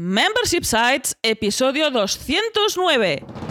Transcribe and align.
Membership 0.00 0.62
Sites, 0.62 1.16
episodio 1.24 1.90
209. 1.90 3.47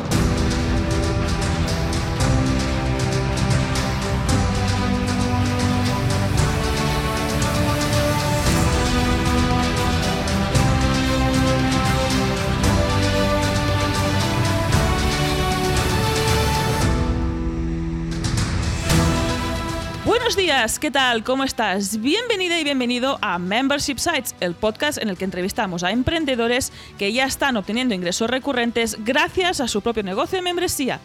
Buenos 20.27 20.43
días, 20.43 20.77
¿qué 20.77 20.91
tal? 20.91 21.23
¿Cómo 21.23 21.45
estás? 21.45 22.01
Bienvenida 22.01 22.59
y 22.59 22.65
bienvenido 22.65 23.17
a 23.21 23.39
Membership 23.39 23.97
Sites, 23.97 24.35
el 24.41 24.55
podcast 24.55 25.01
en 25.01 25.07
el 25.07 25.17
que 25.17 25.23
entrevistamos 25.23 25.83
a 25.83 25.91
emprendedores 25.91 26.73
que 26.97 27.13
ya 27.13 27.23
están 27.23 27.55
obteniendo 27.55 27.95
ingresos 27.95 28.29
recurrentes 28.29 28.97
gracias 29.05 29.61
a 29.61 29.69
su 29.69 29.81
propio 29.81 30.03
negocio 30.03 30.37
de 30.37 30.41
membresía. 30.41 30.99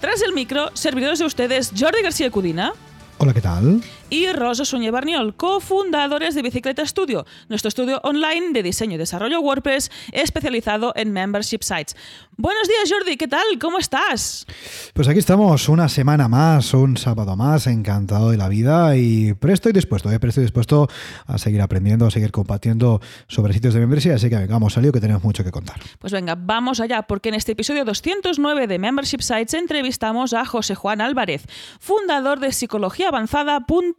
Tras 0.00 0.22
el 0.22 0.32
micro, 0.32 0.70
servidores 0.72 1.18
de 1.18 1.26
ustedes 1.26 1.70
Jordi 1.78 2.00
García 2.00 2.30
Cudina. 2.30 2.72
Hola, 3.18 3.34
¿qué 3.34 3.42
tal? 3.42 3.82
Y 4.12 4.30
Rosa 4.30 4.66
Suñé 4.66 4.90
Barniol, 4.90 5.36
cofundadores 5.36 6.34
de 6.34 6.42
Bicicleta 6.42 6.84
Studio, 6.84 7.24
nuestro 7.48 7.70
estudio 7.70 7.98
online 8.04 8.52
de 8.52 8.62
diseño 8.62 8.96
y 8.96 8.98
desarrollo 8.98 9.40
WordPress 9.40 9.90
especializado 10.12 10.92
en 10.96 11.12
membership 11.12 11.62
sites. 11.62 11.96
Buenos 12.36 12.68
días, 12.68 12.92
Jordi, 12.92 13.16
¿qué 13.16 13.26
tal? 13.26 13.42
¿Cómo 13.58 13.78
estás? 13.78 14.46
Pues 14.92 15.08
aquí 15.08 15.18
estamos, 15.18 15.66
una 15.70 15.88
semana 15.88 16.28
más, 16.28 16.74
un 16.74 16.98
sábado 16.98 17.36
más, 17.36 17.66
encantado 17.66 18.30
de 18.30 18.36
la 18.36 18.50
vida 18.50 18.98
y 18.98 19.32
presto 19.32 19.70
y 19.70 19.72
dispuesto, 19.72 20.12
¿eh? 20.12 20.20
presto 20.20 20.42
y 20.42 20.44
dispuesto 20.44 20.88
a 21.24 21.38
seguir 21.38 21.62
aprendiendo, 21.62 22.04
a 22.04 22.10
seguir 22.10 22.32
compartiendo 22.32 23.00
sobre 23.28 23.54
sitios 23.54 23.72
de 23.72 23.80
membresía, 23.80 24.16
así 24.16 24.28
que 24.28 24.36
vengamos, 24.36 24.74
salió 24.74 24.92
que 24.92 25.00
tenemos 25.00 25.24
mucho 25.24 25.42
que 25.42 25.50
contar. 25.50 25.80
Pues 25.98 26.12
venga, 26.12 26.34
vamos 26.38 26.80
allá, 26.80 27.00
porque 27.04 27.30
en 27.30 27.36
este 27.36 27.52
episodio 27.52 27.86
209 27.86 28.66
de 28.66 28.78
Membership 28.78 29.22
Sites 29.22 29.54
entrevistamos 29.54 30.34
a 30.34 30.44
José 30.44 30.74
Juan 30.74 31.00
Álvarez, 31.00 31.46
fundador 31.80 32.40
de 32.40 32.52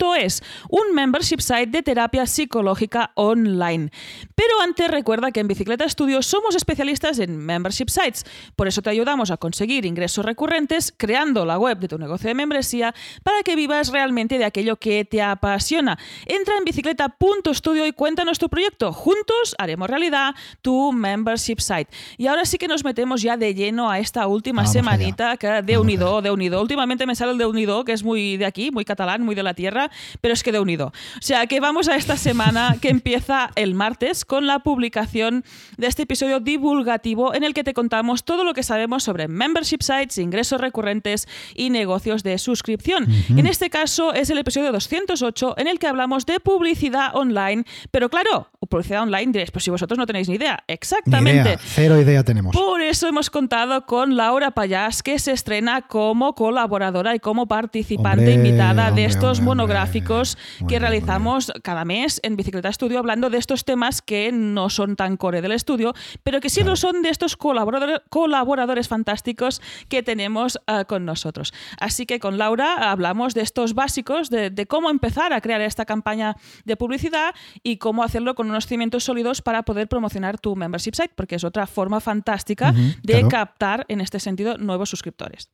psicologiaavanzada.es, 0.04 0.44
un 0.70 0.94
membership 0.94 1.40
site 1.40 1.68
de 1.68 1.84
terapia 1.84 2.26
psicológica 2.26 3.12
online. 3.16 3.92
Pero 4.36 4.62
antes 4.62 4.90
recuerda 4.90 5.32
que 5.32 5.40
en 5.40 5.48
Bicicleta 5.48 5.88
Studio 5.88 6.22
somos 6.22 6.56
especialistas 6.56 7.20
en 7.20 7.38
membership 7.38 7.90
sites, 7.90 8.26
por 8.56 8.68
eso 8.68 8.82
te 8.82 8.90
ayudamos 8.90 9.32
a 9.32 9.38
conseguir 9.38 9.86
ingresos 9.86 10.26
recurrentes 10.26 10.94
creando 10.96 11.46
la 11.46 11.58
web 11.58 11.80
de 11.80 11.88
tu 11.88 11.98
negocio 11.98 12.28
de 12.28 12.36
membresía 12.36 12.94
para 13.24 13.44
que 13.44 13.56
vivas 13.56 13.90
realmente 13.90 14.38
de 14.38 14.46
aquello 14.46 14.78
que 14.78 15.06
te 15.06 15.22
apasiona. 15.22 15.98
Entra 16.26 16.58
en 16.58 16.66
bicicleta.studio 16.66 17.86
y 17.86 17.94
cuéntanos 17.94 18.40
tu 18.40 18.50
proyecto. 18.50 18.94
Juntos 18.94 19.56
haremos 19.58 19.90
realidad 19.90 20.36
tu 20.62 20.92
membership 20.92 21.60
site. 21.60 21.92
Y 22.18 22.28
ahora 22.28 22.46
sí 22.46 22.58
que 22.58 22.68
nos 22.68 22.84
metemos 22.84 23.22
ya 23.22 23.38
de 23.38 23.54
lleno 23.54 23.90
a 23.90 24.00
esta 24.00 24.28
última 24.28 24.64
Vamos 24.64 24.74
semanita 24.74 25.32
allá. 25.32 25.38
que 25.38 25.62
de 25.62 25.78
unido, 25.78 26.22
de 26.22 26.32
unido. 26.32 26.62
Últimamente 26.62 27.06
me 27.06 27.16
sale 27.16 27.32
el 27.32 27.38
de 27.38 27.46
unido, 27.46 27.84
que 27.86 27.94
es 27.94 28.04
muy 28.04 28.38
de 28.38 28.46
aquí, 28.46 28.72
muy 28.72 28.86
catalán, 28.86 29.22
muy 29.22 29.36
de 29.36 29.44
la 29.44 29.54
tierra, 29.54 29.90
pero 30.22 30.34
es 30.34 30.44
que 30.44 30.52
de 30.52 30.60
unido. 30.60 30.88
O 30.88 31.22
sea 31.22 31.48
que 31.48 31.60
vamos 31.60 31.88
a 31.88 31.96
esta 31.96 32.18
semana 32.18 32.76
que 32.82 32.90
empieza 32.90 33.52
el 33.56 33.76
martes 33.76 34.26
con 34.26 34.48
la 34.48 34.60
publicación 34.60 35.44
de 35.78 35.88
este 35.88 36.04
episodio 36.04 36.40
divulgativo 36.40 37.34
en 37.34 37.44
el 37.44 37.54
que 37.54 37.64
te 37.64 37.74
contamos 37.74 38.24
todo 38.24 38.44
lo 38.44 38.54
que 38.54 38.64
sabemos 38.64 39.04
sobre 39.04 39.28
membership 39.28 39.82
sites, 39.82 40.18
ingresos 40.18 40.60
recurrentes 40.60 41.28
y 41.56 41.70
negocios 41.70 42.24
de 42.24 42.38
suscripción. 42.38 43.08
En 43.30 43.48
este 43.48 43.70
caso 43.70 44.14
es 44.14 44.30
el 44.30 44.38
episodio 44.38 44.72
208 44.72 45.56
en 45.58 45.68
el 45.68 45.80
que 45.80 45.88
hablamos 45.88 46.26
de 46.26 46.40
publicidad 46.40 47.16
online, 47.16 47.64
pero 47.92 48.10
claro, 48.10 48.48
publicidad 48.74 49.04
online 49.04 49.32
diréis, 49.32 49.52
pues 49.52 49.64
si 49.64 49.72
vosotros 49.72 49.98
no 50.00 50.06
tenéis 50.06 50.28
ni 50.28 50.36
idea. 50.36 50.64
Ni 50.68 50.74
Exactamente. 50.74 51.42
idea, 51.42 51.60
cero 51.62 52.02
idea 52.02 52.24
tenemos. 52.24 52.56
Por 52.56 52.82
eso 52.82 53.08
hemos 53.08 53.30
contado 53.30 53.86
con 53.86 54.18
Laura 54.18 54.52
Payás, 54.52 55.04
que 55.04 55.20
se 55.20 55.32
estrena 55.32 55.84
como 55.84 56.34
colaboradora 56.34 57.16
y 57.16 57.20
como 57.20 57.48
participante 57.48 58.34
Hombre, 58.34 58.34
invitada 58.34 58.92
de 58.92 59.06
estos 59.06 59.40
hombre, 59.40 59.46
monográficos 59.46 60.38
que 60.68 60.80
realizamos 60.80 61.52
cada 61.64 61.86
mes 61.86 62.20
en 62.24 62.36
Bicicleta 62.36 62.70
Estudio, 62.70 62.98
hablando 62.98 63.30
de 63.30 63.38
estos 63.38 63.64
temas 63.64 64.02
que 64.02 64.32
no 64.32 64.70
son 64.70 64.96
tan 64.96 65.18
core 65.18 65.42
del 65.42 65.52
estudio, 65.52 65.94
pero 66.24 66.42
que 66.42 66.50
sí 66.50 66.64
lo 66.64 66.76
son 66.76 67.04
de 67.04 67.10
estos 67.10 67.38
colaboradores, 67.38 68.00
colaboradores 68.10 68.88
fantásticos 68.88 69.62
que 69.88 70.02
tenemos 70.02 70.60
eh, 70.68 70.86
con 70.88 71.06
nosotros. 71.06 71.54
Así 71.80 72.06
que 72.06 72.20
con 72.20 72.38
Laura 72.38 72.92
hablamos 72.92 73.36
de 73.36 73.42
estos 73.42 73.76
básicos, 73.76 74.30
de, 74.30 74.50
de 74.50 74.66
cómo 74.66 74.90
empezar 74.90 75.32
a 75.34 75.42
crear 75.42 75.62
esta 75.62 75.86
campaña 75.86 76.36
de 76.66 76.76
publicidad 76.76 77.36
y 77.62 77.78
cómo 77.78 78.04
hacerlo 78.04 78.34
con 78.36 78.50
unos 78.50 78.63
cimientos 78.68 79.04
sólidos 79.04 79.42
para 79.42 79.64
poder 79.64 79.88
promocionar 79.88 80.40
tu 80.40 80.56
membership 80.56 80.94
site, 80.96 81.14
porque 81.16 81.36
es 81.36 81.44
otra 81.44 81.68
forma 81.68 82.00
fantástica 82.00 82.72
de 82.72 83.14
claro. 83.14 83.30
captar, 83.30 83.86
en 83.88 84.02
este 84.02 84.20
sentido, 84.20 84.58
nuevos 84.58 84.90
suscriptores. 84.90 85.50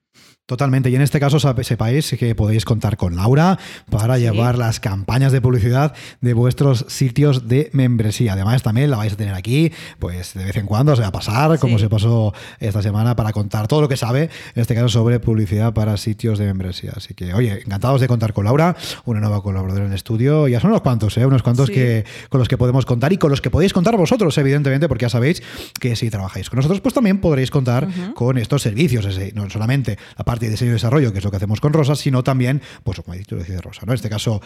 Totalmente. 0.46 0.90
Y 0.90 0.96
en 0.96 1.04
este 1.04 1.20
caso 1.20 1.38
sepáis 1.40 2.16
que 2.18 2.34
podéis 2.34 2.66
contar 2.66 2.98
con 2.98 3.16
Laura 3.16 3.60
para 3.92 4.16
Sí. 4.16 4.22
llevar 4.24 4.58
las 4.58 4.80
campañas 4.80 5.32
de 5.32 5.42
publicidad 5.42 5.94
de 6.22 6.34
vuestros 6.34 6.88
sitios 6.90 7.48
de 7.48 7.70
membresía. 7.72 8.34
Además, 8.34 8.64
también 8.64 8.90
la 8.90 8.98
vais 8.98 9.14
a 9.14 9.16
tener 9.16 9.36
aquí, 9.36 9.72
pues 10.00 10.34
de 10.34 10.44
vez 10.44 10.58
en 10.58 10.66
cuando 10.66 10.96
se 10.96 11.04
va 11.04 11.10
a 11.10 11.12
pasar, 11.12 11.60
como 11.60 11.78
se 11.78 11.88
pasó 11.88 12.34
esta 12.60 12.82
semana, 12.82 13.16
para 13.16 13.32
contar 13.32 13.68
todo 13.68 13.80
lo 13.82 13.88
que 13.88 13.96
sabe, 13.96 14.24
en 14.56 14.62
este 14.62 14.74
caso 14.74 14.90
sobre 14.90 15.20
publicidad 15.20 15.72
para 15.76 15.96
sitios 15.98 16.40
de 16.40 16.46
membresía. 16.46 16.94
Así 16.96 17.14
que, 17.14 17.32
oye, 17.36 17.62
encantados 17.64 18.02
de 18.02 18.08
contar 18.08 18.34
con 18.34 18.46
Laura, 18.46 18.76
una 19.06 19.20
nueva 19.20 19.44
colaboradora 19.44 19.86
en 19.86 19.92
el 19.92 19.96
estudio. 19.96 20.48
Ya 20.48 20.60
son 20.60 20.72
unos 20.72 20.82
cuantos, 20.82 21.16
¿eh? 21.20 21.28
Unos 21.28 21.44
cuantos 21.44 21.68
Sí. 21.68 21.74
que, 21.76 22.06
con 22.30 22.40
los 22.40 22.48
que 22.48 22.58
podemos 22.58 22.88
contar 22.88 23.14
y 23.14 23.18
con 23.18 23.30
los 23.30 23.42
que 23.42 23.52
podéis 23.52 23.72
contar 23.72 23.96
vosotros, 23.98 24.36
evidentemente, 24.40 24.88
porque 24.88 25.04
ya 25.06 25.10
sabéis 25.10 25.44
que 25.80 25.96
si 25.96 26.10
trabajáis 26.10 26.50
con 26.50 26.58
nosotros, 26.58 26.82
pues 26.82 26.96
también 26.96 27.22
podréis 27.22 27.52
contar 27.52 27.88
con 28.16 28.40
estos 28.40 28.64
servicios, 28.64 29.06
no 29.36 29.48
solamente 29.52 29.99
la 30.18 30.26
parte 30.26 30.46
de 30.46 30.52
diseño 30.52 30.72
y 30.72 30.74
desarrollo, 30.74 31.12
que 31.12 31.20
es 31.20 31.24
lo 31.24 31.32
que 31.32 31.38
hacemos 31.38 31.60
con 31.62 31.74
Rosa, 31.74 31.96
sino 31.96 32.24
también, 32.24 32.62
pues 32.84 33.00
como 33.00 33.14
ha 33.14 33.18
dicho 33.18 33.36
decía 33.36 33.62
Rosa, 33.62 33.82
¿no? 33.86 33.94
En 33.94 33.96
este 33.96 34.10
caso, 34.10 34.42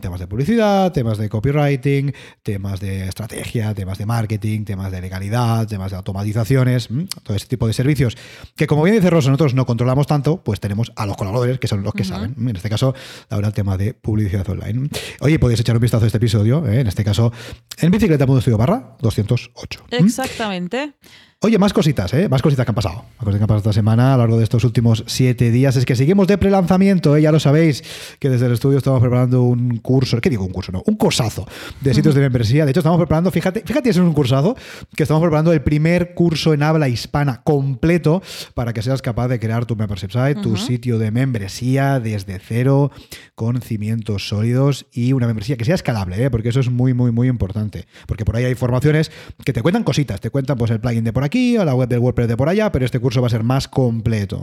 temas 0.00 0.20
de 0.20 0.26
publicidad, 0.26 0.92
temas 0.92 1.18
de 1.18 1.28
copywriting, 1.28 2.12
temas 2.42 2.80
de 2.80 3.08
estrategia, 3.08 3.74
temas 3.74 3.98
de 3.98 4.06
marketing, 4.06 4.64
temas 4.64 4.90
de 4.92 5.00
legalidad, 5.00 5.66
temas 5.66 5.90
de 5.90 5.96
automatizaciones, 5.96 6.90
¿m? 6.90 7.06
todo 7.22 7.36
ese 7.36 7.46
tipo 7.46 7.66
de 7.66 7.72
servicios 7.72 8.16
que, 8.56 8.66
como 8.66 8.82
bien 8.82 8.96
dice 8.96 9.10
Rosa, 9.10 9.28
nosotros 9.28 9.54
no 9.54 9.66
controlamos 9.66 10.06
tanto, 10.06 10.42
pues 10.42 10.60
tenemos 10.60 10.92
a 10.96 11.06
los 11.06 11.16
colaboradores, 11.16 11.58
que 11.58 11.68
son 11.68 11.82
los 11.82 11.94
que 11.94 12.04
saben. 12.04 12.34
En 12.38 12.56
este 12.56 12.68
caso, 12.68 12.94
ahora 13.30 13.48
el 13.48 13.54
tema 13.54 13.76
de 13.76 13.94
publicidad 13.94 14.48
online. 14.48 14.88
Oye, 15.20 15.38
podéis 15.38 15.60
echar 15.60 15.76
un 15.76 15.82
vistazo 15.82 16.04
a 16.04 16.06
este 16.06 16.18
episodio, 16.18 16.66
¿eh? 16.66 16.80
en 16.80 16.86
este 16.86 17.04
caso, 17.04 17.32
en 17.78 17.90
bicicleta.studio 17.90 18.58
barra 18.58 18.96
208. 19.00 19.86
¿m? 19.90 20.06
Exactamente. 20.06 20.94
Oye, 21.40 21.56
más 21.56 21.72
cositas, 21.72 22.12
¿eh? 22.14 22.28
Más 22.28 22.42
cositas 22.42 22.66
que 22.66 22.72
han 22.72 22.74
pasado. 22.74 22.96
Más 22.96 23.20
cositas 23.20 23.38
que 23.38 23.44
han 23.44 23.46
pasado 23.46 23.58
esta 23.58 23.72
semana 23.72 24.12
a 24.12 24.16
lo 24.16 24.24
largo 24.24 24.38
de 24.38 24.42
estos 24.42 24.64
últimos 24.64 25.04
siete 25.06 25.52
días. 25.52 25.76
Es 25.76 25.86
que 25.86 25.94
seguimos 25.94 26.26
de 26.26 26.36
prelanzamiento, 26.36 27.14
¿eh? 27.14 27.22
Ya 27.22 27.30
lo 27.30 27.38
sabéis, 27.38 27.84
que 28.18 28.28
desde 28.28 28.46
el 28.46 28.54
estudio 28.54 28.78
estamos 28.78 29.00
preparando 29.00 29.44
un 29.44 29.76
curso. 29.76 30.20
¿Qué 30.20 30.30
digo 30.30 30.44
un 30.44 30.50
curso? 30.50 30.72
No, 30.72 30.82
un 30.84 30.96
cursazo 30.96 31.46
de 31.80 31.94
sitios 31.94 32.16
de 32.16 32.22
membresía. 32.22 32.64
De 32.64 32.72
hecho, 32.72 32.80
estamos 32.80 32.98
preparando, 32.98 33.30
fíjate, 33.30 33.62
fíjate, 33.64 33.88
es 33.88 33.98
un 33.98 34.12
cursazo, 34.14 34.56
que 34.96 35.04
estamos 35.04 35.20
preparando 35.20 35.52
el 35.52 35.62
primer 35.62 36.12
curso 36.12 36.54
en 36.54 36.64
habla 36.64 36.88
hispana 36.88 37.40
completo 37.44 38.20
para 38.54 38.72
que 38.72 38.82
seas 38.82 39.00
capaz 39.00 39.28
de 39.28 39.38
crear 39.38 39.64
tu 39.64 39.76
membership 39.76 40.10
site, 40.10 40.40
tu 40.42 40.56
sitio 40.56 40.98
de 40.98 41.12
membresía 41.12 42.00
desde 42.00 42.40
cero, 42.40 42.90
con 43.36 43.62
cimientos 43.62 44.26
sólidos 44.26 44.86
y 44.92 45.12
una 45.12 45.28
membresía 45.28 45.56
que 45.56 45.64
sea 45.64 45.76
escalable, 45.76 46.20
¿eh? 46.20 46.30
porque 46.32 46.48
eso 46.48 46.58
es 46.58 46.68
muy, 46.68 46.94
muy, 46.94 47.12
muy 47.12 47.28
importante. 47.28 47.86
Porque 48.08 48.24
por 48.24 48.34
ahí 48.34 48.44
hay 48.44 48.56
formaciones 48.56 49.12
que 49.44 49.52
te 49.52 49.62
cuentan 49.62 49.84
cositas, 49.84 50.20
te 50.20 50.30
cuentan 50.30 50.58
pues 50.58 50.72
el 50.72 50.80
plugin 50.80 51.04
de 51.04 51.12
por 51.12 51.22
aquí 51.22 51.27
o 51.58 51.64
la 51.64 51.74
web 51.74 51.88
del 51.88 51.98
WordPress 52.00 52.28
de 52.28 52.36
por 52.36 52.48
allá, 52.48 52.72
pero 52.72 52.84
este 52.84 53.00
curso 53.00 53.20
va 53.20 53.26
a 53.26 53.30
ser 53.30 53.42
más 53.42 53.68
completo. 53.68 54.40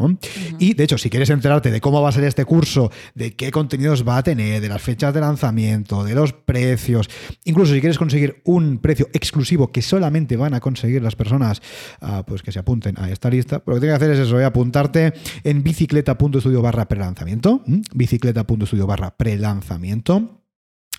Y 0.59 0.73
de 0.73 0.83
hecho, 0.83 0.97
si 0.97 1.09
quieres 1.09 1.29
enterarte 1.29 1.71
de 1.71 1.81
cómo 1.81 2.01
va 2.01 2.09
a 2.09 2.11
ser 2.11 2.23
este 2.23 2.45
curso, 2.45 2.91
de 3.13 3.35
qué 3.35 3.51
contenidos 3.51 4.07
va 4.07 4.17
a 4.17 4.23
tener, 4.23 4.61
de 4.61 4.69
las 4.69 4.81
fechas 4.81 5.13
de 5.13 5.21
lanzamiento, 5.21 6.03
de 6.03 6.15
los 6.15 6.33
precios, 6.33 7.09
incluso 7.43 7.73
si 7.73 7.79
quieres 7.79 7.97
conseguir 7.97 8.41
un 8.45 8.77
precio 8.79 9.09
exclusivo 9.13 9.71
que 9.71 9.81
solamente 9.81 10.37
van 10.37 10.53
a 10.53 10.59
conseguir 10.59 11.01
las 11.01 11.15
personas 11.15 11.61
ah, 12.01 12.23
pues 12.25 12.41
que 12.41 12.51
se 12.51 12.59
apunten 12.59 12.95
a 12.99 13.09
esta 13.09 13.29
lista, 13.29 13.61
lo 13.65 13.75
que 13.75 13.81
tienes 13.81 13.99
que 13.99 14.05
hacer 14.05 14.15
es 14.15 14.27
eso, 14.27 14.39
¿eh? 14.39 14.45
apuntarte 14.45 15.13
en 15.43 15.63
bicicleta.studio 15.63 16.61
barra 16.61 16.87
prelanzamiento, 16.87 17.63
¿m? 17.67 17.81
bicicleta.studio 17.93 18.87
barra 18.87 19.15
prelanzamiento. 19.15 20.41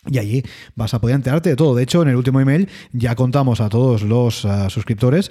Y 0.08 0.18
allí 0.18 0.42
vas 0.74 0.94
a 0.94 1.00
poder 1.00 1.16
enterarte 1.16 1.50
de 1.50 1.56
todo. 1.56 1.74
De 1.74 1.82
hecho, 1.82 2.02
en 2.02 2.08
el 2.08 2.16
último 2.16 2.40
email 2.40 2.68
ya 2.92 3.14
contamos 3.14 3.60
a 3.60 3.68
todos 3.68 4.02
los 4.02 4.44
ah, 4.44 4.70
suscriptores 4.70 5.30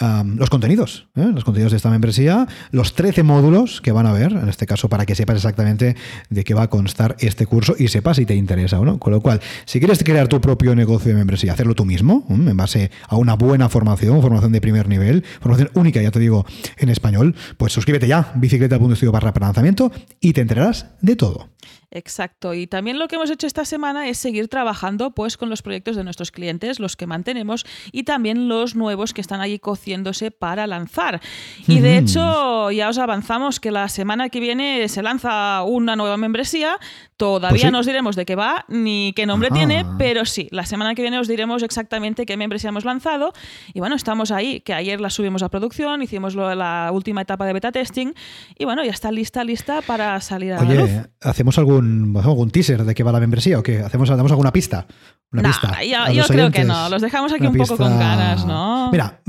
los 0.00 0.50
contenidos, 0.50 1.08
¿eh? 1.14 1.30
los 1.32 1.44
contenidos 1.44 1.72
de 1.72 1.76
esta 1.76 1.90
membresía, 1.90 2.46
los 2.70 2.94
13 2.94 3.22
módulos 3.22 3.80
que 3.80 3.92
van 3.92 4.06
a 4.06 4.12
ver, 4.12 4.32
en 4.32 4.48
este 4.48 4.66
caso 4.66 4.88
para 4.88 5.06
que 5.06 5.14
sepas 5.14 5.36
exactamente 5.36 5.96
de 6.30 6.44
qué 6.44 6.54
va 6.54 6.62
a 6.62 6.70
constar 6.70 7.16
este 7.20 7.46
curso 7.46 7.74
y 7.78 7.88
sepas 7.88 8.16
si 8.16 8.26
te 8.26 8.34
interesa 8.34 8.80
o 8.80 8.84
no. 8.84 8.98
Con 8.98 9.12
lo 9.12 9.20
cual, 9.20 9.40
si 9.64 9.78
quieres 9.78 10.02
crear 10.02 10.28
tu 10.28 10.40
propio 10.40 10.74
negocio 10.74 11.10
de 11.10 11.16
membresía, 11.16 11.52
hacerlo 11.52 11.74
tú 11.74 11.84
mismo, 11.84 12.26
en 12.28 12.56
base 12.56 12.90
a 13.08 13.16
una 13.16 13.34
buena 13.34 13.68
formación, 13.68 14.20
formación 14.20 14.52
de 14.52 14.60
primer 14.60 14.88
nivel, 14.88 15.24
formación 15.40 15.70
única, 15.74 16.02
ya 16.02 16.10
te 16.10 16.18
digo, 16.18 16.44
en 16.76 16.88
español, 16.88 17.34
pues 17.56 17.72
suscríbete 17.72 18.08
ya, 18.08 18.32
bicicleta.studio 18.34 19.12
barra 19.12 19.32
para 19.32 19.46
lanzamiento 19.46 19.92
y 20.20 20.32
te 20.32 20.40
enterarás 20.40 20.86
de 21.00 21.16
todo. 21.16 21.54
Exacto. 21.94 22.54
Y 22.54 22.66
también 22.66 22.98
lo 22.98 23.06
que 23.06 23.14
hemos 23.14 23.30
hecho 23.30 23.46
esta 23.46 23.64
semana 23.64 24.08
es 24.08 24.18
seguir 24.18 24.48
trabajando 24.48 25.12
pues 25.12 25.36
con 25.36 25.48
los 25.48 25.62
proyectos 25.62 25.94
de 25.94 26.02
nuestros 26.02 26.32
clientes, 26.32 26.80
los 26.80 26.96
que 26.96 27.06
mantenemos 27.06 27.64
y 27.92 28.02
también 28.02 28.48
los 28.48 28.74
nuevos 28.74 29.14
que 29.14 29.20
están 29.20 29.40
ahí 29.40 29.60
cociéndose 29.84 30.30
para 30.30 30.66
lanzar. 30.66 31.20
Y 31.66 31.80
de 31.80 31.98
hecho, 31.98 32.70
ya 32.70 32.88
os 32.88 32.96
avanzamos 32.98 33.60
que 33.60 33.70
la 33.70 33.88
semana 33.90 34.30
que 34.30 34.40
viene 34.40 34.88
se 34.88 35.02
lanza 35.02 35.62
una 35.62 35.94
nueva 35.94 36.16
membresía. 36.16 36.78
Todavía 37.16 37.50
Pues 37.50 37.62
sí. 37.62 37.70
no 37.70 37.78
os 37.80 37.86
diremos 37.86 38.16
de 38.16 38.24
qué 38.24 38.34
va 38.34 38.64
ni 38.68 39.12
qué 39.14 39.24
nombre 39.26 39.48
Ajá. 39.48 39.56
tiene, 39.56 39.84
pero 39.98 40.24
sí, 40.24 40.48
la 40.50 40.64
semana 40.66 40.94
que 40.96 41.02
viene 41.02 41.18
os 41.18 41.28
diremos 41.28 41.62
exactamente 41.62 42.26
qué 42.26 42.36
membresía 42.36 42.70
hemos 42.70 42.84
lanzado. 42.84 43.32
Y 43.72 43.78
bueno, 43.80 43.94
estamos 43.94 44.30
ahí, 44.32 44.60
que 44.62 44.72
ayer 44.74 45.00
la 45.00 45.10
subimos 45.10 45.42
a 45.42 45.48
producción, 45.48 46.02
hicimos 46.02 46.34
la 46.34 46.90
última 46.92 47.20
etapa 47.22 47.44
de 47.46 47.52
beta 47.52 47.70
testing 47.70 48.14
y 48.58 48.64
bueno, 48.64 48.82
ya 48.84 48.90
está 48.90 49.12
lista, 49.12 49.44
lista 49.44 49.80
para 49.82 50.20
salir 50.22 50.54
a 50.54 50.62
la 50.62 50.74
luz. 50.74 50.82
Oye, 50.90 51.06
¿hacemos 51.22 51.56
algún, 51.58 52.16
algún 52.16 52.50
teaser 52.50 52.84
de 52.84 52.94
qué 52.94 53.02
va 53.04 53.12
la 53.12 53.20
membresía 53.20 53.58
o 53.58 53.62
qué? 53.62 53.80
¿Hacemos, 53.80 54.08
¿Damos 54.08 54.32
alguna 54.32 54.50
pista? 54.52 54.86
Una 55.32 55.42
Nah, 55.42 55.48
pista. 55.48 55.82
yo- 55.82 56.12
yo 56.12 56.24
creo 56.28 56.50
que 56.52 56.62
no, 56.64 56.88
los 56.88 57.02
dejamos 57.02 57.32
aquí 57.32 57.42
Una 57.42 57.50
un 57.50 57.56
poco 57.58 57.76
con 57.76 57.98
ganas, 57.98 58.44
¿no? 58.46 58.90
Mira, 58.92 59.20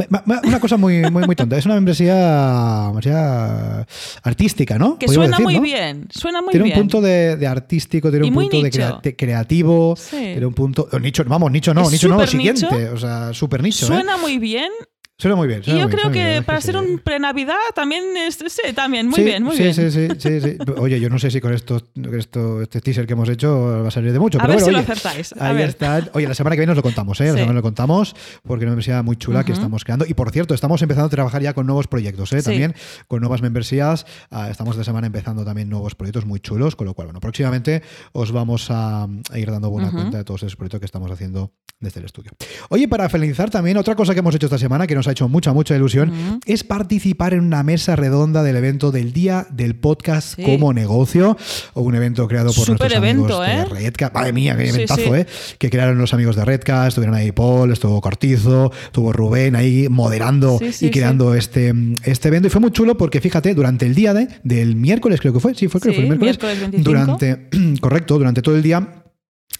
una 0.45 0.59
cosa 0.59 0.77
muy, 0.77 1.01
muy, 1.11 1.23
muy 1.25 1.35
tonta. 1.35 1.57
Es 1.57 1.65
una 1.65 1.75
membresía, 1.75 2.83
membresía 2.93 3.85
artística, 4.23 4.77
¿no? 4.77 4.97
Que 4.97 5.05
Podríamos 5.07 5.35
suena 5.35 5.37
decir, 5.37 5.43
muy 5.45 5.55
¿no? 5.55 5.61
bien, 5.61 6.07
suena 6.11 6.41
muy 6.41 6.51
tiene 6.51 6.63
bien. 6.65 6.77
un 6.77 6.81
punto 6.83 7.01
de, 7.01 7.35
de 7.37 7.47
artístico, 7.47 8.09
tiene 8.09 8.25
Y 8.27 8.29
un 8.29 8.35
punto 8.35 8.61
de, 8.61 8.69
crea- 8.71 8.99
de 9.01 9.15
creativo, 9.15 9.95
Sí. 9.97 10.17
tiene 10.17 10.45
un 10.45 10.53
punto. 10.53 10.87
o 10.91 10.99
nicho, 10.99 11.23
vamos, 11.25 11.51
nicho 11.51 11.73
no, 11.73 11.81
Es 11.83 11.91
nicho 11.91 12.07
no, 12.07 12.15
lo 12.17 12.25
súper 12.27 12.41
nicho. 12.43 12.67
siguiente. 12.67 12.89
O 12.89 12.97
sea, 12.97 13.33
súper 13.33 13.61
nicho. 13.63 13.85
¿eh? 13.85 13.87
Suena 13.87 14.17
muy 14.17 14.37
bien 14.37 14.71
Suena 15.17 15.37
muy 15.37 15.47
bien. 15.47 15.61
y 15.65 15.71
yo 15.71 15.87
muy 15.87 15.91
creo 15.91 16.09
bien, 16.09 16.39
que 16.39 16.41
para 16.41 16.59
ser 16.59 16.75
un 16.75 16.99
pre-Navidad 16.99 17.55
también, 17.73 18.03
es, 18.17 18.35
sí, 18.35 18.73
también, 18.73 19.07
muy 19.07 19.15
Sí, 19.15 19.23
bien, 19.23 19.43
muy 19.43 19.55
sí, 19.55 19.63
bien. 19.63 19.73
Sí, 19.73 19.89
sí, 19.89 20.07
sí, 20.19 20.41
sí. 20.41 20.57
Oye, 20.77 20.99
yo 20.99 21.09
no 21.09 21.19
sé 21.19 21.31
si 21.31 21.39
con 21.39 21.53
esto, 21.53 21.81
esto, 22.17 22.61
este 22.61 22.81
teaser 22.81 23.07
que 23.07 23.13
hemos 23.13 23.29
hecho 23.29 23.81
va 23.83 23.87
a 23.87 23.91
salir 23.91 24.11
de 24.11 24.19
mucho. 24.19 24.39
A 24.39 24.41
pero 24.41 24.53
ver 24.55 24.63
bueno, 24.63 24.65
si 24.65 24.71
lo 24.73 24.79
oye, 24.79 24.91
acertáis. 24.91 25.33
A 25.39 25.47
Ahí 25.49 25.55
ver. 25.55 25.69
está. 25.69 26.09
Oye, 26.13 26.27
la 26.27 26.33
semana 26.33 26.57
que 26.57 26.59
viene 26.59 26.71
os 26.73 26.75
lo 26.75 26.83
contamos, 26.83 27.21
¿eh? 27.21 27.27
La 27.27 27.33
semana 27.33 27.53
lo 27.53 27.61
contamos 27.61 28.13
porque 28.43 28.65
es 28.65 28.67
una 28.67 28.71
membresía 28.71 29.01
muy 29.03 29.15
chula 29.15 29.45
que 29.45 29.53
estamos 29.53 29.85
creando. 29.85 30.05
Y 30.05 30.13
por 30.15 30.31
cierto, 30.31 30.53
estamos 30.53 30.81
empezando 30.81 31.07
a 31.07 31.09
trabajar 31.09 31.41
ya 31.41 31.53
con 31.53 31.65
nuevos 31.65 31.87
proyectos, 31.87 32.33
¿eh? 32.33 32.41
También 32.43 32.75
con 33.07 33.21
nuevas 33.21 33.41
membresías. 33.41 34.05
Ah, 34.31 34.49
estamos 34.49 34.75
de 34.75 34.83
semana 34.83 35.07
empezando 35.07 35.45
también 35.45 35.69
nuevos 35.69 35.95
proyectos 35.95 36.25
muy 36.25 36.41
chulos, 36.41 36.75
con 36.75 36.87
lo 36.87 36.93
cual, 36.93 37.07
bueno, 37.07 37.21
próximamente 37.21 37.83
os 38.11 38.33
vamos 38.33 38.67
a, 38.69 39.07
ir 39.33 39.49
dando 39.49 39.69
buena 39.69 39.91
cuenta 39.91 40.17
de 40.17 40.25
todos 40.25 40.43
esos 40.43 40.57
proyectos 40.57 40.81
que 40.81 40.85
estamos 40.85 41.09
haciendo 41.09 41.53
desde 41.79 41.99
el 41.99 42.05
estudio. 42.05 42.31
Oye, 42.69 42.87
para 42.87 43.07
finalizar 43.09 43.49
también, 43.49 43.77
otra 43.77 43.95
cosa 43.95 44.13
que 44.13 44.19
hemos 44.19 44.35
hecho 44.35 44.47
esta 44.47 44.57
semana 44.57 44.87
que 44.87 44.95
nos 44.95 45.04
ha 45.07 45.11
hecho 45.11 45.27
mucha, 45.29 45.53
mucha 45.53 45.75
ilusión 45.75 46.39
es 46.45 46.63
participar 46.63 47.33
en 47.33 47.41
una 47.41 47.63
mesa 47.63 47.95
redonda 47.95 48.43
del 48.43 48.55
evento 48.55 48.91
del 48.91 49.13
Día 49.13 49.47
del 49.51 49.75
Podcast 49.75 50.35
Sí. 50.35 50.43
como 50.43 50.73
negocio, 50.73 51.37
o 51.73 51.81
un 51.81 51.95
evento 51.95 52.27
creado 52.27 52.47
por 52.53 52.65
Súper 52.65 52.91
nuestros 52.91 52.93
evento, 53.03 53.41
amigos 53.43 53.69
de 53.69 53.77
¿eh? 53.81 53.83
Redcast. 53.87 54.13
Madre 54.13 54.33
mía, 54.33 54.55
qué 54.57 54.69
eventazo, 54.69 55.01
sí. 55.01 55.09
¿eh? 55.13 55.25
Que 55.57 55.69
crearon 55.69 55.97
los 55.97 56.13
amigos 56.13 56.35
de 56.35 56.45
Redcast, 56.45 56.89
estuvieron 56.89 57.15
ahí 57.15 57.31
Paul, 57.31 57.71
estuvo 57.71 57.99
Cortizo, 58.01 58.71
estuvo 58.85 59.11
Rubén 59.13 59.55
ahí 59.55 59.87
moderando 59.89 60.59
y 60.81 60.89
creando 60.89 61.33
este, 61.35 61.73
este 62.03 62.27
evento. 62.27 62.47
Y 62.47 62.51
fue 62.51 62.61
muy 62.61 62.71
chulo 62.71 62.97
porque, 62.97 63.21
fíjate, 63.21 63.53
durante 63.53 63.85
el 63.85 63.95
día 63.95 64.13
de, 64.13 64.27
del 64.43 64.75
miércoles, 64.75 65.19
creo 65.21 65.33
que 65.33 65.39
fue, 65.39 65.53
sí, 65.55 65.67
fue, 65.67 65.79
creo 65.81 65.93
que 65.93 66.01
fue 66.01 66.13
el 66.13 66.19
miércoles, 66.19 66.37
miércoles 66.57 66.71
25. 66.71 66.89
durante, 66.89 67.79
correcto, 67.81 68.17
durante 68.17 68.41
todo 68.41 68.55
el 68.55 68.63
día 68.63 69.03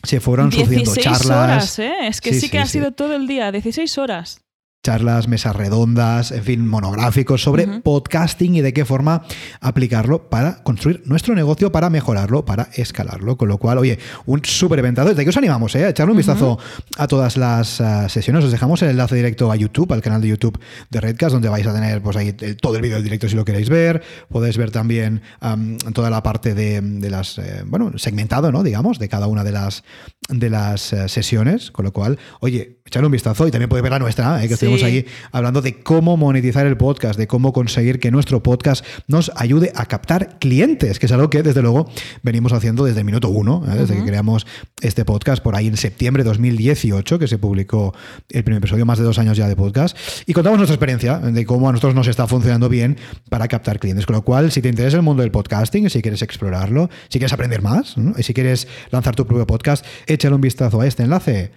se 0.04 0.20
fueron 0.20 0.52
sucediendo 0.52 0.92
16 0.94 1.04
charlas. 1.06 1.26
horas, 1.26 1.80
¿eh? 1.80 1.94
Es 2.08 2.22
que 2.22 2.34
Sí, 2.34 2.42
sí, 2.42 2.50
que 2.50 2.58
sí, 2.58 2.62
ha 2.62 2.66
sí. 2.66 2.72
sido 2.74 2.92
todo 2.92 3.16
el 3.16 3.28
día, 3.28 3.52
16 3.52 3.98
horas. 3.98 4.42
Charlas, 4.86 5.28
mesas 5.28 5.56
redondas, 5.56 6.32
en 6.32 6.44
fin, 6.44 6.68
monográficos 6.68 7.42
sobre 7.42 7.66
podcasting 7.82 8.54
y 8.56 8.62
de 8.62 8.72
qué 8.72 8.86
forma 8.86 9.24
aplicarlo 9.60 10.30
para 10.30 10.62
construir 10.64 11.02
nuestro 11.06 11.34
negocio, 11.34 11.72
para 11.72 11.90
mejorarlo, 11.90 12.46
para 12.46 12.70
escalarlo. 12.76 13.36
Con 13.36 13.48
lo 13.48 13.58
cual, 13.58 13.80
oye, 13.80 13.98
un 14.28 14.46
súper 14.46 14.78
eventado. 14.80 15.10
Desde 15.10 15.24
que 15.24 15.30
os 15.30 15.38
animamos 15.38 15.74
eh, 15.76 15.86
a 15.86 15.90
echarle 15.90 16.12
un 16.12 16.18
vistazo 16.18 16.60
a 16.98 17.08
todas 17.08 17.36
las 17.36 17.82
ah, 17.82 18.08
sesiones. 18.10 18.44
Os 18.46 18.52
dejamos 18.52 18.80
el 18.84 18.90
enlace 18.92 19.16
directo 19.16 19.52
a 19.52 19.56
YouTube, 19.56 19.92
al 19.92 20.02
canal 20.04 20.22
de 20.22 20.28
YouTube 20.28 20.60
de 20.92 21.02
Redcast, 21.02 21.34
donde 21.34 21.50
vais 21.50 21.66
a 21.66 21.74
tener 21.74 22.02
pues 22.04 22.16
ahí 22.16 22.36
el- 22.40 22.56
todo 22.58 22.76
el 22.76 22.84
vídeo 22.84 23.02
directo 23.02 23.28
si 23.28 23.36
lo 23.36 23.44
queréis 23.44 23.70
ver. 23.70 24.04
Podéis 24.30 24.56
ver 24.58 24.70
también 24.70 25.22
am, 25.40 25.78
toda 25.80 26.12
la 26.12 26.22
parte 26.22 26.54
de, 26.54 26.80
de 26.82 27.10
las, 27.10 27.40
eh, 27.40 27.64
bueno, 27.66 27.92
segmentado, 27.98 28.52
¿no? 28.52 28.62
Digamos, 28.62 29.00
de 29.00 29.10
cada 29.10 29.26
una 29.26 29.44
de 29.44 29.52
las, 29.52 29.84
de 30.30 30.50
las 30.52 30.94
eh, 30.94 31.10
sesiones. 31.10 31.72
Con 31.72 31.86
lo 31.86 31.92
cual, 31.92 32.20
oye, 32.40 32.82
echarle 32.88 33.08
un 33.08 33.12
vistazo 33.12 33.48
y 33.48 33.52
también 33.52 33.68
podéis 33.68 33.82
ver 33.82 33.92
la 33.94 33.98
nuestra, 34.00 34.38
eh, 34.38 34.42
que 34.44 34.50
Sí. 34.50 34.54
estuvimos 34.54 34.84
ahí 34.84 35.06
hablando 35.32 35.64
de 35.64 35.82
cómo 35.82 36.18
monetizar 36.18 36.68
el 36.68 36.78
podcast, 36.78 37.18
de 37.18 37.26
cómo 37.26 37.52
conseguir 37.52 38.00
que 38.00 38.12
nuestro 38.12 38.44
podcast 38.44 38.86
nos 39.08 39.32
ayude 39.36 39.72
a 39.76 39.88
captar 39.88 40.38
clientes, 40.38 41.00
que 41.00 41.08
es 41.08 41.12
algo 41.12 41.32
que 41.32 41.42
desde 41.42 41.64
luego 41.64 41.90
venimos 42.22 42.54
haciendo 42.54 42.86
desde 42.86 43.00
el 43.00 43.06
minuto 43.06 43.30
uno, 43.30 43.64
¿eh? 43.68 43.76
desde 43.76 43.96
que 43.96 44.04
creamos 44.06 44.46
este 44.82 45.04
podcast 45.04 45.42
por 45.42 45.56
ahí 45.56 45.66
en 45.66 45.78
septiembre 45.78 46.24
de 46.24 46.30
2018, 46.30 47.18
que 47.18 47.28
se 47.28 47.40
publicó 47.40 47.96
el 48.30 48.44
primer 48.44 48.60
episodio, 48.60 48.86
más 48.86 49.00
de 49.00 49.04
dos 49.04 49.18
años 49.18 49.36
ya 49.36 49.48
de 49.48 49.56
podcast, 49.56 49.98
y 50.28 50.34
contamos 50.34 50.60
nuestra 50.60 50.76
experiencia 50.76 51.18
de 51.18 51.44
cómo 51.44 51.68
a 51.68 51.72
nosotros 51.72 51.96
nos 51.96 52.08
está 52.08 52.28
funcionando 52.28 52.70
bien 52.70 52.98
para 53.30 53.48
captar 53.48 53.80
clientes. 53.80 54.06
Con 54.06 54.16
lo 54.16 54.22
cual, 54.22 54.52
si 54.52 54.62
te 54.62 54.70
interesa 54.70 54.98
el 54.98 55.04
mundo 55.04 55.24
del 55.24 55.32
podcasting, 55.32 55.90
si 55.90 56.04
quieres 56.04 56.22
explorarlo, 56.22 56.92
si 57.10 57.18
quieres 57.18 57.34
aprender 57.34 57.64
más, 57.64 57.98
¿no? 57.98 58.14
y 58.16 58.22
si 58.22 58.36
quieres 58.36 58.68
lanzar 58.92 59.16
tu 59.16 59.26
propio 59.26 59.48
podcast, 59.48 59.84
échale 60.06 60.36
un 60.36 60.42
vistazo 60.42 60.82
a 60.82 60.86
este 60.86 61.02
enlace, 61.02 61.52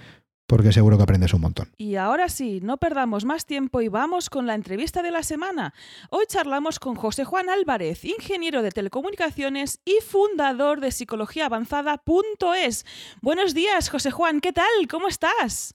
porque 0.48 0.72
seguro 0.72 0.96
que 0.96 1.02
aprendes 1.02 1.34
un 1.34 1.42
montón. 1.42 1.70
Y 1.76 1.96
ahora 1.96 2.30
sí, 2.30 2.60
no 2.62 2.78
perdamos 2.78 3.26
más 3.26 3.44
tiempo 3.44 3.82
y 3.82 3.88
vamos 3.88 4.30
con 4.30 4.46
la 4.46 4.54
entrevista 4.54 5.02
de 5.02 5.10
la 5.10 5.22
semana. 5.22 5.74
Hoy 6.08 6.24
charlamos 6.26 6.80
con 6.80 6.94
José 6.94 7.24
Juan 7.24 7.50
Álvarez, 7.50 8.04
ingeniero 8.06 8.62
de 8.62 8.70
telecomunicaciones 8.70 9.80
y 9.84 9.98
fundador 10.02 10.80
de 10.80 10.90
psicologiaavanzada.es. 10.90 12.86
Buenos 13.20 13.52
días, 13.52 13.90
José 13.90 14.10
Juan, 14.10 14.40
¿qué 14.40 14.54
tal? 14.54 14.64
¿Cómo 14.90 15.08
estás? 15.08 15.74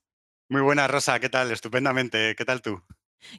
Muy 0.49 0.61
buena, 0.61 0.87
Rosa, 0.87 1.19
¿qué 1.19 1.29
tal? 1.29 1.51
Estupendamente, 1.51 2.35
¿qué 2.35 2.43
tal 2.43 2.63
tú? 2.63 2.81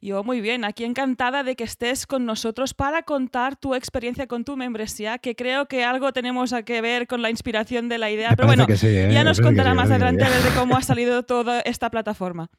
Yo 0.00 0.24
muy 0.24 0.40
bien, 0.40 0.64
aquí 0.64 0.84
encantada 0.84 1.42
de 1.42 1.56
que 1.56 1.64
estés 1.64 2.06
con 2.06 2.24
nosotros 2.26 2.74
para 2.74 3.02
contar 3.02 3.56
tu 3.56 3.74
experiencia 3.74 4.26
con 4.26 4.44
tu 4.44 4.56
membresía, 4.56 5.18
que 5.18 5.34
creo 5.34 5.66
que 5.66 5.84
algo 5.84 6.12
tenemos 6.12 6.52
a 6.52 6.62
que 6.62 6.80
ver 6.80 7.06
con 7.06 7.22
la 7.22 7.30
inspiración 7.30 7.88
de 7.88 7.98
la 7.98 8.10
idea, 8.10 8.30
Me 8.30 8.36
pero 8.36 8.48
bueno, 8.48 8.66
sí, 8.76 8.86
¿eh? 8.86 9.10
ya 9.12 9.24
nos 9.24 9.40
contará 9.40 9.70
sí, 9.70 9.76
más 9.76 9.88
que 9.88 9.94
adelante 9.94 10.24
sí. 10.24 10.30
a 10.30 10.34
ver 10.34 10.42
de 10.42 10.50
cómo 10.58 10.76
ha 10.76 10.82
salido 10.82 11.22
toda 11.22 11.60
esta 11.60 11.90
plataforma. 11.90 12.50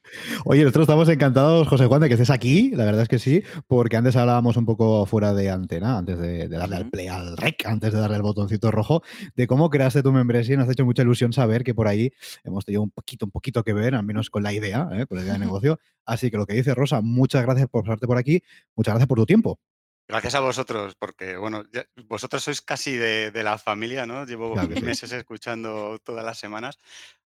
Oye, 0.45 0.63
nosotros 0.63 0.83
estamos 0.83 1.09
encantados, 1.09 1.67
José 1.67 1.85
Juan, 1.85 2.01
de 2.01 2.07
que 2.07 2.13
estés 2.13 2.29
aquí, 2.29 2.71
la 2.71 2.85
verdad 2.85 3.03
es 3.03 3.07
que 3.07 3.19
sí, 3.19 3.43
porque 3.67 3.97
antes 3.97 4.15
hablábamos 4.15 4.57
un 4.57 4.65
poco 4.65 5.05
fuera 5.05 5.33
de 5.33 5.49
antena, 5.49 5.97
antes 5.97 6.19
de, 6.19 6.47
de 6.47 6.57
darle 6.57 6.75
al 6.77 6.89
play 6.89 7.07
al 7.07 7.37
rec, 7.37 7.65
antes 7.65 7.93
de 7.93 7.99
darle 7.99 8.17
al 8.17 8.21
botoncito 8.21 8.71
rojo, 8.71 9.03
de 9.35 9.47
cómo 9.47 9.69
creaste 9.69 10.03
tu 10.03 10.11
membresía 10.11 10.55
y 10.55 10.57
nos 10.57 10.67
ha 10.67 10.71
hecho 10.71 10.85
mucha 10.85 11.01
ilusión 11.01 11.33
saber 11.33 11.63
que 11.63 11.73
por 11.73 11.87
ahí 11.87 12.11
hemos 12.43 12.65
tenido 12.65 12.83
un 12.83 12.91
poquito, 12.91 13.25
un 13.25 13.31
poquito 13.31 13.63
que 13.63 13.73
ver, 13.73 13.95
al 13.95 14.03
menos 14.03 14.29
con 14.29 14.43
la 14.43 14.53
idea, 14.53 14.87
¿eh? 14.93 15.05
con 15.05 15.17
la 15.17 15.23
idea 15.23 15.33
de 15.33 15.39
negocio. 15.45 15.79
Así 16.05 16.29
que 16.29 16.37
lo 16.37 16.45
que 16.45 16.53
dice 16.53 16.75
Rosa, 16.75 17.01
muchas 17.15 17.41
gracias 17.43 17.67
por 17.69 17.83
pasarte 17.83 18.05
por 18.07 18.17
aquí, 18.17 18.43
muchas 18.75 18.93
gracias 18.93 19.07
por 19.07 19.17
tu 19.17 19.25
tiempo. 19.25 19.59
Gracias 20.07 20.35
a 20.35 20.39
vosotros, 20.39 20.95
porque 20.99 21.35
bueno, 21.35 21.63
ya- 21.73 21.87
vosotros 22.07 22.43
sois 22.43 22.61
casi 22.61 22.95
de, 22.95 23.31
de 23.31 23.43
la 23.43 23.57
familia, 23.57 24.05
¿no? 24.05 24.23
Llevo 24.25 24.53
Claro 24.53 24.69
que 24.69 24.75
sí. 24.79 24.85
meses 24.85 25.11
escuchando 25.11 25.97
todas 26.03 26.23
las 26.23 26.37
semanas, 26.37 26.77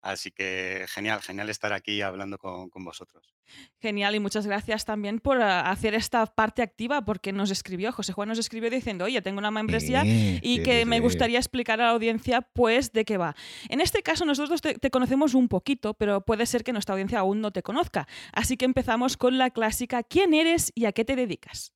así 0.01 0.31
que 0.31 0.85
genial, 0.89 1.21
genial 1.21 1.49
estar 1.49 1.73
aquí 1.73 2.01
hablando 2.01 2.37
con, 2.37 2.69
con 2.69 2.83
vosotros. 2.83 3.33
Genial, 3.79 4.15
y 4.15 4.19
muchas 4.19 4.45
gracias 4.45 4.85
también 4.85 5.19
por 5.19 5.41
ah, 5.41 5.69
hacer 5.69 5.93
esta 5.93 6.25
parte 6.25 6.61
activa, 6.61 7.03
porque 7.03 7.33
nos 7.33 7.51
escribió, 7.51 7.91
José 7.91 8.13
Juan 8.13 8.29
nos 8.29 8.39
escribió 8.39 8.69
diciendo, 8.69 9.05
oye, 9.05 9.21
tengo 9.21 9.39
una 9.39 9.51
membresía 9.51 10.03
Sí, 10.03 10.39
y 10.41 10.63
que 10.63 10.85
me 10.85 10.99
gustaría 10.99 11.39
explicar 11.39 11.81
a 11.81 11.85
la 11.85 11.89
audiencia, 11.91 12.41
pues, 12.41 12.91
de 12.93 13.05
qué 13.05 13.17
va. 13.17 13.35
En 13.69 13.81
este 13.81 14.03
caso, 14.03 14.25
nosotros 14.25 14.61
te, 14.61 14.75
te 14.75 14.91
conocemos 14.91 15.33
un 15.33 15.47
poquito, 15.47 15.93
pero 15.93 16.21
puede 16.21 16.45
ser 16.45 16.63
que 16.63 16.73
nuestra 16.73 16.93
audiencia 16.93 17.19
aún 17.19 17.41
no 17.41 17.51
te 17.51 17.63
conozca. 17.63 18.07
Así 18.31 18.57
que 18.57 18.65
empezamos 18.65 19.17
con 19.17 19.37
la 19.37 19.49
clásica, 19.49 20.03
¿quién 20.03 20.33
eres 20.33 20.71
y 20.75 20.85
a 20.85 20.91
qué 20.91 21.05
te 21.05 21.15
dedicas? 21.15 21.73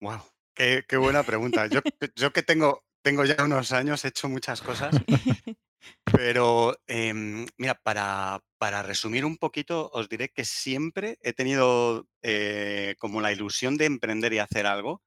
Wow, 0.00 0.20
qué, 0.54 0.84
qué 0.86 0.96
buena 0.96 1.22
pregunta. 1.22 1.66
Yo, 1.66 1.80
yo 2.14 2.32
que 2.32 2.42
tengo, 2.42 2.84
tengo 3.02 3.24
ya 3.24 3.42
unos 3.42 3.72
años, 3.72 4.04
he 4.04 4.08
hecho 4.08 4.28
muchas 4.28 4.60
cosas, 4.60 4.94
pero 6.04 6.76
em, 6.86 7.46
mira, 7.58 7.74
para, 7.82 8.40
para 8.58 8.82
resumir 8.82 9.24
un 9.24 9.36
poquito, 9.38 9.90
os 9.92 10.08
diré 10.08 10.30
que 10.30 10.44
siempre 10.44 11.18
he 11.22 11.32
tenido 11.32 12.06
eh, 12.22 12.94
como 12.98 13.20
la 13.20 13.32
ilusión 13.32 13.76
de 13.76 13.86
emprender 13.86 14.32
y 14.32 14.38
hacer 14.38 14.66
algo. 14.66 15.02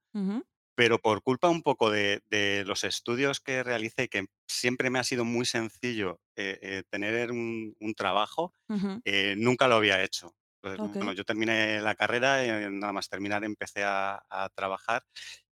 Pero 0.76 0.98
por 0.98 1.22
culpa 1.22 1.48
un 1.50 1.62
poco 1.62 1.90
de, 1.90 2.22
de 2.30 2.64
los 2.64 2.84
estudios 2.84 3.40
que 3.40 3.62
realicé, 3.62 4.08
que 4.08 4.26
siempre 4.48 4.88
me 4.90 4.98
ha 4.98 5.04
sido 5.04 5.24
muy 5.24 5.44
sencillo 5.44 6.20
eh, 6.36 6.58
eh, 6.62 6.82
tener 6.90 7.32
un, 7.32 7.74
un 7.80 7.94
trabajo, 7.94 8.54
nunca 9.36 9.68
lo 9.68 9.76
había 9.76 10.02
hecho. 10.02 10.34
Entonces, 10.62 10.82
Ok. 10.84 10.96
bueno, 10.98 11.12
yo 11.14 11.24
terminé 11.24 11.80
la 11.80 11.94
carrera 11.94 12.44
y 12.44 12.70
nada 12.70 12.92
más 12.92 13.08
terminar 13.08 13.44
empecé 13.44 13.82
a, 13.84 14.22
a 14.28 14.48
trabajar 14.50 15.04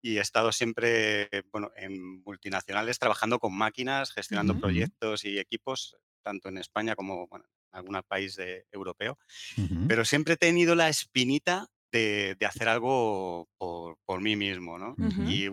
y 0.06 0.18
he 0.18 0.20
estado 0.20 0.52
siempre 0.52 1.28
bueno, 1.52 1.70
en 1.76 2.22
multinacionales 2.22 2.98
trabajando 2.98 3.38
con 3.38 3.56
máquinas, 3.56 4.12
gestionando 4.12 4.52
Ujú. 4.52 4.60
proyectos 4.60 5.24
y 5.24 5.38
equipos, 5.38 5.96
tanto 6.22 6.48
en 6.48 6.58
España 6.58 6.94
como 6.94 7.26
bueno, 7.28 7.46
en 7.72 7.78
algún 7.78 8.00
país 8.06 8.36
de- 8.36 8.66
europeo 8.72 9.18
Ujú. 9.58 9.86
pero 9.88 10.04
siempre 10.04 10.34
he 10.34 10.36
tenido 10.36 10.74
la 10.74 10.88
espinita 10.88 11.66
de, 11.92 12.36
hacer 12.46 12.68
algo 12.68 13.48
por, 13.58 14.20
mí 14.20 14.36
mismo, 14.36 14.78
¿no? 14.78 14.96
Y 15.26 15.48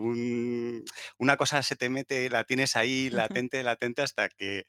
una 1.17 1.37
cosa 1.37 1.63
se 1.63 1.75
te 1.75 1.89
mete, 1.89 2.29
la 2.29 2.43
tienes 2.43 2.75
ahí 2.75 3.09
latente, 3.09 3.63
latente 3.63 4.01
hasta 4.01 4.29
que, 4.29 4.65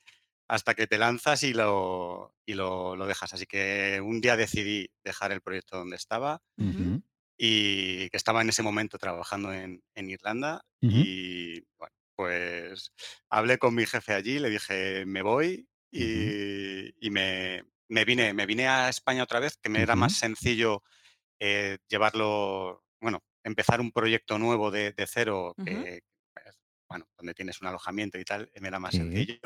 hasta 0.48 0.74
que 0.74 0.86
te 0.86 0.98
lanzas 0.98 1.42
y 1.42 1.52
lo, 1.52 2.34
y 2.46 2.54
lo, 2.54 2.96
dejas. 3.06 3.34
Así 3.34 3.46
que 3.46 4.00
un 4.02 4.20
día 4.20 4.36
decidí 4.36 4.88
dejar 5.02 5.32
el 5.32 5.40
proyecto 5.40 5.78
donde 5.78 5.96
estaba 5.96 6.42
y 7.36 8.08
que 8.10 8.16
estaba 8.16 8.42
en 8.42 8.48
ese 8.48 8.62
momento 8.62 8.98
trabajando 8.98 9.52
en, 9.52 9.82
Irlanda 9.96 10.64
y 10.80 11.60
bueno, 11.78 11.94
pues 12.14 12.92
hablé 13.30 13.58
con 13.58 13.74
mi 13.74 13.86
jefe 13.86 14.12
allí, 14.12 14.38
le 14.38 14.50
dije, 14.50 15.04
me 15.06 15.22
voy 15.22 15.66
y, 15.90 17.10
me, 17.10 17.64
vine, 18.04 18.34
me 18.34 18.46
vine 18.46 18.68
a 18.68 18.88
España 18.88 19.22
otra 19.22 19.40
vez, 19.40 19.56
que 19.56 19.68
me 19.68 19.80
era 19.80 19.96
más 19.96 20.16
sencillo 20.18 20.82
eh, 21.38 21.78
llevarlo, 21.88 22.84
bueno, 23.00 23.22
empezar 23.42 23.80
un 23.80 23.92
proyecto 23.92 24.38
nuevo 24.38 24.70
de, 24.70 24.94
cero, 25.06 25.54
pues, 25.56 26.02
bueno, 26.88 27.06
donde 27.16 27.34
tienes 27.34 27.60
un 27.60 27.68
alojamiento 27.68 28.18
y 28.18 28.24
tal, 28.24 28.50
me 28.60 28.68
era 28.68 28.78
más 28.78 28.94
sencillo. 28.94 29.38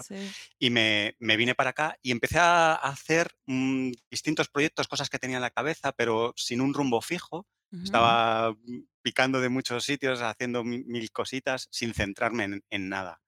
Y 0.58 0.70
me, 0.70 1.16
vine 1.18 1.54
para 1.54 1.70
acá 1.70 1.98
y 2.02 2.10
empecé 2.10 2.38
a 2.38 2.74
hacer 2.74 3.30
mm, 3.46 3.92
distintos 4.10 4.48
proyectos, 4.48 4.88
cosas 4.88 5.08
que 5.08 5.18
tenía 5.18 5.36
en 5.36 5.42
la 5.42 5.50
cabeza, 5.50 5.92
pero 5.92 6.32
sin 6.36 6.60
un 6.60 6.74
rumbo 6.74 7.00
fijo. 7.00 7.46
Estaba 7.82 8.52
mm, 8.52 8.80
picando 9.02 9.40
de 9.40 9.48
muchos 9.48 9.84
sitios, 9.84 10.20
haciendo 10.22 10.64
mil, 10.64 11.10
cositas, 11.12 11.68
sin 11.70 11.94
centrarme 11.94 12.62
en, 12.70 12.88
nada. 12.88 13.20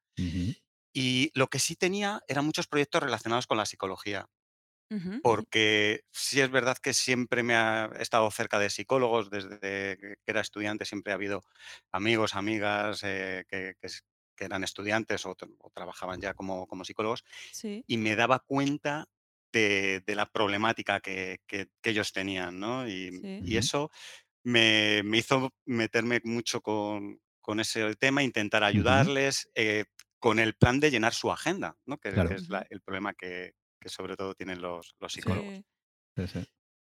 Y 0.92 1.30
lo 1.34 1.48
que 1.48 1.58
sí 1.58 1.76
tenía 1.76 2.20
eran 2.28 2.44
muchos 2.44 2.66
proyectos 2.66 3.02
relacionados 3.02 3.46
con 3.46 3.56
la 3.56 3.66
psicología. 3.66 4.28
Porque 5.22 6.02
sí 6.10 6.40
es 6.40 6.50
verdad 6.50 6.76
que 6.76 6.94
siempre 6.94 7.44
me 7.44 7.54
ha 7.54 7.86
estado 8.00 8.28
cerca 8.32 8.58
de 8.58 8.70
psicólogos, 8.70 9.30
desde 9.30 9.96
que 9.96 10.16
era 10.26 10.40
estudiante 10.40 10.84
siempre 10.84 11.12
ha 11.12 11.14
habido 11.14 11.44
amigos, 11.92 12.34
amigas 12.34 13.02
eh, 13.04 13.44
que, 13.48 13.76
eran 14.36 14.64
estudiantes 14.64 15.26
o, 15.26 15.36
trabajaban 15.72 16.20
ya 16.20 16.34
como, 16.34 16.66
como 16.66 16.84
psicólogos, 16.84 17.24
y 17.62 17.96
me 17.98 18.16
daba 18.16 18.40
cuenta 18.40 19.06
de, 19.52 20.02
la 20.06 20.26
problemática 20.26 21.00
que, 21.00 21.40
ellos 21.82 22.12
tenían, 22.12 22.58
¿no? 22.58 22.88
Y, 22.88 23.56
eso 23.56 23.90
me, 24.44 25.02
hizo 25.12 25.52
meterme 25.66 26.20
mucho 26.24 26.60
con, 26.60 27.20
ese 27.58 27.96
tema, 27.96 28.22
intentar 28.22 28.62
ayudarles. 28.62 29.50
Eh, 29.54 29.84
con 30.20 30.38
el 30.38 30.54
plan 30.54 30.78
de 30.78 30.90
llenar 30.90 31.14
su 31.14 31.32
agenda, 31.32 31.76
¿no? 31.86 31.98
que, 31.98 32.10
es 32.10 32.48
el 32.68 32.80
problema 32.82 33.14
que, 33.14 33.54
sobre 33.86 34.16
todo 34.16 34.34
tienen 34.34 34.60
los, 34.60 34.94
psicólogos. 35.08 35.64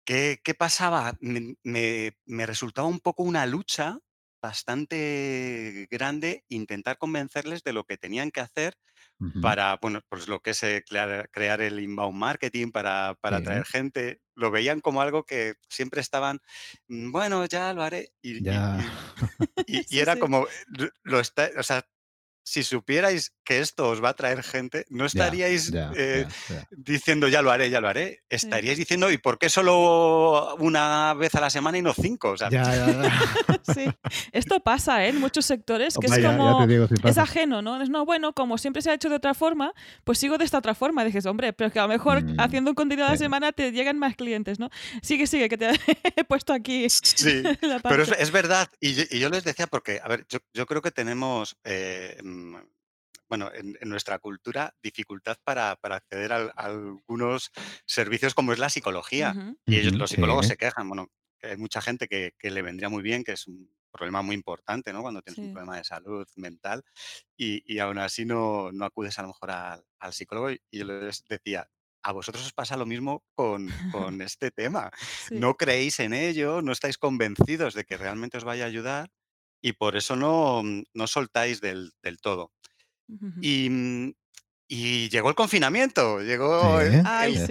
¿Qué, 0.04 0.54
pasaba? 0.58 1.16
Me, 1.20 2.46
resultaba 2.46 2.88
un 2.88 2.98
poco 2.98 3.22
una 3.22 3.46
lucha 3.46 3.98
bastante 4.42 5.86
grande 5.90 6.44
intentar 6.48 6.96
convencerles 6.96 7.62
de 7.62 7.74
lo 7.74 7.84
que 7.84 7.98
tenían 7.98 8.30
que 8.30 8.40
hacer 8.40 8.74
para, 9.42 9.78
bueno, 9.82 10.00
pues 10.08 10.28
lo 10.28 10.40
que 10.40 10.50
es 10.50 10.62
eh, 10.62 10.82
crear, 10.82 11.60
el 11.60 11.78
inbound 11.78 12.16
marketing, 12.16 12.70
para, 12.70 13.16
para 13.20 13.36
atraer 13.36 13.66
gente. 13.66 14.22
Lo 14.40 14.50
veían 14.50 14.80
como 14.80 15.02
algo 15.02 15.24
que 15.24 15.54
siempre 15.68 16.00
estaban, 16.00 16.40
mm, 16.88 17.12
bueno, 17.12 17.44
ya 17.44 17.74
lo 17.74 17.82
haré. 17.82 18.12
Y, 18.22 18.38
y, 19.66 19.98
era 20.00 20.16
como, 20.18 20.46
lo 21.02 21.20
está, 21.20 21.50
o 21.58 21.62
sea, 21.62 21.86
si 22.50 22.64
supierais 22.64 23.32
que 23.44 23.60
esto 23.60 23.88
os 23.88 24.02
va 24.02 24.08
a 24.08 24.14
traer 24.14 24.42
gente, 24.42 24.84
no 24.90 25.06
estaríais 25.06 25.72
eh, 25.72 26.26
diciendo 26.70 27.28
ya 27.28 27.42
lo 27.42 27.52
haré, 27.52 27.70
ya 27.70 27.80
lo 27.80 27.86
haré. 27.86 28.24
Estaríais 28.28 28.76
diciendo, 28.76 29.08
¿y 29.12 29.18
por 29.18 29.38
qué 29.38 29.48
solo 29.48 30.56
una 30.56 31.14
vez 31.14 31.32
a 31.36 31.40
la 31.40 31.48
semana 31.48 31.78
y 31.78 31.82
no 31.82 31.94
cinco? 31.94 32.34
sí. 33.72 33.86
Esto 34.32 34.58
pasa 34.58 35.04
¿eh? 35.04 35.10
en 35.10 35.20
muchos 35.20 35.46
sectores, 35.46 35.96
que 35.96 36.06
es 36.06 36.18
como. 36.18 36.66
es 37.04 37.18
ajeno, 37.18 37.62
¿no? 37.62 37.80
Es 37.80 37.88
no, 37.88 38.04
bueno, 38.04 38.32
como 38.32 38.58
siempre 38.58 38.82
se 38.82 38.90
ha 38.90 38.94
hecho 38.94 39.08
de 39.08 39.14
otra 39.14 39.32
forma, 39.34 39.72
pues 40.02 40.18
sigo 40.18 40.36
de 40.36 40.44
esta 40.44 40.58
otra 40.58 40.74
forma. 40.74 41.04
Dices, 41.04 41.26
hombre, 41.26 41.52
pero 41.52 41.70
que 41.70 41.78
a 41.78 41.82
lo 41.82 41.88
mejor 41.88 42.24
mm, 42.24 42.40
haciendo 42.40 42.72
un 42.72 42.74
contenido 42.74 43.06
a 43.06 43.12
la 43.12 43.16
semana 43.16 43.52
te 43.52 43.70
llegan 43.70 43.96
más 43.96 44.16
clientes, 44.16 44.58
¿no? 44.58 44.70
Sigue, 45.02 45.28
sigue, 45.28 45.48
que 45.48 45.56
te 45.56 45.70
he 46.16 46.24
puesto 46.24 46.52
aquí. 46.52 46.88
Sí, 46.90 47.44
pero 47.84 48.02
es, 48.02 48.32
verdad. 48.32 48.68
Y 48.80 49.18
yo, 49.20 49.28
les 49.28 49.44
decía, 49.44 49.68
porque, 49.68 50.00
a 50.02 50.08
ver, 50.08 50.26
yo, 50.52 50.66
creo 50.66 50.82
que 50.82 50.90
tenemos. 50.90 51.56
Eh, 51.62 52.18
bueno, 53.30 53.48
en, 53.54 53.76
nuestra 53.88 54.18
cultura, 54.18 54.74
dificultad 54.82 55.38
para, 55.44 55.78
acceder 55.82 56.32
a, 56.32 56.50
algunos 56.56 57.52
servicios 57.86 58.34
como 58.34 58.52
es 58.52 58.58
la 58.58 58.68
psicología. 58.68 59.34
Y 59.66 59.76
ellos, 59.76 59.94
los 59.94 60.10
psicólogos 60.10 60.48
se 60.48 60.56
quejan, 60.56 60.88
bueno, 60.88 61.08
hay 61.42 61.56
mucha 61.56 61.80
gente 61.80 62.08
que, 62.08 62.34
le 62.42 62.62
vendría 62.62 62.88
muy 62.88 63.02
bien, 63.02 63.22
que 63.22 63.32
es 63.32 63.46
un 63.46 63.70
problema 63.92 64.22
muy 64.22 64.34
importante, 64.34 64.92
¿no? 64.92 65.02
Cuando 65.02 65.22
tienes 65.22 65.38
un 65.38 65.52
problema 65.52 65.76
de 65.76 65.84
salud 65.84 66.26
mental 66.36 66.82
y, 67.36 67.78
aún 67.78 67.98
así 67.98 68.24
no, 68.24 68.72
no, 68.72 68.84
acudes 68.84 69.18
a 69.18 69.22
lo 69.22 69.28
mejor 69.28 69.52
al, 69.52 70.12
psicólogo. 70.12 70.50
Y 70.50 70.78
yo 70.78 70.84
les 70.84 71.24
decía, 71.24 71.68
a 72.02 72.12
vosotros 72.12 72.44
os 72.44 72.52
pasa 72.52 72.76
lo 72.76 72.86
mismo 72.86 73.22
con, 73.36 73.70
con 73.92 74.20
este 74.22 74.50
tema. 74.50 74.90
No 75.30 75.56
creéis 75.56 76.00
en 76.00 76.14
ello, 76.14 76.62
no 76.62 76.72
estáis 76.72 76.98
convencidos 76.98 77.74
de 77.74 77.84
que 77.84 77.96
realmente 77.96 78.38
os 78.38 78.44
vaya 78.44 78.64
a 78.64 78.68
ayudar 78.68 79.10
y 79.60 79.72
por 79.72 79.96
eso 79.96 80.16
no, 80.16 80.62
no 80.94 81.06
soltáis 81.06 81.60
del, 81.60 81.92
del 82.02 82.18
todo. 82.18 82.52
Y, 83.42 84.14
y 84.72 85.08
llegó 85.08 85.30
el 85.30 85.34
confinamiento, 85.34 86.20
llegó 86.22 86.80
el, 86.80 87.02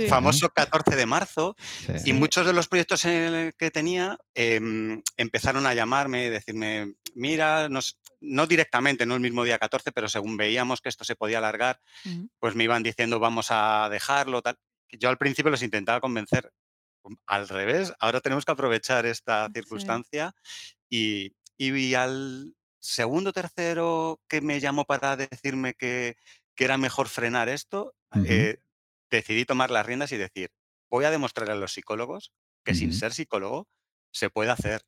famoso 0.07 0.49
14 0.49 0.95
de 0.95 1.05
marzo 1.05 1.57
y 2.05 2.13
muchos 2.13 2.45
de 2.45 2.53
los 2.53 2.69
proyectos 2.69 3.01
que 3.01 3.71
tenía 3.73 4.17
em, 4.33 5.01
empezaron 5.17 5.67
a 5.67 5.73
llamarme 5.73 6.27
y 6.27 6.29
decirme, 6.29 6.93
mira, 7.15 7.67
no 8.21 8.47
directamente, 8.47 9.05
no 9.05 9.15
el 9.15 9.21
mismo 9.21 9.43
día 9.43 9.59
14, 9.59 9.91
pero 9.91 10.07
según 10.07 10.37
veíamos 10.37 10.79
que 10.79 10.87
esto 10.87 11.03
se 11.03 11.17
podía 11.17 11.39
alargar, 11.39 11.81
pues 12.39 12.55
me 12.55 12.63
iban 12.63 12.83
diciendo, 12.83 13.19
vamos 13.19 13.47
a 13.49 13.89
dejarlo, 13.91 14.41
tal. 14.41 14.55
Yo 14.89 15.09
al 15.09 15.17
principio 15.17 15.51
los 15.51 15.61
intentaba 15.61 15.99
convencer 15.99 16.53
al 17.27 17.49
revés, 17.49 17.91
ahora 17.99 18.21
tenemos 18.21 18.45
que 18.45 18.53
aprovechar 18.53 19.05
esta 19.05 19.49
circunstancia 19.53 20.33
y, 20.89 21.33
y 21.59 21.93
al, 21.93 22.55
segundo, 22.79 23.33
tercero 23.33 24.21
que 24.27 24.41
me 24.41 24.59
llamó 24.59 24.85
para 24.85 25.15
decirme 25.15 25.73
que, 25.73 26.15
era 26.57 26.77
mejor 26.77 27.07
frenar 27.07 27.47
esto, 27.47 27.95
eh, 28.25 28.57
decidí 29.09 29.45
tomar 29.45 29.71
las 29.71 29.85
riendas 29.85 30.11
y 30.11 30.17
decir, 30.17 30.51
voy 30.89 31.05
a 31.05 31.11
demostrarle 31.11 31.53
a 31.53 31.55
los 31.55 31.71
psicólogos 31.71 32.33
que 32.65 32.75
sin 32.75 32.91
ser 32.93 33.13
psicólogo 33.13 33.69
se 34.11 34.29
puede 34.29 34.51
hacer. 34.51 34.81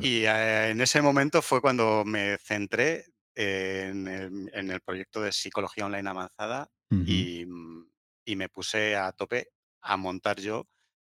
Y 0.00 0.24
eh, 0.24 0.70
en 0.70 0.80
ese 0.80 1.02
momento 1.02 1.42
fue 1.42 1.60
cuando 1.60 2.02
me 2.06 2.38
centré 2.38 3.04
en, 3.34 4.08
el, 4.08 4.80
proyecto 4.80 5.20
de 5.20 5.32
psicología 5.32 5.84
online 5.84 6.08
avanzada 6.08 6.70
y, 6.90 7.44
me 7.44 8.48
puse 8.48 8.96
a 8.96 9.12
tope 9.12 9.50
a 9.82 9.98
montar 9.98 10.40
yo 10.40 10.66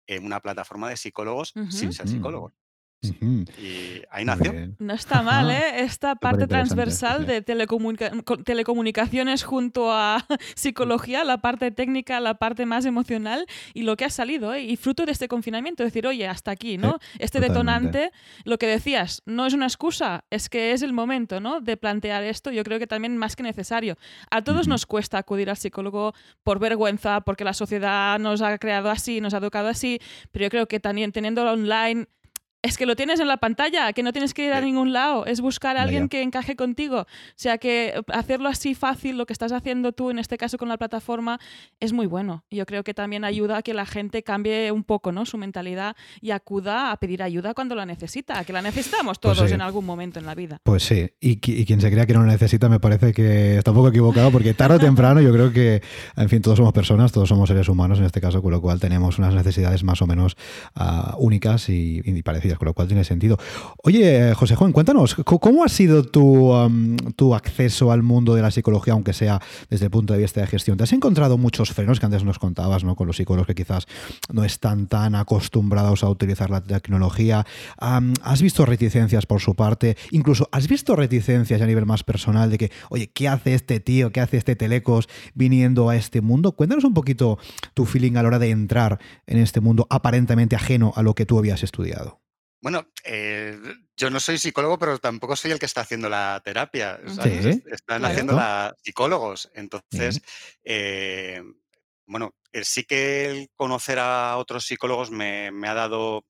en 0.07 0.25
una 0.25 0.39
plataforma 0.39 0.89
de 0.89 0.97
psicólogos 0.97 1.53
sin 1.69 1.93
ser 1.93 2.07
psicólogo. 2.07 2.53
Y 3.01 4.01
ahí 4.09 4.25
nació. 4.25 4.53
No 4.79 4.93
está 4.93 5.21
mal, 5.21 5.51
¿eh? 5.51 5.83
Esta 5.83 6.15
parte 6.15 6.47
transversal 6.47 7.25
de 7.25 7.41
telecomunicaciones 7.41 9.43
junto 9.43 9.91
a 9.91 10.25
psicología, 10.55 11.23
la 11.23 11.39
parte 11.39 11.71
técnica, 11.71 12.19
la 12.19 12.35
parte 12.35 12.65
más 12.65 12.85
emocional 12.85 13.45
y 13.73 13.83
lo 13.83 13.95
que 13.95 14.05
ha 14.05 14.09
salido, 14.09 14.53
¿eh? 14.53 14.61
Y 14.61 14.77
fruto 14.77 15.05
de 15.05 15.11
este 15.11 15.27
confinamiento, 15.27 15.83
decir, 15.83 16.07
oye, 16.07 16.27
hasta 16.27 16.51
aquí, 16.51 16.77
¿no? 16.77 16.99
este 17.19 17.39
detonante, 17.39 18.11
lo 18.43 18.57
que 18.57 18.67
decías, 18.67 19.21
no 19.25 19.45
es 19.45 19.53
una 19.53 19.65
excusa, 19.65 20.25
es 20.29 20.49
que 20.49 20.71
es 20.71 20.81
el 20.81 20.93
momento, 20.93 21.39
¿no? 21.39 21.61
De 21.61 21.77
plantear 21.77 22.23
esto, 22.23 22.51
yo 22.51 22.63
creo 22.63 22.79
que 22.79 22.87
también 22.87 23.17
más 23.17 23.35
que 23.35 23.43
necesario. 23.43 23.97
A 24.29 24.43
todos 24.43 24.67
nos 24.67 24.85
cuesta 24.85 25.17
acudir 25.17 25.49
al 25.49 25.57
psicólogo 25.57 26.13
por 26.43 26.59
vergüenza, 26.59 27.21
porque 27.21 27.43
la 27.43 27.53
sociedad 27.53 28.19
nos 28.19 28.41
ha 28.41 28.57
creado 28.57 28.89
así, 28.89 29.21
nos 29.21 29.33
ha 29.33 29.37
educado 29.37 29.67
así, 29.67 29.99
pero 30.31 30.45
yo 30.45 30.49
creo 30.49 30.67
que 30.67 30.79
también 30.79 31.11
teniéndolo 31.11 31.53
online 31.53 32.07
es 32.65 32.77
que 32.77 32.87
lo 32.87 32.95
tienes 32.95 33.19
en 33.19 33.27
la 33.27 33.37
pantalla, 33.37 33.93
que 33.93 34.01
no 34.01 34.11
tienes 34.11 34.33
que 34.33 34.47
ir 34.47 34.53
a 34.53 34.59
ningún 34.59 34.91
lado, 34.91 35.27
es 35.27 35.39
buscar 35.39 35.77
a 35.77 35.83
alguien 35.83 36.09
que 36.09 36.23
encaje 36.23 36.55
contigo. 36.55 37.01
O 37.01 37.05
sea 37.35 37.59
que 37.59 38.01
hacerlo 38.11 38.49
así 38.49 38.73
fácil, 38.73 39.19
lo 39.19 39.27
que 39.27 39.33
estás 39.33 39.51
haciendo 39.51 39.91
tú, 39.91 40.09
en 40.09 40.17
este 40.17 40.35
caso 40.37 40.57
con 40.57 40.67
la 40.67 40.77
plataforma, 40.77 41.39
es 41.79 41.93
muy 41.93 42.07
bueno. 42.07 42.43
Yo 42.49 42.65
creo 42.65 42.83
que 42.83 42.95
también 42.95 43.23
ayuda 43.23 43.57
a 43.57 43.61
que 43.61 43.75
la 43.75 43.85
gente 43.85 44.23
cambie 44.23 44.71
un 44.71 44.83
poco 44.83 45.11
¿no? 45.11 45.27
su 45.27 45.37
mentalidad 45.37 45.95
y 46.21 46.31
acuda 46.31 46.91
a 46.91 46.97
pedir 46.97 47.21
ayuda 47.21 47.53
cuando 47.53 47.75
la 47.75 47.85
necesita, 47.85 48.43
que 48.43 48.51
la 48.51 48.63
necesitamos 48.63 49.19
pues 49.19 49.37
todos 49.37 49.51
en 49.51 49.61
algún 49.61 49.85
momento 49.85 50.19
en 50.19 50.25
la 50.25 50.33
vida. 50.33 50.59
Pues 50.63 50.83
sí, 50.83 51.07
y, 51.19 51.37
quien 51.37 51.79
se 51.79 51.91
crea 51.91 52.07
que 52.07 52.15
no 52.15 52.23
la 52.25 52.31
necesita 52.31 52.67
me 52.67 52.79
parece 52.79 53.13
que 53.13 53.59
está 53.59 53.69
un 53.71 53.77
poco 53.77 53.89
equivocado, 53.89 54.31
porque 54.31 54.55
tarde 54.55 54.77
o 54.77 54.79
temprano 54.79 55.21
yo 55.21 55.31
creo 55.31 55.53
que, 55.53 55.83
en 56.17 56.29
fin, 56.29 56.41
todos 56.41 56.57
somos 56.57 56.73
personas, 56.73 57.11
todos 57.11 57.29
somos 57.29 57.47
seres 57.47 57.69
humanos 57.69 57.99
en 57.99 58.05
este 58.05 58.21
caso, 58.21 58.41
con 58.41 58.51
lo 58.51 58.59
cual 58.59 58.79
tenemos 58.79 59.19
unas 59.19 59.35
necesidades 59.35 59.83
más 59.83 60.01
o 60.01 60.07
menos 60.07 60.35
ah, 60.73 61.15
únicas 61.19 61.69
y 61.69 62.01
parecidas 62.23 62.54
con 62.57 62.67
lo 62.67 62.73
cual 62.73 62.87
tiene 62.87 63.03
sentido. 63.03 63.37
Oye, 63.83 64.33
José 64.35 64.55
Juan, 64.55 64.71
cuéntanos, 64.71 65.15
¿cómo 65.15 65.63
ha 65.63 65.69
sido 65.69 66.03
tu, 66.03 66.53
tu 67.15 67.35
acceso 67.35 67.91
al 67.91 68.03
mundo 68.03 68.35
de 68.35 68.41
la 68.41 68.51
psicología, 68.51 68.93
aunque 68.93 69.13
sea 69.13 69.41
desde 69.69 69.85
el 69.85 69.91
punto 69.91 70.13
de 70.13 70.19
vista 70.19 70.41
de 70.41 70.47
gestión? 70.47 70.77
¿Te 70.77 70.83
has 70.83 70.93
encontrado 70.93 71.37
muchos 71.37 71.71
frenos 71.71 71.99
que 71.99 72.05
antes 72.05 72.23
nos 72.23 72.39
contabas, 72.39 72.83
¿no? 72.83 72.95
Con 72.95 73.07
los 73.07 73.17
psicólogos 73.17 73.47
que 73.47 73.55
quizás 73.55 73.87
no 74.31 74.43
están 74.43 74.87
tan 74.87 75.15
acostumbrados 75.15 76.03
a 76.03 76.09
utilizar 76.09 76.49
la 76.49 76.61
tecnología. 76.61 77.45
¿Has 77.77 78.41
visto 78.41 78.65
reticencias 78.65 79.25
por 79.25 79.41
su 79.41 79.55
parte? 79.55 79.97
Incluso, 80.11 80.49
¿has 80.51 80.67
visto 80.67 80.95
reticencias 80.95 81.61
a 81.61 81.65
nivel 81.65 81.85
más 81.85 82.03
personal 82.03 82.49
de 82.49 82.57
que, 82.57 82.71
oye, 82.89 83.11
¿qué 83.13 83.27
hace 83.27 83.53
este 83.53 83.79
tío? 83.79 84.11
¿Qué 84.11 84.21
hace 84.21 84.37
este 84.37 84.55
telecos 84.55 85.07
viniendo 85.33 85.89
a 85.89 85.95
este 85.95 86.21
mundo? 86.21 86.53
Cuéntanos 86.53 86.83
un 86.83 86.93
poquito 86.93 87.37
tu 87.73 87.85
feeling 87.85 88.15
a 88.15 88.21
la 88.21 88.29
hora 88.29 88.39
de 88.39 88.49
entrar 88.49 88.99
en 89.27 89.37
este 89.37 89.61
mundo 89.61 89.87
aparentemente 89.89 90.55
ajeno 90.55 90.93
a 90.95 91.03
lo 91.03 91.15
que 91.15 91.25
tú 91.25 91.37
habías 91.37 91.63
estudiado. 91.63 92.24
Bueno, 92.61 92.87
eh, 93.03 93.59
yo 93.95 94.09
no 94.09 94.19
soy 94.19 94.37
psicólogo, 94.37 94.79
pero 94.79 94.97
tampoco 94.97 95.35
soy 95.35 95.51
el 95.51 95.59
que 95.59 95.67
está 95.67 95.81
haciendo 95.81 96.09
la 96.09 96.41
terapia. 96.43 96.99
Están 97.05 98.05
haciendo 98.05 98.33
la 98.33 98.75
psicólogos. 98.81 99.51
Entonces, 99.53 100.21
eh, 100.63 101.43
bueno, 102.07 102.33
eh, 102.51 102.63
sí 102.63 102.83
que 102.83 103.25
el 103.25 103.49
conocer 103.55 103.99
a 103.99 104.37
otros 104.37 104.65
psicólogos 104.65 105.11
me, 105.11 105.47
ha 105.47 105.73
dado 105.73 106.25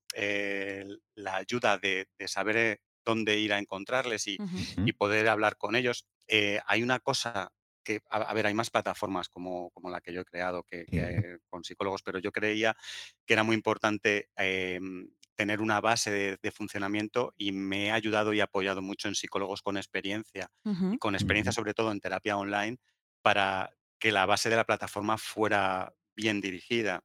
la 1.15 1.35
ayuda 1.35 1.77
de, 1.77 2.07
saber 2.27 2.81
dónde 3.05 3.37
ir 3.39 3.53
a 3.53 3.59
encontrarles 3.59 4.27
y, 4.27 4.37
poder 4.97 5.29
hablar 5.29 5.57
con 5.57 5.75
ellos. 5.75 6.05
hay 6.27 6.83
una 6.83 6.99
cosa 6.99 7.49
que, 7.81 8.01
a, 8.09 8.33
ver, 8.33 8.47
hay 8.47 8.53
más 8.53 8.71
plataformas 8.71 9.29
como, 9.29 9.69
como 9.69 9.89
la 9.89 10.01
que 10.01 10.11
yo 10.11 10.21
he 10.21 10.25
creado 10.25 10.63
que, 10.63 11.37
con 11.49 11.63
psicólogos, 11.63 12.01
pero 12.01 12.19
yo 12.19 12.31
creía 12.33 12.75
que 13.25 13.33
era 13.33 13.43
muy 13.43 13.55
importante 13.55 14.29
em, 14.35 15.07
tener 15.35 15.61
una 15.61 15.81
base 15.81 16.37
de, 16.41 16.51
funcionamiento 16.51 17.33
y 17.37 17.51
me 17.51 17.91
ha 17.91 17.95
ayudado 17.95 18.33
y 18.33 18.39
apoyado 18.39 18.81
mucho 18.81 19.07
en 19.07 19.15
psicólogos 19.15 19.61
con 19.61 19.77
experiencia 19.77 20.49
y 20.63 20.97
con 20.97 21.15
experiencia 21.15 21.51
sobre 21.51 21.73
todo 21.73 21.91
en 21.91 21.99
terapia 21.99 22.37
online 22.37 22.77
para 23.21 23.71
que 23.99 24.11
la 24.11 24.25
base 24.25 24.49
de 24.49 24.55
la 24.55 24.65
plataforma 24.65 25.17
fuera 25.17 25.93
bien 26.15 26.41
dirigida. 26.41 27.03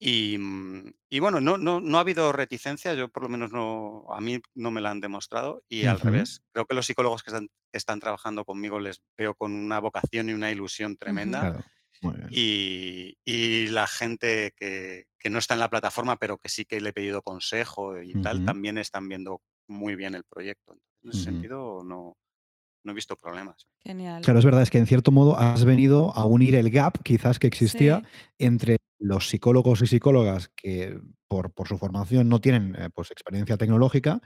Mm, 0.00 0.88
y, 1.08 1.18
bueno, 1.18 1.40
no, 1.40 1.58
no, 1.58 1.80
no 1.80 1.98
ha 1.98 2.00
habido 2.00 2.32
reticencia, 2.32 2.94
yo 2.94 3.08
por 3.08 3.24
lo 3.24 3.28
menos 3.28 3.50
no, 3.52 4.06
a 4.10 4.20
mí 4.20 4.40
no 4.54 4.70
me 4.70 4.80
la 4.80 4.90
han 4.90 5.00
demostrado 5.00 5.64
y 5.68 5.86
al 5.86 6.00
revés. 6.00 6.42
Creo 6.52 6.66
que 6.66 6.74
los 6.74 6.86
psicólogos 6.86 7.22
que 7.22 7.32
están, 7.72 8.00
trabajando 8.00 8.44
conmigo 8.44 8.78
les 8.78 9.02
veo 9.16 9.34
con 9.34 9.52
una 9.52 9.80
vocación 9.80 10.28
y 10.28 10.34
una 10.34 10.50
ilusión 10.50 10.96
tremenda. 10.96 11.64
Y, 12.30 13.66
la 13.70 13.86
gente 13.86 14.54
que, 14.56 15.07
no 15.30 15.38
está 15.38 15.54
en 15.54 15.60
la 15.60 15.70
plataforma, 15.70 16.16
pero 16.16 16.38
que 16.38 16.48
sí 16.48 16.64
que 16.64 16.80
le 16.80 16.90
he 16.90 16.92
pedido 16.92 17.22
consejo 17.22 18.00
y 18.00 18.14
tal, 18.22 18.44
también 18.44 18.78
están 18.78 19.08
viendo 19.08 19.42
muy 19.66 19.96
bien 19.96 20.14
el 20.14 20.24
proyecto. 20.24 20.76
En 21.02 21.10
ese 21.10 21.24
sentido, 21.24 21.82
no, 21.84 22.16
no 22.84 22.92
he 22.92 22.94
visto 22.94 23.16
problemas. 23.16 23.66
Genial. 23.80 24.22
Claro, 24.22 24.38
es 24.38 24.44
verdad, 24.44 24.62
es 24.62 24.70
que 24.70 24.78
en 24.78 24.86
cierto 24.86 25.10
modo 25.10 25.38
has 25.38 25.64
venido 25.64 26.12
a 26.14 26.24
unir 26.24 26.54
el 26.54 26.70
gap 26.70 27.02
quizás 27.02 27.38
que 27.38 27.46
existía 27.46 28.02
entre 28.38 28.78
los 28.98 29.28
psicólogos 29.28 29.82
y 29.82 29.86
psicólogas 29.86 30.50
que 30.54 30.98
por, 31.28 31.52
su 31.68 31.76
formación 31.76 32.28
no 32.28 32.40
tienen 32.40 32.74
eh, 32.78 32.88
pues, 32.94 33.10
experiencia 33.10 33.56
tecnológica 33.56 34.20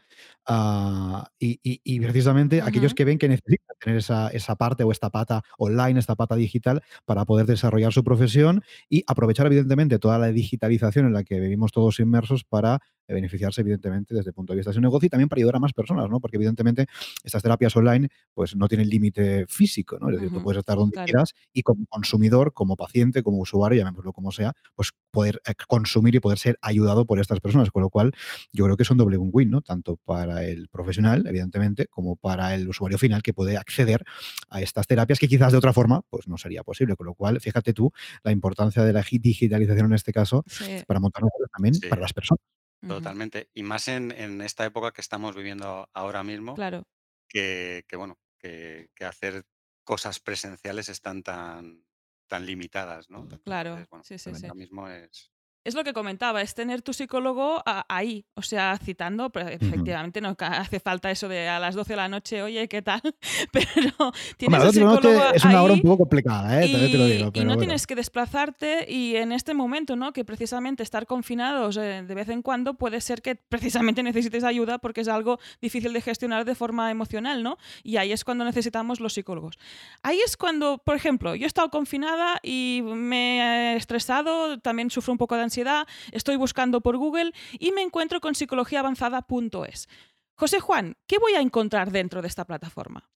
ah, 0.47 1.29
y, 1.38 2.00
precisamente 2.00 2.62
aquellos 2.62 2.95
que 2.95 3.05
ven 3.05 3.19
que 3.19 3.29
necesitan 3.29 3.76
tener 3.81 3.99
esa, 3.99 4.29
esa, 4.29 4.55
parte 4.55 4.85
o 4.85 4.93
esta 4.93 5.11
pata 5.11 5.43
online, 5.59 5.99
esta 5.99 6.14
pata 6.14 6.37
digital 6.37 6.83
para 7.05 7.25
poder 7.25 7.47
desarrollar 7.47 7.93
su 7.93 8.05
profesión 8.05 8.62
y 8.88 9.02
aprovechar 9.09 9.47
evidentemente 9.47 9.99
toda 9.99 10.19
la 10.19 10.29
digitalización 10.29 11.07
en 11.07 11.12
la 11.12 11.25
que 11.25 11.41
vivimos 11.41 11.73
todos 11.73 11.99
inmersos 11.99 12.45
para 12.45 12.81
beneficiarse 13.09 13.61
evidentemente 13.61 14.14
desde 14.14 14.31
el 14.31 14.35
punto 14.35 14.52
de 14.52 14.59
vista 14.59 14.71
de 14.71 14.75
su 14.75 14.81
negocio 14.81 15.07
y 15.07 15.11
también 15.11 15.29
para 15.29 15.41
ayudar 15.41 15.57
a 15.57 15.61
más 15.61 15.73
personas, 15.73 16.09
¿no? 16.09 16.21
Porque 16.21 16.37
evidentemente 16.37 16.87
estas 17.23 17.43
terapias 17.43 17.76
online 17.76 18.09
pues 18.35 18.57
no 18.57 18.69
tienen 18.69 18.88
límite 18.88 19.47
físico, 19.49 19.99
¿no? 20.00 20.09
Es 20.09 20.17
decir, 20.17 20.31
tú 20.33 20.43
puedes 20.43 20.61
estar 20.61 20.76
donde 20.76 21.05
quieras 21.05 21.35
y 21.52 21.62
como 21.62 21.85
consumidor, 21.87 22.52
como 22.52 22.76
paciente, 22.76 23.23
como 23.23 23.38
usuario, 23.38 23.79
llamémoslo 23.79 24.12
como 24.12 24.33
sea, 24.33 24.55
pues 24.75 24.90
poder 25.11 25.40
eh, 25.47 25.54
consumir 25.69 26.14
y 26.14 26.21
poder 26.21 26.38
ser 26.38 26.59
ayudado 26.62 27.07
por 27.07 27.21
estas 27.21 27.40
personas, 27.40 27.71
con 27.71 27.83
lo 27.83 27.90
cual 27.90 28.12
yo 28.52 28.64
creo 28.64 28.76
que 28.76 28.83
es 28.83 28.90
un 28.90 28.99
doble 28.99 29.16
win-win, 29.16 29.50
¿no? 29.50 29.61
Tanto 29.61 29.97
para 30.04 30.45
el 30.45 30.69
profesional, 30.69 31.26
evidentemente, 31.26 31.87
como 31.87 32.16
para 32.16 32.54
el 32.54 32.69
usuario 32.69 32.99
final 32.99 33.23
que 33.23 33.35
puede 33.35 33.57
acceder 33.57 34.04
a 34.49 34.61
estas 34.61 34.87
terapias 34.87 35.19
que 35.19 35.28
quizás 35.28 35.52
de 35.52 35.59
otra 35.59 35.73
forma 35.73 36.02
pues 36.09 36.28
no 36.28 36.38
sería 36.38 36.62
posible, 36.62 36.97
con 36.97 37.07
lo 37.07 37.14
cual 37.14 37.40
fíjate 37.40 37.73
tú 37.73 37.92
la 38.23 38.33
importancia 38.33 38.83
de 38.85 38.92
la 38.92 39.02
digitalización 39.02 39.87
en 39.87 39.95
este 39.95 40.12
caso 40.12 40.45
para 40.87 41.00
montar 41.00 41.23
también 41.52 41.75
para 41.88 42.00
las 42.02 42.12
personas. 42.12 42.40
Totalmente. 42.87 43.49
Y 43.54 43.62
más 43.62 43.88
en, 43.88 44.40
esta 44.40 44.64
época 44.64 44.92
que 44.92 45.00
estamos 45.00 45.37
viviendo 45.37 45.88
ahora 45.95 46.25
mismo, 46.25 46.54
Claro. 46.54 46.85
que, 47.28 47.84
bueno, 47.97 48.19
que, 48.39 48.89
hacer 49.00 49.45
cosas 49.84 50.21
presenciales 50.21 50.89
están 50.89 51.23
tan, 51.23 51.84
tan 52.32 52.47
limitadas, 52.47 53.10
¿no? 53.10 53.28
Claro. 53.45 53.76
sí, 54.02 54.16
sí, 54.16 54.34
sí. 54.34 54.47
ahora 54.47 54.54
mismo 54.54 54.88
es, 54.88 55.31
es 55.65 55.75
lo 55.75 55.85
que 55.85 55.93
comentaba, 55.93 56.43
es 56.43 56.55
tener 56.55 56.83
tu 56.83 56.93
psicólogo 56.93 57.63
ahí, 57.89 58.25
o 58.35 58.43
sea, 58.43 58.77
citando, 58.83 59.31
pero 59.31 59.49
efectivamente 59.49 60.21
no 60.21 60.37
hace 60.39 60.81
falta 60.81 61.11
eso 61.11 61.29
de 61.29 61.49
a 61.49 61.61
las 61.61 61.75
12 61.75 61.93
de 61.93 61.97
la 61.97 62.09
noche, 62.09 62.43
oye, 62.43 62.67
¿qué 62.69 62.83
tal? 62.83 63.01
Pero 63.53 64.13
tienes 64.37 64.59
Hombre, 64.59 64.73
psicólogo 64.73 65.23
es 65.35 65.45
una 65.45 65.63
hora 65.63 65.75
un 65.75 65.83
poco 65.83 65.99
complicada, 65.99 66.63
¿eh? 66.63 66.67
Y, 66.67 66.73
te 66.91 66.99
lo 66.99 67.07
digo, 67.07 67.31
y 67.35 67.45
no 67.45 67.57
tienes 67.57 67.87
que 67.87 67.95
desplazarte 67.95 68.91
y 68.91 69.17
en 69.17 69.31
este 69.31 69.55
momento, 69.55 69.95
¿no? 69.95 70.13
Que 70.13 70.25
precisamente 70.25 70.83
estar 70.83 71.07
confinados 71.07 71.77
eh, 71.77 72.03
de 72.07 72.15
vez 72.15 72.29
en 72.29 72.43
cuando 72.43 72.75
puede 72.75 73.01
ser 73.01 73.23
que 73.23 73.37
precisamente 73.37 74.03
necesites 74.03 74.45
ayuda 74.45 74.79
porque 74.79 75.03
es 75.03 75.09
algo 75.09 75.39
difícil 75.61 75.93
de 75.93 76.01
gestionar 76.01 76.45
de 76.45 76.55
forma 76.55 76.91
emocional, 76.91 77.43
¿no? 77.43 77.59
Y 77.85 77.99
ahí 77.99 78.13
es 78.13 78.25
cuando 78.25 78.45
necesitamos 78.45 79.01
los 79.01 79.13
psicólogos. 79.13 79.59
Ahí 80.03 80.19
es 80.25 80.37
cuando, 80.37 80.79
por 80.79 80.97
ejemplo, 80.97 81.35
yo 81.37 81.45
he 81.45 81.47
estado 81.47 81.71
confinada 81.71 82.41
y 82.43 82.83
me 82.85 83.75
he 83.75 83.77
estresado, 83.77 84.59
también 84.59 84.91
sufro 84.91 85.13
un 85.13 85.19
poco 85.19 85.37
de 85.37 85.43
ansiedad 85.43 85.51
ansiedad, 85.52 85.86
estoy 86.12 86.36
buscando 86.36 86.80
por 86.80 86.97
Google 86.97 87.32
y 87.58 87.73
me 87.73 87.82
encuentro 87.82 88.21
con 88.21 88.34
psicologiaavanzada.es. 88.34 89.88
José 90.34 90.60
Juan, 90.60 90.97
¿qué 91.06 91.19
voy 91.19 91.34
a 91.34 91.41
encontrar 91.41 91.91
dentro 91.91 92.23
de 92.23 92.28
esta 92.28 92.47
plataforma? 92.47 93.10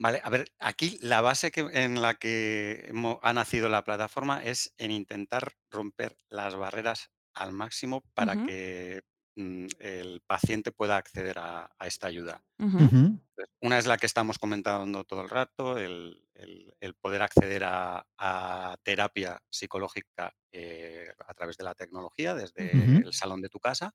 Vale, 0.00 0.22
a 0.24 0.30
ver, 0.30 0.46
aquí 0.58 0.98
la 1.02 1.20
base 1.20 1.50
que, 1.50 1.68
en 1.72 2.00
la 2.00 2.14
que 2.14 2.90
ha 3.22 3.32
nacido 3.34 3.68
la 3.68 3.84
plataforma 3.84 4.42
es 4.42 4.72
en 4.78 4.90
intentar 4.90 5.52
romper 5.70 6.16
las 6.30 6.54
barreras 6.54 7.10
al 7.34 7.52
máximo 7.52 8.02
para 8.14 8.46
que 8.46 9.02
el 9.38 10.20
paciente 10.26 10.72
pueda 10.72 10.96
acceder 10.96 11.38
a, 11.38 11.70
esta 11.84 12.08
ayuda. 12.08 12.42
Una 13.60 13.78
es 13.78 13.86
la 13.86 13.96
que 13.96 14.06
estamos 14.06 14.38
comentando 14.38 15.04
todo 15.04 15.22
el 15.22 15.28
rato, 15.28 15.78
el, 15.78 16.24
poder 17.00 17.22
acceder 17.22 17.62
a, 17.64 18.76
terapia 18.82 19.40
psicológica 19.48 20.34
eh, 20.50 21.08
a 21.26 21.34
través 21.34 21.56
de 21.56 21.64
la 21.64 21.74
tecnología 21.74 22.34
desde 22.34 22.72
el 22.72 23.12
salón 23.12 23.40
de 23.40 23.48
tu 23.48 23.60
casa. 23.60 23.94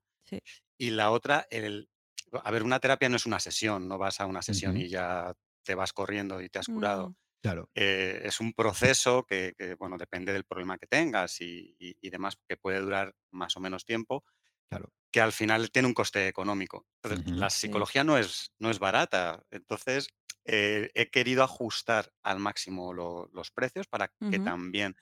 Y 0.77 0.91
la 0.91 1.11
otra, 1.11 1.45
el, 1.49 1.89
a 2.31 2.51
ver, 2.51 2.63
una 2.63 2.79
terapia 2.79 3.09
no 3.09 3.17
es 3.17 3.25
una 3.25 3.39
sesión, 3.39 3.87
no 3.87 3.97
vas 3.97 4.21
a 4.21 4.25
una 4.25 4.41
sesión 4.41 4.77
y 4.77 4.87
ya 4.87 5.33
te 5.63 5.75
vas 5.75 5.91
corriendo 5.93 6.41
y 6.41 6.49
te 6.49 6.59
has 6.59 6.67
curado. 6.67 7.15
Claro. 7.41 7.69
Eh, 7.75 8.21
es 8.23 8.39
un 8.39 8.53
proceso 8.53 9.25
que, 9.25 9.75
bueno, 9.77 9.97
depende 9.97 10.31
del 10.31 10.45
problema 10.45 10.77
que 10.77 10.87
tengas 10.87 11.41
y, 11.41 11.75
demás, 12.01 12.37
que 12.47 12.55
puede 12.55 12.79
durar 12.79 13.13
más 13.31 13.57
o 13.57 13.59
menos 13.59 13.83
tiempo. 13.83 14.23
Claro 14.69 14.89
que 15.13 15.21
al 15.21 15.31
final 15.31 15.69
tiene 15.71 15.87
un 15.87 15.93
coste 15.93 16.27
económico. 16.27 16.87
la 17.27 17.51
psicología 17.51 18.03
no, 18.03 18.17
es, 18.17 18.51
no 18.57 18.71
es 18.71 18.79
barata. 18.79 19.45
Entonces, 19.51 20.07
eh, 20.43 20.89
he 20.95 21.11
querido 21.11 21.43
ajustar 21.43 22.11
al 22.23 22.39
máximo 22.39 22.93
los 22.93 23.51
precios 23.51 23.87
para 23.87 24.11
que 24.31 24.39
también 24.39 24.97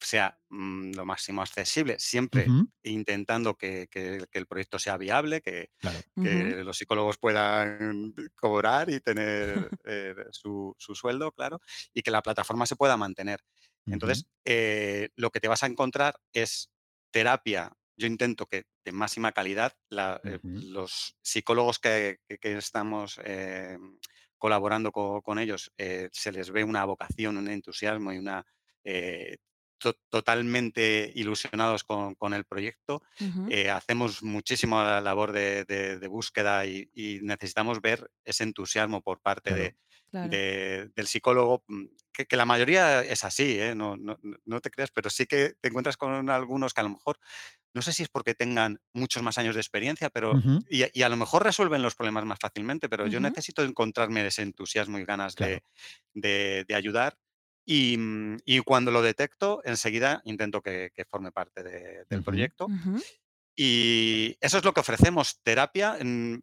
sea 0.00 0.38
mm, 0.48 0.92
lo 0.92 1.04
máximo 1.04 1.42
accesible, 1.42 1.98
siempre 1.98 2.46
intentando 2.84 3.56
que, 3.56 3.88
el 4.30 4.46
proyecto 4.46 4.78
sea 4.78 4.96
viable, 4.96 5.40
que, 5.42 5.70
los 6.14 6.78
psicólogos 6.78 7.18
puedan 7.18 8.14
cobrar 8.36 8.88
y 8.90 9.00
tener 9.00 9.70
eh, 9.84 10.14
su, 10.30 10.72
sueldo, 10.78 11.32
claro, 11.32 11.60
y 11.92 12.02
que 12.02 12.12
la 12.12 12.22
plataforma 12.22 12.64
se 12.64 12.76
pueda 12.76 12.96
mantener. 12.96 13.40
Entonces, 13.86 14.24
eh, 14.44 15.08
lo 15.16 15.30
que 15.30 15.40
te 15.40 15.48
vas 15.48 15.64
a 15.64 15.66
encontrar 15.66 16.20
es 16.32 16.70
terapia 17.10 17.72
yo 17.98 18.06
intento 18.06 18.46
que 18.46 18.64
de 18.84 18.92
máxima 18.92 19.32
calidad 19.32 19.72
eh, 19.90 20.38
los 20.42 21.16
psicólogos 21.20 21.78
que, 21.78 22.20
estamos 22.28 23.20
eh, 23.24 23.76
colaborando 24.38 24.92
con, 24.92 25.38
ellos 25.38 25.72
eh, 25.76 26.08
se 26.12 26.32
les 26.32 26.50
ve 26.50 26.64
una 26.64 26.84
vocación, 26.84 27.36
un 27.36 27.48
entusiasmo 27.48 28.12
y 28.12 28.18
una 28.18 28.46
totalmente 30.08 31.12
ilusionados 31.14 31.84
con, 31.84 32.32
el 32.32 32.44
proyecto. 32.44 33.02
hacemos 33.70 34.22
muchísima 34.22 35.00
labor 35.00 35.32
de, 35.32 36.08
búsqueda 36.08 36.64
y, 36.66 37.20
necesitamos 37.22 37.80
ver 37.80 38.08
ese 38.24 38.44
entusiasmo 38.44 39.02
por 39.02 39.20
parte 39.20 39.76
del 40.10 41.06
psicólogo, 41.06 41.64
mm, 41.66 41.84
que, 42.12 42.36
la 42.36 42.44
mayoría 42.44 43.02
es 43.02 43.24
así, 43.24 43.58
no, 43.76 43.96
no, 43.96 44.60
te 44.60 44.70
creas, 44.70 44.90
pero 44.90 45.10
sí 45.10 45.26
que 45.26 45.54
te 45.60 45.68
encuentras 45.68 45.96
con 45.96 46.30
algunos 46.30 46.74
que 46.74 46.80
a 46.80 46.84
lo 46.84 46.90
mejor 46.90 47.18
no 47.74 47.82
sé 47.82 47.92
si 47.92 48.02
es 48.02 48.08
porque 48.08 48.34
tengan 48.34 48.80
muchos 48.92 49.22
más 49.22 49.38
años 49.38 49.54
de 49.54 49.60
experiencia, 49.60 50.10
pero 50.10 50.32
y, 50.68 51.02
a 51.02 51.08
lo 51.08 51.16
mejor 51.16 51.44
resuelven 51.44 51.82
los 51.82 51.94
problemas 51.94 52.24
más 52.24 52.38
fácilmente, 52.40 52.88
pero 52.88 53.06
yo 53.06 53.20
necesito 53.20 53.62
encontrarme 53.62 54.26
ese 54.26 54.42
entusiasmo 54.42 54.98
y 54.98 55.04
ganas 55.04 55.34
de, 55.34 56.66
ayudar. 56.74 57.16
Mm, 57.66 58.36
y, 58.44 58.60
cuando 58.60 58.90
lo 58.90 59.02
detecto, 59.02 59.60
enseguida 59.64 60.22
intento 60.24 60.62
que, 60.62 60.90
forme 61.08 61.32
parte 61.32 61.62
del 62.08 62.22
proyecto. 62.24 62.66
Y 63.54 64.36
eso 64.40 64.58
es 64.58 64.64
lo 64.64 64.72
que 64.72 64.80
ofrecemos, 64.80 65.40
terapia, 65.42 65.98
en, 66.00 66.42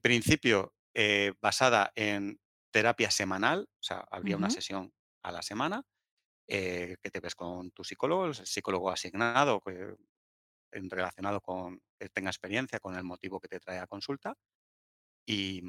principio 0.00 0.74
eh, 0.94 1.34
basada 1.40 1.92
en 1.94 2.40
terapia 2.72 3.10
semanal, 3.10 3.68
o 3.68 3.82
sea, 3.82 4.04
habría 4.10 4.36
una 4.36 4.50
sesión 4.50 4.92
a 5.22 5.30
la 5.30 5.42
semana, 5.42 5.84
eh, 6.48 6.96
que 7.00 7.10
te 7.10 7.20
ves 7.20 7.34
con 7.34 7.70
tu 7.70 7.84
psicólogo, 7.84 8.26
el 8.26 8.34
psicólogo 8.34 8.90
asignado, 8.90 9.62
relacionado 10.74 11.40
con 11.40 11.80
que 11.98 12.08
tenga 12.10 12.30
experiencia 12.30 12.80
con 12.80 12.96
el 12.96 13.04
motivo 13.04 13.40
que 13.40 13.48
te 13.48 13.60
trae 13.60 13.78
a 13.78 13.86
consulta. 13.86 14.34
Y, 15.26 15.62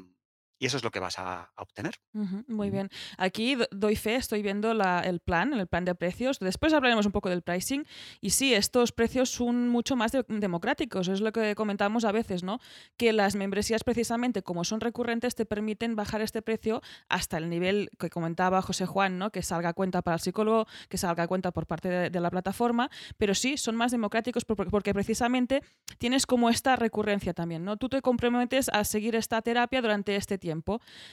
y 0.64 0.66
eso 0.66 0.78
es 0.78 0.82
lo 0.82 0.90
que 0.90 0.98
vas 0.98 1.18
a, 1.18 1.52
obtener. 1.56 2.00
muy 2.48 2.70
bien. 2.70 2.88
Aquí 3.18 3.58
doy 3.70 3.96
fe, 3.96 4.14
estoy 4.14 4.40
viendo 4.40 4.72
el 4.72 5.20
plan, 5.20 5.52
el 5.52 5.66
plan 5.66 5.84
de 5.84 5.94
precios. 5.94 6.38
Después 6.38 6.72
hablaremos 6.72 7.04
un 7.04 7.12
poco 7.12 7.28
del 7.28 7.42
pricing. 7.42 7.84
Y 8.22 8.30
sí, 8.30 8.54
estos 8.54 8.90
precios 8.90 9.28
son 9.28 9.68
mucho 9.68 9.94
más 9.94 10.12
democráticos. 10.26 11.08
Es 11.08 11.20
lo 11.20 11.32
que 11.32 11.54
comentamos 11.54 12.06
a 12.06 12.12
veces, 12.12 12.44
¿no? 12.44 12.60
Que 12.96 13.12
las 13.12 13.36
membresías, 13.36 13.84
precisamente, 13.84 14.42
como 14.42 14.64
son 14.64 14.80
recurrentes, 14.80 15.34
te 15.34 15.44
permiten 15.44 15.96
bajar 15.96 16.22
este 16.22 16.40
precio 16.40 16.80
hasta 17.10 17.36
el 17.36 17.50
nivel 17.50 17.90
que 17.98 18.08
comentaba 18.08 18.62
José 18.62 18.86
Juan, 18.86 19.18
¿no? 19.18 19.30
Que 19.30 19.42
salga 19.42 19.74
cuenta 19.74 20.00
para 20.00 20.14
el 20.14 20.20
psicólogo, 20.20 20.66
que 20.88 20.96
salga 20.96 21.26
cuenta 21.26 21.50
por 21.52 21.66
parte 21.66 22.08
de, 22.08 22.20
la 22.20 22.30
plataforma. 22.30 22.88
Pero 23.18 23.34
sí, 23.34 23.58
son 23.58 23.76
más 23.76 23.90
democráticos 23.92 24.46
porque, 24.46 24.94
precisamente 24.94 25.62
tienes 25.98 26.24
como 26.24 26.48
esta 26.48 26.74
recurrencia 26.74 27.34
también, 27.34 27.66
¿no? 27.66 27.76
Tú 27.76 27.90
te 27.90 28.00
comprometes 28.00 28.70
a 28.70 28.82
seguir 28.84 29.14
esta 29.14 29.42
terapia 29.42 29.82
durante 29.82 30.16
este 30.16 30.38
tiempo. 30.38 30.53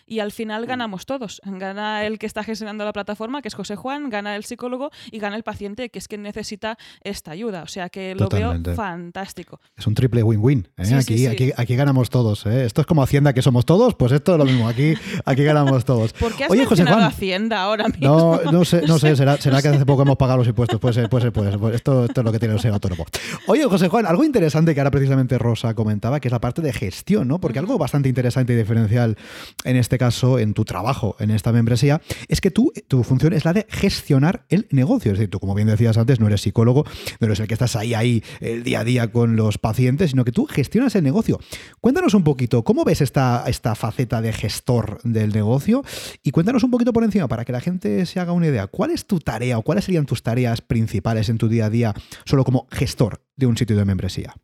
Y 0.06 0.19
al 0.19 0.32
final 0.32 0.63
mm. 0.63 0.67
ganamos 0.67 1.06
todos. 1.06 1.41
Gana 1.45 2.06
el 2.06 2.19
que 2.19 2.25
está 2.25 2.43
gestionando 2.43 2.86
la 2.86 2.93
plataforma, 2.93 3.41
que 3.41 3.47
es 3.47 3.54
José 3.54 3.75
Juan, 3.75 4.10
gana 4.10 4.36
el 4.36 4.43
psicólogo 4.43 4.91
y 5.12 5.19
gana 5.19 5.36
el 5.36 5.43
paciente, 5.43 5.89
que 5.89 5.99
es 5.99 6.08
quien 6.08 6.21
necesita 6.23 6.77
esta 7.04 7.32
ayuda. 7.32 7.63
O 7.63 7.67
sea 7.67 7.89
que 7.89 8.15
lo 8.15 8.30
veo 8.30 8.54
fantástico. 8.75 9.60
Es 9.77 9.88
un 9.88 9.95
triple 9.95 10.23
win-win. 10.23 10.67
¿eh? 10.77 10.95
aquí, 10.95 11.27
Aquí, 11.27 11.51
aquí 11.56 11.75
ganamos 11.75 12.10
todos. 12.10 12.45
¿eh? 12.45 12.65
Esto 12.65 12.82
es 12.82 12.88
como 12.88 13.04
Hacienda 13.04 13.34
que 13.34 13.41
somos 13.41 13.65
todos, 13.65 13.95
pues 13.95 14.12
esto 14.12 14.34
es 14.34 14.38
lo 14.38 14.45
mismo. 14.45 14.67
Aquí, 14.67 14.93
aquí 15.25 15.43
ganamos 15.43 15.86
todos. 15.86 16.13
¿Por 16.19 16.34
qué 16.36 16.45
has 16.45 16.51
Oye, 16.51 16.65
José 16.65 16.86
Juan, 16.86 17.01
Hacienda 17.01 17.62
ahora 17.62 17.88
mismo? 17.88 18.39
No, 18.43 18.51
no 18.51 18.65
sé, 18.65 18.84
no 18.88 18.99
sé 18.99 19.15
será, 19.21 19.38
será, 19.38 19.62
que 19.62 19.69
hace 19.69 19.86
poco 19.86 20.04
hemos 20.04 20.17
pagado 20.17 20.39
los 20.39 20.47
impuestos. 20.47 20.80
Puede 20.80 20.93
ser, 20.93 21.10
puede 21.10 21.23
ser, 21.23 21.32
puede 21.32 21.51
ser. 21.51 21.75
Esto, 21.75 22.06
esto 22.06 22.21
es 22.21 22.25
lo 22.25 22.32
que 22.32 22.39
tiene 22.39 22.54
el 22.54 22.60
ser 22.60 22.73
autónomo. 22.73 23.06
Oye, 23.47 23.63
José 23.65 23.88
Juan, 23.88 24.06
algo 24.06 24.23
interesante 24.23 24.73
que 24.73 24.80
ahora 24.80 24.91
precisamente 24.91 25.38
Rosa 25.38 25.73
comentaba, 25.73 26.19
que 26.19 26.27
es 26.27 26.32
la 26.32 26.39
parte 26.39 26.62
de 26.62 26.73
gestión, 26.73 27.27
¿no? 27.27 27.39
Porque 27.39 27.60
algo 27.60 27.77
bastante 27.77 28.10
interesante 28.10 28.54
y 28.54 28.56
diferencial 28.56 29.17
en 29.63 29.75
este 29.75 29.97
caso, 29.97 30.39
en 30.39 30.53
tu 30.53 30.65
trabajo 30.65 31.15
en 31.19 31.31
esta 31.31 31.51
membresía, 31.51 32.01
es 32.27 32.41
que 32.41 32.51
tú, 32.51 32.71
tu 32.88 33.03
función 33.03 33.34
es 33.34 33.45
la 33.45 33.53
de 33.53 33.65
gestionar 33.69 34.45
el 34.49 34.67
negocio. 34.71 35.12
Es 35.12 35.17
decir, 35.17 35.29
tú, 35.29 35.39
como 35.39 35.55
bien 35.55 35.67
decías 35.67 35.97
antes, 35.97 36.19
no 36.19 36.27
eres 36.27 36.41
psicólogo, 36.41 36.86
no 37.19 37.27
eres 37.27 37.39
el 37.39 37.47
que 37.47 37.53
estás 37.53 37.75
ahí, 37.75 37.93
ahí 37.93 38.23
el 38.39 38.63
día 38.63 38.81
a 38.81 38.84
día 38.84 39.12
con 39.12 39.36
los 39.36 39.57
pacientes, 39.57 40.12
sino 40.12 40.25
que 40.25 40.31
tú 40.31 40.45
gestionas 40.45 40.95
el 40.95 41.03
negocio. 41.03 41.39
Cuéntanos 41.79 42.13
un 42.13 42.23
poquito, 42.23 42.63
¿cómo 42.63 42.84
ves 42.84 43.01
esta, 43.01 43.43
esta 43.47 43.75
faceta 43.75 44.21
de 44.21 44.34
gestor 44.34 44.99
del 45.03 45.31
negocio? 45.34 45.84
Y 46.23 46.31
cuéntanos 46.31 46.63
un 46.63 46.71
poquito 46.71 46.93
por 46.93 47.03
encima 47.03 47.27
para 47.27 47.45
que 47.45 47.51
la 47.51 47.62
gente 47.62 48.05
se 48.05 48.19
haga 48.19 48.31
una 48.31 48.47
idea. 48.47 48.67
¿Cuál 48.67 48.91
es 48.91 49.05
tu 49.05 49.19
tarea 49.19 49.57
o 49.57 49.62
cuáles 49.62 49.86
serían 49.86 50.05
tus 50.05 50.23
tareas 50.23 50.62
principales 50.62 51.29
en 51.29 51.38
tu 51.38 51.47
día 51.47 51.65
a 51.65 51.69
día 51.69 51.93
solo 52.25 52.43
como 52.43 52.67
gestor 52.71 53.23
de 53.36 53.45
un 53.47 53.57
sitio 53.57 53.77
de 53.77 53.86
membresía? 53.86 54.36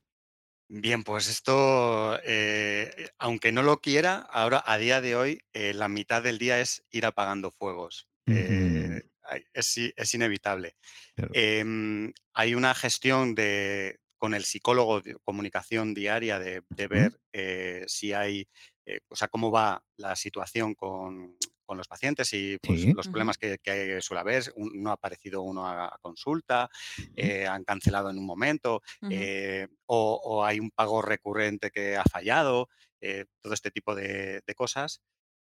Bien, 0.69 1.03
pues 1.03 1.29
esto, 1.29 2.19
eh, 2.25 3.09
aunque 3.19 3.53
no 3.53 3.63
lo 3.63 3.79
quiera, 3.79 4.17
ahora 4.17 4.61
a 4.65 4.77
día 4.77 4.99
de 4.99 5.15
hoy 5.15 5.41
eh, 5.53 5.73
la 5.73 5.87
mitad 5.87 6.21
del 6.21 6.37
día 6.37 6.59
es 6.59 6.83
ir 6.91 7.05
apagando 7.05 7.51
fuegos. 7.51 8.09
Eh, 8.25 9.01
es, 9.53 10.13
inevitable. 10.13 10.75
Em, 11.31 12.11
hay 12.33 12.53
una 12.53 12.75
gestión 12.75 13.33
de, 13.33 13.99
con 14.17 14.33
el 14.33 14.43
psicólogo 14.43 14.99
de 14.99 15.15
comunicación 15.23 15.93
diaria 15.93 16.37
de, 16.37 16.61
ver 16.87 17.17
si 17.87 18.11
hay, 18.11 18.49
o 19.07 19.15
sea, 19.15 19.29
cómo 19.29 19.49
va 19.51 19.81
la 19.95 20.17
situación 20.17 20.75
con, 20.75 21.37
con 21.67 21.77
los 21.77 21.87
pacientes 21.87 22.33
y 22.33 22.57
pues, 22.59 22.85
los 22.95 23.09
problemas 23.09 23.37
que, 23.37 23.59
suele 24.01 24.21
haber. 24.21 24.53
no 24.55 24.89
ha 24.89 24.93
aparecido 24.93 25.41
uno 25.41 25.67
a, 25.67 25.95
consulta, 26.01 26.69
eh, 27.15 27.45
han 27.45 27.63
cancelado 27.65 28.09
en 28.09 28.17
un 28.17 28.25
momento, 28.25 28.81
eh, 29.11 29.67
o, 29.85 30.43
hay 30.43 30.59
un 30.59 30.71
pago 30.71 31.01
recurrente 31.01 31.69
que 31.69 31.97
ha 31.97 32.05
fallado, 32.05 32.69
eh, 33.01 33.25
todo 33.41 33.53
este 33.53 33.69
tipo 33.69 33.93
de, 33.93 34.41
cosas. 34.55 35.01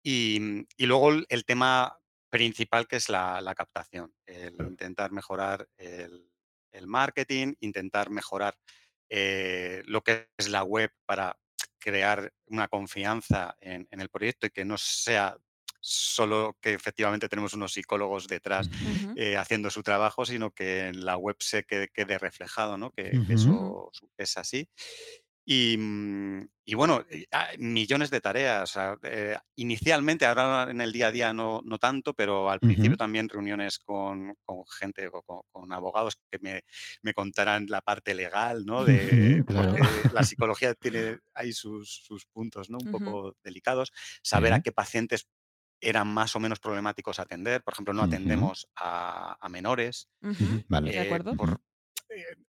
Y, 0.03 0.65
luego 0.77 1.11
el, 1.29 1.45
tema 1.45 1.97
principal 2.29 2.87
que 2.87 2.97
es 2.97 3.09
la, 3.09 3.53
captación, 3.55 4.13
el 4.25 4.55
intentar 4.59 5.11
mejorar 5.11 5.67
el, 5.77 6.29
marketing, 6.85 7.53
intentar 7.61 8.09
mejorar 8.09 8.55
lo 9.09 10.01
que 10.01 10.27
es 10.37 10.49
la 10.49 10.63
web 10.63 10.91
para 11.05 11.35
crear 11.79 12.33
una 12.47 12.67
confianza 12.67 13.55
en, 13.61 13.87
en, 13.89 14.01
el 14.01 14.09
proyecto 14.09 14.47
y 14.47 14.49
que 14.49 14.65
no 14.65 14.77
sea 14.77 15.37
solo 15.89 16.55
que 16.61 16.73
efectivamente 16.73 17.27
tenemos 17.27 17.53
unos 17.53 17.73
psicólogos 17.73 18.27
detrás 18.27 18.69
eh, 19.15 19.37
haciendo 19.37 19.69
su 19.69 19.81
trabajo, 19.81 20.25
sino 20.25 20.51
que 20.51 20.87
en 20.87 21.03
la 21.03 21.17
web 21.17 21.35
se 21.39 21.63
quede, 21.63 22.17
reflejado, 22.17 22.77
¿no? 22.77 22.91
que, 22.91 23.11
eso 23.29 23.91
es 24.17 24.37
así. 24.37 24.69
Y, 25.51 25.77
mm, 25.79 26.47
bueno, 26.75 27.03
ah, 27.31 27.47
millones 27.57 28.11
de 28.11 28.21
tareas. 28.21 28.77
Eh, 29.01 29.35
inicialmente, 29.55 30.27
ahora 30.27 30.69
en 30.69 30.79
el 30.79 30.91
día 30.91 31.07
a 31.07 31.11
día 31.11 31.33
no, 31.33 31.61
no 31.65 31.79
tanto, 31.79 32.13
pero 32.13 32.51
al 32.51 32.59
principio 32.59 32.95
también 32.95 33.27
reuniones 33.27 33.79
con, 33.79 34.35
gente 34.79 35.09
o 35.11 35.43
con, 35.51 35.73
abogados 35.73 36.19
que 36.29 36.37
me, 36.37 36.61
me, 37.01 37.15
contarán 37.15 37.65
la 37.67 37.81
parte 37.81 38.13
legal, 38.13 38.63
¿no? 38.63 38.85
De, 38.85 39.43
porque 39.47 39.81
la 40.13 40.21
psicología 40.23 40.75
tiene 40.75 41.17
ahí 41.33 41.51
sus, 41.51 42.03
sus 42.05 42.27
puntos 42.27 42.69
¿no? 42.69 42.77
un 42.77 42.91
poco 42.91 43.35
delicados. 43.43 43.91
Saber 44.21 44.53
a 44.53 44.61
qué 44.61 44.71
pacientes 44.71 45.27
eran 45.81 46.07
más 46.07 46.35
o 46.35 46.39
menos 46.39 46.59
problemáticos 46.59 47.19
atender. 47.19 47.63
Por 47.63 47.73
ejemplo, 47.73 47.93
no 47.93 48.03
atendemos 48.03 48.67
a, 48.75 49.37
menores. 49.49 50.09
vale. 50.67 50.91
¿De 50.91 50.99
acuerdo? 50.99 51.33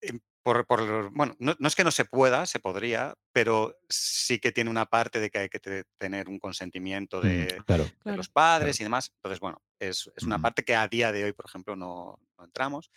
Eh, 0.00 0.18
por, 0.44 1.10
bueno, 1.10 1.34
no, 1.38 1.56
es 1.66 1.74
que 1.74 1.84
no 1.84 1.90
se 1.90 2.04
pueda, 2.04 2.44
se 2.44 2.60
podría, 2.60 3.14
pero 3.32 3.78
sí 3.88 4.38
que 4.38 4.52
tiene 4.52 4.68
una 4.68 4.84
parte 4.84 5.18
de 5.18 5.30
que 5.30 5.38
hay 5.38 5.48
que 5.48 5.84
tener 5.98 6.28
un 6.28 6.38
consentimiento 6.38 7.20
mm, 7.20 7.22
de, 7.22 7.62
los 8.04 8.28
padres 8.28 8.78
y 8.78 8.84
demás. 8.84 9.10
Entonces, 9.16 9.40
bueno, 9.40 9.62
es, 9.78 10.10
una 10.22 10.38
parte 10.38 10.62
que 10.62 10.76
a 10.76 10.86
día 10.86 11.12
de 11.12 11.24
hoy, 11.24 11.32
por 11.32 11.46
ejemplo, 11.46 11.76
no, 11.76 12.20
entramos. 12.38 12.90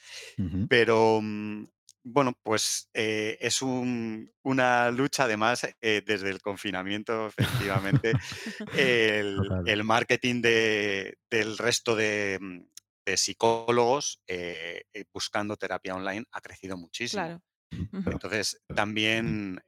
Pero 0.67 1.19
mm, 1.23 1.67
bueno, 2.03 2.37
pues 2.43 2.89
eh, 2.93 3.37
es 3.39 3.61
una 3.61 4.91
lucha 4.91 5.23
además 5.23 5.67
eh, 5.81 6.03
desde 6.05 6.29
el 6.29 6.41
confinamiento, 6.41 7.27
efectivamente. 7.27 8.11
el, 8.77 9.83
marketing 9.85 10.41
del 10.41 11.57
resto 11.57 11.95
de, 11.95 12.65
mm, 13.13 13.17
psicólogos 13.17 14.21
eh, 14.27 14.83
buscando 15.13 15.57
terapia 15.57 15.95
online 15.95 16.25
ha 16.31 16.41
crecido 16.41 16.77
muchísimo. 16.77 17.41
Entonces, 17.71 18.61
también, 18.73 19.61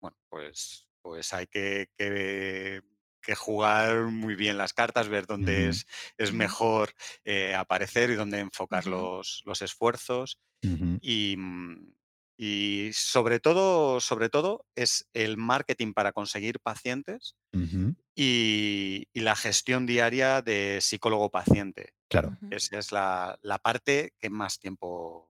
bueno, 0.00 0.16
pues, 0.28 0.88
pues 1.02 1.32
hay 1.32 1.46
que, 1.46 2.82
jugar 3.36 4.04
muy 4.06 4.36
bien 4.36 4.56
las 4.56 4.72
cartas, 4.72 5.08
ver 5.08 5.26
dónde 5.26 5.68
es, 5.68 5.86
es 6.16 6.32
mejor 6.32 6.90
aparecer 7.56 8.10
y 8.10 8.14
dónde 8.14 8.38
enfocar 8.40 8.86
los, 8.86 9.42
los 9.44 9.60
esfuerzos. 9.62 10.38
Mm, 10.62 11.76
y, 12.36 12.90
sobre 12.92 13.40
todo, 13.40 14.00
sobre 14.00 14.28
todo 14.28 14.64
es 14.76 15.08
el 15.12 15.36
marketing 15.36 15.92
para 15.92 16.12
conseguir 16.12 16.60
pacientes 16.60 17.36
y, 18.14 19.08
la 19.14 19.34
gestión 19.34 19.86
diaria 19.86 20.42
de 20.42 20.78
psicólogo-paciente. 20.80 21.94
Claro. 22.08 22.36
Esa 22.50 22.78
es 22.78 22.92
la, 22.92 23.38
la, 23.42 23.58
parte 23.58 24.14
que 24.18 24.30
más 24.30 24.58
tiempo 24.58 25.28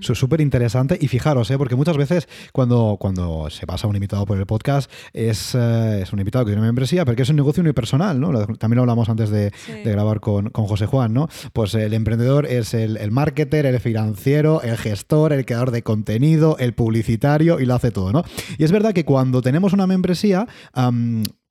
es 0.00 0.18
súper 0.18 0.40
interesante 0.40 0.98
y 1.00 1.08
fijaros, 1.08 1.50
¿eh? 1.50 1.58
porque 1.58 1.76
muchas 1.76 1.96
veces 1.96 2.28
cuando, 2.52 2.96
cuando 2.98 3.48
se 3.50 3.66
pasa 3.66 3.86
un 3.86 3.94
invitado 3.94 4.26
por 4.26 4.38
el 4.38 4.46
podcast 4.46 4.90
es, 5.12 5.54
eh, 5.54 6.00
es 6.02 6.12
un 6.12 6.18
invitado 6.18 6.44
que 6.44 6.50
tiene 6.50 6.60
una 6.60 6.68
membresía, 6.68 7.04
porque 7.04 7.22
es 7.22 7.28
un 7.28 7.36
negocio 7.36 7.60
unipersonal, 7.60 8.18
¿no? 8.18 8.46
También 8.56 8.76
lo 8.76 8.82
hablamos 8.82 9.08
antes 9.08 9.30
de, 9.30 9.52
grabar 9.84 10.20
con, 10.20 10.50
José 10.52 10.86
Juan, 10.86 11.14
¿no? 11.14 11.28
Pues 11.52 11.74
el 11.74 11.94
emprendedor 11.94 12.46
es 12.46 12.74
el, 12.74 12.96
el, 12.96 13.10
marketer, 13.10 13.66
el 13.66 13.78
financiero, 13.80 14.62
el 14.62 14.76
gestor, 14.76 15.32
el 15.32 15.46
creador 15.46 15.70
de 15.70 15.82
contenido, 15.82 16.56
el 16.58 16.74
publicitario 16.74 17.60
y 17.60 17.66
lo 17.66 17.74
hace 17.74 17.90
todo, 17.90 18.12
¿no? 18.12 18.24
Y 18.58 18.64
es 18.64 18.72
verdad 18.72 18.92
que 18.92 19.04
cuando 19.04 19.40
tenemos 19.42 19.72
una 19.72 19.86
membresía, 19.86 20.46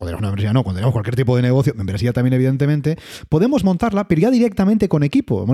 tenemos 0.05 0.19
una 0.19 0.29
membresía 0.29 0.53
no, 0.53 0.63
cuando 0.63 0.77
tenemos 0.77 0.93
cualquier 0.93 1.15
tipo 1.15 1.36
de 1.36 1.41
negocio, 1.41 1.73
membresía 1.75 2.13
también 2.13 2.33
evidentemente, 2.33 2.97
podemos 3.29 3.63
montarla, 3.63 4.07
pero 4.07 4.21
ya 4.21 4.31
directamente 4.31 4.88
con 4.88 5.03
equipo. 5.03 5.45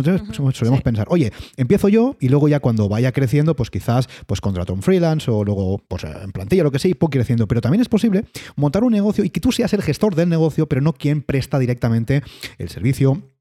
solemos 0.54 0.82
pensar, 0.82 1.08
oye, 1.10 1.32
empiezo 1.56 1.88
yo 1.88 2.16
y 2.20 2.30
luego 2.30 2.48
ya 2.50 2.60
cuando 2.60 2.90
vaya 2.90 3.12
creciendo, 3.12 3.56
pues 3.56 3.70
quizás 3.70 4.10
pues 4.28 4.42
contrato 4.42 4.74
un 4.74 4.82
freelance 4.82 5.32
o 5.32 5.44
luego 5.44 5.82
pues 5.88 6.04
en 6.04 6.32
plantilla, 6.32 6.64
lo 6.64 6.72
que 6.72 6.80
sea, 6.80 6.92
y 6.92 6.94
puedo 6.94 7.12
creciendo. 7.12 7.48
Pero 7.48 7.62
también 7.62 7.82
es 7.82 7.90
posible 7.90 8.26
montar 8.56 8.84
un 8.84 8.92
negocio 8.92 9.24
y 9.24 9.30
que 9.30 9.40
tú 9.40 9.52
seas 9.52 9.74
el 9.74 9.82
gestor 9.82 10.16
del 10.16 10.30
negocio, 10.30 10.68
pero 10.68 10.82
no 10.82 10.94
quien 10.94 11.22
presta 11.22 11.58
directamente 11.58 12.22
el 12.58 12.70
servicio 12.70 13.33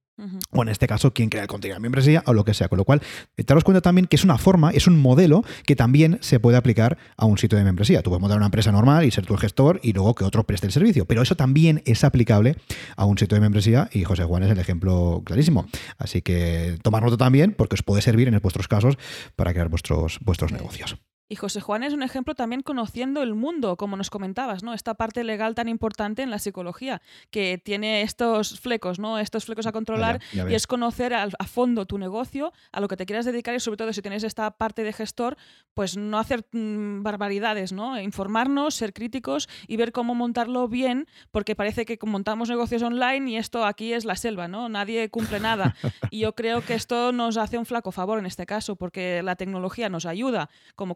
o 0.50 0.62
en 0.62 0.68
este 0.68 0.86
caso, 0.86 1.12
quien 1.12 1.28
crea 1.28 1.42
el 1.42 1.48
contenido 1.48 1.76
de 1.76 1.80
membresía 1.80 2.22
o 2.26 2.32
lo 2.32 2.44
que 2.44 2.54
sea. 2.54 2.68
Con 2.68 2.78
lo 2.78 2.84
cual, 2.84 3.02
te 3.34 3.44
das 3.44 3.64
cuenta 3.64 3.80
también 3.80 4.06
que 4.06 4.16
es 4.16 4.24
una 4.24 4.38
forma, 4.38 4.70
es 4.70 4.86
un 4.86 5.00
modelo 5.00 5.44
que 5.66 5.76
también 5.76 6.18
se 6.20 6.40
puede 6.40 6.56
aplicar 6.56 6.98
a 7.16 7.26
un 7.26 7.38
sitio 7.38 7.58
de 7.58 7.64
membresía. 7.64 8.02
Tú 8.02 8.10
puedes 8.10 8.20
montar 8.20 8.38
una 8.38 8.46
empresa 8.46 8.72
normal 8.72 9.04
y 9.04 9.10
ser 9.10 9.26
tu 9.26 9.36
gestor 9.36 9.80
y 9.82 9.92
luego 9.92 10.14
que 10.14 10.24
otro 10.24 10.44
preste 10.44 10.66
el 10.66 10.72
servicio. 10.72 11.04
Pero 11.06 11.22
eso 11.22 11.36
también 11.36 11.82
es 11.86 12.04
aplicable 12.04 12.56
a 12.96 13.04
un 13.04 13.18
sitio 13.18 13.36
de 13.36 13.40
membresía 13.40 13.88
y 13.92 14.04
José 14.04 14.24
Juan 14.24 14.42
es 14.42 14.50
el 14.50 14.58
ejemplo 14.58 15.22
clarísimo. 15.24 15.66
Así 15.98 16.22
que 16.22 16.78
tomar 16.82 17.02
nota 17.02 17.16
también 17.16 17.54
porque 17.56 17.74
os 17.74 17.82
puede 17.82 18.02
servir 18.02 18.28
en 18.28 18.38
vuestros 18.42 18.68
casos 18.68 18.96
para 19.36 19.52
crear 19.52 19.68
vuestros, 19.68 20.18
vuestros 20.20 20.52
negocios. 20.52 20.96
Y 21.32 21.36
José 21.36 21.62
Juan 21.62 21.82
es 21.82 21.94
un 21.94 22.02
ejemplo 22.02 22.34
también 22.34 22.60
conociendo 22.60 23.22
el 23.22 23.34
mundo, 23.34 23.78
como 23.78 23.96
nos 23.96 24.10
comentabas, 24.10 24.62
¿no? 24.62 24.74
Esta 24.74 24.92
parte 24.92 25.24
legal 25.24 25.54
tan 25.54 25.66
importante 25.66 26.20
en 26.20 26.30
la 26.30 26.38
psicología, 26.38 27.00
que 27.30 27.56
tiene 27.56 28.02
estos 28.02 28.60
flecos, 28.60 28.98
¿no? 28.98 29.18
Estos 29.18 29.46
flecos 29.46 29.66
a 29.66 29.72
controlar 29.72 30.20
y 30.34 30.52
es 30.52 30.66
conocer 30.66 31.14
a, 31.14 31.30
fondo 31.46 31.86
tu 31.86 31.96
negocio, 31.96 32.52
a 32.70 32.80
lo 32.80 32.88
que 32.88 32.98
te 32.98 33.06
quieras 33.06 33.24
dedicar 33.24 33.54
y 33.54 33.60
sobre 33.60 33.78
todo 33.78 33.94
si 33.94 34.02
tienes 34.02 34.24
esta 34.24 34.50
parte 34.50 34.84
de 34.84 34.92
gestor, 34.92 35.38
pues 35.72 35.96
no 35.96 36.18
hacer 36.18 36.44
mm, 36.52 37.02
barbaridades, 37.02 37.72
¿no? 37.72 37.98
Informarnos, 37.98 38.74
ser 38.74 38.92
críticos 38.92 39.48
y 39.66 39.78
ver 39.78 39.92
cómo 39.92 40.14
montarlo 40.14 40.68
bien, 40.68 41.06
porque 41.30 41.56
parece 41.56 41.86
que 41.86 41.98
montamos 42.02 42.50
negocios 42.50 42.82
online 42.82 43.30
y 43.30 43.36
esto 43.38 43.64
aquí 43.64 43.94
es 43.94 44.04
la 44.04 44.16
selva, 44.16 44.48
¿no? 44.48 44.68
Nadie 44.68 45.08
cumple 45.08 45.40
nada. 45.40 45.74
Y 46.10 46.18
yo 46.18 46.34
creo 46.34 46.60
que 46.60 46.74
esto 46.74 47.10
nos 47.10 47.38
hace 47.38 47.56
un 47.56 47.64
flaco 47.64 47.90
favor 47.90 48.18
en 48.18 48.26
este 48.26 48.44
caso, 48.44 48.76
porque 48.76 49.22
la 49.22 49.34
tecnología 49.34 49.88
nos 49.88 50.04
ayuda, 50.04 50.50
como 50.76 50.92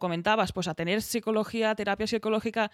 pues 0.53 0.67
a 0.67 0.73
tener 0.73 1.01
psicología, 1.01 1.75
terapia 1.75 2.07
psicológica 2.07 2.71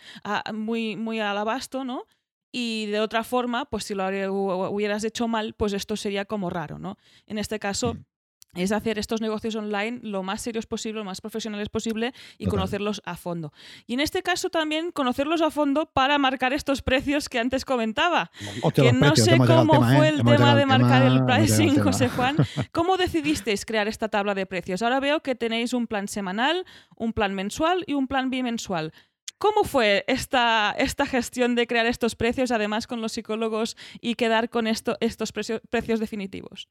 muy, 0.54 0.96
muy 0.96 1.20
al 1.20 1.38
abasto, 1.38 1.84
¿no? 1.84 2.06
Y 2.52 2.88
de 2.88 3.00
otra 3.00 3.24
forma, 3.24 3.66
pues 3.66 3.84
si 3.84 3.96
lo 3.96 4.06
hubieras 4.32 5.04
hecho 5.04 5.28
mal, 5.28 5.54
pues 5.54 5.74
esto 5.74 5.96
sería 5.96 6.26
como 6.26 6.50
raro, 6.50 6.80
¿no? 6.80 6.98
En 7.26 7.38
este 7.38 7.60
caso, 7.60 7.96
mm 7.96 8.13
es 8.56 8.72
hacer 8.72 9.00
estos 9.00 9.22
negocios 9.22 9.56
online 9.56 10.00
lo 10.04 10.24
más 10.24 10.42
serios 10.42 10.66
posible, 10.66 11.00
lo 11.00 11.06
más 11.06 11.22
profesionales 11.22 11.70
posible 11.70 12.14
y 12.38 12.46
conocerlos 12.46 13.02
a 13.06 13.16
fondo. 13.16 13.52
Y 13.88 13.94
en 13.94 14.00
este 14.00 14.22
caso 14.22 14.50
también 14.50 14.92
conocerlos 14.92 15.42
a 15.42 15.52
fondo 15.52 15.86
para 15.88 16.18
marcar 16.18 16.54
estos 16.54 16.82
precios 16.82 17.30
que 17.30 17.40
antes 17.40 17.66
comentaba. 17.66 18.32
que 18.74 18.94
no 18.94 19.16
sé 19.16 19.38
cómo 19.38 19.84
fue 19.84 20.10
el 20.10 20.24
tema 20.24 20.56
de 20.56 20.66
marcar 20.66 21.04
el 21.04 21.26
pricing, 21.26 21.80
José 21.80 22.10
Juan. 22.10 22.36
¿Cómo 22.72 22.98
decidisteis 22.98 23.66
crear 23.66 23.88
esta 23.88 24.10
tabla 24.10 24.36
de 24.36 24.46
precios? 24.46 24.82
Ahora 24.82 25.00
veo 25.00 25.22
que 25.22 25.36
tenéis 25.36 25.74
un 25.74 25.88
plan 25.88 26.08
semanal, 26.08 26.66
un 26.96 27.14
plan 27.14 27.34
mensual 27.34 27.84
y 27.88 27.94
un 27.94 28.08
plan 28.08 28.30
bimensual. 28.30 28.94
¿Cómo 29.38 29.64
fue 29.66 30.06
esta, 30.08 30.74
esta 30.78 31.06
gestión 31.06 31.56
de 31.56 31.68
crear 31.68 31.86
estos 31.86 32.16
precios, 32.16 32.52
además 32.52 32.88
con 32.88 33.02
los 33.02 33.12
psicólogos, 33.12 33.76
y 34.00 34.16
quedar 34.16 34.50
con 34.50 34.68
esto, 34.68 34.96
estos 35.02 35.34
precios 35.34 36.00
definitivos? 36.00 36.70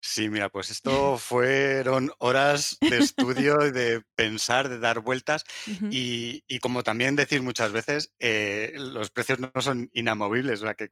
Sí, 0.00 0.30
mira, 0.30 0.48
pues 0.48 0.70
esto 0.70 1.18
fueron 1.18 2.10
horas 2.18 2.78
de 2.80 2.98
estudio, 2.98 3.66
y 3.66 3.70
de 3.70 4.02
pensar, 4.14 4.68
de 4.68 4.78
dar 4.78 5.00
vueltas 5.00 5.44
y, 5.90 6.42
como 6.60 6.82
también 6.82 7.16
decir 7.16 7.42
muchas 7.42 7.72
veces, 7.72 8.12
eh, 8.18 8.72
los 8.76 9.10
precios 9.10 9.38
no 9.38 9.50
son 9.60 9.90
inamovibles, 9.92 10.62
o 10.62 10.64
sea, 10.64 10.74
que, 10.74 10.90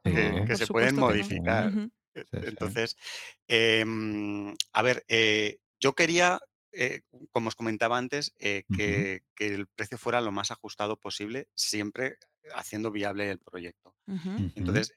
se 0.57 0.67
pueden 0.67 0.97
modificar. 0.97 1.73
E, 2.15 2.25
entonces, 2.33 2.97
em, 3.47 4.55
a 4.73 4.83
ver, 4.83 5.05
eh, 5.09 5.59
yo 5.81 5.95
quería, 5.95 6.41
eh, 6.73 7.03
como 7.31 7.49
os 7.49 7.55
comentaba 7.55 7.97
antes, 7.97 8.35
que, 8.39 9.23
el 9.39 9.67
precio 9.69 9.97
fuera 9.97 10.21
lo 10.21 10.33
más 10.33 10.51
ajustado 10.51 10.99
posible, 10.99 11.49
siempre 11.55 12.19
haciendo 12.55 12.91
viable 12.91 13.31
el 13.31 13.39
proyecto. 13.39 13.95
Entonces, 14.55 14.93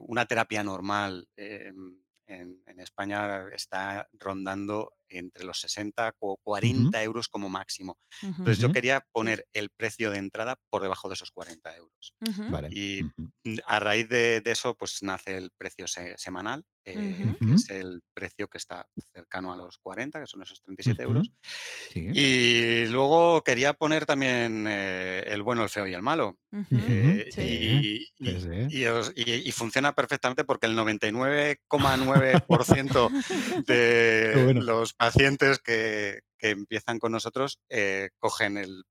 una 0.00 0.24
terapia 0.24 0.64
normal 0.64 1.28
en, 2.30 2.80
España 2.80 3.48
está 3.52 4.08
rondando 4.12 4.94
entre 5.08 5.44
los 5.44 5.60
60 5.60 6.14
o 6.20 6.38
40 6.42 7.02
euros 7.02 7.28
como 7.28 7.48
máximo. 7.48 7.98
Entonces 8.22 8.58
yo 8.58 8.72
quería 8.72 9.04
poner 9.12 9.46
el 9.52 9.70
precio 9.70 10.10
de 10.10 10.18
entrada 10.18 10.56
por 10.70 10.82
debajo 10.82 11.08
de 11.08 11.14
esos 11.14 11.30
40 11.30 11.76
euros. 11.76 12.14
Y 12.70 13.02
a 13.66 13.80
raíz 13.80 14.08
de, 14.08 14.42
eso 14.46 14.74
pues 14.76 15.02
nace 15.02 15.36
el 15.36 15.50
precio 15.58 15.86
semanal, 16.16 16.64
eh, 16.84 17.34
que 17.38 17.54
es 17.54 17.70
el 17.70 18.02
precio 18.14 18.48
que 18.48 18.58
está 18.58 18.86
cercano 19.12 19.52
a 19.52 19.56
los 19.56 19.78
40, 19.78 20.20
que 20.20 20.26
son 20.26 20.42
esos 20.42 20.60
37 20.62 21.02
euros. 21.02 21.30
Y 21.94 22.86
luego 22.86 23.44
quería 23.44 23.74
poner 23.74 24.06
también 24.06 24.66
eh, 24.66 25.22
el 25.26 25.42
bueno, 25.42 25.62
el 25.62 25.68
feo 25.68 25.86
y 25.86 25.92
el 25.92 26.00
malo. 26.02 26.38
Eh, 26.70 27.28
y, 27.36 28.08
funciona 29.52 29.94
perfectamente 29.94 30.44
porque 30.44 30.66
el 30.66 30.76
99,9% 30.76 33.64
de 33.66 34.54
los 34.54 34.94
pacientes 34.94 35.58
que, 35.58 36.22
empiezan 36.42 36.98
con 36.98 37.12
nosotros 37.12 37.60
cogen 38.18 38.56
el, 38.56 38.86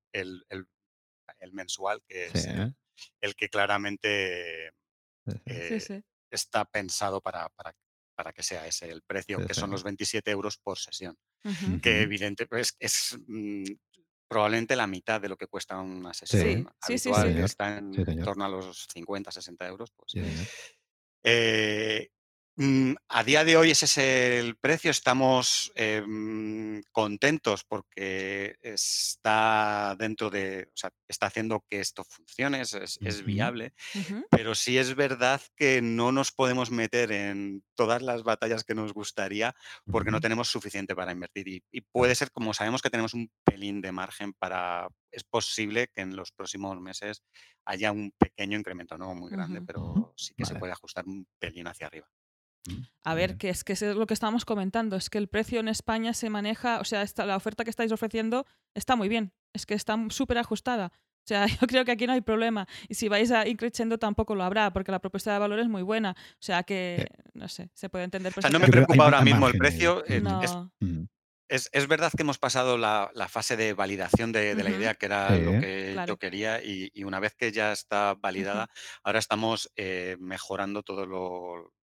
mensual, 1.51 2.03
que 2.07 2.27
es 2.27 2.47
el, 3.21 3.35
que 3.35 3.49
claramente 3.49 4.71
está 6.35 6.65
pensado 6.65 7.21
para, 7.21 7.49
para, 7.49 8.33
que 8.33 8.43
sea 8.43 8.67
ese 8.67 8.89
el 8.89 9.01
precio, 9.01 9.45
que 9.45 9.53
son 9.53 9.71
los 9.71 9.83
27 9.83 10.29
euros 10.31 10.57
por 10.57 10.77
sesión. 10.77 11.17
Que 11.81 12.01
evidentemente 12.01 12.75
es, 12.79 13.17
mm, 13.27 13.63
probablemente 14.27 14.75
la 14.75 14.87
mitad 14.87 15.19
de 15.21 15.29
lo 15.29 15.37
que 15.37 15.47
cuesta 15.47 15.79
una 15.79 16.13
sesión 16.13 16.69
habitual, 16.81 17.33
que 17.33 17.43
está 17.43 17.77
en, 17.77 18.21
torno 18.23 18.45
a 18.45 18.49
los 18.49 18.87
50, 18.93 19.31
60 19.31 19.67
euros. 19.67 19.91
Pues. 19.95 20.13
A 23.07 23.23
día 23.23 23.45
de 23.45 23.55
hoy 23.55 23.71
ese 23.71 23.85
es 23.85 23.97
el 23.97 24.57
precio. 24.57 24.91
Estamos 24.91 25.71
em, 25.75 26.81
contentos 26.91 27.63
porque 27.63 28.57
está 28.61 29.95
dentro 29.97 30.29
de, 30.29 30.67
o 30.67 30.77
sea, 30.77 30.91
está 31.07 31.27
haciendo 31.27 31.63
que 31.69 31.79
esto 31.79 32.03
funcione, 32.03 32.61
es, 32.61 33.25
viable. 33.25 33.73
Pero 34.29 34.55
sí 34.55 34.77
es 34.77 34.93
verdad 34.95 35.41
que 35.55 35.81
no 35.81 36.11
nos 36.11 36.33
podemos 36.33 36.69
meter 36.69 37.13
en 37.13 37.63
todas 37.75 38.01
las 38.01 38.23
batallas 38.23 38.65
que 38.65 38.75
nos 38.75 38.93
gustaría 38.93 39.55
porque 39.89 40.11
no 40.11 40.19
tenemos 40.19 40.49
suficiente 40.49 40.95
para 40.95 41.13
invertir. 41.13 41.63
Y, 41.71 41.81
puede 41.81 42.13
ser, 42.13 42.29
como 42.31 42.53
sabemos 42.53 42.81
que 42.81 42.89
tenemos 42.89 43.13
un 43.13 43.31
pelín 43.45 43.79
de 43.79 43.93
margen 43.93 44.33
para, 44.33 44.89
es 45.11 45.23
posible 45.23 45.87
que 45.93 46.01
en 46.01 46.15
los 46.15 46.33
próximos 46.33 46.79
meses 46.81 47.23
haya 47.63 47.91
un 47.93 48.11
pequeño 48.17 48.57
incremento, 48.57 48.97
no 48.97 49.15
muy 49.15 49.31
grande, 49.31 49.61
pero 49.61 50.13
sí 50.17 50.33
que 50.35 50.45
se 50.45 50.55
puede 50.55 50.73
ajustar 50.73 51.05
un 51.05 51.25
pelín 51.39 51.67
hacia 51.67 51.87
arriba. 51.87 52.09
A 53.03 53.13
ver, 53.15 53.37
que 53.37 53.49
es 53.49 53.63
que 53.63 53.73
es 53.73 53.81
lo 53.81 54.05
que 54.05 54.13
estábamos 54.13 54.45
comentando, 54.45 54.95
es 54.95 55.09
que 55.09 55.17
el 55.17 55.27
precio 55.27 55.59
en 55.59 55.67
España 55.67 56.13
se 56.13 56.29
maneja, 56.29 56.79
o 56.79 56.83
sea, 56.83 57.05
la 57.25 57.35
oferta 57.35 57.63
que 57.63 57.69
estáis 57.69 57.91
ofreciendo 57.91 58.45
está 58.75 58.95
muy 58.95 59.09
bien, 59.09 59.33
es 59.53 59.65
que 59.65 59.73
está 59.73 59.97
súper 60.09 60.37
ajustada. 60.37 60.91
O 61.19 61.27
sea, 61.29 61.45
yo 61.61 61.67
creo 61.67 61.85
que 61.85 61.91
aquí 61.91 62.07
no 62.07 62.13
hay 62.13 62.21
problema. 62.21 62.67
Y 62.87 62.95
si 62.95 63.07
vais 63.07 63.31
a 63.31 63.47
ir 63.47 63.57
creciendo 63.57 63.97
tampoco 63.97 64.35
lo 64.35 64.43
habrá, 64.43 64.71
porque 64.73 64.91
la 64.91 64.99
propuesta 64.99 65.33
de 65.33 65.39
valor 65.39 65.59
es 65.59 65.69
muy 65.69 65.83
buena. 65.83 66.15
O 66.33 66.41
sea 66.41 66.63
que, 66.63 67.07
no 67.33 67.47
sé, 67.47 67.69
se 67.73 67.89
puede 67.89 68.05
entender. 68.05 68.33
O 68.35 68.41
sea, 68.41 68.49
no 68.49 68.59
me 68.59 68.67
preocupa 68.67 69.03
ahora 69.03 69.21
mismo 69.21 69.47
el 69.47 69.57
precio. 69.57 70.03
Eh, 70.07 70.21
es, 71.47 71.69
es, 71.73 71.87
verdad 71.87 72.11
que 72.15 72.21
hemos 72.21 72.37
pasado 72.37 72.77
la, 72.77 73.11
fase 73.27 73.57
de 73.57 73.73
validación 73.73 74.31
de, 74.31 74.53
la 74.55 74.69
idea, 74.69 74.93
que 74.93 75.07
era 75.07 75.35
lo 75.35 75.59
que 75.59 76.03
yo 76.07 76.17
quería, 76.17 76.63
y, 76.63 77.03
una 77.03 77.19
vez 77.19 77.33
que 77.35 77.51
ya 77.51 77.71
está 77.71 78.13
validada, 78.13 78.69
ahora 79.03 79.19
estamos 79.19 79.71
eh, 79.75 80.15
mejorando 80.19 80.83
todo 80.83 81.07
lo, 81.07 81.73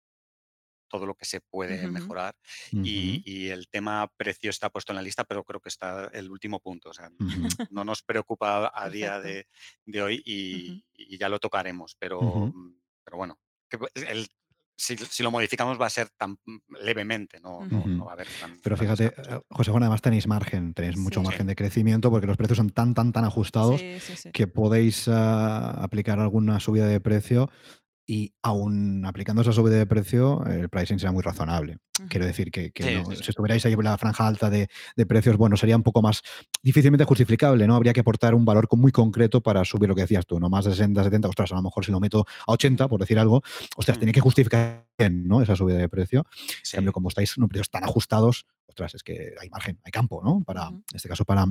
todo 0.89 1.07
lo 1.07 1.15
que 1.15 1.25
se 1.25 1.41
puede 1.41 1.87
mejorar. 1.89 2.35
y, 2.73 3.47
el 3.47 3.69
tema 3.69 4.11
precio 4.17 4.51
está 4.51 4.71
puesto 4.71 4.93
en 4.93 4.97
la 4.97 5.03
lista, 5.03 5.25
pero 5.25 5.45
creo 5.45 5.61
que 5.61 5.69
está 5.69 6.11
el 6.13 6.31
último 6.31 6.61
punto. 6.61 6.91
O 6.91 6.95
sea, 6.95 7.11
no 7.71 7.85
nos 7.85 8.03
preocupa 8.03 8.73
a 8.75 8.89
día 8.91 9.21
de, 9.21 9.47
hoy 10.03 10.23
y, 10.25 10.85
ya 11.17 11.29
lo 11.29 11.39
tocaremos. 11.39 11.97
Pero, 11.99 12.21
mm, 12.21 12.81
pero 13.05 13.17
bueno, 13.17 13.39
pues, 13.69 13.93
si, 14.77 15.23
lo 15.23 15.31
modificamos 15.31 15.81
va 15.81 15.87
a 15.87 15.91
ser 15.91 16.11
tan 16.17 16.39
levemente, 16.83 17.41
no, 17.41 17.61
va 18.05 18.11
a 18.11 18.13
haber 18.13 18.29
tan. 18.41 18.59
Pero 18.63 18.77
fíjate, 18.77 19.07
eh, 19.07 19.41
José 19.49 19.71
Juan, 19.71 19.83
además 19.85 20.03
tenéis 20.03 20.27
margen, 20.27 20.75
tenéis 20.75 20.97
mucho 20.97 21.23
margen 21.23 21.47
de 21.47 21.57
crecimiento 21.57 22.11
porque 22.11 22.27
los 22.27 22.37
precios 22.37 22.59
son 22.59 22.71
tan, 22.71 22.95
tan, 22.95 23.13
tan 23.13 23.25
ajustados 23.25 23.83
que 24.33 24.47
podéis 24.47 25.09
ah, 25.09 25.71
aplicar 25.83 26.21
alguna 26.21 26.61
subida 26.61 26.87
de 26.87 27.01
precio 27.01 27.51
y 28.07 28.33
aún 28.43 29.05
aplicando 29.05 29.43
esa 29.43 29.53
subida 29.53 29.77
de 29.77 29.87
precio, 29.87 30.45
el 30.47 30.69
pricing 30.69 30.99
será 30.99 31.11
muy 31.11 31.23
razonable. 31.23 31.79
Quiero 32.09 32.27
decir 32.27 32.51
que, 32.51 32.71
si 32.77 33.31
estuvierais 33.31 33.65
ahí 33.67 33.73
en 33.73 33.83
la 33.83 33.99
franja 33.99 34.27
alta 34.27 34.49
de, 34.49 34.69
precios, 35.09 35.37
bueno, 35.37 35.57
sería 35.57 35.77
un 35.77 35.83
poco 35.83 36.03
más 36.03 36.23
difícilmente 36.63 37.05
justificable, 37.05 37.67
¿no? 37.67 37.75
Habría 37.75 37.93
que 37.93 38.01
aportar 38.01 38.35
un 38.35 38.45
valor 38.45 38.69
muy 38.77 38.93
concreto 38.93 39.41
para 39.41 39.65
subir 39.65 39.89
lo 39.89 39.95
que 39.95 40.03
decías 40.03 40.27
tú, 40.27 40.39
¿no? 40.39 40.49
Más 40.49 40.67
de 40.67 40.73
60, 40.73 41.03
70, 41.03 41.29
ostras, 41.29 41.53
a 41.53 41.57
lo 41.57 41.63
mejor 41.63 41.85
si 41.85 41.91
lo 41.91 41.99
meto 41.99 42.25
a 42.47 42.53
80, 42.53 42.87
por 42.89 43.01
decir 43.01 43.19
algo, 43.19 43.43
ostras, 43.77 43.99
tiene 43.99 44.13
que 44.13 44.21
justificar 44.21 44.87
bien, 44.97 45.27
¿no? 45.27 45.43
Esa 45.43 45.57
subida 45.57 45.79
de 45.79 45.89
precio. 45.89 46.25
En 46.73 46.77
cambio, 46.77 46.93
como 46.93 47.09
estáis 47.09 47.37
en 47.37 47.49
precios 47.49 47.71
tan 47.71 47.83
ajustados, 47.85 48.47
ostras, 48.69 48.95
es 48.95 49.03
que 49.03 49.35
hay 49.41 49.49
margen, 49.49 49.81
hay 49.83 49.91
campo, 49.91 50.23
¿no? 50.23 50.43
Para, 50.45 50.69
en 50.69 50.85
este 50.95 51.09
caso, 51.09 51.25
para 51.25 51.47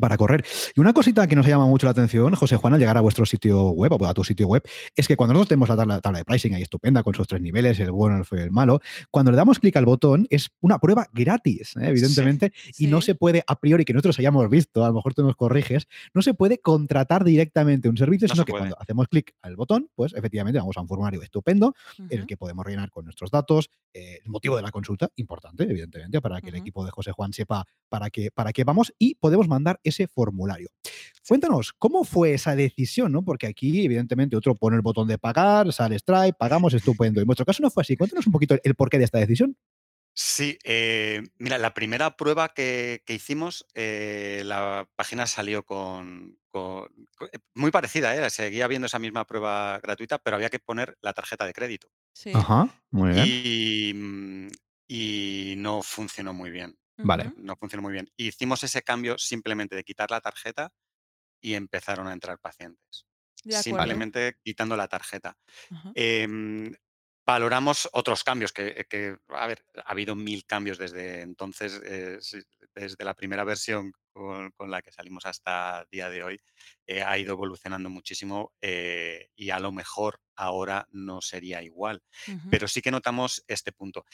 para 0.00 0.16
correr. 0.16 0.44
Y 0.74 0.80
una 0.80 0.92
cosita 0.92 1.26
que 1.26 1.36
nos 1.36 1.46
llama 1.46 1.66
mucho 1.66 1.86
la 1.86 1.92
atención, 1.92 2.34
José 2.34 2.56
Juan, 2.56 2.74
al 2.74 2.80
llegar 2.80 2.96
a 2.96 3.00
vuestro 3.00 3.26
sitio 3.26 3.70
web 3.70 3.92
o 3.92 4.06
a 4.06 4.14
tu 4.14 4.24
sitio 4.24 4.46
web, 4.46 4.62
es 4.94 5.08
que 5.08 5.16
cuando 5.16 5.34
nosotros 5.34 5.48
tenemos 5.48 5.68
la 5.68 6.00
tabla, 6.00 6.18
de 6.18 6.24
pricing 6.24 6.54
ahí 6.54 6.62
estupenda 6.62 7.02
con 7.02 7.14
sus 7.14 7.26
tres 7.26 7.40
niveles, 7.40 7.78
el 7.80 7.90
bueno, 7.90 8.18
el 8.18 8.24
feo 8.24 8.40
y 8.40 8.42
el 8.42 8.50
malo, 8.50 8.80
cuando 9.10 9.30
le 9.30 9.36
damos 9.36 9.58
clic 9.58 9.76
al 9.76 9.84
botón 9.84 10.26
es 10.30 10.50
una 10.60 10.78
prueba 10.78 11.08
gratis, 11.12 11.76
¿eh? 11.76 11.88
evidentemente, 11.88 12.52
y 12.78 12.86
no 12.86 13.00
se 13.00 13.14
puede, 13.14 13.42
a 13.46 13.58
priori, 13.58 13.84
que 13.84 13.92
nosotros 13.92 14.18
hayamos 14.18 14.48
visto, 14.48 14.84
a 14.84 14.88
lo 14.88 14.94
mejor 14.94 15.14
tú 15.14 15.22
nos 15.22 15.36
corriges, 15.36 15.86
no 16.12 16.22
se 16.22 16.34
puede 16.34 16.58
contratar 16.58 17.24
directamente 17.24 17.88
un 17.88 17.96
servicio, 17.96 18.28
sino 18.28 18.44
que 18.44 18.52
cuando 18.52 18.76
hacemos 18.80 19.08
clic 19.08 19.34
al 19.42 19.56
botón, 19.56 19.88
pues 19.94 20.12
efectivamente 20.14 20.58
vamos 20.58 20.76
a 20.76 20.80
un 20.80 20.88
formulario 20.88 21.22
estupendo 21.22 21.74
en 21.98 22.20
el 22.20 22.26
que 22.26 22.36
podemos 22.36 22.64
rellenar 22.64 22.90
con 22.90 23.04
nuestros 23.04 23.30
datos, 23.30 23.70
eh, 23.92 24.20
el 24.24 24.30
motivo 24.30 24.56
de 24.56 24.62
la 24.62 24.70
consulta, 24.70 25.08
importante, 25.16 25.64
evidentemente, 25.64 26.20
para 26.20 26.40
que 26.40 26.48
el 26.48 26.56
equipo 26.56 26.84
de 26.84 26.90
José 26.90 27.12
Juan 27.12 27.32
sepa 27.32 27.64
para 27.88 28.10
qué, 28.10 28.30
para 28.30 28.52
qué 28.52 28.64
vamos 28.64 28.92
y 28.98 29.14
podemos 29.16 29.48
mandar 29.48 29.80
ese 29.84 30.08
formulario. 30.08 30.70
Cuéntanos, 31.26 31.72
¿cómo 31.72 32.04
fue 32.04 32.34
esa 32.34 32.56
decisión? 32.56 33.12
¿no? 33.12 33.24
Porque 33.24 33.46
aquí, 33.46 33.84
evidentemente, 33.84 34.36
otro 34.36 34.54
pone 34.54 34.76
el 34.76 34.82
botón 34.82 35.08
de 35.08 35.18
pagar, 35.18 35.72
sale 35.72 35.98
Stripe, 35.98 36.34
pagamos, 36.38 36.74
estupendo. 36.74 37.20
En 37.20 37.26
vuestro 37.26 37.46
caso 37.46 37.62
no 37.62 37.70
fue 37.70 37.82
así. 37.82 37.96
Cuéntanos 37.96 38.26
un 38.26 38.32
poquito 38.32 38.56
el 38.62 38.74
porqué 38.74 38.98
de 38.98 39.04
esta 39.04 39.18
decisión. 39.18 39.56
Sí, 40.16 40.58
eh, 40.62 41.22
mira, 41.38 41.58
la 41.58 41.74
primera 41.74 42.16
prueba 42.16 42.50
que, 42.54 43.02
hicimos, 43.08 43.66
eh, 43.74 44.42
la 44.44 44.88
página 44.94 45.26
salió 45.26 45.64
con, 45.64 46.38
eh, 46.54 47.38
muy 47.54 47.72
parecida, 47.72 48.14
¿eh? 48.14 48.30
seguía 48.30 48.68
viendo 48.68 48.86
esa 48.86 49.00
misma 49.00 49.26
prueba 49.26 49.80
gratuita, 49.80 50.18
pero 50.18 50.36
había 50.36 50.50
que 50.50 50.60
poner 50.60 50.96
la 51.00 51.14
tarjeta 51.14 51.44
de 51.44 51.52
crédito. 51.52 51.88
Sí. 52.12 52.30
Ajá, 52.32 52.68
muy 52.92 53.10
bien. 53.10 53.24
Y, 53.26 53.92
mm, 53.92 54.48
y 54.86 55.54
no 55.56 55.82
funcionó 55.82 56.32
muy 56.32 56.50
bien. 56.52 56.78
Vale. 56.98 57.32
No 57.36 57.56
funcionó 57.56 57.82
muy 57.82 57.92
bien. 57.92 58.08
Hicimos 58.16 58.62
ese 58.62 58.82
cambio 58.82 59.18
simplemente 59.18 59.74
de 59.76 59.84
quitar 59.84 60.10
la 60.10 60.20
tarjeta 60.20 60.72
y 61.40 61.54
empezaron 61.54 62.08
a 62.08 62.12
entrar 62.12 62.38
pacientes. 62.38 63.06
simplemente 63.44 64.38
quitando 64.42 64.76
la 64.76 64.88
tarjeta. 64.88 65.36
Em, 65.94 66.74
valoramos 67.26 67.88
otros 67.92 68.24
cambios, 68.24 68.52
que, 68.52 69.16
a 69.28 69.46
ver, 69.46 69.64
ha 69.84 69.90
habido 69.92 70.14
mil 70.14 70.44
cambios 70.46 70.78
desde 70.78 71.20
entonces, 71.22 71.80
eh, 71.84 72.18
desde 72.74 73.04
la 73.04 73.14
primera 73.14 73.44
versión 73.44 73.92
con, 74.12 74.52
la 74.70 74.80
que 74.82 74.92
salimos 74.92 75.26
hasta 75.26 75.80
el 75.82 75.86
día 75.90 76.08
de 76.08 76.22
hoy, 76.22 76.40
eh, 76.86 77.02
ha 77.02 77.18
ido 77.18 77.32
evolucionando 77.32 77.90
muchísimo 77.90 78.54
eh, 78.60 79.28
y 79.36 79.50
a 79.50 79.58
lo 79.58 79.72
mejor 79.72 80.20
ahora 80.36 80.86
no 80.90 81.20
sería 81.20 81.62
igual. 81.62 82.02
Pero 82.48 82.68
sí 82.68 82.80
que 82.80 82.90
notamos 82.90 83.44
este 83.46 83.72
punto. 83.72 84.04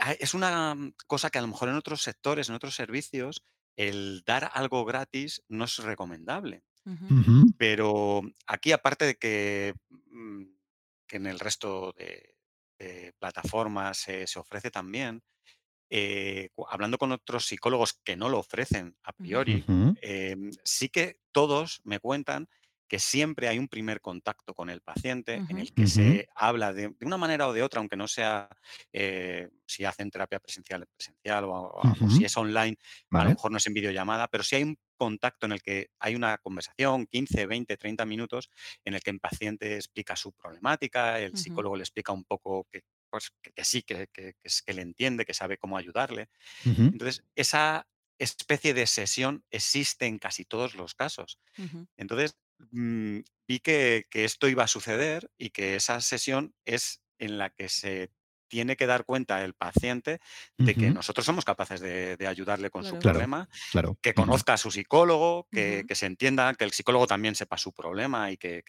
Ah, 0.00 0.12
es 0.18 0.34
una 0.34 0.74
mm, 0.74 0.94
cosa 1.06 1.30
que 1.30 1.38
a 1.38 1.42
lo 1.42 1.48
mejor 1.48 1.68
en 1.68 1.76
otros 1.76 2.02
sectores, 2.02 2.48
en 2.48 2.54
otros 2.54 2.74
servicios, 2.74 3.44
el 3.76 4.22
dar 4.24 4.50
algo 4.54 4.84
gratis 4.84 5.42
no 5.48 5.64
es 5.64 5.78
recomendable. 5.78 6.64
Pero 7.56 8.22
aquí, 8.46 8.72
aparte 8.72 9.04
de 9.04 9.14
que, 9.14 9.74
mm, 10.10 10.42
que 11.06 11.16
en 11.16 11.26
el 11.26 11.38
resto 11.38 11.92
de, 11.92 12.34
plataformas 13.18 13.98
se 13.98 14.38
ofrece 14.38 14.70
también, 14.70 15.22
eh, 15.90 16.50
hablando 16.68 16.98
con 16.98 17.10
otros 17.10 17.46
psicólogos 17.46 17.94
que 18.04 18.16
no 18.16 18.28
lo 18.28 18.38
ofrecen 18.38 18.96
a 19.02 19.12
priori, 19.12 19.64
em, 20.00 20.52
sí 20.62 20.88
que 20.88 21.18
todos 21.32 21.80
me 21.82 21.98
cuentan 21.98 22.48
que 22.90 22.98
siempre 22.98 23.46
hay 23.46 23.56
un 23.56 23.68
primer 23.68 24.00
contacto 24.00 24.52
con 24.52 24.68
el 24.68 24.80
paciente 24.80 25.34
en 25.48 25.58
el 25.58 25.72
que 25.72 25.86
se 25.86 26.28
habla 26.34 26.72
de, 26.72 26.92
una 27.02 27.16
manera 27.16 27.46
o 27.46 27.52
de 27.52 27.62
otra, 27.62 27.78
aunque 27.78 27.96
no 27.96 28.08
sea 28.08 28.48
eh, 28.92 29.48
si 29.64 29.84
hacen 29.84 30.10
terapia 30.10 30.40
presencial, 30.40 30.84
presencial 30.96 31.44
o, 31.46 31.80
si 32.08 32.24
es 32.24 32.36
online, 32.36 32.76
a 33.12 33.22
lo 33.22 33.30
mejor 33.30 33.52
no 33.52 33.58
es 33.58 33.66
en 33.68 33.74
videollamada, 33.74 34.26
pero 34.26 34.42
si 34.42 34.56
hay 34.56 34.64
un 34.64 34.76
contacto 34.96 35.46
en 35.46 35.52
el 35.52 35.62
que 35.62 35.90
hay 36.00 36.16
una 36.16 36.36
conversación, 36.38 37.06
15, 37.06 37.46
20, 37.46 37.76
30 37.76 38.04
minutos, 38.06 38.50
en 38.84 38.94
el 38.94 39.02
que 39.02 39.10
el 39.10 39.20
paciente 39.20 39.76
explica 39.76 40.16
su 40.16 40.32
problemática, 40.32 41.20
el 41.20 41.36
psicólogo 41.36 41.76
le 41.76 41.84
explica 41.84 42.10
un 42.10 42.24
poco 42.24 42.66
que, 42.72 42.82
pues, 43.08 43.30
que, 43.40 43.64
sí, 43.64 43.82
que, 43.82 44.08
que, 44.12 44.34
le 44.74 44.82
entiende, 44.82 45.24
que 45.24 45.32
sabe 45.32 45.58
cómo 45.58 45.76
ayudarle. 45.76 46.28
Entonces, 46.64 47.22
esa 47.36 47.86
especie 48.24 48.74
de 48.74 48.86
sesión 48.86 49.44
existe 49.50 50.06
en 50.06 50.18
casi 50.18 50.44
todos 50.44 50.74
los 50.74 50.94
casos. 50.94 51.40
Entonces, 51.96 52.36
Mm, 52.70 53.20
vi 53.48 53.60
que, 53.60 54.06
esto 54.12 54.48
iba 54.48 54.64
a 54.64 54.68
suceder 54.68 55.30
y 55.38 55.50
que 55.50 55.76
esa 55.76 56.00
sesión 56.00 56.54
es 56.64 57.02
en 57.18 57.38
la 57.38 57.50
que 57.50 57.68
se 57.68 58.10
tiene 58.48 58.76
que 58.76 58.86
dar 58.86 59.04
cuenta 59.04 59.44
el 59.44 59.54
paciente 59.54 60.18
de 60.58 60.74
que 60.74 60.90
nosotros 60.90 61.24
somos 61.24 61.44
capaces 61.44 61.80
de, 61.80 62.26
ayudarle 62.26 62.68
con 62.68 62.84
su 62.84 62.98
problema, 62.98 63.48
que 64.02 64.12
conozca 64.12 64.54
a 64.54 64.56
su 64.56 64.72
psicólogo, 64.72 65.46
que, 65.52 65.84
se 65.92 66.06
entienda, 66.06 66.54
que 66.54 66.64
el 66.64 66.72
psicólogo 66.72 67.06
también 67.06 67.36
sepa 67.36 67.56
su 67.58 67.72
problema 67.72 68.32
y 68.32 68.36
que, 68.36 68.64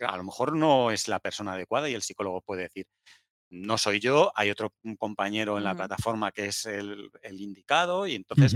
a 0.00 0.16
lo 0.16 0.24
mejor 0.24 0.56
no 0.56 0.90
es 0.90 1.06
la 1.08 1.20
persona 1.20 1.52
adecuada 1.52 1.90
y 1.90 1.94
el 1.94 2.00
psicólogo 2.00 2.40
puede 2.40 2.62
decir, 2.62 2.86
no 3.50 3.76
soy 3.76 4.00
yo, 4.00 4.32
hay 4.34 4.50
otro 4.50 4.74
compañero 4.98 5.58
en 5.58 5.64
la 5.64 5.74
plataforma 5.74 6.32
que 6.32 6.46
es 6.46 6.64
el, 6.64 7.10
indicado 7.30 8.06
y 8.06 8.14
entonces 8.14 8.54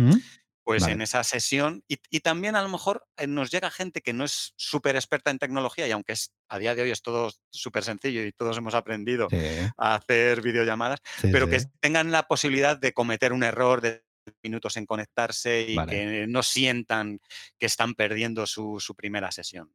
pues 0.64 0.86
en 0.86 1.00
esa 1.00 1.24
sesión, 1.24 1.82
y, 1.88 2.20
también 2.20 2.54
a 2.54 2.62
lo 2.62 2.68
mejor 2.68 3.04
eh, 3.16 3.26
nos 3.26 3.50
llega 3.50 3.70
gente 3.70 4.02
que 4.02 4.12
no 4.12 4.24
es 4.24 4.52
súper 4.56 4.94
experta 4.94 5.30
en 5.30 5.38
tecnología 5.38 5.88
y 5.88 5.90
aunque 5.90 6.12
es, 6.12 6.32
a 6.48 6.58
día 6.58 6.74
de 6.74 6.82
hoy 6.82 6.90
es 6.90 7.02
todo 7.02 7.30
súper 7.50 7.82
sencillo 7.82 8.24
y 8.24 8.32
todos 8.32 8.56
hemos 8.58 8.74
aprendido 8.74 9.28
a 9.76 9.94
hacer 9.94 10.42
videollamadas, 10.42 11.00
pero 11.22 11.48
que 11.48 11.62
tengan 11.80 12.10
la 12.10 12.24
posibilidad 12.28 12.78
de 12.78 12.92
cometer 12.92 13.32
un 13.32 13.42
error 13.42 13.80
de 13.80 14.04
minutos 14.42 14.76
en 14.76 14.86
conectarse 14.86 15.62
y 15.62 15.76
que 15.86 16.26
no 16.28 16.42
sientan 16.42 17.20
que 17.58 17.66
están 17.66 17.94
perdiendo 17.94 18.46
su, 18.46 18.78
primera 18.96 19.30
sesión. 19.30 19.70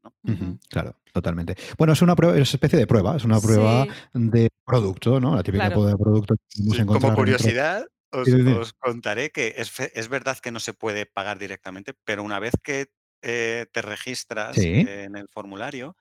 claro, 0.70 0.98
totalmente. 1.12 1.56
Bueno, 1.78 1.94
es 1.94 2.02
una 2.02 2.16
prueba, 2.16 2.38
es 2.38 2.54
especie 2.54 2.80
de 2.80 2.88
prueba, 2.88 3.16
es 3.16 3.24
una 3.24 3.40
prueba 3.40 3.86
de 4.14 4.50
producto, 4.66 5.20
¿no? 5.20 5.36
La 5.36 5.44
típica 5.44 5.70
prueba 5.70 5.90
de 5.90 5.98
producto 5.98 6.36
que 6.50 6.86
Como 6.86 7.16
curiosidad, 7.16 7.86
os, 8.12 8.74
contaré 8.74 9.32
que 9.32 9.56
es, 9.58 10.10
verdad 10.10 10.38
que 10.40 10.52
no 10.52 10.60
se 10.60 10.74
puede 10.74 11.06
pagar 11.06 11.40
directamente, 11.40 11.94
pero 12.04 12.24
una 12.24 12.40
vez 12.40 12.54
que 12.64 12.88
eh, 13.22 13.66
te 13.72 13.82
registras 13.82 14.58
en 14.58 15.16
el 15.16 15.28
formulario, 15.30 15.96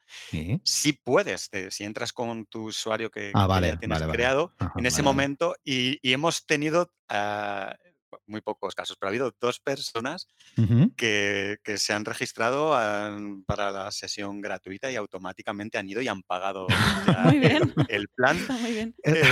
sí, 0.62 0.93
puedes, 0.93 1.51
si 1.71 1.85
entras 1.85 2.12
con 2.12 2.47
tu 2.47 2.64
usuario 2.67 3.11
que, 3.11 3.33
ah, 3.35 3.61
ya 3.61 3.79
tienes 3.79 4.03
creado, 4.03 4.55
en 4.77 4.87
ese 4.87 5.03
momento, 5.03 5.57
y, 5.64 5.99
hemos 6.03 6.47
tenido 6.47 6.93
ah, 7.09 7.77
muy 8.27 8.40
pocos 8.40 8.74
casos, 8.74 8.96
pero 8.98 9.09
ha 9.09 9.11
habido 9.11 9.35
dos 9.40 9.61
personas 9.61 10.29
que, 10.96 11.59
se 11.77 11.92
han 11.92 12.05
registrado 12.05 12.70
para 13.46 13.70
la 13.70 13.90
sesión 13.90 14.40
gratuita 14.40 14.90
y 14.90 14.96
automáticamente 14.96 15.79
han 15.79 15.88
ido 15.88 16.00
y 16.03 16.09
han 16.09 16.22
pagado 16.22 16.66
El, 17.88 18.09
plan. 18.09 18.38
Eh, 19.05 19.22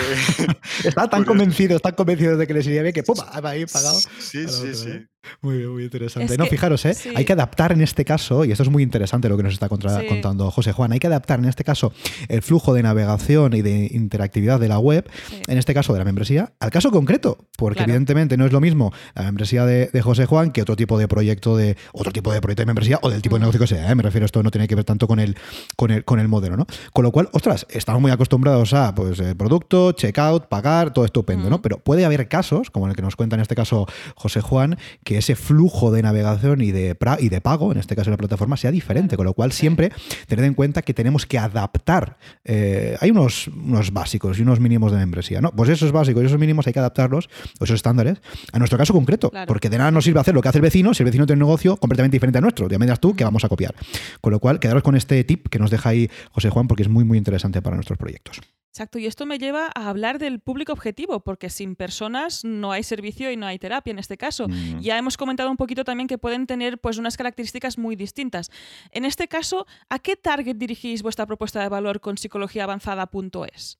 está 0.84 1.08
tan 1.08 1.24
convencido, 1.24 1.76
están 1.76 1.94
convencidos 1.94 2.38
de 2.38 2.46
que 2.46 2.54
les 2.54 2.66
iría 2.66 2.82
bien 2.82 2.94
que 2.94 3.02
¡pum! 3.02 3.16
ahí 3.44 3.66
pagado. 3.66 3.98
Sí, 4.18 4.46
sí, 4.48 4.74
sí. 4.74 4.90
¿eh? 4.90 5.06
Muy 5.40 5.58
bien, 5.58 5.70
muy 5.70 5.84
interesante. 5.84 6.36
no, 6.36 6.46
fijaros, 6.46 6.84
¿eh? 6.84 6.96
hay 7.14 7.24
que 7.24 7.32
adaptar 7.32 7.72
en 7.72 7.80
este 7.80 8.04
caso, 8.04 8.44
y 8.44 8.50
esto 8.50 8.64
es 8.64 8.70
muy 8.70 8.82
interesante 8.82 9.28
lo 9.28 9.36
que 9.36 9.44
nos 9.44 9.52
está 9.52 9.68
contando 9.68 10.50
José 10.50 10.72
Juan, 10.72 10.92
hay 10.92 10.98
que 10.98 11.06
adaptar 11.06 11.38
en 11.38 11.44
este 11.44 11.62
caso 11.62 11.92
el 12.28 12.42
flujo 12.42 12.74
de 12.74 12.82
navegación 12.82 13.54
y 13.54 13.62
de 13.62 13.88
interactividad 13.92 14.58
de 14.58 14.68
la 14.68 14.80
web, 14.80 15.08
en 15.46 15.58
este 15.58 15.74
caso 15.74 15.92
de 15.92 16.00
la 16.00 16.04
membresía, 16.04 16.52
al 16.58 16.70
caso 16.70 16.90
concreto, 16.90 17.38
porque 17.56 17.84
evidentemente 17.84 18.36
no 18.36 18.46
es 18.46 18.52
lo 18.52 18.60
mismo 18.60 18.71
la 19.14 19.22
membresía 19.22 19.64
de, 19.64 20.02
José 20.02 20.26
Juan 20.26 20.50
que 20.50 20.62
otro 20.62 20.74
tipo 20.74 20.98
de 20.98 21.06
proyecto 21.06 21.56
de 21.56 21.76
otro 21.92 22.12
tipo 22.12 22.32
de 22.32 22.40
proyecto 22.40 22.62
de 22.62 22.66
membresía 22.66 22.98
o 23.02 23.10
del 23.10 23.22
tipo 23.22 23.36
de 23.36 23.40
negocio 23.40 23.60
que 23.60 23.66
sea. 23.66 23.90
¿eh? 23.90 23.94
Me 23.94 24.02
refiero, 24.02 24.26
esto 24.26 24.42
no 24.42 24.50
tiene 24.50 24.66
que 24.66 24.74
ver 24.74 24.84
tanto 24.84 25.06
con 25.06 25.20
el, 25.20 25.36
con 25.76 25.90
el, 25.90 26.04
con 26.04 26.18
el 26.18 26.28
modelo, 26.28 26.56
¿no? 26.56 26.66
Con 26.92 27.04
lo 27.04 27.12
cual, 27.12 27.28
ostras, 27.32 27.66
estamos 27.70 28.02
muy 28.02 28.10
acostumbrados 28.10 28.74
a 28.74 28.94
pues 28.94 29.20
el 29.20 29.36
producto, 29.36 29.92
checkout, 29.92 30.46
pagar, 30.46 30.92
todo 30.92 31.04
estupendo, 31.04 31.48
¿no? 31.50 31.62
Pero 31.62 31.78
puede 31.78 32.04
haber 32.04 32.28
casos, 32.28 32.70
como 32.70 32.88
el 32.88 32.96
que 32.96 33.02
nos 33.02 33.16
cuenta 33.16 33.36
en 33.36 33.42
este 33.42 33.54
caso 33.54 33.86
José 34.16 34.40
Juan, 34.40 34.78
que 35.04 35.18
ese 35.18 35.36
flujo 35.36 35.90
de 35.90 36.02
navegación 36.02 36.60
y 36.60 36.72
de, 36.72 36.96
y 37.20 37.28
de 37.28 37.40
pago, 37.40 37.72
en 37.72 37.78
este 37.78 37.96
caso 37.96 38.10
la 38.10 38.16
plataforma, 38.16 38.56
sea 38.56 38.70
diferente, 38.70 39.16
con 39.16 39.26
lo 39.26 39.34
cual 39.34 39.52
siempre 39.52 39.92
tened 40.26 40.44
en 40.44 40.54
cuenta 40.54 40.82
que 40.82 40.94
tenemos 40.94 41.26
que 41.26 41.38
adaptar. 41.38 42.16
Eh, 42.44 42.96
hay 43.00 43.10
unos, 43.10 43.48
unos 43.48 43.92
básicos 43.92 44.38
y 44.38 44.42
unos 44.42 44.60
mínimos 44.60 44.92
de 44.92 44.98
membresía, 44.98 45.40
¿no? 45.40 45.52
Pues 45.52 45.68
esos 45.68 45.92
básicos 45.92 46.22
y 46.22 46.26
esos 46.26 46.38
mínimos 46.38 46.66
hay 46.66 46.72
que 46.72 46.78
adaptarlos, 46.78 47.28
esos 47.60 47.76
estándares, 47.76 48.20
a 48.52 48.58
nuestro 48.62 48.78
caso 48.78 48.92
concreto, 48.92 49.30
porque 49.46 49.68
de 49.68 49.78
nada 49.78 49.90
nos 49.90 50.04
sirve 50.04 50.20
hacer 50.20 50.34
lo 50.34 50.40
que 50.40 50.48
hace 50.48 50.58
el 50.58 50.62
vecino 50.62 50.94
si 50.94 51.02
el 51.02 51.06
vecino 51.06 51.26
tiene 51.26 51.42
un 51.42 51.48
negocio 51.48 51.76
completamente 51.76 52.16
diferente 52.16 52.38
a 52.38 52.40
nuestro. 52.40 52.68
Ya 52.68 52.78
me 52.78 52.92
tú 52.96 53.14
que 53.14 53.24
vamos 53.24 53.44
a 53.44 53.48
copiar. 53.48 53.74
Con 54.20 54.32
lo 54.32 54.40
cual, 54.40 54.60
quedaros 54.60 54.82
con 54.82 54.96
este 54.96 55.22
tip 55.24 55.48
que 55.48 55.58
nos 55.58 55.70
deja 55.70 55.90
ahí 55.90 56.10
José 56.30 56.50
Juan, 56.50 56.68
porque 56.68 56.82
es 56.82 56.88
muy, 56.88 57.04
muy 57.04 57.18
interesante 57.18 57.62
para 57.62 57.76
nuestros 57.76 57.98
proyectos. 57.98 58.40
Exacto, 58.72 58.98
y 58.98 59.04
esto 59.04 59.26
me 59.26 59.38
lleva 59.38 59.70
a 59.74 59.90
hablar 59.90 60.18
del 60.18 60.40
público 60.40 60.72
objetivo, 60.72 61.20
porque 61.20 61.50
sin 61.50 61.76
personas 61.76 62.42
no 62.42 62.72
hay 62.72 62.82
servicio 62.82 63.30
y 63.30 63.36
no 63.36 63.44
hay 63.44 63.58
terapia 63.58 63.90
en 63.90 63.98
este 63.98 64.16
caso. 64.16 64.48
Mm. 64.48 64.80
Ya 64.80 64.96
hemos 64.96 65.18
comentado 65.18 65.50
un 65.50 65.58
poquito 65.58 65.84
también 65.84 66.08
que 66.08 66.16
pueden 66.16 66.46
tener 66.46 66.78
pues 66.78 66.96
unas 66.96 67.18
características 67.18 67.76
muy 67.76 67.96
distintas. 67.96 68.50
En 68.90 69.04
este 69.04 69.28
caso, 69.28 69.66
¿a 69.90 69.98
qué 69.98 70.16
target 70.16 70.56
dirigís 70.56 71.02
vuestra 71.02 71.26
propuesta 71.26 71.60
de 71.60 71.68
valor 71.68 72.00
con 72.00 72.16
psicologiaavanzada.es? 72.16 73.78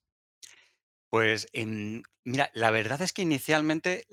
Pues 1.09 1.47
mira, 2.25 2.49
la 2.53 2.71
verdad 2.71 3.01
es 3.01 3.13
que 3.13 3.21
inicialmente, 3.21 4.05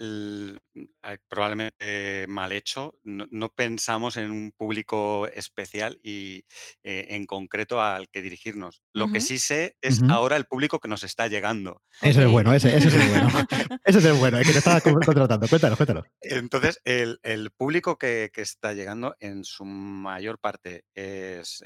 probablemente 1.28 2.26
mal 2.28 2.52
hecho, 2.52 2.98
no, 3.04 3.48
pensamos 3.54 4.16
en 4.16 4.30
un 4.30 4.52
público 4.56 5.26
especial 5.28 5.98
y 6.02 6.44
eh, 6.82 7.06
en 7.10 7.26
concreto 7.26 7.80
al 7.80 8.08
que 8.08 8.22
dirigirnos. 8.22 8.82
Lo 8.92 9.10
que 9.10 9.20
sí 9.20 9.38
sé 9.38 9.76
es 9.80 10.02
ahora 10.08 10.36
el 10.36 10.46
público 10.46 10.78
que 10.78 10.88
nos 10.88 11.04
está 11.04 11.28
llegando. 11.28 11.82
Ese 12.02 12.24
es 12.24 12.30
bueno, 12.30 12.52
ese, 12.52 12.76
es 12.76 12.86
el 12.86 13.08
bueno. 13.08 13.28
ese 13.84 13.98
es 13.98 14.04
el 14.04 14.14
bueno, 14.14 14.38
el 14.38 14.46
que 14.46 14.52
te 14.52 14.58
estaba 14.58 14.80
contratando. 14.80 15.48
Cuéntalo, 15.48 15.76
cuéntalo. 15.76 16.04
Entonces, 16.20 16.80
el, 16.84 17.50
público 17.56 17.98
que, 17.98 18.30
está 18.34 18.72
llegando 18.72 19.16
en 19.20 19.44
su 19.44 19.64
mayor 19.64 20.38
parte 20.38 20.84
es, 20.94 21.62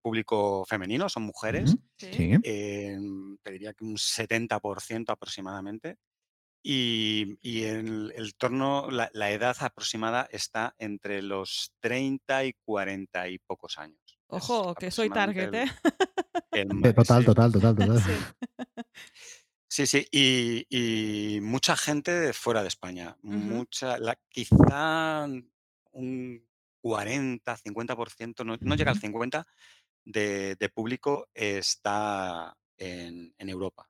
público 0.00 0.64
femenino, 0.68 1.08
son 1.08 1.24
mujeres. 1.24 1.76
Sí. 2.12 2.32
Em, 2.42 3.36
te 3.42 3.52
diría 3.52 3.72
que 3.72 3.84
un 3.84 3.96
70% 3.96 5.10
aproximadamente. 5.10 5.98
Y, 6.66 7.36
en 7.42 8.10
el 8.16 8.34
torno, 8.36 8.90
la, 8.90 9.30
edad 9.30 9.54
aproximada 9.60 10.26
está 10.32 10.74
entre 10.78 11.20
los 11.20 11.74
30 11.80 12.46
y 12.46 12.54
40 12.64 13.28
y 13.28 13.38
pocos 13.38 13.76
años. 13.76 14.18
Ojo, 14.28 14.74
que 14.74 14.90
soy 14.90 15.10
target, 15.10 15.52
¿eh? 15.52 15.70
total, 16.96 17.24
total, 17.26 17.52
total, 17.52 17.76
total, 17.76 18.02
Sí, 19.68 19.86
sí, 19.86 20.08
y, 20.10 21.38
mucha 21.42 21.76
gente 21.76 22.12
de 22.12 22.32
fuera 22.32 22.62
de 22.62 22.68
España. 22.68 23.14
Mucha, 23.20 23.98
la, 23.98 24.18
quizá 24.30 25.26
un 25.92 26.48
40, 26.80 27.56
50%, 27.58 28.44
no, 28.44 28.56
no 28.58 28.74
llega 28.74 28.92
al 28.92 29.00
50% 29.00 29.44
de, 30.04 30.56
de 30.56 30.68
público 30.68 31.28
está 31.34 32.56
en, 32.78 33.32
Europa, 33.38 33.88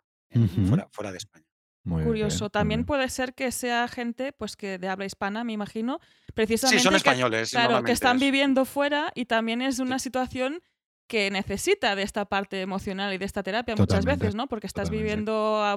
fuera, 0.68 0.88
fuera 0.90 1.12
de 1.12 1.18
España. 1.18 1.46
Curioso. 1.86 2.48
También 2.48 2.86
puede 2.86 3.08
ser 3.10 3.34
que 3.34 3.52
sea 3.52 3.88
gente 3.88 4.32
pues 4.32 4.56
que 4.56 4.78
de 4.78 4.88
habla 4.88 5.04
hispana, 5.04 5.44
me 5.44 5.52
imagino, 5.52 6.00
precisamente. 6.32 6.78
Sí, 6.78 6.82
son 6.84 6.94
españoles. 6.94 7.50
claro, 7.50 7.82
que 7.82 7.92
están 7.92 8.18
viviendo 8.18 8.64
fuera 8.64 9.12
y 9.14 9.26
también 9.26 9.60
es 9.60 9.78
una 9.80 9.98
situación 9.98 10.62
que 11.06 11.30
necesita 11.30 11.94
de 11.94 12.02
esta 12.02 12.24
parte 12.24 12.60
emocional 12.60 13.12
y 13.12 13.18
de 13.18 13.24
esta 13.24 13.42
terapia 13.42 13.74
muchas 13.76 14.04
veces, 14.04 14.34
¿no? 14.34 14.46
Porque 14.46 14.66
estás 14.66 14.90
viviendo 14.90 15.62
a, 15.62 15.76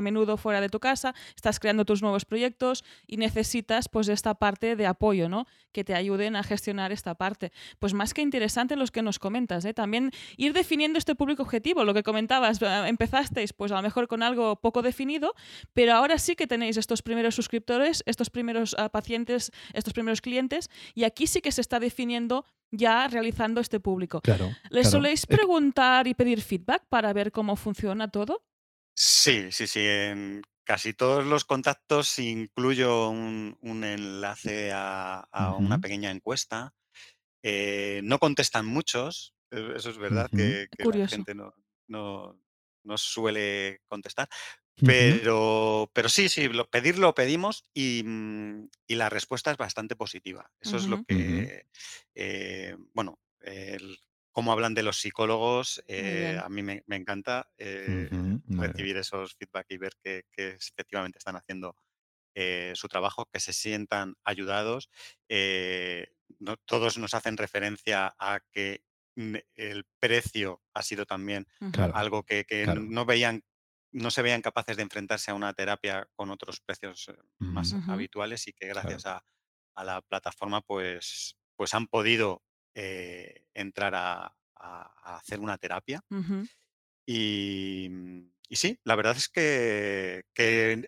menudo 0.00 0.36
fuera 0.36 0.60
de 0.60 0.68
tu 0.68 0.80
casa, 0.80 1.14
estás 1.34 1.58
creando 1.58 1.84
tus 1.84 2.02
nuevos 2.02 2.24
proyectos 2.24 2.84
y 3.06 3.16
necesitas 3.16 3.88
pues 3.88 4.08
esta 4.08 4.34
parte 4.34 4.76
de 4.76 4.86
apoyo, 4.86 5.28
¿no? 5.28 5.46
Que 5.72 5.84
te 5.84 5.94
ayuden 5.94 6.36
a 6.36 6.42
gestionar 6.42 6.92
esta 6.92 7.14
parte. 7.14 7.52
Pues 7.78 7.94
más 7.94 8.14
que 8.14 8.22
interesante 8.22 8.76
los 8.76 8.90
que 8.90 9.02
nos 9.02 9.18
comentas, 9.18 9.64
¿eh? 9.64 9.74
También 9.74 10.12
ir 10.36 10.52
definiendo 10.52 10.98
este 10.98 11.14
público 11.14 11.42
objetivo, 11.42 11.84
lo 11.84 11.94
que 11.94 12.02
comentabas, 12.02 12.62
eh, 12.62 12.84
empezasteis 12.86 13.52
pues 13.52 13.72
a 13.72 13.76
lo 13.76 13.82
mejor 13.82 14.06
con 14.08 14.22
algo 14.22 14.56
poco 14.56 14.82
definido, 14.82 15.34
pero 15.72 15.94
ahora 15.94 16.18
sí 16.18 16.36
que 16.36 16.46
tenéis 16.46 16.76
estos 16.76 17.02
primeros 17.02 17.34
suscriptores, 17.34 18.02
estos 18.06 18.30
primeros 18.30 18.76
ah, 18.78 18.88
pacientes, 18.88 19.50
estos 19.72 19.92
primeros 19.92 20.20
clientes 20.20 20.70
y 20.94 21.04
aquí 21.04 21.26
sí 21.26 21.40
que 21.40 21.52
se 21.52 21.60
está 21.60 21.80
definiendo 21.80 22.44
ya 22.70 23.08
realizando 23.08 23.60
este 23.60 23.80
público. 23.80 24.20
Claro. 24.20 24.50
¿Les 24.70 24.90
soléis 24.90 25.26
preguntar 25.26 26.06
y 26.06 26.14
pedir 26.14 26.42
feedback 26.42 26.84
para 26.88 27.12
ver 27.12 27.32
cómo 27.32 27.56
funciona 27.56 28.08
todo? 28.08 28.44
Sí, 28.94 29.50
sí, 29.52 29.66
sí. 29.66 29.80
En 29.80 30.42
casi 30.68 30.92
todos 30.92 31.24
los 31.24 31.46
contactos 31.46 32.18
incluyo 32.18 33.08
un, 33.08 33.56
enlace 33.62 34.70
a, 34.74 35.54
una 35.58 35.78
pequeña 35.78 36.10
encuesta. 36.10 36.74
Eh, 37.42 38.00
no 38.04 38.18
contestan 38.18 38.66
muchos, 38.66 39.34
e, 39.50 39.76
eso 39.76 39.88
es 39.88 39.96
verdad 39.96 40.28
que, 40.28 40.68
la 40.78 41.08
gente 41.08 41.34
no, 41.34 41.54
no, 41.86 42.98
suele 42.98 43.80
contestar, 43.86 44.28
pero, 44.84 45.90
pero 45.92 46.08
sí, 46.08 46.28
sí, 46.28 46.48
pedirlo 46.70 47.08
lo 47.08 47.14
pedimos 47.14 47.64
mm, 47.74 48.64
y, 48.86 48.94
la 48.94 49.08
respuesta 49.08 49.50
es 49.50 49.56
bastante 49.56 49.96
positiva. 49.96 50.50
Eso 50.60 50.76
es 50.76 50.86
lo 50.86 51.04
que, 51.04 51.66
eh, 52.14 52.76
bueno, 52.94 53.18
el, 53.40 53.98
cómo 54.32 54.52
hablan 54.52 54.74
de 54.74 54.82
los 54.82 55.00
psicólogos, 55.00 55.82
eh, 55.86 56.38
a 56.42 56.48
mí 56.48 56.62
me, 56.62 56.82
encanta 56.88 57.50
eh, 57.58 58.08
recibir 58.48 58.96
esos 58.96 59.34
feedback 59.34 59.66
y 59.70 59.78
ver 59.78 59.96
que, 60.02 60.24
efectivamente 60.36 61.18
están 61.18 61.36
haciendo 61.36 61.76
su 62.74 62.86
trabajo, 62.86 63.28
que 63.32 63.40
se 63.40 63.52
sientan 63.52 64.14
ayudados. 64.22 64.90
no, 66.38 66.56
todos 66.66 66.96
nos 66.98 67.14
hacen 67.14 67.36
referencia 67.36 68.14
a 68.16 68.40
que 68.52 68.84
el 69.56 69.84
precio 69.98 70.62
ha 70.74 70.82
sido 70.82 71.04
también 71.04 71.46
algo 71.92 72.24
que, 72.24 72.46
no 72.80 73.04
veían 73.04 73.42
no 73.92 74.10
se 74.10 74.22
veían 74.22 74.42
capaces 74.42 74.76
de 74.76 74.82
enfrentarse 74.82 75.30
a 75.30 75.34
una 75.34 75.52
terapia 75.52 76.08
con 76.14 76.30
otros 76.30 76.60
precios 76.60 77.08
eh, 77.08 77.16
más 77.38 77.74
habituales 77.88 78.46
y 78.48 78.52
que 78.52 78.66
gracias 78.66 79.06
a, 79.06 79.24
la 79.76 80.02
plataforma 80.02 80.60
pues, 80.60 81.36
pues 81.54 81.72
han 81.72 81.86
podido 81.86 82.42
eh, 82.74 83.44
entrar 83.54 83.94
a, 83.94 84.34
hacer 85.04 85.38
una 85.38 85.56
terapia. 85.56 86.02
y, 87.06 87.88
sí, 88.50 88.80
la 88.82 88.96
verdad 88.96 89.16
es 89.16 89.28
que, 89.28 90.24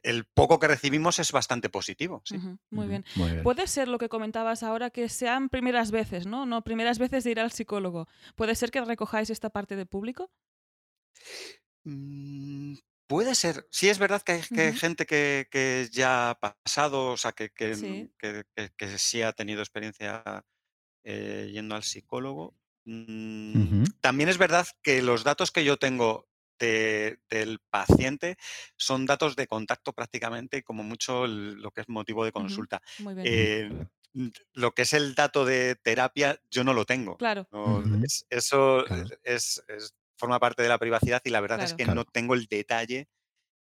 el 0.02 0.24
poco 0.34 0.58
que 0.58 0.66
recibimos 0.66 1.20
es 1.20 1.30
bastante 1.30 1.68
positivo. 1.68 2.24
Muy, 2.70 2.88
bien. 2.88 3.04
Puede 3.44 3.68
ser 3.68 3.86
lo 3.86 3.98
que 3.98 4.08
comentabas 4.08 4.64
ahora, 4.64 4.90
que 4.90 5.08
sean 5.08 5.50
primeras 5.50 5.92
veces, 5.92 6.26
¿no? 6.26 6.46
No 6.46 6.64
primeras 6.64 6.98
veces 6.98 7.22
de 7.22 7.30
ir 7.30 7.38
al 7.38 7.52
psicólogo. 7.52 8.08
¿Puede 8.34 8.56
ser 8.56 8.72
que 8.72 8.84
recojáis 8.84 9.30
esta 9.30 9.50
parte 9.50 9.76
de 9.76 9.86
público? 9.86 10.32
Mm, 13.10 13.14
Puede 13.14 13.34
ser. 13.34 13.66
Sí, 13.70 13.88
es 13.88 13.98
verdad 13.98 14.22
que 14.22 14.32
hay, 14.32 14.72
gente 14.72 15.04
que, 15.04 15.88
ya 15.92 16.30
ha 16.30 16.38
pasado, 16.38 17.12
o 17.12 17.16
sea, 17.16 17.32
que, 17.32 17.50
que, 17.50 17.74
Sí. 17.74 18.08
sí 18.96 19.22
ha 19.22 19.32
tenido 19.32 19.60
experiencia 19.60 20.44
eh, 21.04 21.50
yendo 21.52 21.74
al 21.74 21.82
psicólogo. 21.82 22.54
Mm, 22.84 23.84
también 24.00 24.28
es 24.28 24.38
verdad 24.38 24.66
que 24.82 25.02
los 25.02 25.24
datos 25.24 25.50
que 25.50 25.64
yo 25.64 25.76
tengo 25.76 26.28
del 26.58 27.58
paciente 27.70 28.36
son 28.76 29.06
datos 29.06 29.34
de 29.34 29.46
contacto 29.46 29.94
prácticamente, 29.94 30.62
como 30.62 30.82
mucho 30.82 31.26
lo 31.26 31.70
que 31.70 31.80
es 31.80 31.88
motivo 31.88 32.24
de 32.24 32.32
consulta. 32.32 32.82
Eh, 33.24 33.70
lo 34.52 34.72
que 34.72 34.82
es 34.82 34.92
el 34.92 35.14
dato 35.14 35.44
de 35.44 35.76
terapia, 35.76 36.40
yo 36.50 36.62
no 36.64 36.74
lo 36.74 36.84
tengo. 36.84 37.16
Claro. 37.16 37.48
eso 38.28 38.84
es, 39.24 39.62
forma 40.20 40.38
parte 40.38 40.62
de 40.62 40.68
la 40.68 40.78
privacidad 40.78 41.20
y 41.24 41.30
la 41.30 41.40
verdad 41.40 41.62
es 41.62 41.74
que 41.74 41.86
no 41.86 42.04
tengo 42.04 42.34
el 42.34 42.46
detalle 42.46 43.08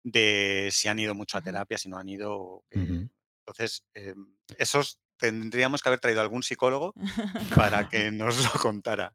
de 0.02 0.68
si 0.72 0.88
han 0.88 0.98
ido 0.98 1.14
mucho 1.14 1.38
a 1.38 1.42
terapia, 1.42 1.78
si 1.78 1.88
no 1.88 1.98
han 1.98 2.08
ido. 2.08 2.64
Eh, 2.70 3.06
entonces, 3.40 3.84
em, 3.94 4.36
esos 4.58 4.98
tendríamos 5.18 5.82
que 5.82 5.88
haber 5.88 6.00
traído 6.00 6.20
a 6.20 6.24
algún 6.24 6.42
psicólogo 6.42 6.94
para 7.68 7.88
que 7.88 8.10
nos 8.10 8.42
lo 8.42 8.60
contara. 8.60 9.14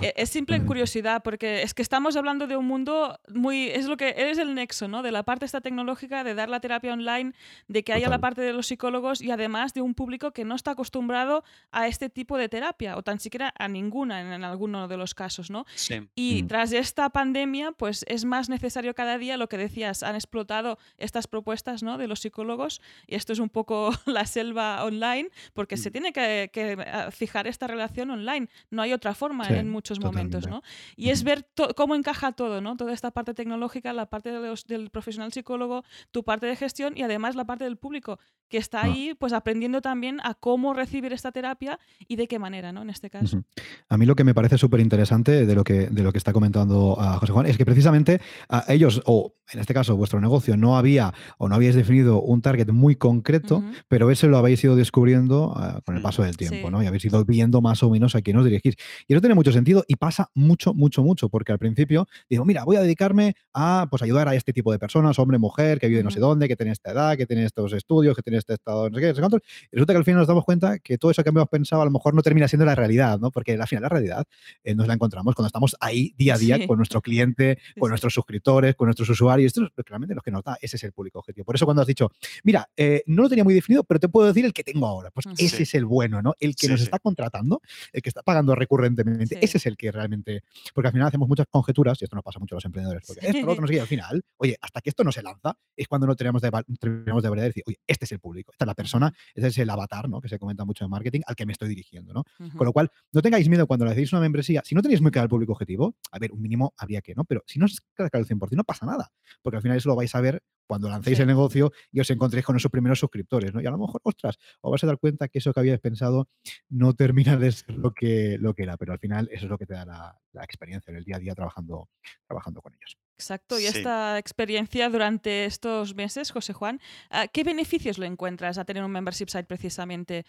E, 0.00 0.14
es 0.16 0.30
simple 0.30 0.60
curiosidad, 0.64 1.22
porque 1.22 1.62
es 1.62 1.74
que 1.74 1.82
estamos 1.82 2.16
hablando 2.16 2.46
de 2.46 2.56
un 2.56 2.66
mundo 2.66 3.18
muy. 3.28 3.68
Es 3.68 3.86
lo 3.86 3.96
que 3.96 4.14
es 4.16 4.38
el 4.38 4.54
nexo, 4.54 4.88
¿no? 4.88 5.02
De 5.02 5.12
la 5.12 5.22
parte 5.22 5.44
esta 5.44 5.60
tecnológica, 5.60 6.24
de 6.24 6.34
dar 6.34 6.48
la 6.48 6.60
terapia 6.60 6.92
online, 6.92 7.32
de 7.68 7.82
que 7.82 7.92
haya 7.92 8.08
la 8.08 8.18
parte 8.18 8.40
de 8.40 8.52
los 8.52 8.66
psicólogos 8.66 9.20
y 9.20 9.30
además 9.30 9.74
de 9.74 9.82
un 9.82 9.94
público 9.94 10.32
que 10.32 10.44
no 10.44 10.54
está 10.54 10.72
acostumbrado 10.72 11.44
a 11.70 11.86
este 11.86 12.08
tipo 12.08 12.36
de 12.36 12.48
terapia, 12.48 12.96
o 12.96 13.02
tan 13.02 13.20
siquiera 13.20 13.52
a 13.58 13.68
ninguna 13.68 14.20
en, 14.20 14.44
alguno 14.44 14.88
de 14.88 14.96
los 14.96 15.14
casos, 15.14 15.50
¿no? 15.50 15.66
Y 16.14 16.42
mm. 16.42 16.46
tras 16.48 16.72
esta 16.72 17.10
pandemia, 17.10 17.72
pues 17.72 18.04
es 18.08 18.24
más 18.24 18.48
necesario 18.48 18.94
cada 18.94 19.18
día 19.18 19.36
lo 19.36 19.48
que 19.48 19.56
decías, 19.56 20.02
han 20.02 20.14
explotado 20.14 20.78
estas 20.98 21.26
propuestas, 21.26 21.82
¿no? 21.82 21.98
De 21.98 22.06
los 22.06 22.20
psicólogos, 22.20 22.80
y 23.06 23.14
esto 23.14 23.32
es 23.32 23.38
un 23.38 23.48
poco 23.48 23.90
la 24.06 24.26
selva 24.26 24.84
online, 24.84 25.30
porque 25.54 25.76
se 25.76 25.90
mm. 25.90 25.92
tiene 25.92 26.12
que, 26.12 26.50
eh, 26.52 27.10
fijar 27.10 27.46
esta 27.46 27.66
relación 27.66 28.10
online. 28.10 28.48
No 28.70 28.82
hay 28.82 28.92
otra 28.92 29.14
forma. 29.14 29.46
En, 29.60 29.70
muchos 29.70 30.00
momentos, 30.00 30.46
¿no? 30.46 30.62
Y 30.96 31.10
es 31.10 31.22
ver 31.22 31.46
cómo 31.76 31.94
encaja 31.94 32.32
todo, 32.32 32.60
¿no? 32.60 32.76
Toda 32.76 32.92
esta 32.92 33.10
parte 33.10 33.34
tecnológica, 33.34 33.92
la 33.92 34.06
parte 34.06 34.30
del 34.30 34.90
profesional 34.90 35.32
psicólogo, 35.32 35.84
tu 36.10 36.24
parte 36.24 36.46
de 36.46 36.56
gestión 36.56 36.96
y 36.96 37.02
además 37.02 37.36
la 37.36 37.44
parte 37.44 37.64
del 37.64 37.76
público 37.76 38.18
que 38.50 38.58
está 38.58 38.80
ah. 38.80 38.84
ahí 38.84 39.14
pues 39.18 39.32
aprendiendo 39.32 39.80
también 39.80 40.18
a 40.22 40.34
cómo 40.34 40.74
recibir 40.74 41.12
esta 41.12 41.32
terapia 41.32 41.78
y 42.06 42.16
de 42.16 42.26
qué 42.26 42.38
manera, 42.38 42.72
¿no? 42.72 42.82
En 42.82 42.90
este 42.90 43.08
caso. 43.08 43.42
A 43.88 43.96
mí 43.96 44.04
lo 44.06 44.16
que 44.16 44.24
me 44.24 44.34
parece 44.34 44.58
súper 44.58 44.80
interesante 44.80 45.46
de 45.46 45.54
lo 45.54 45.64
que 45.64 45.88
de 45.88 46.02
lo 46.02 46.12
que 46.12 46.18
está 46.18 46.32
comentando 46.32 47.00
a 47.00 47.18
José 47.18 47.32
Juan 47.32 47.46
es 47.46 47.56
que 47.56 47.64
precisamente 47.64 48.20
a 48.48 48.64
ellos, 48.68 49.02
o 49.06 49.34
en 49.52 49.60
este 49.60 49.72
caso 49.72 49.96
vuestro 49.96 50.20
negocio, 50.20 50.56
no 50.56 50.76
había 50.76 51.14
o 51.38 51.48
no 51.48 51.54
habíais 51.54 51.74
definido 51.74 52.20
un 52.20 52.42
target 52.42 52.68
muy 52.68 52.96
concreto, 52.96 53.62
pero 53.88 54.10
ese 54.10 54.26
lo 54.26 54.36
habéis 54.36 54.62
ido 54.64 54.76
descubriendo 54.76 55.54
ah, 55.56 55.80
con 55.84 55.96
el 55.96 56.02
paso 56.02 56.22
del 56.22 56.36
tiempo, 56.36 56.70
¿no? 56.70 56.82
Y 56.82 56.86
habéis 56.86 57.04
ido 57.04 57.24
viendo 57.24 57.60
más 57.60 57.82
o 57.82 57.90
menos 57.90 58.14
a 58.14 58.22
quién 58.22 58.36
os 58.36 58.44
dirigís. 58.44 58.74
Y 59.06 59.14
eso 59.14 59.20
tiene 59.20 59.34
mucho 59.34 59.49
sentido 59.52 59.84
y 59.88 59.96
pasa 59.96 60.30
mucho, 60.34 60.74
mucho, 60.74 61.02
mucho, 61.02 61.28
porque 61.28 61.52
al 61.52 61.58
principio 61.58 62.06
digo, 62.28 62.44
mira, 62.44 62.64
voy 62.64 62.76
a 62.76 62.82
dedicarme 62.82 63.34
a 63.54 63.86
pues 63.90 64.02
ayudar 64.02 64.28
a 64.28 64.34
este 64.34 64.52
tipo 64.52 64.72
de 64.72 64.78
personas, 64.78 65.18
hombre, 65.18 65.38
mujer, 65.38 65.78
que 65.78 65.88
vive 65.88 66.02
no 66.02 66.10
sé 66.10 66.20
dónde, 66.20 66.48
que 66.48 66.56
tiene 66.56 66.72
esta 66.72 66.92
edad, 66.92 67.16
que 67.16 67.26
tiene 67.26 67.44
estos 67.44 67.72
estudios, 67.72 68.16
que 68.16 68.22
tiene 68.22 68.38
este 68.38 68.54
estado, 68.54 68.88
no 68.88 68.96
sé 68.96 69.00
qué, 69.00 69.08
no 69.08 69.14
sé 69.14 69.20
cuánto. 69.20 69.38
Y 69.38 69.76
resulta 69.76 69.92
que 69.92 69.98
al 69.98 70.04
final 70.04 70.18
nos 70.18 70.28
damos 70.28 70.44
cuenta 70.44 70.78
que 70.78 70.98
todo 70.98 71.10
eso 71.10 71.22
que 71.22 71.28
habíamos 71.28 71.48
pensado 71.48 71.82
a 71.82 71.84
lo 71.84 71.90
mejor 71.90 72.14
no 72.14 72.22
termina 72.22 72.48
siendo 72.48 72.64
la 72.64 72.74
realidad, 72.74 73.18
¿no? 73.18 73.30
Porque 73.30 73.52
al 73.52 73.68
final 73.68 73.82
la 73.82 73.88
realidad 73.88 74.24
eh, 74.64 74.74
nos 74.74 74.86
la 74.86 74.94
encontramos 74.94 75.34
cuando 75.34 75.46
estamos 75.46 75.76
ahí 75.80 76.14
día 76.16 76.34
a 76.34 76.38
día 76.38 76.66
con 76.66 76.76
nuestro 76.76 77.00
cliente, 77.00 77.58
con 77.78 77.90
nuestros 77.90 78.14
suscriptores, 78.14 78.74
con 78.74 78.86
nuestros 78.86 79.08
usuarios. 79.08 79.48
Esto 79.48 79.64
es 79.64 79.84
realmente 79.86 80.14
lo 80.14 80.20
que 80.20 80.30
nos 80.30 80.42
da, 80.42 80.56
ese 80.60 80.76
es 80.76 80.84
el 80.84 80.92
público 80.92 81.18
objetivo. 81.18 81.44
Por 81.44 81.54
eso 81.54 81.64
cuando 81.64 81.82
has 81.82 81.88
dicho, 81.88 82.10
mira, 82.44 82.68
eh, 82.76 83.02
no 83.06 83.22
lo 83.22 83.28
tenía 83.28 83.44
muy 83.44 83.54
definido, 83.54 83.84
pero 83.84 84.00
te 84.00 84.08
puedo 84.08 84.28
decir 84.28 84.44
el 84.44 84.52
que 84.52 84.64
tengo 84.64 84.86
ahora. 84.86 85.10
Pues 85.10 85.26
ese 85.38 85.62
es 85.62 85.74
el 85.74 85.84
bueno, 85.84 86.22
¿no? 86.22 86.34
El 86.38 86.54
que 86.56 86.68
nos 86.68 86.80
está 86.80 86.98
contratando, 86.98 87.60
el 87.92 88.02
que 88.02 88.08
está 88.08 88.22
pagando 88.22 88.54
recurrentemente, 88.54 89.38
ese 89.40 89.58
es 89.58 89.66
el 89.66 89.76
que 89.76 89.90
realmente. 89.90 90.42
Porque 90.74 90.88
al 90.88 90.92
final 90.92 91.08
hacemos 91.08 91.28
muchas 91.28 91.46
conjeturas, 91.50 92.00
y 92.00 92.04
esto 92.04 92.16
no 92.16 92.22
pasa 92.22 92.38
mucho 92.38 92.54
a 92.54 92.56
los 92.56 92.64
emprendedores, 92.64 93.04
porque 93.06 93.26
esto, 93.26 93.46
lo 93.46 93.52
otro, 93.52 93.62
no 93.62 93.66
sé 93.68 93.74
qué, 93.74 93.80
al 93.80 93.86
final, 93.86 94.22
oye, 94.36 94.56
hasta 94.60 94.80
que 94.80 94.90
esto 94.90 95.04
no 95.04 95.12
se 95.12 95.22
lanza, 95.22 95.56
es 95.76 95.88
cuando 95.88 96.06
no 96.06 96.16
tenemos 96.16 96.42
de, 96.42 96.50
tenemos 96.78 97.22
de 97.22 97.30
decir, 97.30 97.62
oye, 97.66 97.78
este 97.86 98.04
es 98.04 98.12
el 98.12 98.20
público, 98.20 98.52
esta 98.52 98.64
es 98.64 98.66
la 98.66 98.74
persona, 98.74 99.12
este 99.34 99.48
es 99.48 99.58
el 99.58 99.70
avatar, 99.70 100.08
¿no? 100.08 100.20
Que 100.20 100.28
se 100.28 100.38
comenta 100.38 100.64
mucho 100.64 100.84
en 100.84 100.90
marketing, 100.90 101.20
al 101.26 101.36
que 101.36 101.46
me 101.46 101.52
estoy 101.52 101.68
dirigiendo, 101.68 102.12
¿no? 102.12 102.24
Con 102.56 102.66
lo 102.66 102.72
cual, 102.72 102.90
no 103.12 103.22
tengáis 103.22 103.48
miedo 103.48 103.66
cuando 103.66 103.84
le 103.84 103.94
decís 103.94 104.12
una 104.12 104.20
membresía. 104.20 104.62
Si 104.64 104.74
no 104.74 104.82
tenéis 104.82 105.00
muy 105.00 105.10
claro 105.10 105.24
el 105.24 105.30
público 105.30 105.52
objetivo, 105.52 105.96
a 106.10 106.18
ver, 106.18 106.32
un 106.32 106.40
mínimo 106.40 106.74
habría 106.76 107.00
que, 107.00 107.14
¿no? 107.14 107.24
Pero 107.24 107.42
si 107.46 107.58
no 107.58 107.66
es 107.66 107.80
claro 107.94 108.10
el 108.12 108.26
100%, 108.26 108.50
no 108.52 108.64
pasa 108.64 108.86
nada, 108.86 109.12
porque 109.42 109.56
al 109.56 109.62
final 109.62 109.76
eso 109.76 109.88
lo 109.88 109.96
vais 109.96 110.14
a 110.14 110.20
ver 110.20 110.42
cuando 110.70 110.88
lancéis 110.88 111.18
el 111.18 111.26
negocio 111.26 111.72
y 111.90 111.98
os 111.98 112.08
encontréis 112.10 112.46
con 112.46 112.54
esos 112.54 112.70
primeros 112.70 113.00
suscriptores, 113.00 113.52
¿no? 113.52 113.60
Y 113.60 113.66
a 113.66 113.72
lo 113.72 113.78
mejor, 113.78 114.00
ostras, 114.04 114.38
os 114.60 114.70
vais 114.70 114.84
a 114.84 114.86
dar 114.86 114.98
cuenta 114.98 115.26
que 115.26 115.40
eso 115.40 115.52
que 115.52 115.58
habíais 115.58 115.80
pensado 115.80 116.28
no 116.68 116.94
termina 116.94 117.36
de 117.36 117.50
ser 117.50 117.76
lo 117.76 117.92
que, 117.92 118.38
lo 118.38 118.54
que 118.54 118.62
era, 118.62 118.76
pero 118.76 118.92
al 118.92 119.00
final 119.00 119.28
eso 119.30 119.46
es 119.46 119.50
lo 119.50 119.58
que 119.58 119.66
te 119.66 119.74
da 119.74 119.84
la, 119.84 120.44
experiencia 120.44 120.90
en 120.90 120.96
el 120.96 121.04
día 121.04 121.16
a 121.16 121.18
día 121.18 121.34
trabajando, 121.34 121.88
trabajando 122.26 122.60
con 122.60 122.74
ellos. 122.74 122.98
Exacto, 123.16 123.60
y 123.60 123.66
esta 123.66 124.18
experiencia 124.18 124.88
durante 124.88 125.44
estos 125.44 125.94
meses, 125.94 126.30
José 126.30 126.52
Juan, 126.52 126.80
ah, 127.10 127.28
¿qué 127.28 127.44
beneficios 127.44 127.98
le 127.98 128.06
encuentras 128.06 128.58
a 128.58 128.64
tener 128.64 128.82
un 128.82 128.90
membership 128.90 129.28
site 129.28 129.44
precisamente? 129.44 130.24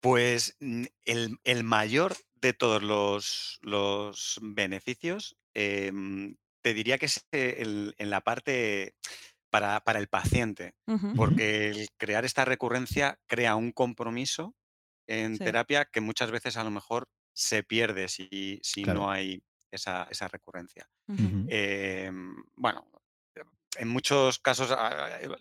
Pues 0.00 0.56
mm, 0.60 0.84
el, 1.04 1.64
mayor 1.64 2.16
de 2.36 2.52
todos 2.52 2.82
los, 2.82 4.38
beneficios 4.42 5.36
em, 5.54 6.36
te 6.62 6.74
diría 6.74 6.98
que 6.98 7.06
es 7.06 7.26
en 7.32 8.10
la 8.10 8.20
parte 8.20 8.94
para, 9.50 9.82
el 9.98 10.08
paciente, 10.08 10.74
porque 11.16 11.68
el 11.70 11.88
crear 11.96 12.24
esta 12.24 12.44
recurrencia 12.44 13.18
crea 13.26 13.56
un 13.56 13.72
compromiso 13.72 14.54
en 15.06 15.38
terapia 15.38 15.86
que 15.86 16.00
muchas 16.00 16.30
veces 16.30 16.56
a 16.56 16.64
lo 16.64 16.70
mejor 16.70 17.08
se 17.40 17.62
pierde 17.62 18.08
si, 18.08 18.60
si 18.62 18.84
no 18.84 19.10
hay 19.10 19.42
esa, 19.70 20.06
recurrencia. 20.28 20.86
Em, 21.48 22.34
bueno, 22.54 22.86
en 23.76 23.88
muchos 23.88 24.38
casos 24.38 24.76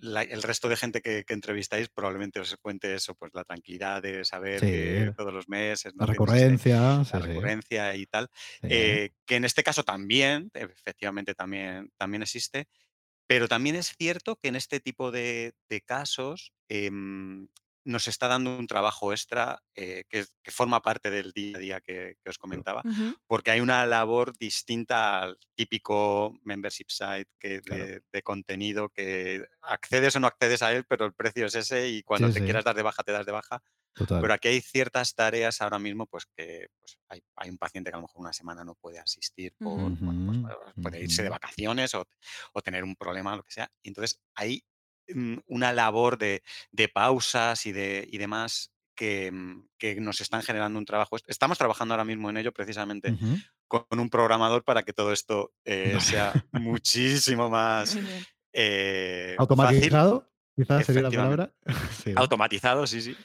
el 0.01 0.43
resto 0.43 0.69
de 0.69 0.77
gente 0.77 1.01
que, 1.01 1.25
entrevistáis 1.27 1.89
probablemente 1.89 2.39
os 2.39 2.55
cuente 2.57 2.95
eso, 2.95 3.15
pues 3.15 3.33
la 3.33 3.43
tranquilidad 3.43 4.01
de 4.01 4.23
saber 4.23 4.61
que 4.61 5.13
todos 5.17 5.33
los 5.33 5.49
meses... 5.49 5.93
La 5.97 6.05
recurrencia. 6.05 7.03
la 7.11 7.19
recurrencia 7.19 7.95
y 7.95 8.05
tal. 8.05 8.29
Eh, 8.61 9.11
que 9.25 9.35
en 9.35 9.45
este 9.45 9.63
caso 9.63 9.83
también, 9.83 10.51
efectivamente 10.53 11.35
también, 11.35 11.91
también 11.97 12.21
existe, 12.21 12.67
pero 13.27 13.47
también 13.47 13.75
es 13.75 13.93
cierto 13.97 14.37
que 14.37 14.47
en 14.47 14.55
este 14.55 14.79
tipo 14.79 15.11
de, 15.11 15.53
casos 15.85 16.53
em, 16.69 17.47
nos 17.83 18.07
está 18.07 18.27
dando 18.27 18.57
un 18.57 18.67
trabajo 18.67 19.11
extra 19.11 19.61
eh, 19.75 20.03
que, 20.09 20.25
forma 20.51 20.81
parte 20.81 21.09
del 21.09 21.31
día 21.31 21.57
a 21.57 21.59
día 21.59 21.81
que, 21.81 22.17
os 22.27 22.37
comentaba, 22.37 22.83
porque 23.27 23.51
hay 23.51 23.61
una 23.61 23.85
labor 23.85 24.37
distinta 24.37 25.21
al 25.21 25.37
típico 25.55 26.33
membership 26.43 26.89
site 26.89 27.29
que 27.39 27.61
de, 27.61 28.21
contenido 28.23 28.89
que 28.89 29.45
accedes 29.61 30.15
o 30.15 30.19
no 30.19 30.27
accedes 30.27 30.61
a 30.61 30.73
él, 30.73 30.85
pero 30.87 31.05
el 31.05 31.13
precio 31.13 31.45
es 31.45 31.55
ese 31.55 31.89
y 31.89 32.03
cuando 32.03 32.31
te 32.31 32.43
quieras 32.43 32.63
dar 32.63 32.75
de 32.75 32.83
baja 32.83 33.03
te 33.03 33.11
das 33.11 33.25
de 33.25 33.31
baja. 33.31 33.61
Pero 34.07 34.33
aquí 34.33 34.47
hay 34.47 34.61
ciertas 34.61 35.13
tareas 35.13 35.61
ahora 35.61 35.77
mismo, 35.77 36.05
pues 36.05 36.25
que 36.37 36.67
pues, 36.79 36.97
hay, 37.09 37.49
un 37.49 37.57
paciente 37.57 37.89
que 37.89 37.95
a 37.95 37.97
lo 37.97 38.03
mejor 38.03 38.21
una 38.21 38.31
semana 38.31 38.63
no 38.63 38.75
puede 38.75 38.99
asistir, 38.99 39.53
por, 39.57 39.91
pues, 39.97 40.55
puede 40.81 41.03
irse 41.03 41.23
de 41.23 41.29
vacaciones 41.29 41.93
o, 41.95 42.07
o, 42.53 42.61
tener 42.61 42.83
un 42.83 42.95
problema, 42.95 43.35
lo 43.35 43.43
que 43.43 43.51
sea. 43.51 43.69
Entonces 43.83 44.21
Mm, 44.39 44.61
una 45.47 45.73
labor 45.73 46.17
de, 46.17 46.41
pausas 46.93 47.65
y, 47.65 47.71
de, 47.71 48.07
y 48.09 48.17
demás 48.17 48.71
mm, 48.99 49.59
que, 49.77 49.95
nos 49.99 50.21
están 50.21 50.41
generando 50.43 50.79
un 50.79 50.85
trabajo. 50.85 51.17
Estamos 51.27 51.57
trabajando 51.57 51.93
ahora 51.93 52.05
mismo 52.05 52.29
en 52.29 52.37
ello 52.37 52.51
precisamente 52.51 53.15
con 53.67 53.99
un 53.99 54.09
programador 54.09 54.63
para 54.63 54.83
que 54.83 54.93
todo 54.93 55.13
esto 55.13 55.53
eh, 55.63 55.97
sea 56.01 56.33
muchísimo 56.51 57.49
más 57.49 57.97
eh, 58.51 59.35
automatizado. 59.37 60.27
Quizás 60.55 60.85
sería 60.85 61.03
la 61.03 61.11
palabra. 61.11 61.53
Automatizado, 62.15 62.85
sí, 62.85 63.01
sí. 63.01 63.15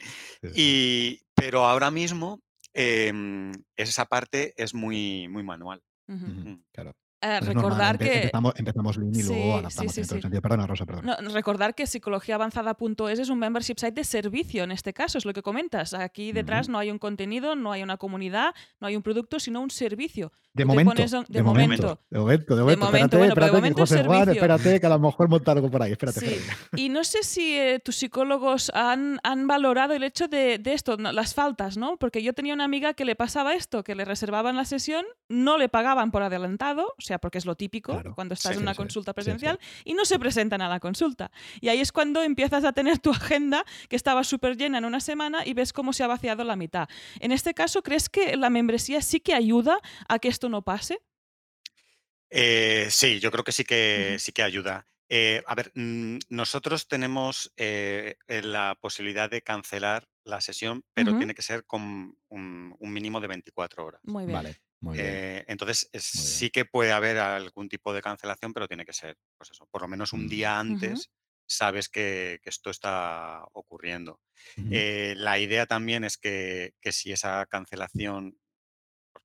Y, 0.53 1.21
pero 1.33 1.65
ahora 1.65 1.91
mismo 1.91 2.41
em, 2.73 3.51
esa 3.75 4.05
parte 4.05 4.53
es 4.55 4.73
muy, 4.73 5.27
muy 5.27 5.43
manual. 5.43 5.81
Mm. 6.07 6.53
Claro. 6.71 6.95
Eh, 7.21 7.39
recordar 7.39 7.97
que. 7.97 8.15
Empezamos, 8.15 8.53
empezamos 8.57 8.97
y 8.97 9.23
luego 9.23 9.57
adaptamos 9.57 9.93
sí, 9.93 10.03
sí, 10.03 10.19
Perdona, 10.19 10.67
Rosa, 10.67 10.85
perdona. 10.85 11.17
recordar 11.33 11.73
que 11.73 11.87
psicologiaavanzada.es 11.87 13.19
es 13.19 13.29
un 13.29 13.39
membership 13.39 13.75
site 13.77 13.93
de 13.93 14.03
servicio 14.03 14.63
en 14.63 14.71
este 14.71 14.93
caso, 14.93 15.17
es 15.17 15.25
lo 15.25 15.33
que 15.33 15.41
comentas. 15.41 15.93
Aquí 15.93 16.31
detrás 16.31 16.69
no 16.69 16.77
hay 16.77 16.91
un 16.91 16.99
contenido, 16.99 17.55
no 17.55 17.71
hay 17.71 17.83
una 17.83 17.97
comunidad, 17.97 18.53
no 18.79 18.87
hay 18.87 18.95
un 18.95 19.01
producto, 19.01 19.39
sino 19.39 19.61
un 19.61 19.71
servicio. 19.71 20.31
De 20.53 20.63
momento, 20.63 20.93
de, 20.93 21.03
momento, 21.03 21.25
De 21.27 21.43
momento. 21.43 21.99
De 22.09 22.19
momento. 22.19 22.55
Espérate, 22.55 22.63
bueno, 22.63 23.29
espérate, 23.29 23.73
que 23.73 23.81
José 23.81 24.03
Juan, 24.05 24.29
espérate, 24.29 24.79
que 24.79 24.85
a 24.85 24.89
lo 24.89 24.99
mejor 24.99 25.27
monta 25.27 25.51
algo 25.51 25.69
por 25.69 25.83
ahí. 25.83 25.91
Espérate, 25.91 26.39
Y 26.75 26.89
no 26.89 27.03
sé 27.03 27.23
si 27.23 27.57
eh, 27.57 27.79
tus 27.83 27.97
psicólogos 27.97 28.71
han, 28.73 29.19
han, 29.23 29.47
valorado 29.47 29.93
el 29.93 30.03
hecho 30.03 30.27
de, 30.27 30.57
de 30.57 30.73
esto, 30.73 30.95
las 30.97 31.33
faltas, 31.33 31.75
¿no? 31.75 31.97
Porque 31.97 32.23
yo 32.23 32.33
tenía 32.33 32.53
una 32.53 32.63
amiga 32.63 32.93
que 32.93 33.03
le 33.03 33.15
pasaba 33.15 33.53
esto, 33.53 33.83
que 33.83 33.95
le 33.95 34.05
reservaban 34.05 34.55
la 34.55 34.63
sesión, 34.63 35.05
no 35.27 35.57
le 35.57 35.67
pagaban 35.67 36.11
por 36.11 36.23
adelantado, 36.23 36.93
o 36.97 37.01
sea, 37.01 37.14
porque 37.19 37.37
es 37.37 37.45
lo 37.45 37.55
típico 37.55 38.01
cuando 38.15 38.33
estás 38.33 38.55
en 38.55 38.61
una 38.61 38.75
consulta 38.75 39.13
presencial, 39.13 39.59
y 39.83 39.93
no 39.93 40.05
se 40.05 40.19
presentan 40.19 40.61
a 40.61 40.69
la 40.69 40.79
consulta. 40.79 41.31
Y 41.61 41.69
ahí 41.69 41.79
es 41.79 41.91
cuando 41.91 42.21
empiezas 42.23 42.63
a 42.63 42.73
tener 42.73 42.99
tu 42.99 43.11
agenda 43.11 43.65
que 43.89 43.95
estaba 43.95 44.23
súper 44.23 44.57
llena 44.57 44.77
en 44.77 44.85
una 44.85 44.99
semana 44.99 45.45
y 45.45 45.53
ves 45.53 45.73
cómo 45.73 45.93
se 45.93 46.03
ha 46.03 46.07
vaciado 46.07 46.43
la 46.43 46.55
mitad. 46.55 46.87
En 47.19 47.31
este 47.31 47.53
caso, 47.53 47.81
¿crees 47.81 48.09
que 48.09 48.37
la 48.37 48.49
membresía 48.49 49.01
sí 49.01 49.19
que 49.19 49.33
ayuda 49.33 49.79
a 50.07 50.19
que 50.19 50.27
esto 50.27 50.49
no 50.49 50.61
pase? 50.61 50.99
Eh, 52.29 52.87
sí, 52.89 53.19
yo 53.19 53.31
creo 53.31 53.43
que 53.43 53.51
sí 53.51 53.63
que, 53.63 54.17
sí 54.19 54.31
que 54.31 54.43
ayuda. 54.43 54.87
Eh, 55.07 55.43
a 55.45 55.55
ver, 55.55 55.71
mm, 55.75 56.17
nosotros 56.29 56.87
tenemos 56.87 57.53
eh, 57.57 58.15
la 58.27 58.77
posibilidad 58.79 59.29
de 59.29 59.41
cancelar 59.41 60.07
la 60.23 60.41
sesión, 60.41 60.83
pero 60.93 61.15
tiene 61.17 61.35
que 61.35 61.43
ser 61.43 61.65
con 61.65 62.17
un, 62.29 62.75
mínimo 62.79 63.21
de 63.21 63.27
24 63.27 63.85
horas. 63.85 64.01
Muy 64.03 64.25
bien. 64.25 64.55
Entonces, 64.81 65.89
sí 65.93 66.49
que 66.49 66.65
puede 66.65 66.91
haber 66.91 67.17
algún 67.17 67.69
tipo 67.69 67.93
de 67.93 68.01
cancelación, 68.01 68.53
pero 68.53 68.67
tiene 68.67 68.85
que 68.85 68.93
ser, 68.93 69.17
pues 69.37 69.51
eso, 69.51 69.67
por 69.71 69.81
lo 69.81 69.87
menos 69.87 70.13
un 70.13 70.27
día 70.27 70.55
mm, 70.55 70.59
antes 70.59 71.11
sabes 71.47 71.89
que, 71.89 72.39
esto 72.43 72.69
está 72.69 73.43
ocurriendo. 73.53 74.19
la 74.57 75.39
idea 75.39 75.65
también 75.65 76.03
es 76.03 76.17
que, 76.17 76.73
que 76.81 76.91
si 76.91 77.11
esa 77.11 77.45
cancelación 77.45 78.37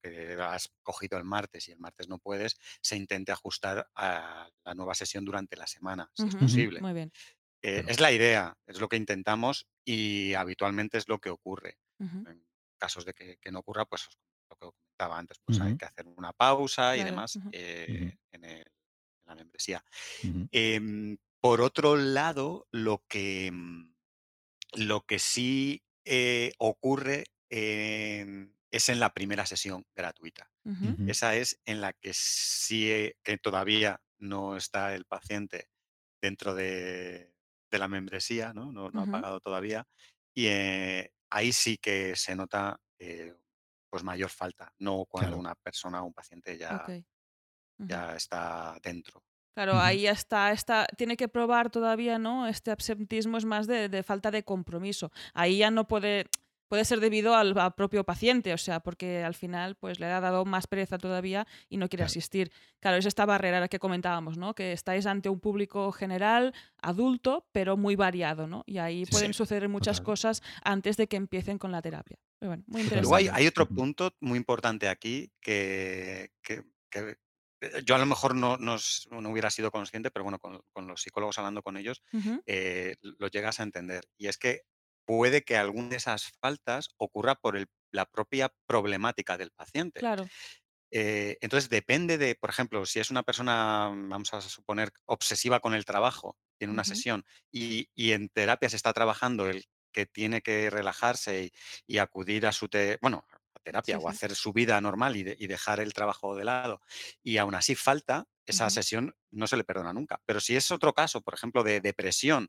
porque 0.01 0.37
has 0.41 0.71
cogido 0.83 1.19
el 1.19 1.25
martes 1.25 1.69
y 1.69 1.73
el 1.73 1.79
martes 1.79 2.09
no 2.09 2.19
puedes, 2.19 2.57
se 2.81 2.97
intente 2.97 3.33
ajustar 3.33 3.91
a 3.95 4.49
la 4.65 4.75
nueva 4.75 4.95
sesión 4.95 5.25
durante 5.25 5.57
la 5.57 5.67
semana, 5.67 6.11
si 6.15 6.27
es 6.27 6.37
posible. 6.37 6.81
Muy 6.81 6.93
bien. 6.93 7.13
Eh, 7.63 7.85
es 7.87 8.01
la 8.01 8.13
idea, 8.13 8.57
es 8.67 8.81
lo 8.81 8.89
que 8.89 8.97
intentamos 8.97 9.69
y 9.85 10.33
habitualmente 10.35 10.97
es 10.97 11.09
lo 11.09 11.19
que 11.19 11.31
ocurre. 11.31 11.77
En 11.99 12.47
casos 12.79 13.05
de 13.05 13.13
que, 13.13 13.51
no 13.51 13.59
ocurra, 13.59 13.85
pues 13.85 14.09
lo 14.09 14.30
que 14.69 14.77
comentaba 14.79 15.19
antes, 15.19 15.39
pues 15.45 15.61
hay 15.61 15.77
que 15.77 15.85
hacer 15.85 16.07
una 16.07 16.33
pausa 16.33 16.97
y 16.97 17.05
demás 17.05 17.39
eh, 17.53 18.17
en, 18.33 18.65
la 19.27 19.35
membresía. 19.35 19.85
Em, 20.51 21.17
por 21.41 21.61
otro 21.61 21.97
lado, 21.97 22.67
lo 22.71 23.05
que, 23.09 23.51
mm, 23.53 23.95
lo 24.75 25.07
que 25.07 25.19
sí 25.19 25.83
eh, 26.05 26.53
ocurre 26.59 27.25
en, 27.49 28.55
es 28.71 28.89
en 28.89 29.01
la 29.01 29.13
primera 29.13 29.47
sesión 29.47 29.87
gratuita. 29.95 30.51
Esa 31.09 31.35
es 31.35 31.61
en 31.65 31.81
la 31.81 31.93
que 31.93 32.13
sí 32.15 33.13
que 33.25 33.39
todavía 33.39 34.01
no 34.19 34.57
está 34.57 34.95
el 34.95 35.05
paciente 35.05 35.69
dentro 36.21 36.55
de, 36.55 37.33
la 37.71 37.89
membresía, 37.89 38.53
¿no? 38.53 38.71
No, 38.73 38.87
ha 38.87 39.07
pagado 39.07 39.41
todavía. 39.41 39.87
Y 40.35 40.47
eh, 40.47 41.13
ahí 41.31 41.53
sí 41.53 41.79
que 41.79 42.15
se 42.17 42.37
nota 42.37 42.81
eh, 42.99 43.35
pues 43.91 44.05
mayor 44.05 44.31
falta, 44.31 44.73
no 44.79 45.05
cuando 45.07 45.37
una 45.37 45.55
persona 45.55 46.03
o 46.03 46.07
un 46.07 46.15
paciente 46.15 46.57
ya, 46.57 46.87
ya 47.77 48.17
está 48.17 48.79
dentro. 48.83 49.23
Claro, 49.55 49.79
ahí 49.79 50.03
ya 50.03 50.13
está, 50.13 50.53
está, 50.53 50.87
tiene 50.97 51.17
que 51.17 51.29
probar 51.29 51.71
todavía, 51.71 52.19
¿no? 52.19 52.47
Este 52.47 52.71
absentismo 52.71 53.37
es 53.37 53.45
más 53.45 53.67
de, 53.67 53.89
de, 53.89 54.03
falta 54.03 54.31
de 54.31 54.45
compromiso. 54.45 55.11
Ahí 55.35 55.59
ya 55.59 55.71
no 55.73 55.89
puede, 55.89 56.31
puede 56.71 56.85
ser 56.85 57.01
debido 57.01 57.35
al, 57.35 57.53
propio 57.75 58.05
paciente, 58.05 58.55
o 58.55 58.59
sea, 58.59 58.79
porque 58.79 59.25
al 59.25 59.35
final 59.35 59.75
pues 59.75 59.99
le 59.99 60.07
ha 60.07 60.21
dado 60.21 60.45
más 60.45 60.69
pereza 60.69 60.99
todavía 60.99 61.49
y 61.69 61.79
no 61.79 61.89
quiere 61.89 62.05
asistir. 62.05 62.53
Claro, 62.79 62.97
es 62.97 63.07
esta 63.07 63.27
barrera 63.27 63.67
que 63.67 63.81
comentábamos, 63.81 64.39
¿no? 64.39 64.55
Que 64.55 64.71
estáis 64.71 65.05
ante 65.07 65.29
un 65.29 65.41
público 65.41 65.91
general, 65.91 66.55
adulto, 66.81 67.45
pero 67.51 67.77
muy 67.77 67.97
variado, 67.97 68.47
¿no? 68.47 68.63
Y 68.67 68.79
ahí 68.79 69.05
pueden 69.07 69.35
suceder 69.35 69.69
muchas 69.69 70.01
cosas 70.01 70.43
antes 70.63 70.97
de 70.97 71.09
que 71.09 71.17
empiecen 71.17 71.59
con 71.59 71.73
la 71.73 71.83
terapia. 71.83 72.19
Bueno, 72.49 72.65
muy 72.67 72.83
interesante. 72.83 73.03
Luego 73.03 73.35
hay, 73.35 73.47
otro 73.47 73.69
punto 73.69 74.15
muy 74.21 74.39
importante 74.39 74.89
aquí 74.89 75.31
que, 75.41 76.31
que, 76.43 76.65
eh, 77.61 77.83
yo 77.85 77.95
a 77.95 77.99
lo 77.99 78.07
mejor 78.07 78.35
no, 78.35 78.57
no, 78.57 78.77
hubiera 79.31 79.51
sido 79.51 79.71
consciente, 79.71 80.11
pero 80.11 80.25
bueno, 80.25 80.39
con, 80.39 80.87
los 80.87 81.03
psicólogos 81.03 81.39
hablando 81.39 81.63
con 81.63 81.77
ellos, 81.77 82.03
eh, 82.47 82.97
lo 83.03 83.29
llegas 83.29 83.61
a 83.61 83.65
entender. 83.65 84.05
Y 84.17 84.29
es 84.29 84.39
que 84.39 84.63
puede 85.05 85.43
que 85.43 85.57
alguna 85.57 85.91
de 85.91 85.97
esas 85.97 86.31
faltas 86.41 86.91
ocurra 86.97 87.35
por 87.35 87.59
la 87.91 88.07
propia 88.07 88.53
problemática 88.67 89.37
del 89.37 89.51
paciente. 89.51 90.01
Claro. 90.01 90.27
Eh, 90.93 91.39
entonces 91.41 91.71
depende 91.71 92.19
de, 92.19 92.35
por 92.35 92.51
ejemplo, 92.51 92.85
si 92.85 92.99
es 92.99 93.11
una 93.11 93.23
persona, 93.23 93.91
vamos 93.93 94.35
a 94.35 94.41
suponer, 94.41 94.91
obsesiva 95.07 95.61
con 95.61 95.75
el 95.75 95.85
trabajo, 95.85 96.37
tiene 96.59 96.73
una 96.75 96.85
sesión 96.85 97.25
y, 97.51 97.89
en 97.97 98.29
terapia 98.29 98.69
se 98.69 98.77
está 98.77 98.93
trabajando 98.93 99.49
el 99.49 99.65
que 99.93 100.07
tiene 100.07 100.43
que 100.43 100.71
relajarse 100.71 101.53
y, 101.87 101.99
acudir 101.99 102.47
a 102.47 102.53
su, 102.53 102.69
bueno, 103.01 103.25
terapia 103.63 103.99
o 103.99 104.09
hacer 104.09 104.35
su 104.35 104.53
vida 104.53 104.81
normal 104.81 105.17
y, 105.17 105.47
dejar 105.47 105.81
el 105.81 105.93
trabajo 105.93 106.37
de 106.37 106.45
lado. 106.45 106.81
Y 107.23 107.37
aún 107.39 107.55
así 107.55 107.75
falta, 107.75 108.27
esa 108.47 108.69
sesión 108.69 109.15
no 109.31 109.47
se 109.47 109.57
le 109.57 109.65
perdona 109.65 109.93
nunca. 109.93 110.21
Pero 110.27 110.41
si 110.41 110.57
es 110.57 110.71
otro 110.71 110.93
caso, 110.93 111.21
por 111.21 111.35
ejemplo, 111.35 111.63
de 111.63 111.81
depresión 111.81 112.49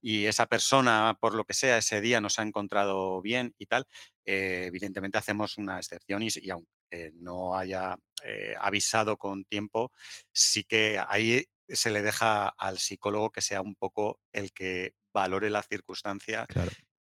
y 0.00 0.26
esa 0.26 0.46
persona, 0.46 1.16
por 1.20 1.34
lo 1.34 1.44
que 1.44 1.54
sea, 1.54 1.78
ese 1.78 2.00
día 2.00 2.20
no 2.20 2.30
se 2.30 2.40
ha 2.40 2.44
encontrado 2.44 3.20
bien 3.20 3.54
y 3.58 3.66
tal, 3.66 3.86
eh, 4.24 4.64
evidentemente 4.66 5.18
hacemos 5.18 5.58
una 5.58 5.78
excepción 5.78 6.22
y, 6.22 6.50
aunque 6.50 7.12
no 7.14 7.56
haya 7.56 7.96
eh, 8.24 8.54
avisado 8.58 9.16
con 9.16 9.44
tiempo, 9.44 9.92
sí 10.32 10.64
que 10.64 11.00
ahí 11.06 11.44
se 11.68 11.90
le 11.90 12.02
deja 12.02 12.48
al 12.48 12.78
psicólogo 12.78 13.30
que 13.30 13.40
sea 13.40 13.60
un 13.60 13.74
poco 13.74 14.20
el 14.32 14.52
que 14.52 14.94
valore 15.12 15.50
la 15.50 15.62
circunstancia 15.62 16.46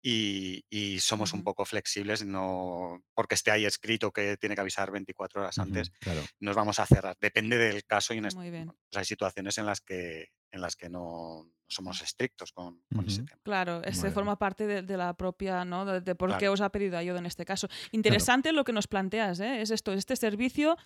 y, 0.03 0.99
somos 1.01 1.33
un 1.33 1.43
poco 1.43 1.65
flexibles, 1.65 2.25
no 2.25 3.03
porque 3.15 3.35
esté 3.35 3.51
ahí 3.51 3.65
escrito 3.65 4.13
que 4.13 4.37
tiene 4.37 4.55
que 4.55 4.61
avisar 4.61 4.91
24 4.91 5.41
horas 5.41 5.59
antes, 5.59 5.93
nos 6.41 6.57
vamos 6.57 6.79
a 6.79 6.87
cerrar. 6.87 7.17
Depende 7.21 7.57
del 7.57 7.85
caso 7.85 8.15
y 8.15 8.19
en 8.19 8.25
pues 8.25 8.97
hay 8.97 9.05
situaciones 9.05 9.59
en 9.59 9.67
las 9.67 9.81
que 9.81 10.31
en 10.51 10.63
las 10.63 10.77
que 10.77 10.89
no 10.89 11.47
somos 11.69 12.01
estrictos 12.01 12.53
con, 12.53 12.83
ese 13.07 13.23
tema. 13.23 13.39
Claro, 13.43 13.83
este 13.85 14.11
forma 14.11 14.39
parte 14.39 14.67
de, 14.67 14.97
la 14.97 15.15
propia, 15.15 15.65
¿no? 15.67 15.85
De, 16.01 16.15
por 16.15 16.39
qué 16.39 16.49
os 16.49 16.63
ha 16.63 16.71
pedido 16.71 16.97
ayuda 16.97 17.19
en 17.19 17.27
este 17.27 17.45
caso. 17.45 17.69
Interesante 17.93 18.53
lo 18.53 18.65
que 18.65 18.73
nos 18.73 18.87
planteas, 18.87 19.41
¿eh? 19.41 19.61
Es 19.61 19.71
esto, 19.71 19.93
este 19.93 20.17
servicio, 20.17 20.79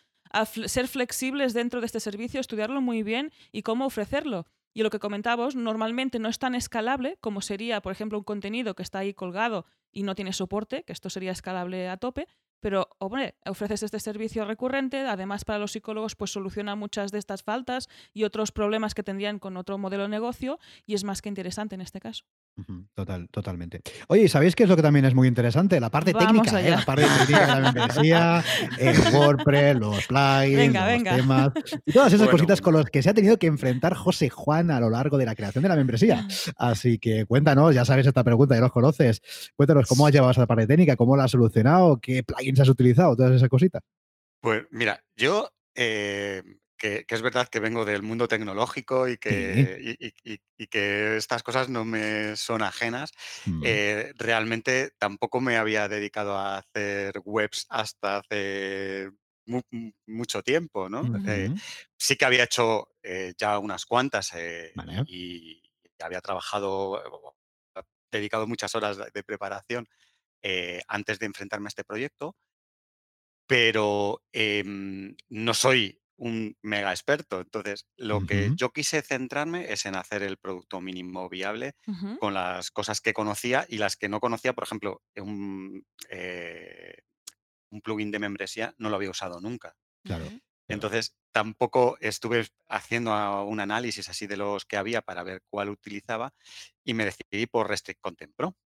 ser 0.66 0.88
flexibles 0.88 1.54
dentro 1.54 1.80
de 1.80 1.86
este 1.86 2.00
servicio, 2.00 2.40
estudiarlo 2.40 2.80
muy 2.80 3.02
bien 3.02 3.32
y 3.52 3.62
cómo 3.62 3.86
ofrecerlo. 3.86 4.46
Y 4.74 4.82
lo 4.82 4.90
que 4.90 4.98
comentábamos, 4.98 5.54
normalmente 5.54 6.18
no 6.18 6.28
es 6.28 6.38
tan 6.38 6.54
escalable 6.54 7.18
como 7.20 7.40
sería, 7.40 7.82
por 7.82 7.92
ejemplo, 7.92 8.18
un 8.18 8.24
contenido 8.24 8.74
que 8.74 8.82
está 8.82 9.00
ahí 9.00 9.14
colgado 9.14 9.66
y 9.90 10.02
no 10.02 10.14
tiene 10.14 10.32
soporte, 10.32 10.84
que 10.84 10.92
esto 10.92 11.10
sería 11.10 11.32
escalable 11.32 11.88
a 11.88 11.96
tope, 11.98 12.26
pero, 12.62 12.88
hombre, 12.98 13.34
ofreces 13.44 13.82
este 13.82 13.98
servicio 13.98 14.44
recurrente, 14.44 15.00
además 15.00 15.44
para 15.44 15.58
los 15.58 15.72
psicólogos 15.72 16.14
pues 16.14 16.30
soluciona 16.30 16.76
muchas 16.76 17.10
de 17.10 17.18
estas 17.18 17.42
faltas 17.42 17.88
y 18.14 18.22
otros 18.22 18.52
problemas 18.52 18.94
que 18.94 19.02
tendrían 19.02 19.40
con 19.40 19.56
otro 19.56 19.78
modelo 19.78 20.04
de 20.04 20.10
negocio 20.10 20.60
y 20.86 20.94
es 20.94 21.02
más 21.02 21.22
que 21.22 21.28
interesante 21.28 21.74
en 21.74 21.80
este 21.80 21.98
caso. 21.98 22.24
Total, 22.94 23.28
totalmente. 23.30 23.80
Oye, 24.08 24.28
¿sabéis 24.28 24.54
qué 24.54 24.64
es 24.64 24.68
lo 24.68 24.76
que 24.76 24.82
también 24.82 25.06
es 25.06 25.14
muy 25.14 25.26
interesante? 25.26 25.80
La 25.80 25.90
parte 25.90 26.12
técnica, 26.12 26.60
¿eh? 26.60 26.70
la 26.70 26.84
parte 26.84 27.04
técnica 27.04 27.40
de 27.40 27.62
la 27.62 27.72
membresía, 27.72 28.44
el 28.78 28.98
WordPress, 29.14 29.76
los 29.76 30.06
plugins, 30.06 30.74
los 30.74 31.02
temas 31.02 31.52
y 31.86 31.92
todas 31.92 32.12
esas 32.12 32.28
cositas 32.28 32.60
con 32.60 32.74
las 32.74 32.86
que 32.86 33.02
se 33.02 33.08
ha 33.08 33.14
tenido 33.14 33.38
que 33.38 33.46
enfrentar 33.46 33.94
José 33.94 34.28
Juan 34.28 34.70
a 34.70 34.80
lo 34.80 34.90
largo 34.90 35.16
de 35.16 35.24
la 35.24 35.34
creación 35.34 35.62
de 35.62 35.68
la 35.68 35.76
membresía. 35.76 36.26
Así 36.56 36.98
que 36.98 37.24
cuéntanos, 37.24 37.74
ya 37.74 37.86
sabes 37.86 38.06
esta 38.06 38.22
pregunta, 38.22 38.54
ya 38.54 38.60
los 38.60 38.72
conoces. 38.72 39.22
Cuéntanos 39.56 39.88
cómo 39.88 40.06
has 40.06 40.12
llevado 40.12 40.32
esa 40.32 40.46
parte 40.46 40.66
técnica, 40.66 40.96
cómo 40.96 41.16
la 41.16 41.24
has 41.24 41.30
solucionado, 41.30 42.00
qué 42.00 42.22
plugins 42.22 42.60
has 42.60 42.68
utilizado, 42.68 43.16
todas 43.16 43.32
esas 43.32 43.48
cositas. 43.48 43.82
Pues 44.40 44.64
mira, 44.70 45.02
yo 45.16 45.48
eh, 45.74 46.42
que, 46.82 47.06
es 47.08 47.22
verdad 47.22 47.48
que 47.48 47.60
vengo 47.60 47.84
del 47.84 48.02
mundo 48.02 48.26
tecnológico 48.26 49.06
y 49.06 49.16
que, 49.16 49.96
y, 50.58 50.66
que 50.66 51.16
estas 51.16 51.44
cosas 51.44 51.68
no 51.68 51.84
me 51.84 52.34
son 52.34 52.60
ajenas. 52.60 53.12
Mm. 53.46 53.62
Eh, 53.64 54.12
realmente 54.16 54.90
tampoco 54.98 55.40
me 55.40 55.58
había 55.58 55.86
dedicado 55.86 56.36
a 56.36 56.58
hacer 56.58 57.20
webs 57.24 57.66
hasta 57.68 58.16
hace 58.18 59.10
mucho 60.06 60.42
tiempo, 60.42 60.88
¿no? 60.88 61.02
Eh, 61.28 61.54
sí 61.96 62.16
que 62.16 62.24
había 62.24 62.44
hecho 62.44 62.88
eh, 63.02 63.32
ya 63.38 63.58
unas 63.60 63.86
cuantas 63.86 64.32
y 65.06 65.62
había 66.00 66.20
trabajado, 66.20 67.00
dedicado 68.10 68.48
muchas 68.48 68.74
horas 68.74 68.98
de 69.12 69.22
preparación 69.22 69.88
antes 70.88 71.20
de 71.20 71.26
enfrentarme 71.26 71.68
a 71.68 71.68
este 71.68 71.84
proyecto, 71.84 72.34
pero 73.46 74.24
em, 74.32 75.14
no 75.28 75.54
soy 75.54 76.01
un 76.22 76.56
mega 76.62 76.92
experto. 76.92 77.40
Entonces, 77.40 77.88
lo 77.96 78.24
que 78.24 78.52
yo 78.54 78.70
quise 78.70 79.02
centrarme 79.02 79.72
es 79.72 79.86
en 79.86 79.96
hacer 79.96 80.22
el 80.22 80.36
producto 80.36 80.80
mínimo 80.80 81.28
viable 81.28 81.74
con 82.20 82.32
las 82.32 82.70
cosas 82.70 83.00
que 83.00 83.12
conocía 83.12 83.66
y 83.68 83.78
las 83.78 83.96
que 83.96 84.08
no 84.08 84.20
conocía. 84.20 84.52
Por 84.52 84.62
ejemplo, 84.62 85.02
un, 85.16 85.84
eh, 86.10 86.98
un 87.70 87.80
plugin 87.80 88.12
de 88.12 88.20
membresía 88.20 88.72
no 88.78 88.88
lo 88.88 88.96
había 88.96 89.10
usado 89.10 89.40
nunca. 89.40 89.74
Claro. 90.04 90.26
Entonces, 90.68 91.16
tampoco 91.32 91.96
estuve 92.00 92.46
haciendo 92.68 93.10
un 93.44 93.58
análisis 93.58 94.08
así 94.08 94.28
de 94.28 94.36
los 94.36 94.64
que 94.64 94.76
había 94.76 95.02
para 95.02 95.24
ver 95.24 95.42
cuál 95.50 95.70
utilizaba 95.70 96.32
y 96.84 96.94
me 96.94 97.04
decidí 97.04 97.46
por 97.46 97.68
Restrict 97.68 98.00
Content 98.00 98.32
Pro. 98.36 98.56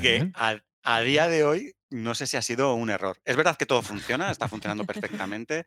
que 0.00 0.32
a, 0.34 1.00
día 1.00 1.28
de 1.28 1.44
hoy 1.44 1.74
no 1.90 2.14
sé 2.14 2.26
si 2.26 2.38
ha 2.38 2.42
sido 2.42 2.74
un 2.74 2.88
error. 2.88 3.20
Es 3.24 3.36
verdad 3.36 3.56
que 3.56 3.66
todo 3.66 3.82
funciona, 4.18 4.30
está 4.30 4.48
funcionando 4.48 4.84
perfectamente. 5.30 5.66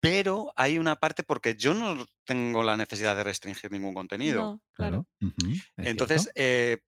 Pero 0.00 0.52
hay 0.56 0.78
una 0.78 0.96
parte 0.96 1.22
porque 1.22 1.56
yo 1.56 1.74
no 1.74 2.06
tengo 2.24 2.62
la 2.62 2.76
necesidad 2.76 3.14
de 3.16 3.24
restringir 3.24 3.70
ningún 3.70 3.94
contenido. 3.94 4.60
claro. 4.72 5.06
Entonces, 5.76 6.30
eh, 6.34 6.78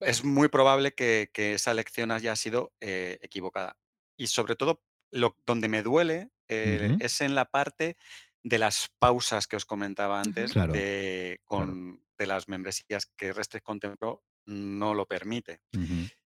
es 0.00 0.24
muy 0.24 0.48
probable 0.48 0.92
que, 0.92 1.30
esa 1.34 1.70
elección 1.70 2.10
haya 2.10 2.36
sido 2.36 2.72
eh, 2.80 3.18
equivocada. 3.22 3.78
Y 4.16 4.26
sobre 4.26 4.56
todo, 4.56 4.82
lo, 5.10 5.36
donde 5.46 5.68
me 5.68 5.82
duele 5.82 6.30
eh, 6.48 6.96
es 7.00 7.20
en 7.22 7.34
la 7.34 7.46
parte 7.46 7.96
de 8.42 8.58
las 8.58 8.90
pausas 8.98 9.46
que 9.46 9.56
os 9.56 9.64
comentaba 9.64 10.20
antes 10.20 10.54
de, 10.54 11.40
con, 11.44 12.02
de 12.18 12.26
las 12.26 12.48
membresías 12.48 13.06
que 13.16 13.32
Restrict 13.32 13.64
Content 13.64 13.98
Pro 13.98 14.22
no 14.46 14.94
lo 14.94 15.06
permite. 15.06 15.60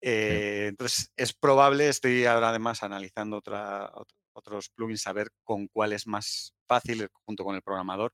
entonces, 0.01 1.13
es 1.17 1.33
probable, 1.33 1.89
estoy 1.89 2.27
ahora 2.27 2.51
además 2.51 2.83
analizando 2.83 3.39
otra, 3.39 3.91
otros 4.33 4.71
plugins, 4.71 5.03
saber 5.03 5.29
con 5.45 5.69
cuál 5.69 5.93
es 5.93 6.07
más 6.07 6.55
fácil 6.67 7.09
junto 7.25 7.45
con 7.45 7.55
el 7.55 7.63
programador. 7.63 8.13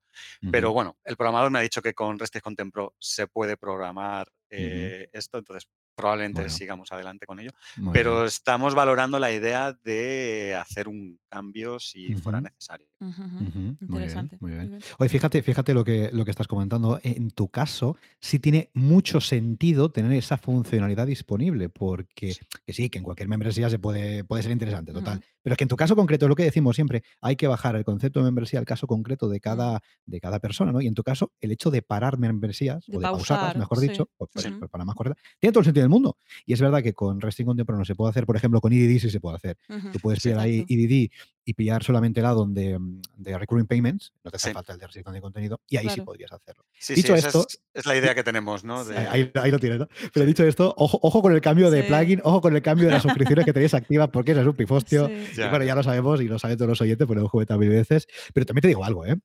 Pero 0.51 0.73
bueno, 0.73 0.97
el 1.05 1.17
programador 1.17 1.51
me 1.51 1.59
ha 1.59 1.63
dicho 1.63 1.83
que 1.83 1.95
con 1.95 2.19
Restrict 2.19 2.45
Content 2.45 2.73
Pro 2.73 2.95
se 2.99 3.27
puede 3.27 3.57
programar 3.57 4.29
eh, 4.51 5.09
esto, 5.13 5.39
entonces 5.39 5.69
probablemente 5.95 6.49
sigamos 6.49 6.93
adelante 6.93 7.27
con 7.27 7.41
ello. 7.41 7.51
pero 7.93 8.25
estamos 8.25 8.75
valorando 8.75 9.19
la 9.19 9.33
idea 9.33 9.73
de 9.73 10.55
hacer 10.55 10.89
un 10.89 11.19
cambio 11.29 11.79
si 11.79 12.15
fuera 12.17 12.41
necesario. 12.41 12.87
Interesante. 13.81 14.39
Muy 14.41 14.53
bien, 14.53 14.79
Oye, 14.99 15.09
fíjate, 15.09 15.43
fíjate 15.43 15.75
lo 15.75 15.85
que, 15.85 16.11
lo 16.13 16.25
que 16.25 16.31
estás 16.31 16.49
comentando. 16.49 17.01
En 17.03 17.31
tu 17.31 17.49
caso, 17.49 17.97
sí 18.21 18.39
tiene 18.39 18.71
mucho 18.73 19.21
sentido 19.21 19.91
tener 19.91 20.13
esa 20.13 20.37
funcionalidad 20.39 21.07
disponible, 21.07 21.69
porque 21.69 22.35
que 22.67 22.73
sí, 22.73 22.89
que 22.89 22.99
en 22.99 23.05
cualquier 23.05 23.29
membresía 23.29 23.69
se 23.69 23.79
puede, 23.79 24.25
puede 24.25 24.43
ser 24.43 24.53
interesante, 24.53 24.93
total. 24.93 25.23
Pero 25.43 25.53
es 25.53 25.59
que 25.59 25.65
en 25.65 25.69
tu 25.69 25.77
caso 25.77 25.95
concreto, 25.95 26.25
es 26.25 26.29
lo 26.29 26.37
que 26.37 26.45
decimos 26.45 26.75
siempre, 26.75 27.03
hay 27.21 27.37
que 27.37 27.47
bajar 27.47 27.77
el 27.77 27.85
concepto 27.85 28.21
de 28.21 28.25
membresía 28.25 28.59
al 28.59 28.65
caso 28.65 28.87
concreto 28.87 29.29
de 29.29 29.41
cada, 29.41 29.83
de 30.07 30.21
cada 30.21 30.39
persona, 30.39 30.73
¿no? 30.73 30.81
Y 30.81 30.87
en 30.87 30.95
tu 30.95 31.03
caso, 31.03 31.33
el 31.41 31.53
hecho 31.53 31.71
de 31.71 31.83
parar 31.83 32.19
membresías, 32.19 32.89
o 32.89 32.93
de 32.93 33.01
pausarlas, 33.01 33.57
mejor 33.57 33.81
dicho, 33.81 34.09
pues, 34.17 34.31
pues, 34.33 34.71
para 34.71 34.85
más 34.85 34.95
correcta, 34.95 35.21
tiene 35.39 35.53
todo 35.53 35.61
el 35.61 35.67
sentido 35.67 35.84
del 35.85 35.91
mundo. 35.91 36.19
Y 36.47 36.53
es 36.53 36.61
verdad 36.61 36.83
que 36.83 36.93
con 36.93 37.21
Resting 37.21 37.47
no 37.47 37.85
se 37.85 37.95
puede 37.95 38.11
hacer, 38.11 38.27
por 38.27 38.37
ejemplo, 38.37 38.61
con 38.61 38.73
EDD 38.73 38.99
sí 38.99 39.11
se 39.11 39.21
puede 39.21 39.37
hacer. 39.37 39.59
Tú 39.93 39.99
puedes 40.01 40.23
pillar 40.23 40.41
ahí 40.41 40.65
EDD 40.69 41.11
y 41.45 41.55
pillar 41.55 41.83
solamente 41.83 42.21
el 42.21 42.27
addon 42.27 42.55
de, 42.55 42.79
de 43.17 43.39
Recurring 43.39 43.67
Payments, 43.67 44.13
no 44.25 44.31
te 44.31 44.37
hace 44.37 44.53
falta 44.53 44.73
el 44.73 44.79
de 44.79 44.87
restricción 44.87 45.15
de 45.15 45.21
contenido, 45.21 45.61
y 45.69 45.77
ahí 45.77 45.89
sí 45.91 46.01
podrías 46.01 46.33
hacerlo. 46.33 46.65
dicho 46.89 47.15
esto, 47.15 47.47
es, 47.75 47.87
la 47.87 47.97
idea 47.97 48.15
que 48.15 48.25
tenemos, 48.25 48.65
¿no? 48.65 48.83
Ahí, 49.11 49.31
lo 49.51 49.59
tienes, 49.59 49.79
¿no? 49.79 49.89
Pero 50.13 50.27
dicho 50.27 50.45
esto, 50.45 50.75
ojo, 50.77 50.99
ojo 51.03 51.23
con 51.23 51.33
el 51.33 51.41
cambio 51.41 51.71
de 51.71 51.85
plugin, 51.85 52.21
ojo 52.25 52.41
con 52.41 52.57
el 52.57 52.63
cambio 52.63 52.87
de 52.87 52.93
las 52.93 53.03
suscripciones 53.03 53.45
que 53.45 53.53
tenéis 53.53 53.75
activas, 53.75 54.09
porque 54.09 54.33
eso 54.33 54.41
es 54.41 54.47
un 54.47 54.57
pifostio. 54.57 55.11
Y 55.11 55.49
bueno, 55.49 55.65
ya 55.65 55.75
lo 55.75 55.83
sabemos 55.83 56.21
y 56.21 56.29
lo 56.29 56.39
saben 56.39 56.57
todos 56.57 56.71
los 56.71 56.81
oyentes, 56.81 57.07
pero 57.07 57.21
lo 57.21 57.43
he 57.43 57.59
mil 57.59 57.69
veces. 57.69 58.07
Pero 58.33 58.47
también 58.47 58.63
te 58.63 58.69
digo 58.69 58.85
algo, 58.85 59.05
¿eh? 59.07 59.17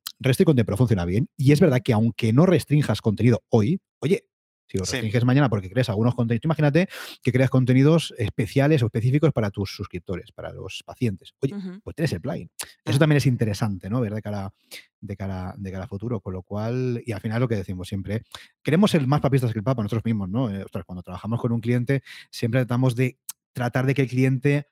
Content 0.46 0.66
Pro 0.66 0.78
funciona 0.78 1.06
bien, 1.06 1.30
y 1.38 1.52
es 1.52 1.60
verdad 1.60 1.82
que 1.84 1.94
aunque 1.94 2.34
no 2.34 2.46
restringas 2.46 3.02
contenido 3.02 3.44
hoy, 3.50 3.82
oye, 4.00 4.26
si 4.70 4.78
lo 4.78 4.84
restringes 4.84 5.26
mañana 5.26 5.50
porque 5.50 5.70
creas 5.70 5.90
algunos 5.90 6.14
contenidos, 6.14 6.46
imagínate 6.46 6.88
que 7.24 7.32
creas 7.32 7.50
contenidos 7.50 8.14
especiales 8.18 8.84
o 8.84 8.86
específicos 8.86 9.34
para 9.34 9.50
tus 9.50 9.76
suscriptores, 9.76 10.32
para 10.32 10.54
los 10.54 10.84
pacientes. 10.86 11.34
Oye, 11.42 11.56
pues 11.84 11.96
tienes 11.96 12.14
el 12.14 12.22
plugin. 12.22 12.52
Eso 12.86 13.00
también 13.00 13.18
es 13.18 13.26
interesante, 13.26 13.90
¿no? 13.90 14.00
Ver 14.00 14.14
de 14.14 14.22
cara, 14.22 14.54
de 15.02 15.18
cara, 15.18 15.56
de 15.58 15.72
cara 15.72 15.86
a 15.86 15.88
futuro. 15.88 16.20
Con 16.22 16.34
lo 16.34 16.44
cual, 16.44 17.02
y 17.04 17.12
al 17.12 17.22
final 17.22 17.40
lo 17.40 17.48
que 17.48 17.56
decimos 17.56 17.88
siempre, 17.88 18.24
queremos 18.62 18.92
ser 18.92 19.06
más 19.08 19.22
papistas 19.22 19.52
que 19.52 19.60
el 19.60 19.64
Papa 19.64 19.82
nosotros 19.82 20.06
mismos, 20.06 20.30
¿no? 20.30 20.52
Eh, 20.52 20.66
cuando 20.86 21.02
trabajamos 21.02 21.42
con 21.42 21.52
un 21.52 21.62
cliente, 21.62 22.04
siempre 22.30 22.60
tratamos 22.62 22.96
de 22.96 23.18
tratar 23.54 23.86
de 23.88 23.94
que 23.96 24.04
el 24.04 24.08
cliente 24.08 24.68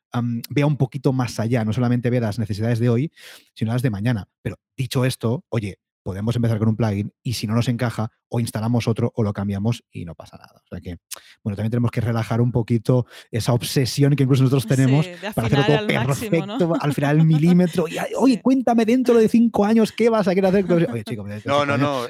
vea 0.50 0.66
un 0.66 0.78
poquito 0.78 1.12
más 1.14 1.40
allá, 1.40 1.66
no 1.66 1.74
solamente 1.74 2.10
vea 2.10 2.22
las 2.22 2.40
necesidades 2.40 2.80
de 2.80 2.90
hoy, 2.90 3.12
sino 3.54 3.74
las 3.74 3.82
de 3.82 3.90
mañana. 3.90 4.30
Pero 4.42 4.58
dicho 4.78 5.06
esto, 5.06 5.44
oye, 5.50 5.80
podemos 6.08 6.38
empezar 6.38 6.58
con 6.58 6.70
un 6.70 6.78
plugin 6.78 7.14
y 7.22 7.34
si 7.34 7.48
no 7.48 7.54
nos 7.54 7.68
encaja, 7.68 8.14
o 8.30 8.40
instalamos 8.40 8.88
otro 8.88 9.12
o 9.14 9.24
lo 9.24 9.34
cambiamos 9.34 9.84
y 9.92 10.06
no 10.06 10.16
pasa 10.16 10.38
nada. 10.38 10.62
O 10.64 10.68
sea 10.70 10.80
que, 10.80 11.00
bueno, 11.44 11.58
también 11.58 11.70
tenemos 11.70 11.92
que 11.92 12.00
relajar 12.00 12.40
un 12.40 12.54
poquito 12.54 13.06
esa 13.30 13.52
obsesión 13.52 14.16
que 14.16 14.24
incluso 14.24 14.44
nosotros 14.44 14.68
tenemos 14.68 15.06
para 15.36 15.48
hacerlo 15.48 15.66
todo 15.66 15.86
perfecto, 15.86 16.74
al 16.80 16.94
final 16.94 17.18
el 17.18 17.26
milímetro. 17.26 17.90
Y, 17.90 17.98
Oye, 18.16 18.42
cuéntame 18.42 18.86
dentro 18.86 19.16
de 19.16 19.28
cinco 19.28 19.66
años 19.66 19.92
qué 19.92 20.08
vas 20.08 20.30
a 20.30 20.34
querer 20.34 20.48
hacer. 20.48 20.90
Oye, 20.90 21.04
chico, 21.04 21.28
no, 21.44 21.66
no, 21.66 21.78
no, 21.78 22.08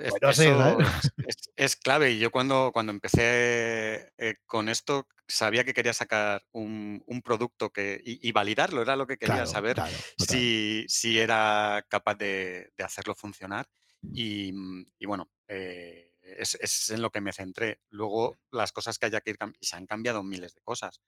es, 1.55 1.75
clave. 1.75 2.11
Y 2.11 2.19
yo 2.19 2.29
cuando, 2.29 2.69
cuando 2.71 2.91
empecé 2.91 4.11
eh, 4.19 4.35
con 4.45 4.69
esto, 4.69 5.07
sabía 5.27 5.63
que 5.63 5.73
quería 5.73 5.93
sacar 5.93 6.43
un, 6.51 7.03
producto 7.25 7.71
que, 7.71 7.99
y, 8.05 8.31
validarlo, 8.31 8.83
era 8.83 8.95
lo 8.95 9.07
que 9.07 9.17
quería 9.17 9.47
saber 9.47 9.81
si, 10.19 10.85
si, 10.87 11.17
era 11.17 11.83
capaz 11.89 12.13
de, 12.13 12.69
de 12.77 12.83
hacerlo 12.83 13.15
funcionar. 13.15 13.65
Mm, 14.11 14.83
y, 14.99 15.05
bueno, 15.05 15.29
eh, 15.47 16.07
es, 16.21 16.89
en 16.89 17.01
lo 17.01 17.11
que 17.11 17.21
me 17.21 17.33
centré. 17.33 17.79
Luego, 17.89 18.37
las 18.51 18.71
cosas 18.71 18.97
que 18.99 19.05
haya 19.05 19.21
que 19.21 19.31
ir 19.31 19.37
y 19.59 19.65
se 19.65 19.75
han 19.75 19.85
cambiado 19.85 20.23
miles 20.23 20.53
de 20.53 20.61
cosas. 20.61 21.01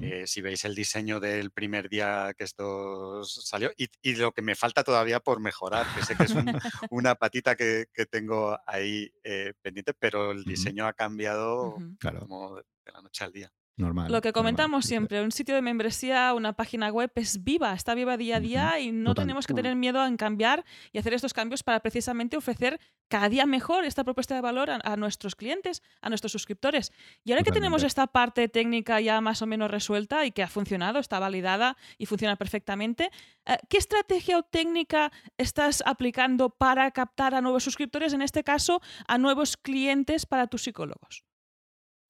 Eh, 0.00 0.26
si 0.26 0.40
veis 0.40 0.64
el 0.64 0.74
diseño 0.74 1.20
del 1.20 1.50
primer 1.50 1.88
día 1.88 2.34
que 2.36 2.44
esto 2.44 3.24
salió, 3.24 3.70
y, 3.76 4.14
lo 4.16 4.32
que 4.32 4.42
me 4.42 4.54
falta 4.54 4.84
todavía 4.84 5.20
por 5.20 5.40
mejorar, 5.40 5.86
que 5.94 6.04
sé 6.04 6.16
que 6.16 6.24
es 6.24 6.34
una 6.90 7.14
patita 7.14 7.56
que, 7.56 7.86
tengo 8.10 8.58
ahí 8.66 9.12
eh, 9.22 9.54
pendiente, 9.62 9.94
pero 9.94 10.32
el 10.32 10.44
diseño 10.44 10.86
ha 10.86 10.92
cambiado 10.92 11.76
como 12.18 12.56
de 12.56 12.92
la 12.92 13.02
noche 13.02 13.24
al 13.24 13.32
día. 13.32 13.52
Lo 13.78 14.20
que 14.20 14.32
comentamos 14.32 14.84
siempre, 14.84 15.22
un 15.22 15.32
sitio 15.32 15.54
de 15.54 15.62
membresía, 15.62 16.34
una 16.34 16.52
página 16.52 16.90
web 16.90 17.10
es 17.14 17.42
viva, 17.42 17.72
está 17.72 17.94
viva 17.94 18.18
día 18.18 18.36
a 18.36 18.40
día 18.40 18.80
y 18.80 18.92
no 18.92 19.14
tenemos 19.14 19.46
que 19.46 19.54
tener 19.54 19.76
miedo 19.76 20.04
en 20.04 20.18
cambiar 20.18 20.64
y 20.92 20.98
hacer 20.98 21.14
estos 21.14 21.32
cambios 21.32 21.62
para 21.62 21.80
precisamente 21.80 22.36
ofrecer 22.36 22.78
cada 23.08 23.30
día 23.30 23.46
mejor 23.46 23.84
esta 23.84 24.04
propuesta 24.04 24.34
de 24.34 24.42
valor 24.42 24.70
a, 24.70 24.96
nuestros 24.96 25.36
clientes, 25.36 25.82
a 26.02 26.10
nuestros 26.10 26.32
suscriptores. 26.32 26.92
Y 27.24 27.32
ahora 27.32 27.44
que 27.44 27.50
tenemos 27.50 27.82
esta 27.82 28.06
parte 28.06 28.48
técnica 28.48 29.00
ya 29.00 29.20
más 29.22 29.40
o 29.40 29.46
menos 29.46 29.70
resuelta 29.70 30.26
y 30.26 30.32
que 30.32 30.42
ha 30.42 30.48
funcionado, 30.48 30.98
está 30.98 31.18
validada 31.18 31.78
y 31.96 32.04
funciona 32.04 32.36
perfectamente, 32.36 33.10
eh, 33.46 33.56
¿qué 33.70 33.78
estrategia 33.78 34.38
o 34.38 34.42
técnica 34.42 35.12
estás 35.38 35.82
aplicando 35.86 36.50
para 36.50 36.90
captar 36.90 37.34
a 37.34 37.40
nuevos 37.40 37.64
suscriptores, 37.64 38.12
en 38.12 38.20
este 38.20 38.44
caso 38.44 38.82
a 39.08 39.16
nuevos 39.16 39.56
clientes 39.56 40.26
para 40.26 40.46
tus 40.46 40.62
psicólogos? 40.62 41.24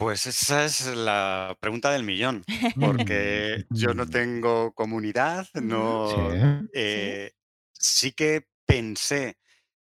Pues 0.03 0.27
esa 0.27 0.65
es 0.65 0.85
la 0.97 1.57
pregunta 1.61 1.93
del 1.93 2.03
millón, 2.03 2.45
porque 2.81 3.67
yo 3.71 3.95
no 3.95 4.05
tengo 4.11 4.73
comunidad, 4.73 5.47
no. 5.55 6.29
Eh, 6.75 7.31
sí. 7.73 8.11
que 8.11 8.49
pensé 8.67 9.39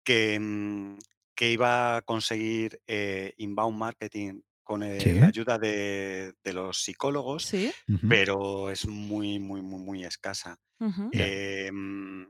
que, 0.03 0.37
mm, 0.37 0.97
que 1.33 1.51
iba 1.53 1.95
a 1.95 2.01
conseguir 2.01 2.81
eh, 2.87 3.33
inbound 3.37 3.77
marketing 3.77 4.41
con 4.63 4.81
la 4.81 5.27
ayuda 5.27 5.57
de, 5.57 6.33
los 6.43 6.83
psicólogos, 6.83 7.49
pero 8.09 8.69
es 8.69 8.85
muy, 8.87 9.39
muy, 9.39 9.61
muy, 9.61 9.79
muy 9.79 10.03
escasa. 10.03 10.57
Em, 11.13 12.29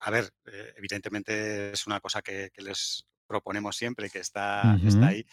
a 0.00 0.10
ver, 0.10 0.28
eh, 0.46 0.74
evidentemente 0.76 1.70
es 1.70 1.86
una 1.86 2.00
cosa 2.00 2.20
que, 2.20 2.50
les 2.56 3.06
proponemos 3.28 3.76
siempre, 3.76 4.10
que 4.10 4.18
está, 4.18 4.76
está 4.84 5.06
ahí, 5.06 5.24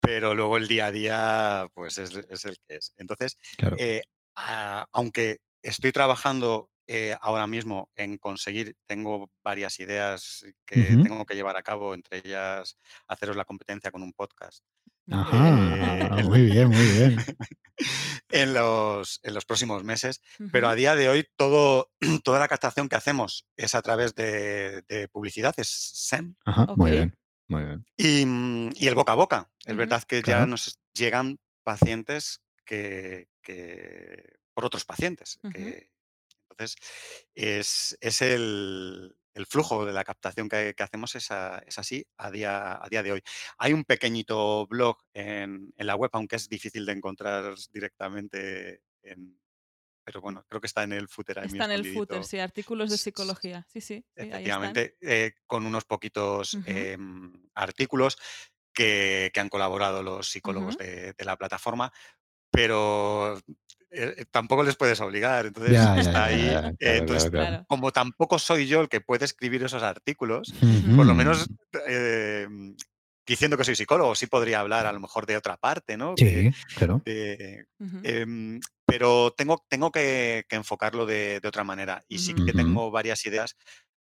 pero 0.00 0.34
luego 0.34 0.56
el 0.56 0.68
día 0.68 0.86
a 0.86 0.92
día 0.92 1.68
pues 1.74 1.98
es, 1.98 2.14
el 2.44 2.58
que 2.66 2.76
es. 2.76 2.94
Entonces, 2.96 3.38
eh, 3.78 4.02
aunque 4.92 5.38
estoy 5.62 5.92
trabajando 5.92 6.70
eh, 6.86 7.16
ahora 7.20 7.46
mismo 7.46 7.88
en 7.94 8.18
conseguir, 8.18 8.74
tengo 8.86 9.30
varias 9.44 9.78
ideas 9.78 10.44
que 10.66 10.82
tengo 10.82 11.24
que 11.24 11.36
llevar 11.36 11.56
a 11.56 11.62
cabo, 11.62 11.94
entre 11.94 12.18
ellas 12.18 12.76
haceros 13.06 13.36
la 13.36 13.44
competencia 13.44 13.90
con 13.90 14.02
un 14.02 14.12
podcast. 14.12 14.64
Ajá, 15.08 16.18
eh, 16.18 16.24
muy 16.24 16.42
bien, 16.42 16.68
muy 16.68 16.84
bien. 16.84 17.16
en, 18.28 18.54
los, 18.54 19.20
en 19.22 19.34
los 19.34 19.44
próximos 19.44 19.82
meses, 19.84 20.20
pero 20.52 20.68
a 20.68 20.74
día 20.74 20.94
de 20.94 21.08
hoy 21.08 21.26
todo, 21.36 21.90
toda 22.24 22.38
la 22.38 22.48
captación 22.48 22.88
que 22.88 22.96
hacemos 22.96 23.46
es 23.56 23.74
a 23.74 23.82
través 23.82 24.14
de, 24.14 25.08
publicidad, 25.12 25.54
es 25.58 25.68
SEM. 25.68 26.34
Ajá, 26.44 26.66
muy 26.76 26.92
bien. 26.92 27.19
Mm, 27.50 28.70
y, 28.74 28.86
el 28.86 28.94
boca 28.94 29.12
a 29.12 29.16
boca. 29.16 29.50
Es 29.64 29.76
verdad 29.76 30.02
que 30.04 30.22
ya 30.22 30.46
nos 30.46 30.78
llegan 30.94 31.38
pacientes 31.62 32.40
que, 32.64 33.28
por 34.54 34.64
otros 34.64 34.84
pacientes. 34.84 35.38
entonces, 35.42 36.76
es, 37.34 38.22
el, 38.22 39.16
flujo 39.48 39.86
de 39.86 39.92
la 39.92 40.04
captación 40.04 40.48
que, 40.48 40.74
hacemos 40.78 41.14
es, 41.16 41.30
así 41.30 42.06
a 42.18 42.30
día, 42.30 42.82
a 42.82 42.88
día 42.88 43.02
de 43.02 43.12
hoy. 43.12 43.22
Hay 43.58 43.72
un 43.72 43.84
pequeñito 43.84 44.66
blog 44.66 44.98
en, 45.12 45.72
en 45.76 45.86
la 45.86 45.96
web, 45.96 46.10
aunque 46.12 46.36
es 46.36 46.48
difícil 46.48 46.86
de 46.86 46.92
encontrar 46.92 47.54
directamente 47.72 48.82
en, 49.02 49.39
pero 50.10 50.22
bueno, 50.22 50.44
creo 50.48 50.60
que 50.60 50.66
está 50.66 50.82
en 50.82 50.92
el 50.92 51.06
footer. 51.06 51.38
está 51.38 51.66
en 51.66 51.70
el 51.70 51.94
footer, 51.94 52.24
sí, 52.24 52.40
artículos 52.40 52.90
de 52.90 52.98
psicología. 52.98 53.64
Sí, 53.72 53.80
sí. 53.80 54.04
efectivamente, 54.16 54.96
eh, 55.00 55.34
con 55.46 55.64
unos 55.64 55.84
poquitos 55.84 56.58
em, 56.66 57.32
artículos 57.54 58.18
que, 58.74 59.30
han 59.36 59.48
colaborado 59.48 60.02
los 60.02 60.28
psicólogos 60.28 60.76
de, 60.78 61.14
la 61.18 61.36
plataforma, 61.36 61.92
pero 62.50 63.38
eh, 63.38 64.14
eh, 64.18 64.24
tampoco 64.32 64.64
les 64.64 64.74
puedes 64.74 65.00
obligar. 65.00 65.46
Entonces, 65.46 65.78
está 65.98 66.24
ahí. 66.24 66.74
entonces, 66.80 67.30
como 67.68 67.92
tampoco 67.92 68.40
soy 68.40 68.66
yo 68.66 68.80
el 68.80 68.88
que 68.88 69.00
puede 69.00 69.26
escribir 69.26 69.62
esos 69.62 69.84
artículos, 69.84 70.52
por 70.96 71.06
lo 71.06 71.14
menos 71.14 71.46
diciendo 73.30 73.56
que 73.56 73.62
soy 73.62 73.76
psicólogo, 73.76 74.16
sí 74.16 74.26
podría 74.26 74.58
hablar 74.58 74.86
a 74.86 74.92
lo 74.92 74.98
mejor 74.98 75.24
de 75.24 75.36
otra 75.36 75.56
parte, 75.56 75.96
¿no? 75.96 76.14
Sí, 76.16 76.50
claro. 76.74 77.00
Em, 77.04 78.58
pero 78.84 79.32
tengo, 79.36 79.64
tengo 79.68 79.92
que, 79.92 80.44
enfocarlo 80.50 81.06
de, 81.06 81.40
otra 81.44 81.62
manera 81.62 82.02
y 82.08 82.18
sí 82.18 82.34
que 82.34 82.52
tengo 82.52 82.90
varias 82.90 83.24
ideas 83.24 83.56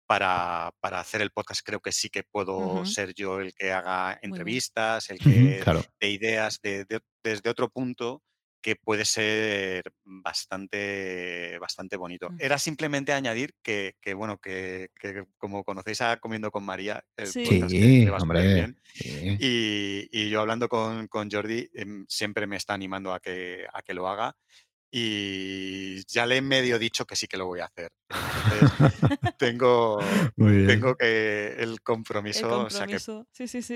para, 0.07 0.75
hacer 0.83 1.23
el 1.23 1.31
podcast. 1.31 1.63
Creo 1.65 1.81
que 1.81 1.91
sí 1.91 2.11
que 2.11 2.23
puedo 2.23 2.85
ser 2.85 3.15
yo 3.15 3.41
el 3.41 3.55
que 3.55 3.73
haga 3.73 4.19
entrevistas, 4.21 5.09
el 5.09 5.19
que 5.19 5.65
de 6.01 6.11
ideas 6.11 6.61
desde 6.63 7.49
otro 7.49 7.71
punto 7.71 8.23
que 8.65 8.77
puede 8.77 9.05
ser 9.05 9.93
bastante, 10.05 11.59
bastante 11.61 11.99
bonito. 11.99 12.31
Mm. 12.31 12.37
Era 12.39 12.59
simplemente 12.59 13.13
añadir 13.13 13.55
que, 13.63 13.95
bueno, 14.17 14.39
que, 14.39 14.89
como 15.37 15.65
conocéis 15.65 16.01
a 16.01 16.17
Comiendo 16.17 16.51
con 16.51 16.65
María, 16.65 17.05
el 17.19 17.27
sí, 17.27 17.45
que, 17.45 18.11
hombre, 18.11 18.75
Y, 19.39 20.31
yo 20.31 20.41
hablando 20.41 20.71
con, 20.71 21.09
Jordi, 21.31 21.69
em, 21.75 22.07
siempre 22.09 22.47
me 22.47 22.57
está 22.57 22.73
animando 22.73 23.13
a 23.13 23.21
que, 23.21 23.67
a 23.71 23.83
que 23.83 23.93
lo 23.93 24.09
haga. 24.09 24.35
Y 24.91 26.03
ya 26.07 26.25
le 26.25 26.39
he 26.39 26.41
medio 26.41 26.79
dicho 26.79 27.05
que 27.05 27.17
sí 27.17 27.27
que 27.27 27.37
lo 27.37 27.45
voy 27.45 27.61
a 27.61 27.67
hacer. 27.67 27.93
tengo, 29.39 29.99
tengo 30.37 30.95
que 30.97 31.55
el 31.59 31.83
compromiso, 31.83 32.67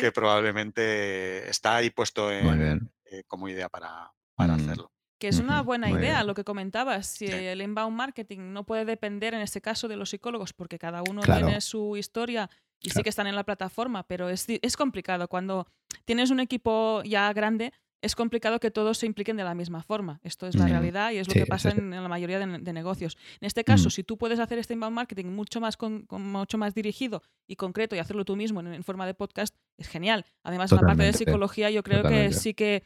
que, 0.00 0.12
probablemente 0.12 1.50
está 1.50 1.76
ahí 1.76 1.90
puesto 1.90 2.32
en, 2.32 2.90
eh, 3.04 3.24
como 3.26 3.48
idea 3.48 3.68
para, 3.68 4.12
para 4.38 4.56
mm. 4.56 4.60
hacerlo. 4.60 4.92
Que 5.18 5.28
es 5.28 5.40
una 5.40 5.62
buena 5.62 5.90
idea 5.90 6.22
lo 6.22 6.32
que 6.32 6.44
comentabas. 6.44 7.06
Si 7.08 7.26
el 7.26 7.60
inbound 7.60 7.96
marketing 7.96 8.52
no 8.52 8.64
puede 8.64 8.84
depender 8.84 9.34
en 9.34 9.40
este 9.40 9.60
caso 9.60 9.88
de 9.88 9.96
los 9.96 10.10
psicólogos, 10.10 10.52
porque 10.52 10.78
cada 10.78 11.02
uno 11.02 11.22
tiene 11.22 11.60
su 11.60 11.96
historia 11.96 12.48
y 12.80 12.90
sí 12.90 13.02
que 13.02 13.08
están 13.10 13.26
en 13.26 13.34
la 13.34 13.42
plataforma, 13.42 14.04
pero 14.04 14.28
es, 14.28 14.46
es 14.48 14.76
complicado. 14.76 15.26
Cuando 15.26 15.66
tienes 16.04 16.30
un 16.30 16.38
equipo 16.38 17.02
ya 17.04 17.32
grande, 17.32 17.72
es 18.00 18.14
complicado 18.14 18.60
que 18.60 18.70
todos 18.70 18.96
se 18.98 19.06
impliquen 19.06 19.36
de 19.36 19.42
la 19.42 19.54
misma 19.56 19.82
forma. 19.82 20.20
Esto 20.22 20.46
es 20.46 20.54
la 20.54 20.66
Mm, 20.66 20.70
realidad 20.70 21.10
y 21.10 21.16
es 21.18 21.26
lo 21.26 21.32
sí, 21.32 21.40
que 21.40 21.46
pasa 21.46 21.72
sí. 21.72 21.78
en, 21.80 21.92
en 21.92 22.00
la 22.00 22.08
mayoría 22.08 22.38
de, 22.38 22.46
de 22.60 22.72
negocios. 22.72 23.16
En 23.40 23.46
este 23.46 23.64
caso, 23.64 23.88
Mm. 23.88 23.90
si 23.90 24.04
tú 24.04 24.16
puedes 24.18 24.38
hacer 24.38 24.60
este 24.60 24.74
inbound 24.74 24.94
marketing 24.94 25.26
mucho 25.26 25.60
más, 25.60 25.76
con, 25.76 26.06
con- 26.06 26.22
mucho 26.30 26.58
más 26.58 26.76
dirigido 26.76 27.24
y 27.48 27.56
concreto 27.56 27.96
y 27.96 27.98
hacerlo 27.98 28.24
tú 28.24 28.36
mismo 28.36 28.60
en, 28.60 28.72
en 28.72 28.84
forma 28.84 29.04
de 29.04 29.14
podcast, 29.14 29.56
es 29.76 29.88
genial. 29.88 30.24
Además, 30.44 30.70
la 30.70 30.80
parte 30.82 31.02
de 31.02 31.12
psicología, 31.12 31.70
yo 31.70 31.82
creo 31.82 32.04
que 32.04 32.32
sí 32.32 32.54
que 32.54 32.84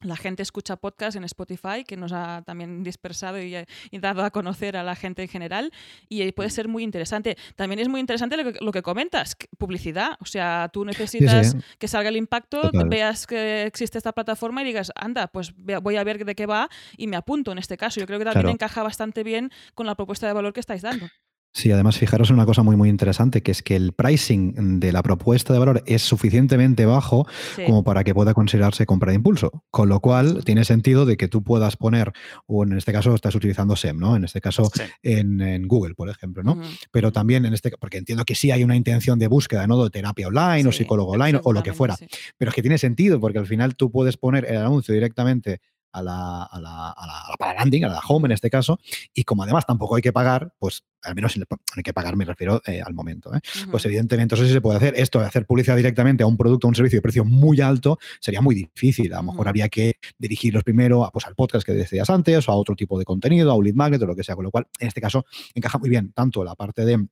la 0.00 0.16
gente 0.16 0.42
escucha 0.42 0.76
podcast 0.76 1.16
en 1.16 1.24
Spotify, 1.24 1.84
que 1.86 1.96
nos 1.96 2.12
ha 2.12 2.42
también 2.42 2.82
dispersado 2.82 3.40
y, 3.42 3.56
y 3.90 3.98
dado 3.98 4.24
a 4.24 4.30
conocer 4.30 4.76
a 4.76 4.82
la 4.82 4.94
gente 4.94 5.22
en 5.22 5.28
general, 5.28 5.72
y 6.08 6.30
puede 6.32 6.50
ser 6.50 6.68
muy 6.68 6.82
interesante. 6.82 7.36
También 7.56 7.78
es 7.78 7.88
muy 7.88 8.00
interesante 8.00 8.36
lo 8.36 8.52
que, 8.52 8.58
lo 8.64 8.72
que 8.72 8.82
comentas, 8.82 9.36
publicidad. 9.58 10.10
O 10.20 10.26
sea, 10.26 10.68
tú 10.72 10.84
necesitas 10.84 11.52
sí. 11.52 11.58
que 11.78 11.88
salga 11.88 12.10
el 12.10 12.16
impacto, 12.16 12.60
Total. 12.60 12.88
veas 12.88 13.26
que 13.26 13.62
existe 13.64 13.96
esta 13.98 14.12
plataforma 14.12 14.62
y 14.62 14.66
digas, 14.66 14.92
anda, 14.94 15.28
pues 15.28 15.52
voy 15.56 15.96
a 15.96 16.04
ver 16.04 16.24
de 16.24 16.34
qué 16.34 16.46
va 16.46 16.68
y 16.96 17.06
me 17.06 17.16
apunto 17.16 17.52
en 17.52 17.58
este 17.58 17.76
caso. 17.76 17.98
Yo 18.00 18.06
creo 18.06 18.18
que 18.18 18.24
también 18.24 18.42
Claro. 18.42 18.52
encaja 18.54 18.82
bastante 18.82 19.22
bien 19.24 19.50
con 19.74 19.86
la 19.86 19.94
propuesta 19.94 20.26
de 20.26 20.32
valor 20.34 20.52
que 20.52 20.60
estáis 20.60 20.82
dando. 20.82 21.08
Sí, 21.56 21.72
además 21.72 21.96
fijaros 21.96 22.28
en 22.28 22.34
una 22.36 22.44
cosa 22.44 22.62
muy 22.62 22.76
muy 22.76 22.90
interesante, 22.90 23.42
que 23.42 23.50
es 23.50 23.62
que 23.62 23.76
el 23.76 23.92
pricing 23.94 24.78
de 24.78 24.92
la 24.92 25.02
propuesta 25.02 25.54
de 25.54 25.58
valor 25.58 25.82
es 25.86 26.02
suficientemente 26.02 26.84
bajo 26.84 27.26
Sí. 27.56 27.62
como 27.64 27.82
para 27.82 28.04
que 28.04 28.12
pueda 28.14 28.34
considerarse 28.34 28.84
compra 28.84 29.10
de 29.10 29.16
impulso. 29.16 29.64
Con 29.70 29.88
lo 29.88 30.00
cual 30.00 30.44
tiene 30.44 30.66
sentido 30.66 31.06
de 31.06 31.16
que 31.16 31.28
tú 31.28 31.42
puedas 31.42 31.78
poner, 31.78 32.12
o 32.44 32.62
en 32.64 32.74
este 32.76 32.92
caso 32.92 33.14
estás 33.14 33.34
utilizando 33.34 33.74
SEM, 33.74 33.96
¿no? 33.98 34.16
En 34.16 34.24
este 34.24 34.42
caso 34.42 34.70
Sí. 34.74 34.82
en, 35.02 35.40
en 35.40 35.66
Google, 35.66 35.94
por 35.94 36.10
ejemplo, 36.10 36.42
¿no? 36.42 36.60
Pero 36.90 37.10
también 37.10 37.46
en 37.46 37.54
este, 37.54 37.70
porque 37.80 37.96
entiendo 37.96 38.26
que 38.26 38.34
sí 38.34 38.50
hay 38.50 38.62
una 38.62 38.76
intención 38.76 39.18
de 39.18 39.26
búsqueda, 39.26 39.66
¿no? 39.66 39.82
De 39.82 39.88
terapia 39.88 40.28
online 40.28 40.68
o 40.68 40.72
psicólogo 40.72 41.12
online 41.12 41.40
o 41.42 41.54
lo 41.54 41.62
que 41.62 41.72
fuera. 41.72 41.96
Pero 42.36 42.50
es 42.50 42.54
que 42.54 42.60
tiene 42.60 42.76
sentido, 42.76 43.18
porque 43.18 43.38
al 43.38 43.46
final 43.46 43.76
tú 43.76 43.90
puedes 43.90 44.18
poner 44.18 44.44
el 44.44 44.58
anuncio 44.58 44.92
directamente 44.92 45.62
a 45.96 46.02
la, 46.02 46.42
a 46.44 46.60
la, 46.60 46.90
a 46.90 47.06
la, 47.06 47.20
a 47.20 47.30
la 47.30 47.36
para 47.38 47.54
landing, 47.58 47.84
a 47.84 47.88
la 47.88 48.00
home 48.06 48.26
en 48.26 48.32
este 48.32 48.50
caso, 48.50 48.78
y 49.14 49.24
como 49.24 49.42
además 49.42 49.64
tampoco 49.66 49.96
hay 49.96 50.02
que 50.02 50.12
pagar, 50.12 50.52
pues 50.58 50.84
al 51.02 51.14
menos 51.14 51.36
no 51.36 51.44
hay 51.76 51.82
que 51.82 51.92
pagar, 51.92 52.16
me 52.16 52.24
refiero 52.24 52.60
eh, 52.66 52.82
al 52.84 52.92
momento. 52.92 53.32
¿eh? 53.34 53.40
Pues 53.70 53.84
evidentemente 53.86 54.34
eso 54.34 54.44
sí 54.44 54.52
se 54.52 54.60
puede 54.60 54.76
hacer. 54.76 54.94
Esto 54.96 55.20
de 55.20 55.26
hacer 55.26 55.46
publicidad 55.46 55.76
directamente 55.76 56.22
a 56.24 56.26
un 56.26 56.36
producto 56.36 56.66
o 56.66 56.68
un 56.68 56.74
servicio 56.74 56.98
de 56.98 57.02
precio 57.02 57.24
muy 57.24 57.60
alto 57.60 57.98
sería 58.20 58.40
muy 58.40 58.54
difícil. 58.54 59.12
A 59.12 59.18
lo 59.18 59.24
mejor 59.24 59.40
Ujú. 59.40 59.48
habría 59.48 59.68
que 59.68 59.94
dirigirlos 60.18 60.64
primero 60.64 61.04
a, 61.04 61.12
pues, 61.12 61.26
al 61.26 61.34
podcast 61.34 61.64
que 61.64 61.72
decías 61.72 62.10
antes 62.10 62.48
o 62.48 62.52
a 62.52 62.56
otro 62.56 62.74
tipo 62.74 62.98
de 62.98 63.04
contenido, 63.04 63.50
a 63.50 63.54
un 63.54 63.64
lead 63.64 63.74
magnet 63.74 64.02
o 64.02 64.06
lo 64.06 64.16
que 64.16 64.24
sea. 64.24 64.34
Con 64.34 64.44
lo 64.44 64.50
cual, 64.50 64.66
en 64.80 64.88
este 64.88 65.00
caso, 65.00 65.24
encaja 65.54 65.78
muy 65.78 65.88
bien 65.88 66.12
tanto 66.12 66.42
la 66.42 66.56
parte 66.56 66.84
de 66.84 67.06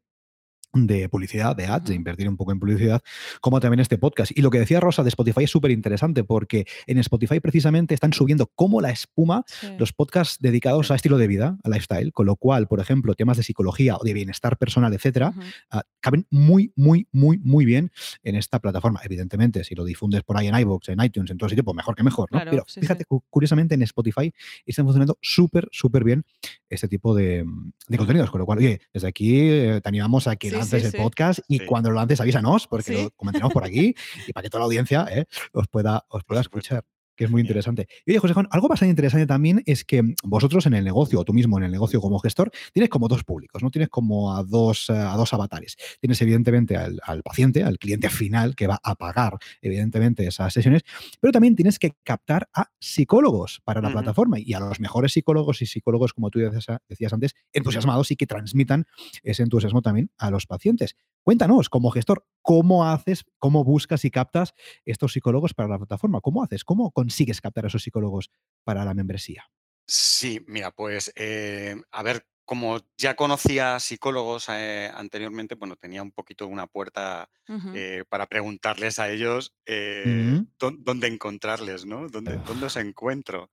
de 0.75 1.09
publicidad, 1.09 1.57
de 1.57 1.67
ads, 1.67 1.87
de 1.89 1.95
invertir 1.95 2.29
un 2.29 2.37
poco 2.37 2.53
en 2.53 2.61
publicidad, 2.61 3.01
como 3.41 3.61
también 3.61 3.81
este 3.81 3.99
podcast. 3.99 4.33
Y 4.37 4.43
lo 4.43 4.51
que 4.51 4.59
decía 4.59 4.81
Rosa 4.81 5.03
de 5.03 5.09
Spotify 5.09 5.45
es 5.45 5.51
súper 5.51 5.71
interesante 5.71 6.25
porque 6.25 6.67
en 6.87 6.99
Spotify 6.99 7.41
precisamente 7.41 7.95
están 7.95 8.13
subiendo 8.13 8.47
como 8.55 8.81
la 8.81 8.91
espuma 8.91 9.45
Sí. 9.47 9.69
los 9.79 9.93
podcasts 9.93 10.39
dedicados 10.41 10.91
a 10.91 10.95
estilo 10.97 11.17
de 11.19 11.27
vida, 11.29 11.59
a 11.63 11.69
lifestyle, 11.69 12.13
con 12.13 12.27
lo 12.27 12.37
cual, 12.37 12.67
por 12.67 12.81
ejemplo, 12.81 13.15
temas 13.15 13.37
de 13.37 13.43
psicología 13.43 13.97
o 13.97 14.05
de 14.05 14.13
bienestar 14.13 14.57
personal, 14.59 14.93
etcétera, 14.95 15.33
ah, 15.71 15.83
caben 16.01 16.27
muy, 16.31 16.73
muy, 16.77 17.07
muy, 17.13 17.39
muy 17.39 17.65
bien 17.65 17.91
en 18.23 18.37
esta 18.37 18.59
plataforma. 18.59 19.01
Evidentemente, 19.05 19.65
si 19.65 19.75
lo 19.75 19.85
difundes 19.85 20.23
por 20.23 20.37
ahí 20.37 20.49
en 20.49 20.59
iVoox, 20.59 20.89
en 20.89 21.03
iTunes, 21.03 21.31
en 21.31 21.39
todo 21.39 21.49
sitio, 21.49 21.65
pues 21.65 21.75
mejor 21.77 21.95
que 21.95 22.03
mejor, 22.03 22.29
¿no? 22.33 22.39
Claro, 22.39 22.51
Pero 22.51 22.65
sí, 22.67 22.81
fíjate, 22.81 23.01
sí. 23.05 23.07
cu- 23.09 23.23
curiosamente 23.31 23.75
en 23.75 23.83
Spotify 23.83 24.33
están 24.67 24.85
funcionando 24.87 25.19
súper, 25.23 25.69
súper 25.73 26.05
bien 26.05 26.25
este 26.69 26.89
tipo 26.89 27.15
de, 27.15 27.45
de 27.89 27.97
contenidos, 27.99 28.31
con 28.31 28.41
lo 28.41 28.47
cual, 28.47 28.59
oye, 28.59 28.81
desde 28.93 29.09
aquí 29.09 29.41
eh, 29.41 29.81
te 29.83 29.89
animamos 29.89 30.27
a 30.27 30.37
que 30.37 30.51
Sí, 30.65 30.73
lances 30.73 30.81
sí, 30.83 30.87
el 30.87 30.93
sí. 30.93 30.99
podcast 30.99 31.41
y 31.49 31.59
Sí. 31.59 31.67
cuando 31.67 31.91
lo 31.91 31.97
lances 31.97 32.21
avísanos, 32.21 32.67
porque 32.67 32.97
Sí. 32.97 33.03
lo 33.05 33.11
comentaremos 33.13 33.53
por 33.53 33.65
aquí 33.65 33.95
y 34.29 34.33
para 34.33 34.43
que 34.43 34.51
toda 34.51 34.61
la 34.61 34.65
audiencia 34.67 35.07
eh, 35.11 35.27
os 35.53 35.69
pueda, 35.69 36.05
os 36.09 36.25
pueda 36.25 36.41
escuchar 36.41 36.85
que 37.17 37.25
es 37.25 37.31
muy 37.31 37.41
interesante. 37.41 37.89
Y 38.05 38.13
oye, 38.13 38.19
José 38.19 38.35
Juan, 38.35 38.49
algo 38.51 38.69
bastante 38.69 38.91
interesante 38.91 39.27
también 39.27 39.63
es 39.67 39.85
que 39.85 40.03
vosotros 40.25 40.67
en 40.67 40.75
el 40.75 40.85
negocio, 40.85 41.21
o 41.21 41.25
tú 41.25 41.33
mismo 41.33 41.59
en 41.59 41.65
el 41.65 41.73
negocio 41.73 42.01
como 42.01 42.19
gestor, 42.19 42.51
tienes 42.73 42.91
como 42.91 43.09
dos 43.09 43.25
públicos, 43.25 43.63
¿no? 43.63 43.71
Tienes 43.71 43.89
como 43.89 44.37
a 44.37 44.43
dos, 44.43 44.91
eh, 44.91 44.93
a 44.93 45.17
dos 45.17 45.33
avatares. 45.33 45.77
Tienes 46.01 46.21
evidentemente 46.23 46.77
al, 46.77 47.01
al 47.05 47.23
paciente, 47.23 47.63
al 47.63 47.79
cliente 47.79 48.09
final 48.11 48.55
que 48.55 48.67
va 48.67 48.81
a 48.83 48.95
pagar 48.95 49.39
evidentemente 49.63 50.27
esas 50.27 50.53
sesiones, 50.53 50.83
pero 51.21 51.33
también 51.33 51.57
tienes 51.57 51.79
que 51.79 51.93
captar 52.03 52.49
a 52.55 52.71
psicólogos 52.79 53.61
para 53.65 53.81
la 53.81 53.91
plataforma 53.91 54.39
y 54.39 54.53
a 54.55 54.61
los 54.61 54.81
mejores 54.81 55.13
psicólogos 55.13 55.63
y 55.63 55.67
psicólogos, 55.67 56.13
como 56.13 56.31
tú 56.31 56.39
decías, 56.39 56.67
decías 56.89 57.13
antes, 57.13 57.35
entusiasmados 57.53 58.11
y 58.11 58.17
que 58.17 58.27
transmitan 58.27 58.87
ese 59.23 59.43
entusiasmo 59.43 59.83
también 59.83 60.11
a 60.19 60.31
los 60.31 60.47
pacientes. 60.47 60.97
Cuéntanos, 61.23 61.69
como 61.69 61.91
gestor, 61.91 62.27
¿cómo 62.45 62.87
haces, 62.87 63.25
cómo 63.41 63.65
buscas 63.65 64.05
y 64.07 64.13
captas 64.13 64.55
estos 64.87 65.15
psicólogos 65.15 65.55
para 65.55 65.71
la 65.71 65.79
plataforma? 65.79 66.21
¿Cómo 66.23 66.45
haces? 66.45 66.65
¿Cómo 66.65 66.93
consigues 66.93 67.41
captar 67.43 67.65
a 67.67 67.69
esos 67.69 67.83
psicólogos 67.85 68.31
para 68.65 68.85
la 68.87 68.95
membresía? 68.95 69.47
Sí, 69.87 70.41
mira, 70.47 70.71
pues 70.71 71.13
eh, 71.17 71.77
a 71.91 72.03
ver, 72.03 72.27
como 72.47 72.79
ya 72.97 73.17
conocía 73.17 73.79
psicólogos 73.81 74.49
eh, 74.49 74.91
anteriormente, 74.95 75.57
bueno, 75.57 75.77
tenía 75.77 76.03
un 76.03 76.13
poquito 76.13 76.47
una 76.47 76.67
puerta 76.67 77.31
eh, 77.71 78.05
para 78.09 78.27
preguntarles 78.27 78.99
a 78.99 79.11
ellos 79.11 79.55
eh, 79.67 80.39
dó- 80.59 80.75
dónde 80.79 81.09
encontrarles, 81.09 81.85
¿no? 81.85 82.09
¿Dónde, 82.09 82.39
dónde 82.39 82.67
os 82.67 82.77
encuentro? 82.77 83.51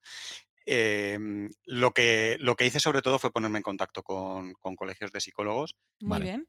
Em, 0.66 1.49
lo, 1.66 1.91
que, 1.91 2.38
lo 2.39 2.55
que 2.55 2.66
hice 2.66 2.80
sobre 2.80 3.01
todo 3.01 3.20
fue 3.20 3.32
ponerme 3.32 3.57
en 3.59 3.64
contacto 3.64 4.03
con, 4.03 4.53
con 4.55 4.76
colegios 4.76 5.12
de 5.12 5.22
psicólogos. 5.22 5.76
Muy 6.01 6.09
Vale. 6.09 6.24
bien. 6.24 6.47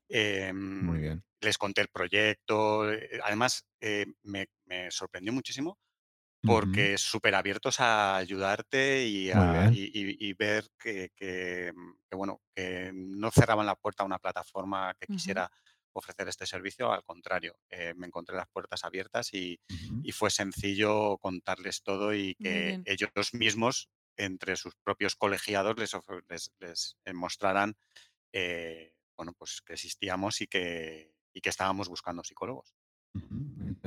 Muy 0.81 0.99
em, 0.99 1.01
bien. 1.01 1.25
les 1.41 1.59
conté 1.59 1.81
el 1.83 1.89
proyecto. 1.89 2.91
eh, 2.93 3.21
Además, 3.25 3.67
eh, 3.81 4.07
me, 4.23 4.49
me 4.67 4.91
sorprendió 4.91 5.33
muchísimo 5.33 5.79
porque 6.45 6.99
súper 6.99 7.35
abiertos 7.37 7.79
a 7.81 8.17
ayudarte 8.17 9.07
y, 9.07 9.31
Muy 9.33 9.49
a- 9.49 9.69
bien. 9.69 9.73
y- 9.73 9.85
y- 9.95 10.29
y 10.29 10.33
ver 10.35 10.67
que, 10.79 11.11
que, 11.15 11.73
mm, 11.75 11.93
que, 12.11 12.17
bueno, 12.17 12.43
que 12.55 12.91
no 12.95 13.31
cerraban 13.31 13.67
la 13.67 13.77
puerta 13.77 14.03
a 14.03 14.07
una 14.07 14.19
plataforma 14.19 14.95
que 14.99 15.07
quisiera 15.07 15.51
ofrecer 15.93 16.29
este 16.29 16.47
servicio, 16.47 16.93
al 16.93 17.05
contrario, 17.05 17.59
eh, 17.71 17.95
me 17.97 18.07
encontré 18.07 18.35
las 18.37 18.49
puertas 18.49 18.83
abiertas 18.85 19.33
y, 19.35 19.61
y 20.03 20.13
fue 20.13 20.31
sencillo 20.31 21.19
contarles 21.19 21.83
todo 21.83 22.15
y 22.15 22.35
que 22.37 22.81
ellos 22.85 23.11
mismos, 23.35 23.89
entre 24.17 24.57
sus 24.57 24.75
propios 24.77 25.15
colegiados, 25.17 25.77
les, 25.79 26.53
les, 26.59 26.97
eh, 27.07 27.13
eh, 28.33 28.95
bueno, 29.17 29.33
pues 29.37 29.61
que 29.65 29.75
existíamos 29.75 30.41
y 30.41 30.47
que, 30.47 31.15
y 31.33 31.41
que 31.41 31.51
estábamos 31.51 31.89
buscando 31.89 32.25
psicólogos. 32.25 32.75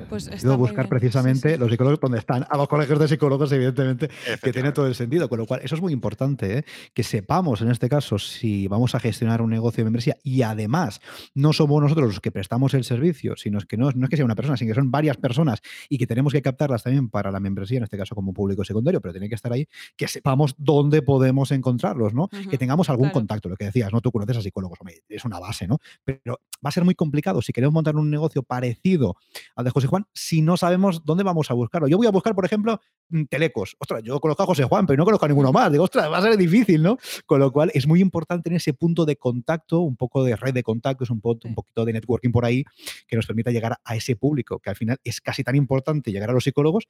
Pues 0.09 0.27
está 0.27 0.37
ido 0.45 0.53
a 0.53 0.57
muy 0.57 0.67
buscar. 0.67 0.85
Sí, 0.85 0.89
precisamente 0.89 1.53
sí. 1.53 1.57
los 1.57 1.69
psicólogos 1.71 1.99
donde 1.99 2.19
están, 2.19 2.45
a 2.49 2.57
los 2.57 2.67
colegios 2.67 2.99
de 2.99 3.07
psicólogos, 3.07 3.51
evidentemente, 3.51 4.09
que 4.41 4.53
tiene 4.53 4.71
todo 4.71 4.87
el 4.87 4.95
sentido. 4.95 5.27
Con 5.29 5.39
lo 5.39 5.45
cual, 5.45 5.61
eso 5.63 5.75
es 5.75 5.81
muy 5.81 5.93
importante, 5.93 6.59
¿eh? 6.59 6.65
que 6.93 7.03
sepamos 7.03 7.61
en 7.61 7.71
este 7.71 7.89
caso 7.89 8.19
si 8.19 8.67
vamos 8.67 8.95
a 8.95 8.99
gestionar 8.99 9.41
un 9.41 9.49
negocio 9.49 9.81
de 9.81 9.85
membresía 9.85 10.17
y 10.23 10.41
además 10.41 11.01
no 11.33 11.53
somos 11.53 11.81
nosotros 11.81 12.07
los 12.07 12.19
que 12.19 12.31
prestamos 12.31 12.73
el 12.73 12.83
servicio, 12.83 13.35
sino 13.35 13.59
que 13.61 13.77
no, 13.77 13.91
no 13.91 14.05
es 14.05 14.09
que 14.09 14.15
sea 14.17 14.25
una 14.25 14.35
persona, 14.35 14.57
sino 14.57 14.69
que 14.69 14.75
son 14.75 14.91
varias 14.91 15.17
personas 15.17 15.61
y 15.89 15.97
que 15.97 16.07
tenemos 16.07 16.33
que 16.33 16.41
captarlas 16.41 16.83
también 16.83 17.09
para 17.09 17.31
la 17.31 17.39
membresía, 17.39 17.77
en 17.77 17.83
este 17.83 17.97
caso 17.97 18.15
como 18.15 18.33
público 18.33 18.63
secundario, 18.63 19.01
pero 19.01 19.13
tiene 19.13 19.29
que 19.29 19.35
estar 19.35 19.51
ahí, 19.51 19.67
que 19.95 20.07
sepamos 20.07 20.55
dónde 20.57 21.01
podemos 21.01 21.51
encontrarlos, 21.51 22.13
¿no? 22.13 22.29
Que 22.49 22.57
tengamos 22.57 22.89
algún 22.89 23.05
Claro. 23.05 23.13
contacto, 23.13 23.49
lo 23.49 23.55
que 23.55 23.65
decías, 23.65 23.91
¿no? 23.93 24.01
Tú 24.01 24.11
conoces 24.11 24.37
a 24.37 24.41
psicólogos, 24.41 24.79
es 25.09 25.25
una 25.25 25.39
base, 25.39 25.67
¿no? 25.67 25.79
Pero 26.03 26.39
va 26.65 26.69
a 26.69 26.71
ser 26.71 26.83
muy 26.83 26.95
complicado 26.95 27.41
si 27.41 27.53
queremos 27.53 27.73
montar 27.73 27.95
un 27.95 28.09
negocio 28.09 28.43
parecido 28.43 29.15
al 29.55 29.65
de 29.65 29.71
José 29.71 29.87
Juan 29.87 29.94
si 30.13 30.41
no 30.41 30.57
sabemos 30.57 31.03
dónde 31.05 31.23
vamos 31.23 31.49
a 31.51 31.53
buscarlo. 31.53 31.87
Yo 31.87 31.97
voy 31.97 32.07
a 32.07 32.11
buscar, 32.11 32.35
por 32.35 32.45
ejemplo, 32.45 32.79
mm, 33.09 33.23
Telecos. 33.25 33.75
Ostras, 33.79 34.03
yo 34.03 34.19
conozco 34.19 34.43
a 34.43 34.45
José 34.45 34.63
Juan, 34.65 34.85
pero 34.85 34.97
no 34.97 35.05
conozco 35.05 35.25
a 35.25 35.27
ninguno 35.29 35.51
más. 35.51 35.71
Digo, 35.71 35.83
ostras, 35.83 36.11
va 36.11 36.17
a 36.17 36.21
ser 36.21 36.37
difícil, 36.37 36.81
¿no? 36.83 36.97
Con 37.25 37.39
lo 37.39 37.51
cual 37.51 37.71
es 37.73 37.87
muy 37.87 38.01
importante 38.01 38.43
tener 38.43 38.57
ese 38.57 38.73
punto 38.73 39.05
de 39.05 39.15
contacto, 39.15 39.79
un 39.79 39.95
poco 39.95 40.23
de 40.23 40.35
red 40.35 40.53
de 40.53 40.63
contactos, 40.63 41.09
un, 41.09 41.21
po- 41.21 41.37
un 41.43 41.55
poquito 41.55 41.85
de 41.85 41.93
networking 41.93 42.31
por 42.31 42.45
ahí, 42.45 42.63
que 43.07 43.15
nos 43.15 43.25
permita 43.25 43.51
llegar 43.51 43.77
a 43.83 43.95
ese 43.95 44.15
público, 44.15 44.59
que 44.59 44.69
al 44.69 44.75
final 44.75 44.97
es 45.03 45.21
casi 45.21 45.43
tan 45.43 45.55
importante 45.55 46.11
llegar 46.11 46.29
a 46.29 46.33
los 46.33 46.43
psicólogos 46.43 46.85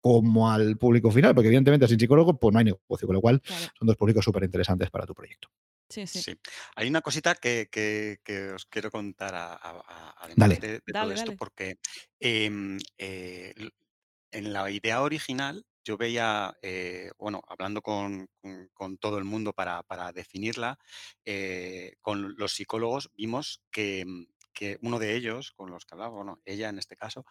como 0.00 0.50
al 0.50 0.76
público 0.76 1.10
final, 1.10 1.34
porque 1.34 1.48
evidentemente 1.48 1.88
sin 1.88 1.98
psicólogo 1.98 2.38
pues 2.38 2.52
no 2.52 2.58
hay 2.60 2.64
negocio, 2.66 3.06
con 3.08 3.14
lo 3.14 3.20
cual 3.20 3.40
Claro. 3.40 3.64
son 3.78 3.86
dos 3.88 3.96
públicos 3.96 4.24
súper 4.24 4.44
interesantes 4.44 4.88
para 4.90 5.04
tu 5.06 5.14
proyecto. 5.14 5.48
Sí, 5.88 6.06
sí. 6.06 6.22
Sí. 6.22 6.34
Hay 6.76 6.88
una 6.88 7.02
cosita 7.02 7.34
que, 7.34 7.68
que- 7.70 8.18
que 8.24 8.50
os 8.52 8.66
quiero 8.66 8.90
contar 8.90 9.34
a- 9.34 9.54
a- 9.54 9.82
a- 9.86 10.14
además 10.18 10.58
de, 10.58 10.80
de 10.86 10.94
Dale, 10.94 10.94
todo 10.94 11.12
esto, 11.12 11.32
porque 11.32 11.76
em, 12.20 12.78
eh, 12.98 13.54
en 14.32 14.52
la 14.52 14.70
idea 14.70 15.02
original 15.02 15.66
yo 15.84 15.96
veía, 15.98 16.54
eh, 16.62 17.10
bueno, 17.18 17.42
hablando 17.48 17.82
con, 17.82 18.28
con- 18.42 18.68
con 18.74 18.98
todo 18.98 19.18
el 19.18 19.24
mundo 19.24 19.52
para, 19.54 19.82
para 19.84 20.12
definirla, 20.12 20.78
eh, 21.24 21.94
con 22.02 22.34
los 22.36 22.52
psicólogos 22.54 23.10
vimos 23.14 23.62
que, 23.72 24.04
mm, 24.06 24.26
que 24.54 24.78
uno 24.82 24.98
de 24.98 25.16
ellos, 25.16 25.52
con 25.52 25.70
los 25.70 25.84
que 25.86 25.94
hablaba, 25.94 26.16
bueno, 26.16 26.40
ella 26.44 26.68
en 26.70 26.78
este 26.78 26.96
caso, 26.96 27.24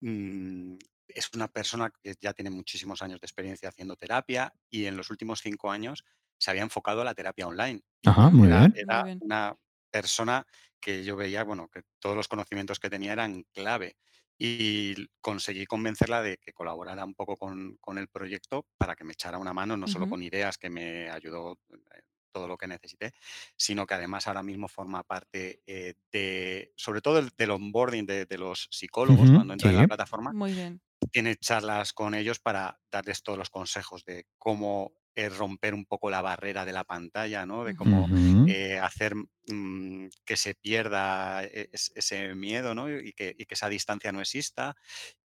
mm, 0.00 0.76
es 1.08 1.28
una 1.34 1.48
persona 1.48 1.90
que 2.02 2.14
ya 2.20 2.32
tiene 2.32 2.50
muchísimos 2.50 3.02
años 3.02 3.20
de 3.20 3.26
experiencia 3.26 3.68
haciendo 3.68 3.96
terapia 3.96 4.54
y 4.70 4.86
en 4.86 4.96
los 4.96 5.10
últimos 5.10 5.40
cinco 5.42 5.70
años 5.70 6.04
se 6.42 6.50
había 6.50 6.62
enfocado 6.62 7.02
a 7.02 7.04
la 7.04 7.14
terapia 7.14 7.46
online. 7.48 7.82
y 8.02 8.10
Ajá, 8.10 8.30
muy 8.30 8.48
era, 8.48 8.52
bien. 8.52 8.74
era 8.74 8.86
Muy 8.88 9.02
bien. 9.02 9.24
una 9.24 9.56
persona 9.90 10.46
que 10.80 11.04
yo 11.04 11.16
veía, 11.16 11.44
bueno, 11.44 11.68
que 11.68 11.82
todos 12.00 12.16
los 12.16 12.28
conocimientos 12.28 12.80
que 12.80 12.90
tenía 12.90 13.12
eran 13.12 13.44
clave. 13.52 13.96
y 14.38 15.06
conseguí 15.20 15.66
convencerla 15.66 16.20
de 16.22 16.38
que 16.38 16.52
colaborara 16.52 17.04
un 17.04 17.14
poco 17.14 17.36
con, 17.36 17.76
con 17.80 17.98
el 17.98 18.08
proyecto 18.08 18.66
para 18.78 18.96
que 18.96 19.04
me 19.04 19.12
echara 19.12 19.38
una 19.38 19.52
mano, 19.54 19.76
no 19.76 19.86
solo 19.88 20.08
con 20.08 20.22
ideas 20.22 20.58
que 20.58 20.68
me 20.70 21.08
ayudó 21.10 21.60
eh, 21.94 22.00
todo 22.32 22.48
lo 22.48 22.56
que 22.56 22.66
necesité, 22.66 23.12
sino 23.56 23.86
que 23.86 23.94
además 23.94 24.26
ahora 24.26 24.42
mismo 24.42 24.66
forma 24.68 25.04
parte 25.04 25.60
eh, 25.66 25.94
de, 26.10 26.72
sobre 26.76 27.00
todo 27.02 27.16
del, 27.16 27.30
del 27.36 27.50
onboarding 27.52 28.06
de, 28.06 28.26
de 28.26 28.38
los 28.38 28.68
psicólogos 28.70 29.30
cuando 29.30 29.52
entran 29.54 29.70
en 29.72 29.76
la 29.76 29.84
plataforma, 29.84 30.34
Muy 30.38 30.54
bien. 30.54 30.80
tiene 31.10 31.36
charlas 31.36 31.92
con 31.92 32.14
ellos 32.14 32.40
para 32.40 32.80
darles 32.90 33.22
todos 33.22 33.38
los 33.38 33.50
consejos 33.50 34.04
de 34.04 34.26
cómo 34.38 34.94
eh, 35.14 35.28
romper 35.28 35.74
un 35.74 35.84
poco 35.84 36.10
la 36.10 36.22
barrera 36.22 36.64
de 36.64 36.72
la 36.72 36.84
pantalla, 36.84 37.44
¿no? 37.46 37.64
De 37.64 37.74
cómo 37.74 38.08
eh, 38.46 38.78
hacer 38.78 39.14
mm, 39.48 40.06
que 40.24 40.36
se 40.36 40.54
pierda 40.54 41.44
e- 41.44 41.68
es- 41.72 41.92
ese 41.94 42.34
miedo, 42.34 42.74
¿no? 42.74 42.90
Y 42.90 43.12
que, 43.12 43.34
y 43.36 43.44
que 43.46 43.54
esa 43.54 43.68
distancia 43.68 44.12
no 44.12 44.20
exista 44.20 44.74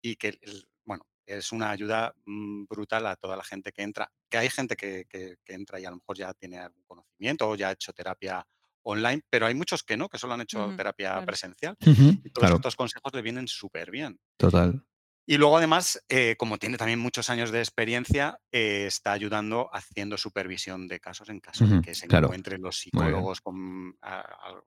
y 0.02 0.16
que, 0.16 0.38
bueno, 0.84 1.06
es 1.26 1.52
una 1.52 1.70
ayuda 1.70 2.14
mm, 2.24 2.64
brutal 2.68 3.06
a 3.06 3.16
toda 3.16 3.36
la 3.36 3.44
gente 3.44 3.72
que 3.72 3.82
entra. 3.82 4.10
Que 4.28 4.38
hay 4.38 4.48
gente 4.50 4.76
que, 4.76 5.06
que- 5.08 5.36
que 5.44 5.54
entra 5.54 5.78
y 5.80 5.84
a 5.84 5.90
lo 5.90 5.96
mejor 5.96 6.16
ya 6.16 6.32
tiene 6.34 6.58
algún 6.58 6.84
conocimiento 6.84 7.48
o 7.48 7.56
ya 7.56 7.68
ha 7.68 7.72
hecho 7.72 7.92
terapia 7.92 8.46
online, 8.82 9.22
pero 9.28 9.46
hay 9.46 9.54
muchos 9.54 9.82
que 9.82 9.96
no, 9.96 10.08
que 10.08 10.18
solo 10.18 10.34
han 10.34 10.42
hecho 10.42 10.72
terapia 10.76 11.10
claro. 11.10 11.26
presencial 11.26 11.76
y 12.22 12.30
todos 12.30 12.42
Claro, 12.44 12.56
estos 12.56 12.76
consejos 12.76 13.12
le 13.14 13.22
vienen 13.22 13.48
súper 13.48 13.90
bien. 13.90 14.18
total. 14.36 14.84
Y 15.28 15.38
luego, 15.38 15.56
además, 15.58 16.00
eh, 16.08 16.36
como 16.38 16.56
tiene 16.58 16.76
también 16.78 17.00
muchos 17.00 17.30
años 17.30 17.50
de 17.50 17.58
experiencia, 17.58 18.38
eh, 18.52 18.86
está 18.86 19.10
ayudando 19.12 19.68
haciendo 19.72 20.16
supervisión 20.16 20.86
de 20.86 21.00
casos 21.00 21.28
en 21.30 21.40
caso 21.40 21.66
de 21.66 21.80
que 21.80 21.94
se 21.96 22.06
claro. 22.06 22.26
encuentren 22.28 22.62
los 22.62 22.78
psicólogos 22.78 23.40
con, 23.40 23.96
a- 24.02 24.20
a- 24.20 24.62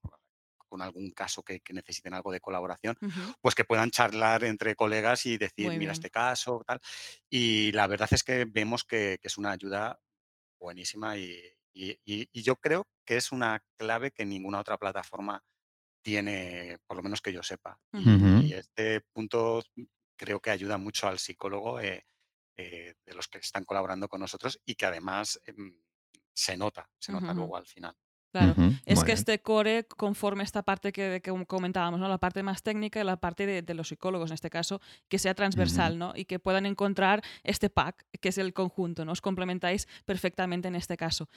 con 0.67 0.81
algún 0.81 1.11
caso 1.11 1.41
que, 1.43 1.61
que 1.61 1.73
necesiten 1.73 2.13
algo 2.13 2.31
de 2.31 2.41
colaboración, 2.41 2.95
pues 3.41 3.55
que 3.55 3.63
puedan 3.63 3.89
charlar 3.89 4.43
entre 4.43 4.75
colegas 4.75 5.25
y 5.25 5.37
decir, 5.37 5.67
Muy 5.67 5.77
mira 5.77 5.89
bien. 5.89 5.91
este 5.93 6.09
caso, 6.11 6.61
tal. 6.67 6.79
Y 7.29 7.71
la 7.71 7.87
verdad 7.87 8.09
es 8.11 8.23
que 8.23 8.45
vemos 8.45 8.83
que, 8.83 9.17
que 9.21 9.29
es 9.29 9.37
una 9.37 9.51
ayuda 9.51 9.97
buenísima 10.59 11.17
y, 11.17 11.41
y- 11.73 11.97
y- 12.05 12.29
y 12.31 12.41
yo 12.43 12.57
creo 12.57 12.85
que 13.05 13.17
es 13.17 13.31
una 13.31 13.63
clave 13.77 14.11
que 14.11 14.25
ninguna 14.25 14.59
otra 14.59 14.77
plataforma 14.77 15.41
tiene, 16.03 16.77
por 16.87 16.97
lo 16.97 17.03
menos 17.03 17.21
que 17.21 17.33
yo 17.33 17.43
sepa. 17.43 17.79
Y 17.93 18.53
este 18.53 19.01
punto 19.13 19.63
creo 20.19 20.41
que 20.41 20.51
ayuda 20.51 20.77
mucho 20.77 21.07
al 21.07 21.17
psicólogo 21.17 21.79
eh, 21.79 22.05
eh, 22.57 22.93
de 23.05 23.13
los 23.13 23.27
que 23.29 23.37
están 23.39 23.63
colaborando 23.63 24.09
con 24.09 24.19
nosotros 24.19 24.59
y 24.65 24.75
que 24.75 24.85
además 24.85 25.39
em, 25.45 25.81
se 26.33 26.57
nota, 26.57 26.89
se 26.99 27.13
nota 27.13 27.27
Ujú. 27.27 27.35
luego 27.35 27.57
al 27.57 27.65
final. 27.65 27.95
Claro, 28.31 28.51
Ujú, 28.51 28.73
es 28.85 28.99
muy 28.99 29.05
que 29.05 29.11
bien. 29.13 29.17
este 29.17 29.41
core 29.41 29.85
conforme 29.87 30.43
esta 30.43 30.61
parte 30.61 30.91
que, 30.91 31.19
que 31.23 31.45
comentábamos, 31.47 31.99
¿no? 31.99 32.07
La 32.07 32.19
parte 32.19 32.43
más 32.43 32.61
técnica 32.61 32.99
y 33.01 33.03
la 33.03 33.17
parte 33.17 33.47
de, 33.47 33.63
de 33.63 33.73
los 33.73 33.87
psicólogos, 33.87 34.29
en 34.29 34.35
este 34.35 34.51
caso, 34.51 34.81
que 35.07 35.17
sea 35.17 35.33
transversal, 35.33 35.97
¿no? 35.97 36.13
Y 36.15 36.25
que 36.25 36.37
puedan 36.37 36.67
encontrar 36.67 37.23
este 37.43 37.71
pack, 37.71 38.05
que 38.21 38.29
es 38.29 38.37
el 38.37 38.53
conjunto, 38.53 39.03
¿no? 39.03 39.13
Os 39.13 39.21
complementáis 39.21 39.87
perfectamente 40.05 40.67
en 40.67 40.75
este 40.75 40.95
caso. 40.95 41.27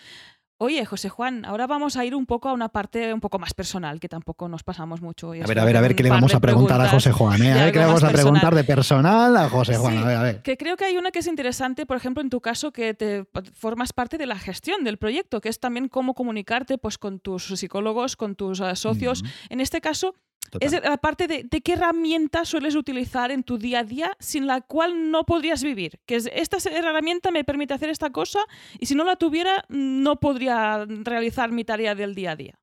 Oye, 0.63 0.85
José 0.85 1.09
Juan, 1.09 1.45
ahora 1.45 1.67
vamos 1.67 1.97
a 1.97 2.05
ir 2.05 2.15
un 2.15 2.25
poco 2.25 2.49
a 2.49 2.53
una 2.53 2.69
parte 2.69 3.13
un 3.13 3.19
poco 3.19 3.41
más 3.41 3.53
personal, 3.53 3.99
que 3.99 4.09
tampoco 4.09 4.49
nos 4.49 4.63
pasamos 4.63 5.03
mucho. 5.03 5.33
A 5.33 5.45
ver, 5.45 5.59
a 5.59 5.65
ver, 5.65 5.77
a 5.77 5.81
ver, 5.81 5.97
¿qué 5.97 6.05
le 6.05 6.09
vamos 6.09 6.37
a 6.37 6.39
preguntar 6.39 6.81
a 6.81 6.89
José 6.89 7.11
Juan? 7.11 7.43
¿eh? 7.43 7.53
A 7.53 7.65
ver, 7.65 7.73
¿qué 7.73 7.81
le 7.81 7.87
vamos 7.87 8.05
a 8.05 8.11
preguntar 8.11 8.55
de 8.55 8.63
personal 8.63 9.37
a 9.37 9.49
José 9.49 9.77
Juan? 9.77 9.95
Sí, 9.95 9.99
A 9.99 10.05
ver, 10.05 10.17
a 10.17 10.23
ver. 10.23 10.43
Que 10.43 10.57
creo 10.57 10.77
que 10.77 10.85
hay 10.85 10.97
una 10.97 11.11
que 11.11 11.19
es 11.19 11.27
interesante, 11.27 11.85
por 11.85 11.97
ejemplo, 11.97 12.23
en 12.23 12.31
tu 12.31 12.41
caso, 12.41 12.71
que 12.71 12.95
te 12.95 13.25
formas 13.55 13.93
parte 13.93 14.19
de 14.19 14.27
la 14.27 14.39
gestión 14.39 14.85
del 14.85 14.99
proyecto, 14.99 15.41
que 15.41 15.49
es 15.49 15.59
también 15.59 15.89
cómo 15.89 16.15
comunicarte 16.15 16.79
pues, 16.79 16.97
con 16.97 17.19
tus 17.19 17.47
psicólogos, 17.47 18.15
con 18.15 18.37
tus 18.37 18.61
eh, 18.61 18.77
socios. 18.77 19.25
En 19.49 19.61
este 19.61 19.81
caso. 19.81 20.15
Es 20.61 20.73
la 20.73 20.97
parte 20.99 21.27
de, 21.27 21.45
de 21.45 21.61
qué 21.61 21.75
herramienta 21.75 22.45
sueles 22.45 22.75
utilizar 22.75 23.31
en 23.31 23.43
tu 23.43 23.59
día 23.59 23.81
a 23.81 23.85
día 23.85 24.17
sin 24.19 24.47
la 24.47 24.61
cual 24.61 25.11
no 25.11 25.25
podrías 25.25 25.63
vivir. 25.63 26.01
Que 26.07 26.17
es, 26.17 26.29
esta 26.33 26.59
herramienta 26.71 27.31
me 27.31 27.45
permite 27.45 27.75
hacer 27.75 27.91
esta 27.91 28.11
cosa 28.11 28.41
y 28.79 28.87
si 28.87 28.95
no 28.95 29.05
la 29.05 29.17
tuviera 29.17 29.65
no 29.69 30.21
podría 30.21 30.85
realizar 30.87 31.51
mi 31.53 31.65
tarea 31.65 31.95
del 31.95 32.15
día 32.15 32.33
a 32.33 32.37
día. 32.37 32.59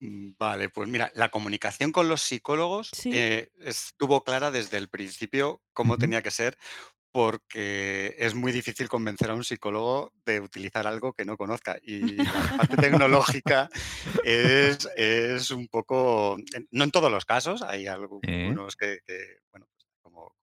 Mm, 0.00 0.32
Vale, 0.38 0.68
pues 0.68 0.88
mira, 0.88 1.10
la 1.14 1.28
comunicación 1.30 1.92
con 1.92 2.08
los 2.08 2.22
psicólogos 2.22 2.90
Sí. 2.92 3.10
eh, 3.14 3.50
estuvo 3.60 4.24
clara 4.24 4.50
desde 4.50 4.76
el 4.78 4.88
principio 4.88 5.62
cómo 5.72 5.96
tenía 5.98 6.22
que 6.22 6.30
ser, 6.30 6.56
porque 7.12 8.16
es 8.18 8.34
muy 8.34 8.52
difícil 8.52 8.88
convencer 8.88 9.30
a 9.30 9.34
un 9.34 9.44
psicólogo 9.44 10.12
de 10.24 10.40
utilizar 10.40 10.86
algo 10.86 11.12
que 11.12 11.26
no 11.26 11.36
conozca. 11.36 11.78
Y 11.82 12.16
la 12.16 12.56
parte 12.56 12.76
tecnológica 12.78 13.68
es, 14.24 14.88
es 14.96 15.50
un 15.50 15.68
poco, 15.68 16.38
no 16.70 16.84
en 16.84 16.90
todos 16.90 17.12
los 17.12 17.26
casos, 17.26 17.62
hay 17.62 17.86
¿Eh? 17.86 17.90
algunos 17.90 18.76
que, 18.76 19.00
que, 19.06 19.40
bueno, 19.52 19.66
pues 19.70 19.86
como, 20.00 20.34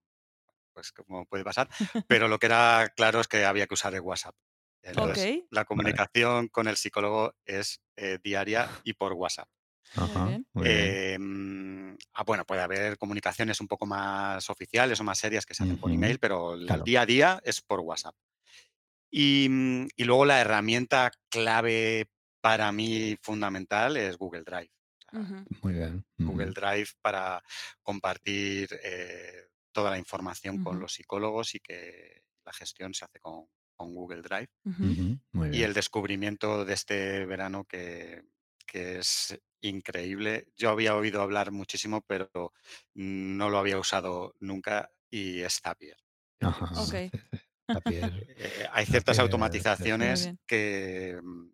pues 0.73 0.91
como 0.91 1.25
puede 1.25 1.43
pasar, 1.43 1.67
pero 2.07 2.27
lo 2.27 2.37
que 2.37 2.45
era 2.45 2.91
claro 2.95 3.19
es 3.19 3.27
que 3.27 3.45
había 3.45 3.65
que 3.65 3.73
usar 3.73 3.95
el 3.95 4.01
WhatsApp. 4.01 4.35
Entonces, 4.83 5.41
la 5.49 5.61
Vale. 5.61 5.65
comunicación 5.65 6.47
con 6.47 6.67
el 6.67 6.77
psicólogo 6.77 7.33
es 7.45 7.81
eh, 7.97 8.19
diaria 8.23 8.69
y 8.83 8.93
por 8.93 9.13
WhatsApp. 9.13 9.49
Ajá, 9.95 10.25
bien. 10.25 10.47
muy 10.53 10.67
bien. 10.67 10.79
Em, 10.79 11.78
ah, 12.13 12.23
bueno, 12.23 12.45
puede 12.45 12.61
haber 12.61 12.97
comunicaciones 12.97 13.59
un 13.61 13.67
poco 13.67 13.85
más 13.85 14.49
oficiales 14.49 14.99
o 14.99 15.03
más 15.03 15.17
serias 15.19 15.45
que 15.45 15.53
se 15.53 15.63
hacen 15.63 15.77
por 15.79 15.91
email, 15.91 16.19
pero 16.19 16.53
el 16.53 16.65
Claro. 16.65 16.83
día 16.83 17.01
a 17.01 17.05
día 17.05 17.41
es 17.43 17.61
por 17.61 17.79
WhatsApp. 17.81 18.15
Y, 19.11 19.47
mm, 19.49 19.87
y 19.95 20.03
luego 20.03 20.25
la 20.25 20.39
herramienta 20.41 21.11
clave 21.29 22.09
para 22.41 22.71
mí 22.71 23.17
fundamental 23.21 23.97
es 23.97 24.17
Google 24.17 24.43
Drive. 24.43 24.69
Muy 25.61 25.73
bien. 25.73 26.05
Google. 26.19 26.51
Drive 26.51 26.89
para 27.01 27.43
compartir 27.81 28.69
eh, 28.83 29.47
toda 29.71 29.89
la 29.91 29.97
información 29.97 30.63
con 30.63 30.79
los 30.79 30.93
psicólogos 30.93 31.55
y 31.55 31.59
que 31.59 32.23
la 32.45 32.53
gestión 32.53 32.93
se 32.93 33.05
hace 33.05 33.19
con, 33.19 33.47
con 33.75 33.93
Google 33.95 34.21
Drive. 34.21 34.49
Muy 34.63 35.47
Y 35.47 35.49
bien. 35.51 35.63
el 35.63 35.73
descubrimiento 35.73 36.63
de 36.63 36.73
este 36.75 37.25
verano 37.25 37.65
que, 37.65 38.21
que 38.67 38.99
es 38.99 39.39
increíble. 39.61 40.47
Yo 40.55 40.69
había 40.69 40.95
oído 40.95 41.21
hablar 41.21 41.51
muchísimo, 41.51 42.01
pero 42.07 42.53
no 42.95 43.49
lo 43.49 43.57
había 43.57 43.77
usado 43.77 44.35
nunca 44.39 44.91
y 45.09 45.41
es 45.41 45.59
Zapier. 45.61 45.97
Ajá. 46.41 46.69
Es-. 46.73 47.11
Zapier, 47.71 48.25
eh, 48.37 48.67
hay 48.71 48.85
ciertas 48.85 49.17
Zapier, 49.17 49.17
muy 49.17 49.27
automatizaciones 49.27 50.31
que, 50.47 51.19
mm, 51.21 51.49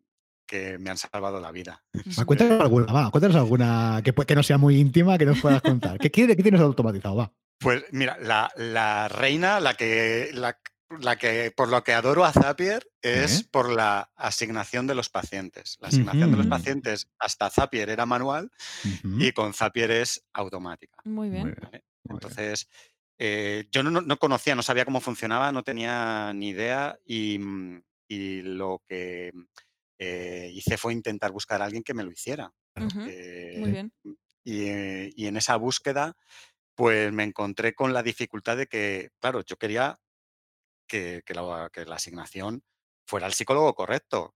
que 0.47 0.78
me 0.78 0.89
han 0.89 0.97
salvado 0.97 1.39
la 1.39 1.51
vida. 1.51 1.84
Va, 1.93 2.01
Ujú. 2.01 2.26
cuéntanos 2.26 2.62
alguna, 2.62 2.93
va, 2.93 3.12
cuéntanos 3.12 3.36
alguna 3.36 4.01
que, 4.03 4.36
no 4.36 4.43
sea 4.43 4.58
muy 4.58 4.80
íntima, 4.80 5.18
que 5.18 5.26
nos 5.26 5.41
puedas 5.41 5.62
contar. 5.62 5.99
¿Qué, 5.99 6.12
qué, 6.12 6.28
qué 6.28 6.43
tienes 6.43 6.62
automatizado? 6.62 7.16
Va. 7.16 7.34
Pues 7.60 7.84
mira, 7.91 8.18
la, 8.22 8.51
la 8.56 9.08
reina, 9.08 9.60
la 9.60 9.74
que, 9.74 10.30
la, 10.34 10.58
la 11.00 11.18
que 11.18 11.52
por 11.52 11.70
lo 11.70 11.84
que 11.84 11.94
adoro 11.94 12.26
a 12.26 12.32
Zapier 12.32 12.88
es 13.02 13.42
¿Eh? 13.42 13.46
por 13.52 13.70
la 13.70 14.12
asignación 14.16 14.88
de 14.88 14.96
los 14.96 15.10
pacientes. 15.10 15.78
La 15.80 15.88
asignación 15.90 16.32
de 16.32 16.38
los 16.38 16.48
pacientes 16.48 17.08
hasta 17.20 17.50
Zapier 17.50 17.90
era 17.90 18.06
manual 18.06 18.52
y 19.20 19.32
con 19.32 19.54
Zapier 19.54 19.92
es 19.92 20.26
automática. 20.34 21.02
Muy 21.06 21.30
bien. 21.30 21.44
bien. 21.46 21.56
¿vale? 21.62 21.84
muy 22.04 22.20
bien. 22.20 22.38
Entonces, 22.38 22.70
eh, 23.18 23.68
yo 23.72 23.84
no, 23.84 23.92
no- 23.92 24.02
no 24.02 24.18
conocía, 24.18 24.56
no 24.56 24.62
sabía 24.64 24.86
cómo 24.86 25.02
funcionaba, 25.02 25.52
no 25.52 25.64
tenía 25.64 26.32
ni 26.34 26.50
idea 26.50 26.98
y, 27.06 27.40
mm, 27.40 27.84
y 28.08 28.42
lo 28.44 28.82
que 28.88 29.32
eh, 30.00 30.52
hice 30.54 30.78
fue 30.78 30.94
intentar 30.94 31.32
buscar 31.32 31.62
a 31.62 31.66
alguien 31.66 31.84
que 31.84 31.94
me 31.94 32.04
lo 32.04 32.12
hiciera. 32.12 32.52
Muy 32.76 32.92
Eh, 33.10 33.62
bien. 33.72 33.92
y, 34.44 34.66
eh, 34.68 35.12
y 35.16 35.28
en 35.28 35.38
esa 35.38 35.56
búsqueda, 35.56 36.16
pues 36.76 37.12
me 37.14 37.24
encontré 37.24 37.74
con 37.76 37.94
la 37.94 38.04
dificultad 38.04 38.58
de 38.58 38.68
que, 38.68 39.10
claro, 39.22 39.44
yo 39.46 39.58
quería 39.58 40.00
que, 40.88 41.24
que 41.26 41.34
la, 41.34 41.70
que 41.74 41.86
la 41.86 41.96
asignación 41.96 42.64
fuera 43.08 43.26
al 43.28 43.34
psicólogo 43.34 43.74
correcto, 43.76 44.36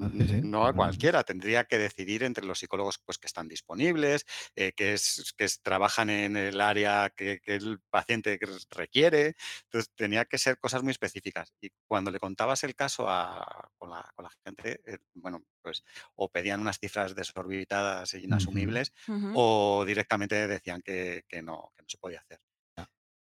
Ah, 0.00 0.10
no 0.40 0.66
a 0.66 0.72
cualquiera. 0.74 1.24
Tendría 1.24 1.64
que 1.64 1.78
decidir 1.78 2.22
entre 2.24 2.44
los 2.46 2.58
psicólogos 2.60 2.98
pues, 3.04 3.18
que 3.18 3.26
están 3.26 3.48
disponibles, 3.48 4.24
eh, 4.56 4.72
que, 4.72 4.94
es, 4.94 5.34
que 5.36 5.44
es- 5.44 5.60
trabajan 5.62 6.10
en 6.10 6.36
el 6.36 6.60
área 6.60 7.10
que, 7.10 7.40
que 7.40 7.54
el 7.56 7.80
paciente 7.90 8.38
requiere. 8.70 9.34
Entonces, 9.64 9.90
tenía 9.96 10.24
que 10.24 10.38
ser 10.38 10.58
cosas 10.58 10.82
muy 10.82 10.92
específicas. 10.92 11.52
Y 11.60 11.70
cuando 11.86 12.10
le 12.10 12.18
contabas 12.20 12.64
el 12.64 12.74
caso 12.74 13.08
a, 13.08 13.70
con, 13.76 13.90
la, 13.90 14.10
con 14.14 14.24
la 14.24 14.30
gente, 14.44 14.80
eh, 14.86 14.98
bueno, 15.14 15.42
pues 15.62 15.82
o 16.14 16.28
pedían 16.30 16.60
unas 16.60 16.78
cifras 16.78 17.14
desorbitadas 17.14 18.14
e 18.14 18.20
inasumibles 18.20 18.92
o 19.30 19.84
directamente 19.86 20.46
decían 20.48 20.82
que, 20.82 21.24
que 21.28 21.42
no, 21.42 21.72
que 21.76 21.82
no 21.82 21.88
se 21.88 21.98
podía 21.98 22.20
hacer. 22.20 22.40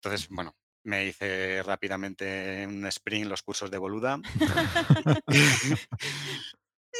Entonces, 0.01 0.27
bueno, 0.29 0.55
me 0.87 1.05
hice 1.05 1.61
rápidamente 1.63 2.65
un 2.65 2.85
sprint 2.87 3.27
los 3.27 3.43
cursos 3.43 3.69
de 3.69 3.77
Boluda. 3.77 4.19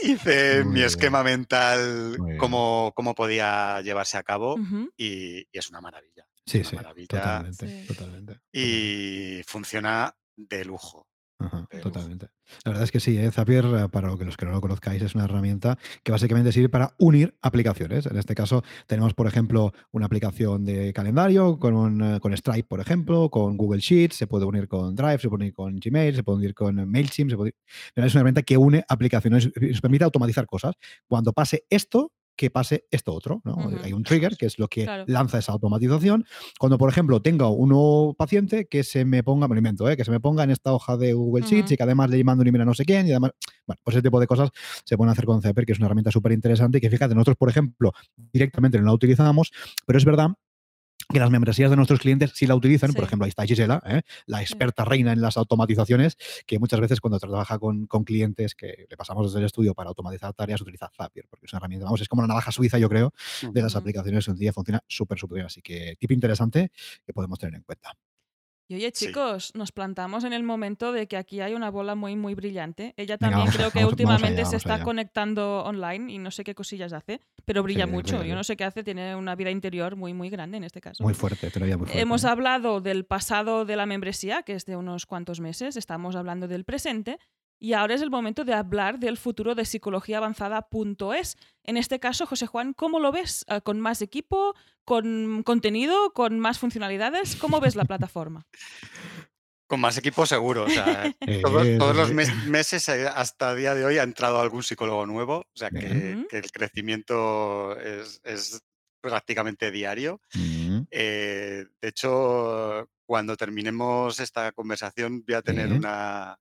hice 0.03 0.57
Muy 0.63 0.65
mi 0.65 0.73
bien, 0.75 0.85
esquema 0.87 1.23
mental, 1.23 2.17
cómo, 2.37 2.91
cómo 2.95 3.15
podía 3.15 3.81
llevarse 3.81 4.17
a 4.17 4.23
cabo 4.23 4.57
y, 4.97 5.39
y 5.39 5.47
es 5.57 5.69
una 5.69 5.81
maravilla. 5.81 6.27
Sí, 6.45 6.61
maravilla 6.73 7.07
totalmente, 7.07 7.67
Sí. 7.81 7.87
totalmente. 7.87 8.33
totalmente. 8.33 8.41
y 8.51 9.41
funciona 9.45 10.13
de 10.35 10.65
lujo. 10.65 11.07
Totalmente. 11.81 12.27
La 12.63 12.71
verdad 12.71 12.83
es 12.83 12.91
que 12.91 12.99
sí, 12.99 13.17
¿eh? 13.17 13.31
Zapier, 13.31 13.65
eh, 13.65 13.89
para 13.89 14.07
los 14.09 14.37
que 14.37 14.45
no 14.45 14.51
lo 14.51 14.61
conozcáis, 14.61 15.01
es 15.01 15.15
una 15.15 15.25
herramienta 15.25 15.77
que 16.03 16.11
básicamente 16.11 16.51
sirve 16.51 16.69
para 16.69 16.93
unir 16.97 17.35
aplicaciones. 17.41 18.05
En 18.05 18.17
este 18.17 18.35
caso, 18.35 18.63
tenemos, 18.87 19.13
por 19.13 19.27
ejemplo, 19.27 19.73
una 19.91 20.05
aplicación 20.05 20.65
de 20.65 20.93
calendario 20.93 21.59
con, 21.59 22.01
eh, 22.01 22.19
con 22.19 22.35
Stripe, 22.35 22.67
por 22.67 22.79
ejemplo, 22.79 23.29
con 23.29 23.57
Google 23.57 23.79
Sheets, 23.79 24.15
se 24.15 24.27
puede 24.27 24.45
unir 24.45 24.67
con 24.67 24.95
Drive, 24.95 25.19
se 25.19 25.29
puede 25.29 25.43
unir 25.43 25.53
con 25.53 25.75
Gmail, 25.75 26.15
se 26.15 26.23
puede 26.23 26.37
unir 26.37 26.53
con 26.53 26.89
MailChimp. 26.89 27.31
Se 27.31 27.37
puede... 27.37 27.55
Es 27.95 27.97
una 27.97 28.07
herramienta 28.07 28.41
que 28.41 28.57
une 28.57 28.83
aplicaciones, 28.87 29.51
nos 29.55 29.81
permite 29.81 30.03
automatizar 30.03 30.45
cosas. 30.45 30.75
Cuando 31.07 31.33
pase 31.33 31.65
esto, 31.69 32.11
que 32.37 32.49
pase 32.49 32.85
esto 32.91 33.13
otro. 33.13 33.41
¿no? 33.43 33.57
Hay 33.83 33.91
un 33.91 34.03
trigger 34.03 34.37
que 34.37 34.45
es 34.45 34.59
lo 34.59 34.67
que 34.67 34.87
lanza 35.07 35.39
esa 35.39 35.51
automatización. 35.51 36.25
Cuando, 36.59 36.77
por 36.77 36.89
ejemplo, 36.89 37.21
tenga 37.21 37.49
un 37.49 37.69
nuevo 37.69 38.13
paciente 38.13 38.67
que 38.67 38.83
se 38.83 39.03
me 39.03 39.23
ponga, 39.23 39.47
me 39.47 39.55
lo 39.55 39.59
invento, 39.59 39.89
¿eh? 39.89 39.97
que 39.97 40.05
se 40.05 40.11
me 40.11 40.19
ponga 40.19 40.43
en 40.43 40.51
esta 40.51 40.71
hoja 40.71 40.95
de 40.95 41.13
Google 41.13 41.45
Sheets 41.45 41.71
y 41.71 41.77
que 41.77 41.83
además 41.83 42.09
le 42.09 42.23
mando 42.23 42.43
un 42.43 42.47
email 42.47 42.61
a 42.61 42.65
no 42.65 42.73
sé 42.73 42.85
quién 42.85 43.07
y 43.07 43.11
además, 43.11 43.31
bueno, 43.65 43.81
pues 43.83 43.95
ese 43.95 44.03
tipo 44.03 44.19
de 44.19 44.27
cosas 44.27 44.49
se 44.85 44.95
pueden 44.95 45.11
hacer 45.11 45.25
con 45.25 45.41
Zapier, 45.41 45.65
que 45.65 45.73
es 45.73 45.79
una 45.79 45.87
herramienta 45.87 46.11
súper 46.11 46.31
interesante 46.31 46.77
y 46.77 46.81
que 46.81 46.89
fíjate, 46.89 47.15
nosotros, 47.15 47.37
por 47.37 47.49
ejemplo, 47.49 47.91
directamente 48.31 48.77
no 48.77 48.85
la 48.85 48.93
utilizamos, 48.93 49.51
pero 49.85 49.97
es 49.97 50.05
verdad 50.05 50.29
que 51.09 51.19
las 51.19 51.29
membresías 51.29 51.69
de 51.69 51.75
nuestros 51.75 51.99
clientes 51.99 52.31
sí 52.35 52.47
la 52.47 52.55
utilizan. 52.55 52.93
Por 52.93 53.03
ejemplo, 53.03 53.25
ahí 53.25 53.29
está 53.29 53.45
Gisela, 53.45 53.81
¿eh? 53.85 54.01
la 54.25 54.41
experta 54.41 54.83
reina 54.85 55.13
en 55.13 55.21
las 55.21 55.37
automatizaciones, 55.37 56.17
que 56.45 56.59
muchas 56.59 56.79
veces 56.79 56.99
cuando 56.99 57.19
trabaja 57.19 57.59
con, 57.59 57.87
clientes 58.05 58.55
que 58.55 58.85
le 58.89 58.97
pasamos 58.97 59.27
desde 59.27 59.39
el 59.39 59.45
estudio 59.45 59.73
para 59.73 59.89
automatizar 59.89 60.33
tareas, 60.33 60.61
utiliza 60.61 60.89
Zapier, 60.95 61.25
porque 61.29 61.45
es 61.45 61.53
una 61.53 61.57
herramienta, 61.57 61.85
vamos, 61.85 62.01
es 62.01 62.07
como 62.07 62.21
una 62.21 62.27
navaja 62.27 62.51
suiza, 62.51 62.77
yo 62.77 62.89
creo, 62.89 63.13
de 63.51 63.61
las 63.61 63.75
aplicaciones. 63.75 64.27
Día 64.37 64.53
funciona 64.53 64.83
súper, 64.87 65.17
súper 65.17 65.35
bien. 65.35 65.45
Así 65.47 65.61
que 65.61 65.95
tip 65.99 66.11
interesante 66.11 66.71
que 67.05 67.13
podemos 67.13 67.39
tener 67.39 67.55
en 67.55 67.63
cuenta. 67.63 67.93
Y 68.69 68.75
oye, 68.75 68.91
chicos, 68.91 69.53
nos 69.55 69.71
plantamos 69.71 70.25
en 70.25 70.33
el 70.33 70.43
momento 70.43 70.91
de 70.91 71.07
que 71.07 71.15
aquí 71.15 71.39
hay 71.39 71.53
una 71.53 71.71
bola 71.71 71.95
muy, 71.95 72.17
muy 72.17 72.35
brillante. 72.35 72.93
Ella 72.97 73.17
también 73.17 73.47
creo 73.47 73.71
que 73.71 73.85
últimamente 73.85 74.43
se 74.45 74.57
está 74.57 74.83
conectando 74.83 75.63
online 75.63 76.11
y 76.11 76.17
no 76.17 76.31
sé 76.31 76.43
qué 76.43 76.53
cosillas 76.53 76.91
hace, 76.91 77.21
pero 77.45 77.63
brilla 77.63 77.87
mucho. 77.87 78.23
Yo 78.23 78.35
no 78.35 78.43
sé 78.43 78.57
qué 78.57 78.65
hace, 78.65 78.83
tiene 78.83 79.15
una 79.15 79.35
vida 79.35 79.51
interior 79.51 79.95
muy, 79.95 80.13
muy 80.13 80.29
grande 80.29 80.57
en 80.57 80.65
este 80.65 80.81
caso. 80.81 81.01
Muy 81.01 81.13
fuerte, 81.13 81.49
te 81.49 81.59
lo 81.59 81.65
muy 81.65 81.87
fuerte. 81.87 81.99
Hemos 81.99 82.25
hablado 82.25 82.81
del 82.81 83.05
pasado 83.05 83.63
de 83.63 83.75
la 83.77 83.85
membresía, 83.85 84.43
que 84.43 84.53
es 84.53 84.65
de 84.65 84.75
unos 84.75 85.05
cuantos 85.05 85.39
meses, 85.39 85.77
estamos 85.77 86.15
hablando 86.15 86.47
del 86.49 86.65
presente. 86.65 87.19
Y 87.59 87.73
ahora 87.73 87.95
es 87.95 88.01
el 88.01 88.11
momento 88.11 88.45
de 88.45 88.53
hablar 88.53 88.99
del 88.99 89.17
futuro 89.17 89.55
de 89.55 89.65
psicologiaavanzada.es. 89.65 91.37
En 91.63 91.77
este 91.77 91.99
caso, 91.99 92.25
José 92.25 92.45
Juan, 92.45 92.73
¿cómo 92.73 92.99
lo 92.99 93.11
ves? 93.11 93.45
Eh, 93.47 93.61
¿Con 93.61 93.79
más 93.79 94.01
equipo? 94.01 94.53
¿Con 94.85 95.43
contenido? 95.43 96.13
¿Con 96.13 96.39
más 96.39 96.59
funcionalidades? 96.59 97.35
¿Cómo 97.35 97.59
ves 97.59 97.75
la 97.75 97.85
plataforma? 97.85 98.45
Con 99.65 99.81
más 99.81 99.97
equipo 99.97 100.25
seguro. 100.25 100.65
todos, 101.41 101.95
los 101.95 102.13
meses 102.13 102.87
eh, 102.89 103.07
hasta 103.07 103.51
el 103.51 103.57
día 103.57 103.73
de 103.73 103.85
hoy 103.85 103.97
ha 103.97 104.03
entrado 104.03 104.39
algún 104.39 104.63
psicólogo 104.63 105.05
nuevo. 105.05 105.39
O 105.39 105.57
sea 105.57 105.69
que, 105.69 106.25
el 106.31 106.51
crecimiento 106.51 107.77
es, 107.79 108.61
prácticamente 109.01 109.71
diario. 109.71 110.21
Eh, 110.91 111.65
de 111.81 111.87
hecho, 111.87 112.87
cuando 113.05 113.35
terminemos 113.35 114.19
esta 114.19 114.51
conversación 114.51 115.23
voy 115.25 115.35
a 115.35 115.41
tener 115.41 115.71
una, 115.71 116.37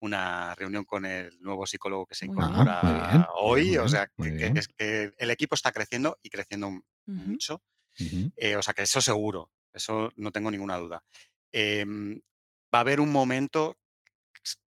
una 0.00 0.54
reunión 0.54 0.84
con 0.84 1.04
el 1.06 1.40
nuevo 1.40 1.66
psicólogo 1.66 2.06
que 2.06 2.14
se 2.14 2.26
incorpora 2.26 3.28
hoy. 3.36 3.76
o 3.76 3.88
sea, 3.88 4.08
que, 4.08 4.52
es 4.54 4.68
que 4.68 5.12
el 5.16 5.30
equipo 5.30 5.54
está 5.54 5.72
creciendo 5.72 6.18
y 6.22 6.30
creciendo 6.30 6.82
mucho. 7.06 7.62
Eh, 8.36 8.56
o 8.56 8.62
sea, 8.62 8.74
que 8.74 8.82
eso 8.82 9.00
seguro, 9.00 9.50
eso 9.72 10.12
no 10.16 10.30
tengo 10.30 10.50
ninguna 10.50 10.76
duda. 10.76 11.02
Em, 11.50 12.20
va 12.74 12.78
a 12.78 12.80
haber 12.80 13.00
un 13.00 13.10
momento, 13.10 13.78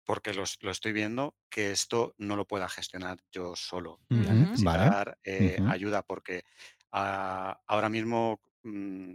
porque 0.04 0.34
lo, 0.34 0.42
estoy 0.42 0.92
viendo, 0.92 1.34
que 1.48 1.70
esto 1.70 2.14
no 2.18 2.36
lo 2.36 2.46
pueda 2.46 2.68
gestionar 2.68 3.18
yo 3.32 3.56
solo. 3.56 4.00
necesitar 4.10 5.18
eh, 5.24 5.58
ayuda 5.68 6.02
porque 6.02 6.44
ah, 6.92 7.58
ahora 7.66 7.88
mismo, 7.88 8.40
mm, 8.62 9.14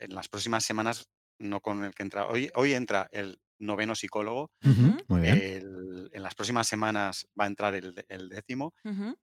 en 0.00 0.14
las 0.14 0.28
próximas 0.28 0.64
semanas, 0.64 1.08
no 1.38 1.60
con 1.60 1.84
el 1.84 1.94
que 1.94 2.02
entra, 2.02 2.26
hoy, 2.26 2.50
hoy 2.54 2.72
entra 2.72 3.08
el 3.12 3.38
noveno 3.58 3.94
psicólogo. 3.94 4.50
en 4.62 6.22
las 6.22 6.34
próximas 6.34 6.66
semanas 6.66 7.26
va 7.38 7.44
a 7.44 7.48
entrar 7.48 7.74
el, 7.74 8.28
décimo 8.28 8.74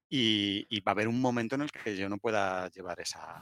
y, 0.09 0.79
va 0.81 0.91
a 0.91 0.93
haber 0.93 1.07
un 1.07 1.21
momento 1.21 1.55
en 1.55 1.61
el 1.61 1.71
que 1.71 1.95
yo 1.95 2.09
no 2.09 2.17
pueda 2.17 2.69
llevar 2.69 2.99
esa, 2.99 3.41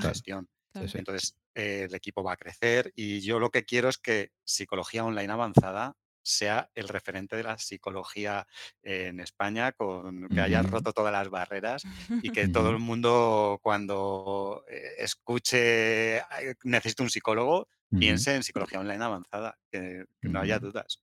gestión. 0.00 0.48
Entonces, 0.74 1.34
el 1.54 1.94
equipo 1.94 2.22
va 2.22 2.32
a 2.32 2.36
crecer 2.36 2.92
y 2.94 3.20
yo 3.20 3.38
lo 3.38 3.50
que 3.50 3.64
quiero 3.64 3.88
es 3.88 3.98
que 3.98 4.30
psicología 4.44 5.04
online 5.04 5.32
avanzada 5.32 5.96
sea 6.22 6.70
el 6.74 6.88
referente 6.88 7.36
de 7.36 7.42
la 7.42 7.58
psicología 7.58 8.46
en 8.82 9.20
España, 9.20 9.72
con 9.72 10.28
que 10.28 10.40
haya 10.40 10.62
roto 10.62 10.92
todas 10.92 11.12
las 11.12 11.28
barreras 11.28 11.82
y 12.22 12.30
que 12.30 12.48
todo 12.48 12.70
el 12.70 12.78
mundo 12.78 13.58
cuando 13.62 14.64
eh, 14.68 14.94
escuche 14.98 16.22
necesite 16.64 17.02
un 17.02 17.10
psicólogo 17.10 17.68
piense 17.96 18.34
en 18.34 18.42
psicología 18.42 18.80
online 18.80 19.04
avanzada, 19.04 19.58
que, 19.70 20.04
no 20.22 20.40
haya 20.40 20.58
dudas. 20.58 21.02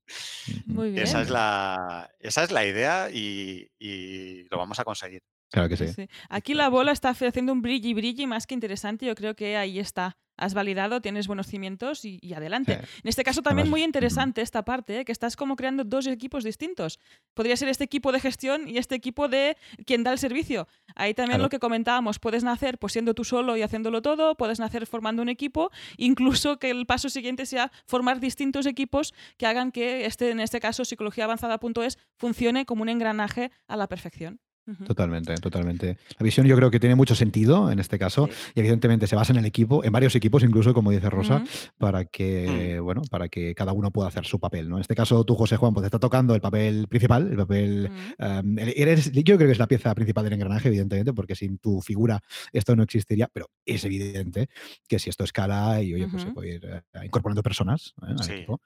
Esa 0.95 1.21
es 1.21 1.29
la, 1.29 2.11
esa 2.19 2.43
es 2.43 2.51
la 2.51 2.65
idea 2.65 3.09
y, 3.11 3.69
lo 4.49 4.57
vamos 4.57 4.79
a 4.79 4.83
conseguir. 4.83 5.23
Claro 5.51 5.69
que 5.69 5.77
sí. 5.77 6.07
Aquí 6.29 6.53
la 6.53 6.69
bola 6.69 6.91
está 6.91 7.09
haciendo 7.09 7.53
un 7.53 7.61
brilli 7.61 7.93
brilli 7.93 8.27
más 8.27 8.47
que 8.47 8.53
interesante. 8.53 9.05
Yo 9.05 9.15
creo 9.15 9.35
que 9.35 9.57
ahí 9.57 9.79
está 9.79 10.17
has 10.37 10.53
validado, 10.53 11.01
tienes 11.01 11.27
buenos 11.27 11.47
cimientos 11.47 12.03
y, 12.03 12.33
adelante. 12.33 12.73
En 12.73 13.09
este 13.09 13.23
caso 13.23 13.41
también 13.41 13.69
muy 13.69 13.83
interesante 13.83 14.41
esta 14.41 14.65
parte, 14.65 14.99
¿eh? 14.99 15.05
que 15.05 15.11
estás 15.11 15.35
como 15.35 15.55
creando 15.55 15.83
dos 15.83 16.07
equipos 16.07 16.43
distintos. 16.43 16.99
Podría 17.33 17.55
ser 17.55 17.69
este 17.69 17.83
equipo 17.83 18.11
de 18.11 18.19
gestión 18.19 18.67
y 18.67 18.77
este 18.77 18.95
equipo 18.95 19.27
de 19.27 19.57
quien 19.85 20.03
da 20.03 20.11
el 20.11 20.19
servicio. 20.19 20.67
Ahí 20.95 21.13
también 21.13 21.41
lo 21.41 21.49
que 21.49 21.59
comentábamos, 21.59 22.19
puedes 22.19 22.43
nacer 22.43 22.77
pues 22.77 22.93
siendo 22.93 23.13
tú 23.13 23.23
solo 23.23 23.57
y 23.57 23.61
haciéndolo 23.61 24.01
todo, 24.01 24.35
puedes 24.35 24.59
nacer 24.59 24.85
formando 24.85 25.21
un 25.21 25.29
equipo, 25.29 25.71
incluso 25.97 26.59
que 26.59 26.69
el 26.69 26.85
paso 26.85 27.09
siguiente 27.09 27.45
sea 27.45 27.71
formar 27.85 28.19
distintos 28.19 28.65
equipos 28.65 29.13
que 29.37 29.45
hagan 29.45 29.71
que 29.71 30.05
este, 30.05 30.31
en 30.31 30.39
este 30.39 30.59
caso, 30.59 30.83
psicologiaavanzada.es 30.85 31.97
funcione 32.17 32.65
como 32.65 32.81
un 32.81 32.89
engranaje 32.89 33.51
a 33.67 33.77
la 33.77 33.87
perfección. 33.87 34.39
Totalmente, 34.85 35.35
totalmente. 35.35 35.97
La 36.17 36.23
visión 36.23 36.47
yo 36.47 36.55
creo 36.55 36.71
que 36.71 36.79
tiene 36.79 36.95
mucho 36.95 37.13
sentido 37.13 37.71
en 37.71 37.79
este 37.79 37.99
caso 37.99 38.27
y 38.55 38.59
evidentemente 38.59 39.05
se 39.05 39.15
basa 39.15 39.31
en 39.31 39.37
el 39.37 39.45
equipo, 39.45 39.83
en 39.83 39.91
varios 39.91 40.15
equipos 40.15 40.43
incluso, 40.43 40.73
como 40.73 40.89
dice 40.89 41.09
Rosa, 41.09 41.43
para 41.77 42.05
que, 42.05 42.77
mm. 42.79 42.83
bueno, 42.83 43.01
para 43.11 43.29
que 43.29 43.53
cada 43.53 43.73
uno 43.73 43.91
pueda 43.91 44.07
hacer 44.07 44.25
su 44.25 44.39
papel, 44.39 44.67
¿no? 44.67 44.77
En 44.77 44.81
este 44.81 44.95
caso 44.95 45.23
tú, 45.23 45.35
José 45.35 45.57
Juan, 45.57 45.73
pues 45.73 45.83
te 45.83 45.87
está 45.87 45.99
tocando 45.99 46.33
el 46.33 46.41
papel 46.41 46.87
principal, 46.87 47.29
el 47.29 47.37
papel... 47.37 47.91
Em, 48.17 48.57
eres, 48.59 49.11
yo 49.11 49.23
creo 49.23 49.37
que 49.37 49.51
es 49.51 49.59
la 49.59 49.67
pieza 49.67 49.93
principal 49.93 50.23
del 50.23 50.33
engranaje, 50.33 50.67
evidentemente, 50.69 51.13
porque 51.13 51.35
sin 51.35 51.59
tu 51.59 51.81
figura 51.81 52.21
esto 52.51 52.75
no 52.75 52.83
existiría, 52.83 53.29
pero 53.31 53.51
es 53.65 53.85
evidente 53.85 54.49
que 54.87 54.97
si 54.97 55.11
esto 55.11 55.23
escala 55.23 55.81
y, 55.83 55.93
oye, 55.93 56.07
pues 56.07 56.23
se 56.23 56.31
puede 56.31 56.55
ir 56.55 56.65
eh, 56.65 57.05
incorporando 57.05 57.43
personas 57.43 57.93
¿eh? 58.01 58.15
al 58.17 58.31
equipo, 58.31 58.61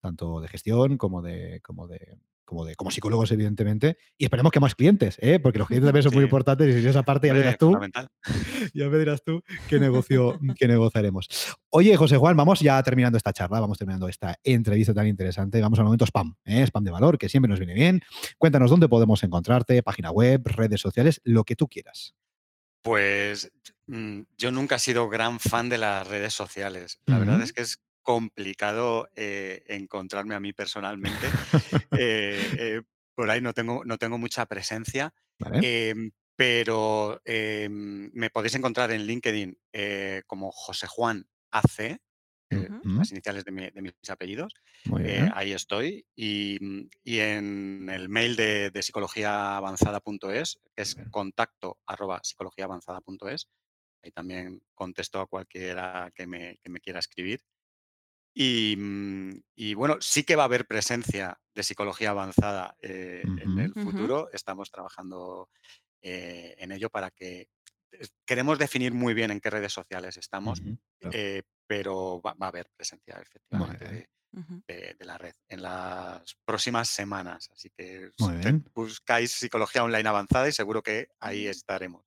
tanto 0.00 0.40
de 0.40 0.48
gestión 0.48 0.98
como 0.98 1.22
de, 1.22 1.60
como 1.62 1.86
de 1.86 2.18
como, 2.44 2.64
de, 2.64 2.74
como 2.76 2.90
psicólogos, 2.90 3.30
evidentemente, 3.32 3.96
y 4.18 4.24
esperemos 4.24 4.52
que 4.52 4.60
más 4.60 4.74
clientes, 4.74 5.16
¿eh? 5.20 5.38
porque 5.38 5.58
los 5.58 5.68
clientes 5.68 5.86
también 5.86 6.02
son 6.02 6.12
muy 6.14 6.24
importantes 6.24 6.74
y 6.74 6.82
si 6.82 6.88
esa 6.88 7.02
parte 7.02 7.28
ya 7.28 7.34
verás 7.34 7.58
tú, 7.58 7.78
ya 8.74 8.88
me 8.88 8.98
dirás 8.98 9.22
tú 9.24 9.42
qué 9.68 9.78
negocio, 9.78 10.38
qué 10.56 10.68
negociaremos. 10.68 11.28
Oye, 11.70 11.96
José 11.96 12.16
Juan, 12.16 12.36
vamos 12.36 12.60
ya 12.60 12.82
terminando 12.82 13.16
esta 13.18 13.32
charla, 13.32 13.60
vamos 13.60 13.78
terminando 13.78 14.08
esta 14.08 14.38
entrevista 14.42 14.94
tan 14.94 15.06
interesante, 15.06 15.60
vamos 15.60 15.78
al 15.78 15.84
momento 15.84 16.04
spam, 16.06 16.36
¿eh? 16.44 16.62
spam 16.62 16.84
de 16.84 16.90
valor, 16.90 17.18
que 17.18 17.28
siempre 17.28 17.48
nos 17.48 17.58
viene 17.58 17.74
bien. 17.74 18.02
Cuéntanos 18.38 18.70
dónde 18.70 18.88
podemos 18.88 19.22
encontrarte, 19.22 19.82
página 19.82 20.10
web, 20.10 20.42
redes 20.44 20.80
sociales, 20.80 21.20
lo 21.24 21.44
que 21.44 21.56
tú 21.56 21.68
quieras. 21.68 22.14
Pues 22.82 23.50
mm, 23.86 24.20
yo 24.36 24.50
nunca 24.50 24.76
he 24.76 24.78
sido 24.78 25.08
gran 25.08 25.40
fan 25.40 25.70
de 25.70 25.78
las 25.78 26.06
redes 26.06 26.34
sociales. 26.34 27.00
La 27.06 27.18
verdad 27.18 27.40
es 27.40 27.54
que 27.54 27.62
es 27.62 27.80
complicado 28.04 29.08
eh, 29.16 29.64
encontrarme 29.66 30.36
a 30.36 30.40
mí 30.40 30.52
personalmente. 30.52 31.26
Eh, 31.96 32.56
eh, 32.58 32.82
por 33.14 33.30
ahí 33.30 33.40
no 33.40 33.52
tengo, 33.52 33.84
no 33.84 33.98
tengo 33.98 34.18
mucha 34.18 34.46
presencia. 34.46 35.14
Em, 35.62 36.10
pero 36.36 37.20
em, 37.24 38.10
me 38.12 38.30
podéis 38.30 38.56
encontrar 38.56 38.90
en 38.90 39.06
LinkedIn 39.06 39.56
como 40.26 40.50
José 40.50 40.88
Juan 40.88 41.24
AC, 41.52 42.00
las 42.50 43.10
iniciales 43.12 43.44
de, 43.44 43.52
mis 43.52 44.10
apellidos. 44.10 44.54
ahí 45.34 45.52
estoy. 45.52 46.04
Y, 46.16 46.58
mm, 46.60 46.88
en 47.04 47.88
el 47.90 48.08
mail 48.08 48.34
de, 48.34 48.70
de 48.70 48.82
psicologiaavanzada.es, 48.82 50.60
que 50.74 50.82
es 50.82 50.96
contacto 51.10 51.78
arroba 51.86 52.20
psicologiaavanzada.es. 52.24 53.48
Ahí 54.02 54.10
también 54.10 54.62
contesto 54.74 55.20
a 55.20 55.26
cualquiera 55.26 56.10
que 56.14 56.26
me, 56.26 56.58
que 56.58 56.70
me 56.70 56.80
quiera 56.80 56.98
escribir. 56.98 57.40
Mm, 58.34 59.32
y, 59.54 59.74
bueno, 59.74 59.96
sí 60.00 60.24
que 60.24 60.36
va 60.36 60.42
a 60.42 60.46
haber 60.46 60.66
presencia 60.66 61.38
de 61.54 61.62
psicología 61.62 62.10
avanzada 62.10 62.76
eh, 62.80 63.22
en 63.24 63.58
el 63.58 63.72
futuro. 63.72 64.28
Estamos 64.32 64.70
trabajando 64.70 65.48
eh, 66.02 66.54
en 66.58 66.72
ello 66.72 66.90
para 66.90 67.10
que 67.10 67.48
queremos 68.26 68.58
definir 68.58 68.92
muy 68.92 69.14
bien 69.14 69.30
en 69.30 69.40
qué 69.40 69.50
redes 69.50 69.72
sociales 69.72 70.16
estamos, 70.16 70.60
eh, 71.12 71.42
pero 71.66 72.20
va, 72.20 72.34
a 72.38 72.48
haber 72.48 72.68
presencia 72.76 73.20
efectivamente 73.20 74.08
de, 74.66 74.96
la 75.04 75.16
red 75.16 75.34
en 75.48 75.62
las 75.62 76.36
próximas 76.44 76.88
semanas. 76.88 77.48
Así 77.52 77.70
que 77.70 78.10
buscáis 78.74 79.30
psicología 79.30 79.84
online 79.84 80.08
avanzada 80.08 80.48
y 80.48 80.52
seguro 80.52 80.82
que 80.82 81.08
ahí 81.20 81.46
estaremos. 81.46 82.04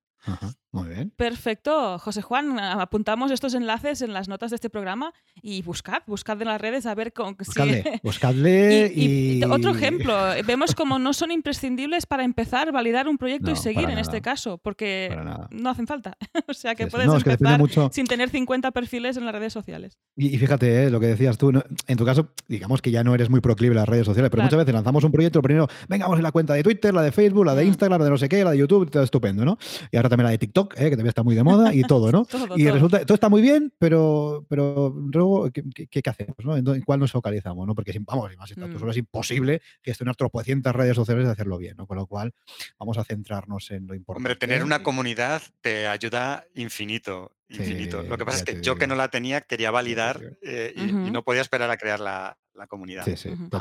Muy 0.81 0.89
bien. 0.89 1.11
Perfecto, 1.15 1.99
José 1.99 2.21
Juan. 2.21 2.59
Apuntamos 2.59 3.31
estos 3.31 3.53
enlaces 3.53 4.01
en 4.01 4.13
las 4.13 4.27
notas 4.27 4.51
de 4.51 4.55
este 4.55 4.69
programa 4.69 5.13
y 5.41 5.61
buscad, 5.61 6.01
buscad 6.07 6.41
en 6.41 6.47
las 6.47 6.59
redes 6.59 6.85
a 6.85 6.95
ver 6.95 7.13
con 7.13 7.35
buscadle, 7.37 7.99
buscadle 8.03 8.91
y, 8.95 9.43
Otro 9.43 9.71
ejemplo, 9.71 10.15
vemos 10.45 10.75
como 10.75 10.99
no 10.99 11.13
son 11.13 11.31
imprescindibles 11.31 12.05
para 12.05 12.23
empezar, 12.23 12.71
validar 12.71 13.07
un 13.07 13.17
proyecto 13.17 13.51
y 13.51 13.55
seguir 13.55 13.89
en 13.89 13.97
este 13.97 14.21
caso, 14.21 14.57
porque 14.57 15.15
no 15.51 15.69
hacen 15.69 15.87
falta. 15.87 16.17
o 16.47 16.53
sea 16.53 16.75
que 16.75 16.87
puedes 16.87 17.07
empezar 17.07 17.61
sin 17.91 18.05
tener 18.07 18.29
50 18.29 18.71
perfiles 18.71 19.17
en 19.17 19.25
las 19.25 19.33
redes 19.33 19.53
sociales. 19.53 19.97
Y, 20.15 20.37
fíjate, 20.37 20.85
eh, 20.85 20.89
lo 20.89 20.99
que 20.99 21.07
decías 21.07 21.37
tú, 21.37 21.51
en 21.87 21.97
tu 21.97 22.05
caso, 22.05 22.29
digamos 22.47 22.81
que 22.81 22.91
ya 22.91 23.03
no 23.03 23.13
eres 23.13 23.29
muy 23.29 23.41
proclive 23.41 23.73
a 23.75 23.79
las 23.79 23.89
redes 23.89 24.05
sociales, 24.05 24.31
pero 24.31 24.43
muchas 24.43 24.57
veces 24.57 24.73
lanzamos 24.73 25.03
un 25.03 25.11
proyecto, 25.11 25.41
primero, 25.41 25.67
vengamos 25.87 26.17
en 26.17 26.23
la 26.23 26.31
cuenta 26.31 26.53
de 26.53 26.63
Twitter, 26.63 26.93
la 26.93 27.01
de 27.01 27.11
Facebook, 27.11 27.45
la 27.45 27.55
de. 27.55 27.67
Instagram, 27.67 27.99
la 27.99 28.05
de 28.05 28.11
no 28.11 28.17
sé 28.17 28.29
qué, 28.29 28.43
la 28.43 28.51
de 28.51 28.57
YouTube, 28.57 28.89
todo 28.89 29.03
estupendo, 29.03 29.45
¿no? 29.45 29.57
Y 29.91 29.97
ahora 29.97 30.09
también 30.09 30.25
la 30.25 30.31
de 30.31 30.37
TikTok, 30.37 30.66
¿eh? 30.75 30.89
que 30.89 30.91
también 30.91 31.07
está 31.07 31.23
muy 31.23 31.35
de 31.35 31.43
moda 31.43 31.73
y 31.73 31.83
todo, 31.83 32.11
¿no? 32.11 32.25
y 32.55 32.69
resulta, 32.69 33.05
todo 33.05 33.15
está 33.15 33.29
muy 33.29 33.41
bien, 33.41 33.73
pero, 33.77 34.45
pero 34.49 34.93
luego, 34.95 35.51
¿qué, 35.51 35.63
qué, 35.87 36.01
hacemos? 36.09 36.37
¿no? 36.43 36.55
¿En 36.55 36.81
cuál 36.81 36.99
nos 36.99 37.11
focalizamos? 37.11 37.67
¿no? 37.67 37.75
Porque, 37.75 37.97
vamos, 38.01 38.35
más 38.37 38.55
mm. 38.55 38.89
es 38.89 38.97
imposible 38.97 39.61
gestionar 39.81 40.15
tropocientas 40.15 40.75
redes 40.75 40.95
sociales 40.95 41.25
y 41.27 41.29
hacerlo 41.29 41.57
bien, 41.57 41.75
¿no? 41.77 41.87
Con 41.87 41.97
lo 41.97 42.05
cual, 42.05 42.33
vamos 42.79 42.97
a 42.97 43.03
centrarnos 43.03 43.71
en 43.71 43.87
lo 43.87 43.95
importante. 43.95 44.29
Hombre, 44.29 44.35
tener 44.35 44.63
una 44.63 44.83
comunidad 44.83 45.41
te 45.61 45.87
ayuda 45.87 46.45
infinito. 46.55 47.33
Infinito. 47.49 48.03
lo 48.03 48.17
que 48.17 48.25
pasa 48.25 48.39
es 48.39 48.43
que 48.43 48.61
yo 48.61 48.75
que 48.75 48.87
no 48.87 48.95
la 48.95 49.07
tenía 49.07 49.39
quería 49.39 49.71
validar 49.71 50.19
eh, 50.41 50.73
y, 50.75 50.91
no 50.91 51.23
podía 51.23 51.41
esperar 51.41 51.69
a 51.69 51.77
crear 51.77 52.01
la, 52.01 52.37
la 52.57 52.67
comunidad. 52.67 53.05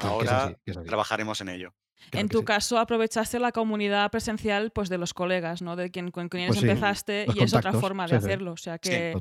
Ahora 0.02 0.56
trabajaremos 0.85 1.40
en 1.40 1.48
ello. 1.51 1.74
en 2.12 2.28
tu 2.28 2.44
caso, 2.44 2.78
aprovechaste 2.78 3.39
la 3.39 3.52
comunidad 3.52 4.10
presencial 4.10 4.70
pues, 4.70 4.89
de 4.89 4.98
los 4.98 5.14
colegas, 5.14 5.62
¿no? 5.62 5.77
De 5.77 5.90
quien, 5.90 6.10
con 6.10 6.28
quienes 6.28 6.48
pues 6.48 6.62
empezaste 6.62 7.27
y 7.35 7.43
es 7.43 7.55
otra 7.55 7.73
forma 7.73 8.06
de 8.06 8.16
hacerlo. 8.16 8.52
O 8.52 8.56
sea 8.56 8.78
que 8.78 9.14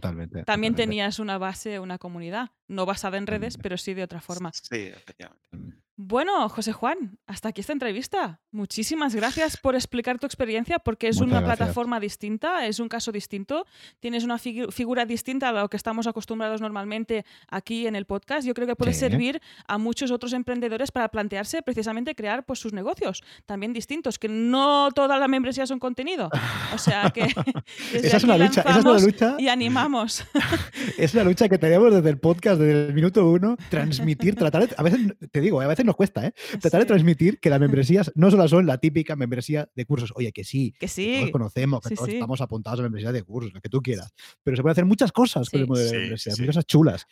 también 0.45 0.75
tenías 0.75 1.19
una 1.19 1.37
base, 1.37 1.79
una 1.79 1.97
comunidad, 1.97 2.51
no 2.67 2.85
basada 2.85 3.17
en 3.17 3.27
redes, 3.27 3.57
pero 3.57 3.77
sí 3.77 3.93
de 3.93 4.03
otra 4.03 4.21
forma. 4.21 4.51
Sí, 4.53 4.91
efectivamente. 4.93 5.84
Bueno, 5.97 6.49
José 6.49 6.73
Juan, 6.73 7.17
hasta 7.25 7.49
aquí 7.49 7.61
esta 7.61 7.71
entrevista. 7.71 8.41
Muchísimas 8.51 9.15
gracias 9.15 9.55
por 9.55 9.75
explicar 9.75 10.19
tu 10.19 10.25
experiencia 10.25 10.77
porque 10.77 11.07
es 11.07 11.21
una 11.21 11.41
plataforma 11.41 12.01
distinta, 12.01 12.67
es 12.67 12.81
un 12.81 12.89
caso 12.89 13.13
distinto, 13.13 13.65
tienes 14.01 14.25
una 14.25 14.37
figura 14.37 15.05
distinta 15.05 15.49
a 15.49 15.51
lo 15.53 15.69
que 15.69 15.77
estamos 15.77 16.05
acostumbrados 16.05 16.59
normalmente 16.59 17.25
aquí 17.47 17.87
en 17.87 17.95
el 17.95 18.05
podcast. 18.05 18.45
Yo 18.45 18.53
creo 18.53 18.67
que 18.67 18.75
puede 18.75 18.93
servir 18.93 19.41
a 19.67 19.77
muchos 19.77 20.11
otros 20.11 20.33
emprendedores 20.33 20.91
para 20.91 21.07
plantearse 21.07 21.61
precisamente 21.61 22.13
crear 22.13 22.45
pues, 22.45 22.59
sus 22.59 22.73
negocios 22.73 23.23
también 23.45 23.71
distintos, 23.71 24.19
que 24.19 24.27
no 24.27 24.89
toda 24.93 25.17
la 25.17 25.29
membresía 25.29 25.65
son 25.65 25.79
contenido. 25.79 26.29
O 26.73 26.77
sea 26.77 27.09
que 27.11 27.21
esa, 27.93 28.17
es 28.17 28.23
una 28.25 28.37
lucha, 28.37 28.61
esa 28.61 28.79
es 28.79 28.85
una 28.85 28.99
lucha 28.99 29.35
y 29.37 29.47
animamos. 29.47 30.25
es 30.97 31.13
una 31.13 31.23
lucha 31.23 31.47
que 31.47 31.57
tenemos 31.57 31.93
desde 31.93 32.09
el 32.09 32.17
podcast, 32.17 32.59
desde 32.59 32.87
el 32.87 32.93
minuto 32.93 33.29
uno, 33.29 33.55
transmitir, 33.69 34.35
tratar, 34.35 34.67
a 34.75 34.83
veces, 34.83 34.99
te 35.31 35.39
digo, 35.39 35.61
a 35.61 35.67
veces 35.67 35.84
nos 35.85 35.95
cuesta, 35.95 36.25
¿eh? 36.25 36.33
Tratar 36.61 36.81
de 36.81 36.85
transmitir 36.85 37.39
que 37.39 37.49
las 37.49 37.59
membresías 37.65 38.11
no 38.15 38.31
solo 38.31 38.47
son 38.47 38.65
la 38.65 38.77
típica 38.77 39.15
membresía 39.15 39.69
de 39.75 39.85
cursos. 39.85 40.11
Oye, 40.15 40.31
que 40.31 40.43
sí, 40.43 40.73
que 40.79 40.87
sí. 40.87 41.17
todos 41.19 41.31
conocemos, 41.31 41.81
que 41.81 41.95
todos 41.95 42.09
estamos 42.09 42.41
apuntados 42.41 42.79
a 42.79 42.83
la 42.83 42.89
membresía 42.89 43.11
de 43.11 43.23
cursos, 43.23 43.53
lo 43.53 43.61
que 43.61 43.69
tú 43.69 43.81
quieras. 43.81 44.13
Pero 44.43 44.57
se 44.57 44.61
pueden 44.61 44.73
hacer 44.73 44.85
muchas 44.85 45.11
cosas 45.11 45.49
con 45.49 45.61
el 45.61 45.67
modelo 45.67 45.91
de 45.91 45.97
membresía, 45.99 46.33
muchas 46.33 46.47
cosas 46.47 46.65
chulas, 46.65 47.07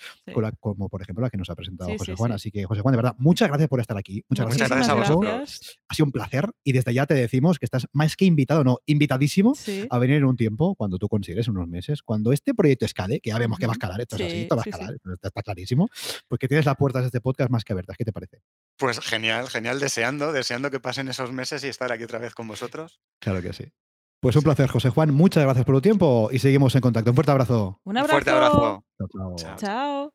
como 0.60 0.90
por 0.90 1.02
ejemplo 1.02 1.24
la 1.24 1.30
que 1.30 1.38
nos 1.38 1.50
ha 1.50 1.56
presentado 1.56 1.92
José 1.98 2.16
Juan. 2.16 2.32
Así 2.32 2.52
que, 2.52 2.66
José 2.66 2.82
Juan, 2.82 2.94
de 2.94 2.98
verdad, 2.98 3.16
muchas 3.18 3.48
gracias 3.48 3.70
por 3.70 3.80
estar 3.80 3.98
aquí. 3.98 4.24
Muchas, 4.30 4.58
gracias, 4.58 4.90
a 4.90 4.94
vosotros. 4.94 5.80
Ha 5.88 5.94
sido 5.94 6.06
un 6.06 6.12
placer 6.12 6.50
y 6.64 6.72
desde 6.74 6.94
ya 6.94 7.06
te 7.06 7.14
decimos 7.14 7.60
que 7.60 7.66
estás 7.66 7.88
más 7.92 8.16
que 8.16 8.26
invitado, 8.26 8.64
no, 8.64 8.80
invitadísimo 8.86 9.54
a 9.90 10.00
venir 10.00 10.18
en 10.18 10.26
un 10.26 10.38
tiempo, 10.38 10.76
cuando 10.76 10.98
tú 10.98 11.08
consideres 11.08 11.48
unos 11.48 11.68
meses, 11.68 12.02
cuando 12.02 12.32
este 12.32 12.54
proyecto 12.54 12.86
escale, 12.86 13.20
que 13.20 13.30
ya 13.30 13.38
vemos 13.38 13.60
que 13.60 13.66
va 13.66 13.74
a 13.74 13.76
escalar, 13.76 14.02
esto 14.02 14.16
es 14.16 14.22
así, 14.24 14.48
todo 14.48 14.58
va 14.58 14.64
a 14.66 14.70
escalar, 14.70 14.98
está, 15.22 15.42
clarísimo, 15.42 15.90
porque 16.28 16.48
tienes 16.48 16.66
las 16.66 16.76
puertas 16.76 17.04
de 17.04 17.08
este 17.08 17.22
podcast 17.22 17.50
más 17.50 17.64
que 17.64 17.74
abiertas. 17.74 17.98
¿Qué 17.98 18.06
te 18.06 18.14
parece? 18.14 18.42
Pues 18.78 19.00
genial, 19.00 19.48
genial, 19.50 19.80
deseando, 19.80 20.34
deseando 20.34 20.72
que 20.72 20.80
pasen 20.80 21.08
esos 21.08 21.32
meses 21.32 21.64
y 21.64 21.68
estar 21.68 21.92
aquí 21.92 22.04
otra 22.04 22.20
vez 22.20 22.34
con 22.34 22.48
vosotros. 22.48 23.00
Claro 23.20 23.42
que 23.42 23.54
sí. 23.54 23.72
Pues 24.20 24.36
un 24.36 24.44
placer, 24.44 24.70
José 24.70 24.90
Juan. 24.90 25.14
Muchas 25.14 25.44
gracias 25.44 25.66
por 25.66 25.76
tu 25.76 25.82
tiempo 25.82 26.30
y 26.32 26.40
seguimos 26.40 26.74
en 26.76 26.82
contacto. 26.82 27.12
Un 27.12 27.16
fuerte 27.16 27.32
abrazo. 27.32 27.82
Un 27.84 27.98
abrazo. 27.98 28.12
fuerte 28.14 28.30
abrazo. 28.32 28.86
chao. 29.38 29.56
chao. 29.58 30.14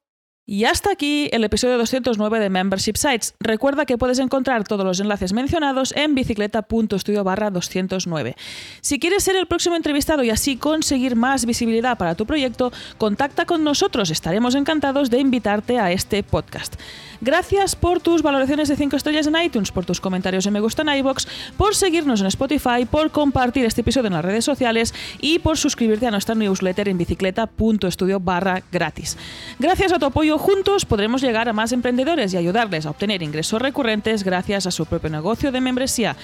Y 0.51 0.65
hasta 0.65 0.91
aquí 0.91 1.29
el 1.33 1.45
episodio 1.45 1.77
209 1.77 2.41
de 2.41 2.49
Membership 2.49 2.97
Sites. 2.97 3.35
Recuerda 3.39 3.85
que 3.85 3.99
puedes 3.99 4.19
encontrar 4.19 4.65
todos 4.65 4.83
los 4.83 4.99
enlaces 4.99 5.35
mencionados 5.35 5.93
en 5.95 6.15
bicicleta.studio 6.15 7.23
barra 7.23 7.51
209. 7.51 8.35
Si 8.81 8.99
quieres 8.99 9.25
ser 9.25 9.37
el 9.37 9.45
próximo 9.45 9.77
entrevistado 9.77 10.25
y 10.25 10.31
así 10.31 10.57
conseguir 10.57 11.17
más 11.17 11.45
visibilidad 11.45 11.99
para 11.99 12.15
tu 12.15 12.25
proyecto, 12.25 12.73
contacta 12.97 13.45
con 13.45 13.63
nosotros. 13.63 14.09
Estaremos 14.09 14.55
encantados 14.55 15.11
de 15.11 15.19
invitarte 15.19 15.79
a 15.81 15.93
este 15.93 16.23
podcast. 16.23 16.77
Gracias 17.21 17.77
por 17.77 18.01
tus 18.01 18.23
valoraciones 18.23 18.69
de 18.69 18.77
5 18.77 18.97
estrellas 18.97 19.27
en 19.27 19.37
iTunes, 19.43 19.71
por 19.71 19.85
tus 19.85 20.01
comentarios 20.01 20.47
en 20.47 20.53
me 20.55 20.61
gusta 20.61 20.81
en 20.81 20.97
iBox, 21.01 21.27
por 21.59 21.75
seguirnos 21.75 22.23
en 22.23 22.29
Spotify, 22.29 22.87
por 22.91 23.11
compartir 23.11 23.67
este 23.67 23.83
episodio 23.83 24.07
en 24.07 24.15
las 24.15 24.25
redes 24.25 24.47
sociales 24.47 24.95
y 25.21 25.41
por 25.41 25.59
suscribirte 25.59 26.07
a 26.07 26.11
nuestra 26.11 26.37
newsletter 26.37 26.89
en 26.89 26.97
bicicleta.studio 26.97 28.21
barra 28.21 28.63
gratis. 28.73 29.19
Gracias 29.59 29.93
a 29.93 29.99
tu 29.99 30.07
apoyo 30.07 30.38
juntos 30.39 30.85
podremos 30.85 31.21
llegar 31.21 31.49
a 31.49 31.53
más 31.53 31.73
emprendedores 31.73 32.33
y 32.33 32.37
ayudarles 32.37 32.87
a 32.87 32.91
obtener 32.91 33.23
ingresos 33.23 33.61
recurrentes 33.61 34.25
gracias 34.25 34.67
a 34.67 34.71
su 34.71 34.87
propio 34.87 35.11
negocio 35.11 35.53
de 35.53 35.61
membresía. 35.61 36.17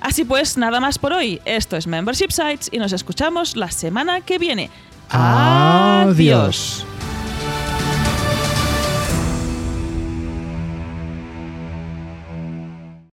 Así 0.00 0.24
pues, 0.24 0.56
nada 0.56 0.80
más 0.80 0.98
por 0.98 1.12
hoy. 1.12 1.40
Esto 1.44 1.76
es 1.76 1.86
Membership 1.86 2.30
Sites 2.30 2.68
y 2.72 2.78
nos 2.78 2.92
escuchamos 2.92 3.56
la 3.56 3.70
semana 3.70 4.20
que 4.20 4.38
viene. 4.38 4.70
Adiós. 5.10 6.84